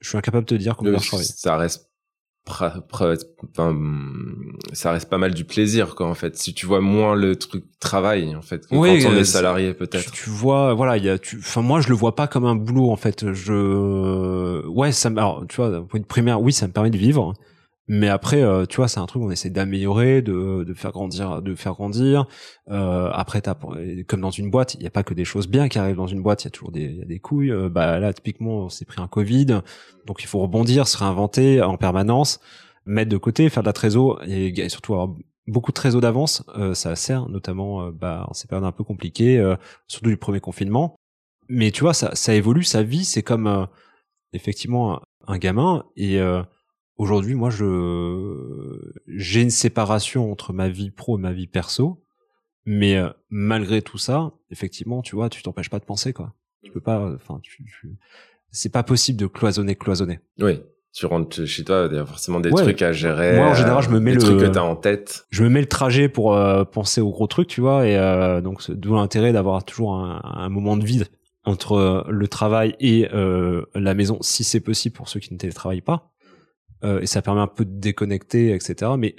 Je 0.00 0.08
suis 0.08 0.18
incapable 0.18 0.46
de 0.46 0.56
te 0.56 0.60
dire 0.60 0.76
combien 0.76 0.92
d'heures 0.92 1.02
je 1.02 1.08
travaille. 1.08 1.26
ça 1.26 1.56
reste 1.56 1.89
enfin, 2.48 3.74
ça 4.72 4.92
reste 4.92 5.08
pas 5.08 5.18
mal 5.18 5.34
du 5.34 5.44
plaisir 5.44 5.94
quoi 5.94 6.08
en 6.08 6.14
fait 6.14 6.36
si 6.36 6.52
tu 6.52 6.66
vois 6.66 6.80
moins 6.80 7.14
le 7.14 7.36
truc 7.36 7.64
travail 7.78 8.34
en 8.34 8.42
fait 8.42 8.66
que 8.66 8.74
Oui, 8.74 9.02
quand 9.02 9.10
on 9.10 9.12
euh, 9.12 9.20
est 9.20 9.24
salarié 9.24 9.74
peut-être 9.74 10.10
tu 10.12 10.30
vois, 10.30 10.74
voilà, 10.74 10.96
il 10.96 11.04
y 11.04 11.08
a, 11.08 11.18
tu, 11.18 11.38
enfin, 11.38 11.62
moi, 11.62 11.80
je 11.80 11.88
le 11.88 11.94
vois 11.94 12.14
pas 12.14 12.26
comme 12.26 12.44
un 12.44 12.54
boulot, 12.54 12.90
en 12.90 12.96
fait. 12.96 13.32
Je, 13.32 14.66
ouais, 14.66 14.92
ça, 14.92 15.08
alors, 15.08 15.44
tu 15.48 15.56
vois, 15.56 15.70
d'un 15.70 15.82
point 15.82 15.98
de 15.98 16.04
vue 16.04 16.08
primaire, 16.08 16.40
oui, 16.40 16.52
ça 16.52 16.66
me 16.66 16.72
permet 16.72 16.90
de 16.90 16.98
vivre. 16.98 17.34
Mais 17.92 18.08
après, 18.08 18.40
euh, 18.40 18.66
tu 18.66 18.76
vois, 18.76 18.86
c'est 18.86 19.00
un 19.00 19.06
truc, 19.06 19.20
on 19.20 19.32
essaie 19.32 19.50
d'améliorer, 19.50 20.22
de, 20.22 20.62
de 20.62 20.74
faire 20.74 20.92
grandir, 20.92 21.42
de 21.42 21.56
faire 21.56 21.72
grandir. 21.72 22.24
Euh, 22.70 23.10
après, 23.12 23.40
t'as, 23.40 23.56
comme 24.06 24.20
dans 24.20 24.30
une 24.30 24.48
boîte, 24.48 24.76
il 24.76 24.84
y 24.84 24.86
a 24.86 24.90
pas 24.90 25.02
que 25.02 25.12
des 25.12 25.24
choses 25.24 25.48
bien 25.48 25.68
qui 25.68 25.76
arrivent 25.80 25.96
dans 25.96 26.06
une 26.06 26.22
boîte. 26.22 26.44
Il 26.44 26.46
y 26.46 26.48
a 26.48 26.50
toujours 26.52 26.70
des, 26.70 26.84
y 26.84 27.02
a 27.02 27.04
des 27.04 27.18
couilles. 27.18 27.50
Euh, 27.50 27.68
bah 27.68 27.98
là, 27.98 28.12
typiquement, 28.12 28.66
on 28.66 28.68
s'est 28.68 28.84
pris 28.84 29.00
un 29.02 29.08
Covid, 29.08 29.62
donc 30.06 30.22
il 30.22 30.28
faut 30.28 30.38
rebondir, 30.38 30.86
se 30.86 30.96
réinventer 30.98 31.62
en 31.62 31.76
permanence, 31.76 32.38
mettre 32.86 33.10
de 33.10 33.16
côté, 33.16 33.48
faire 33.48 33.64
de 33.64 33.68
la 33.68 33.72
trésor 33.72 34.22
et, 34.24 34.68
surtout 34.68 34.94
avoir 34.94 35.16
beaucoup 35.48 35.72
de 35.72 35.74
trésor 35.74 36.00
d'avance. 36.00 36.44
Euh, 36.56 36.74
ça 36.74 36.94
sert, 36.94 37.28
notamment, 37.28 37.86
euh, 37.86 37.90
bah, 37.90 38.24
en 38.28 38.34
ces 38.34 38.46
périodes 38.46 38.66
un 38.68 38.70
peu 38.72 38.84
compliquées, 38.84 39.36
euh, 39.38 39.56
surtout 39.88 40.10
du 40.10 40.16
premier 40.16 40.38
confinement. 40.38 40.94
Mais 41.48 41.72
tu 41.72 41.80
vois, 41.80 41.94
ça, 41.94 42.14
ça 42.14 42.36
évolue, 42.36 42.62
sa 42.62 42.84
vie, 42.84 43.04
c'est 43.04 43.24
comme 43.24 43.66
effectivement 44.32 44.94
un, 44.94 45.00
un 45.26 45.38
gamin. 45.38 45.86
Et 45.96 46.20
aujourd'hui, 47.00 47.34
moi, 47.34 47.50
je 47.50 47.64
j'ai 49.08 49.42
une 49.42 49.50
séparation 49.50 50.30
entre 50.30 50.52
ma 50.52 50.68
vie 50.68 50.90
pro 50.90 51.18
et 51.18 51.20
ma 51.20 51.32
vie 51.32 51.46
perso. 51.46 52.02
Mais 52.66 52.96
euh, 52.96 53.08
malgré 53.30 53.80
tout 53.82 53.98
ça, 53.98 54.32
effectivement, 54.50 55.00
tu 55.02 55.16
vois, 55.16 55.28
tu 55.30 55.42
t'empêches 55.42 55.70
pas 55.70 55.78
de 55.78 55.84
penser, 55.84 56.12
quoi. 56.12 56.34
Tu 56.62 56.70
peux 56.70 56.80
pas, 56.80 57.10
enfin, 57.14 57.40
tu, 57.42 57.64
tu... 57.64 57.96
c'est 58.50 58.68
pas 58.70 58.82
possible 58.82 59.18
de 59.18 59.26
cloisonner, 59.26 59.74
cloisonner. 59.76 60.20
oui 60.40 60.60
tu 60.92 61.06
rentres 61.06 61.46
chez 61.46 61.62
toi 61.62 61.86
il 61.88 61.94
y 61.96 62.00
a 62.00 62.04
forcément 62.04 62.40
des 62.40 62.50
Ouais. 62.50 62.62
trucs 62.64 62.82
à 62.82 62.90
gérer 62.90 63.36
Moi, 63.36 63.46
en 63.50 63.54
général, 63.54 63.80
je 63.80 63.90
me 63.90 64.00
mets 64.00 64.10
des 64.10 64.16
le- 64.16 64.22
trucs 64.24 64.40
que 64.40 64.46
t'as 64.52 64.62
en 64.62 64.74
tête 64.74 65.24
je 65.30 65.44
me 65.44 65.48
mets 65.48 65.60
le 65.60 65.68
trajet 65.68 66.08
pour 66.08 66.34
euh, 66.34 66.64
penser 66.64 67.00
aux 67.00 67.10
gros 67.12 67.28
trucs, 67.28 67.46
tu 67.46 67.60
vois, 67.60 67.86
et 67.86 67.96
euh, 67.96 68.40
donc 68.40 68.68
d'où 68.72 68.94
l'intérêt 68.96 69.32
d'avoir 69.32 69.64
toujours 69.64 69.94
un, 69.94 70.20
un 70.24 70.48
moment 70.48 70.76
de 70.76 70.84
vide 70.84 71.06
entre 71.44 71.74
euh, 71.74 72.02
le 72.10 72.26
travail 72.26 72.74
et 72.80 73.08
euh, 73.14 73.64
la 73.76 73.94
maison, 73.94 74.18
si 74.20 74.42
c'est 74.42 74.58
possible 74.58 74.96
pour 74.96 75.08
ceux 75.08 75.20
qui 75.20 75.32
ne 75.32 75.38
télétravaillent 75.38 75.80
pas. 75.80 76.10
Euh, 76.84 77.00
et 77.00 77.06
ça 77.06 77.20
permet 77.22 77.40
un 77.40 77.46
peu 77.46 77.64
de 77.64 77.78
déconnecter, 77.78 78.54
etc. 78.54 78.92
Mais 78.98 79.14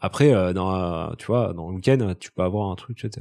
après, 0.00 0.32
euh, 0.32 0.52
dans, 0.52 0.70
la- 0.70 1.14
tu 1.18 1.26
vois, 1.26 1.52
dans 1.52 1.68
le 1.68 1.76
week-end, 1.76 2.14
tu 2.18 2.30
peux 2.32 2.42
avoir 2.42 2.70
un 2.70 2.76
truc, 2.76 2.96
tu 2.98 3.08
sais, 3.12 3.20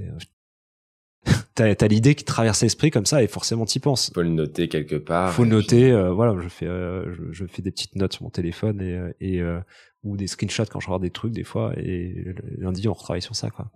t'as- 1.55 1.75
t'as 1.75 1.87
l'idée 1.87 2.15
qui 2.15 2.23
traverse 2.23 2.61
l'esprit 2.61 2.91
comme 2.91 3.05
ça, 3.05 3.21
et 3.23 3.27
forcément 3.27 3.65
t'y 3.65 3.79
penses. 3.79 4.11
faut 4.13 4.21
le 4.21 4.29
noter 4.29 4.69
quelque 4.69 4.95
part 4.95 5.33
Faut 5.33 5.43
et 5.45 5.47
noter, 5.47 5.91
euh, 5.91 6.11
voilà, 6.11 6.39
je 6.41 6.47
fais, 6.47 6.65
euh, 6.67 7.13
je, 7.13 7.31
je 7.31 7.45
fais 7.45 7.61
des 7.61 7.71
petites 7.71 7.95
notes 7.95 8.13
sur 8.13 8.23
mon 8.23 8.29
téléphone 8.29 8.81
et, 8.81 8.93
euh, 8.95 9.11
et 9.19 9.41
euh, 9.41 9.59
ou 10.03 10.15
des 10.15 10.27
screenshots 10.27 10.65
quand 10.71 10.79
je 10.79 10.87
regarde 10.87 11.01
des 11.01 11.09
trucs 11.09 11.33
des 11.33 11.43
fois. 11.43 11.73
Et 11.77 12.25
lundi, 12.57 12.87
on 12.87 12.93
retravaille 12.93 13.21
sur 13.21 13.35
ça, 13.35 13.49
quoi. 13.49 13.69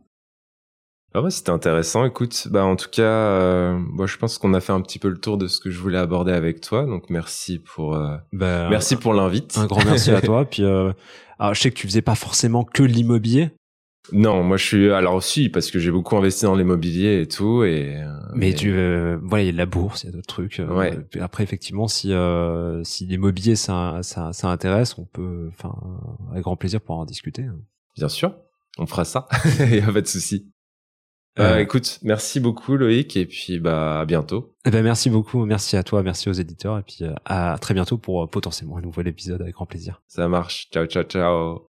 Ah 1.16 1.22
ouais, 1.22 1.30
c'était 1.30 1.52
intéressant. 1.52 2.06
Écoute, 2.06 2.48
bah 2.50 2.64
en 2.66 2.76
tout 2.76 2.90
cas, 2.92 3.02
euh, 3.04 3.78
moi 3.78 4.08
je 4.08 4.18
pense 4.18 4.38
qu'on 4.40 4.54
a 4.56 4.60
fait 4.62 4.72
un 4.74 4.82
petit 4.82 4.98
peu 4.98 5.10
le 5.10 5.18
tour 5.20 5.38
de 5.38 5.48
ce 5.48 5.60
que 5.60 5.70
je 5.70 5.80
voulais 5.80 6.00
aborder 6.00 6.32
avec 6.32 6.60
toi. 6.60 6.86
Donc 6.86 7.10
merci 7.10 7.60
pour 7.60 7.96
euh, 7.96 8.18
Ben, 8.32 8.68
merci 8.70 8.96
pour 8.96 9.14
l'invite. 9.14 9.56
Un 9.58 9.68
grand 9.68 9.86
merci 9.86 10.10
à 10.12 10.22
toi. 10.22 10.46
Puis, 10.50 10.64
euh, 10.64 10.92
alors, 11.38 11.54
je 11.54 11.62
sais 11.62 11.70
que 11.70 11.76
tu 11.76 11.86
faisais 11.88 12.02
pas 12.02 12.16
forcément 12.16 12.64
que 12.64 12.82
l'immobilier, 12.82 13.52
Non, 14.12 14.44
moi 14.44 14.58
je 14.58 14.66
suis 14.66 14.92
alors 14.92 15.14
aussi 15.14 15.50
parce 15.50 15.70
que 15.70 15.78
j'ai 15.80 15.92
beaucoup 15.92 16.18
investi 16.18 16.46
dans 16.46 16.56
l'immobilier 16.56 17.22
et 17.22 17.28
tout 17.28 17.64
et 17.64 17.96
euh, 17.98 18.10
mais 18.34 18.54
tu, 18.54 18.72
euh, 18.74 19.20
voilà, 19.22 19.44
il 19.44 19.46
y 19.48 19.50
a 19.50 19.54
de 19.54 19.58
la 19.58 19.66
bourse, 19.68 20.04
il 20.04 20.08
y 20.08 20.10
a 20.10 20.14
d'autres 20.14 20.28
trucs. 20.28 20.60
euh, 20.60 20.68
Ouais. 20.76 20.98
après, 21.22 21.44
effectivement, 21.44 21.88
si 21.88 22.12
euh, 22.12 22.84
si 22.84 23.06
l'immobilier 23.06 23.56
ça, 23.56 24.00
ça 24.02 24.34
ça 24.34 24.48
intéresse, 24.50 24.98
on 24.98 25.06
peut, 25.06 25.48
enfin, 25.50 25.76
avec 26.32 26.44
grand 26.44 26.56
plaisir 26.56 26.82
pour 26.82 26.98
en 26.98 27.06
discuter. 27.06 27.46
bien 27.96 28.10
sûr, 28.10 28.36
on 28.80 28.88
fera 28.88 29.06
ça. 29.06 29.28
Il 29.60 29.76
y 29.76 29.80
a 29.80 29.92
pas 29.92 30.02
de 30.02 30.08
souci. 30.08 30.50
Euh, 31.40 31.58
écoute, 31.60 32.00
merci 32.04 32.40
beaucoup 32.40 32.78
Loïc 32.78 33.18
et 33.18 33.26
puis 33.26 33.60
bah 33.60 34.02
à 34.02 34.06
bientôt. 34.06 34.54
Eh 34.66 34.72
ben, 34.72 34.84
merci 34.84 35.10
beaucoup, 35.10 35.46
merci 35.46 35.76
à 35.78 35.84
toi, 35.84 36.04
merci 36.04 36.30
aux 36.30 36.34
éditeurs, 36.34 36.78
et 36.78 36.84
puis 36.84 37.00
euh, 37.02 37.14
à 37.26 37.58
très 37.60 37.74
bientôt 37.74 37.98
pour 37.98 38.24
euh, 38.24 38.28
potentiellement 38.28 38.78
un 38.78 38.82
nouvel 38.82 39.08
épisode 39.08 39.42
avec 39.42 39.56
grand 39.56 39.66
plaisir. 39.66 40.02
Ça 40.08 40.28
marche. 40.28 40.70
Ciao 40.72 40.86
ciao 40.86 41.04
ciao. 41.04 41.62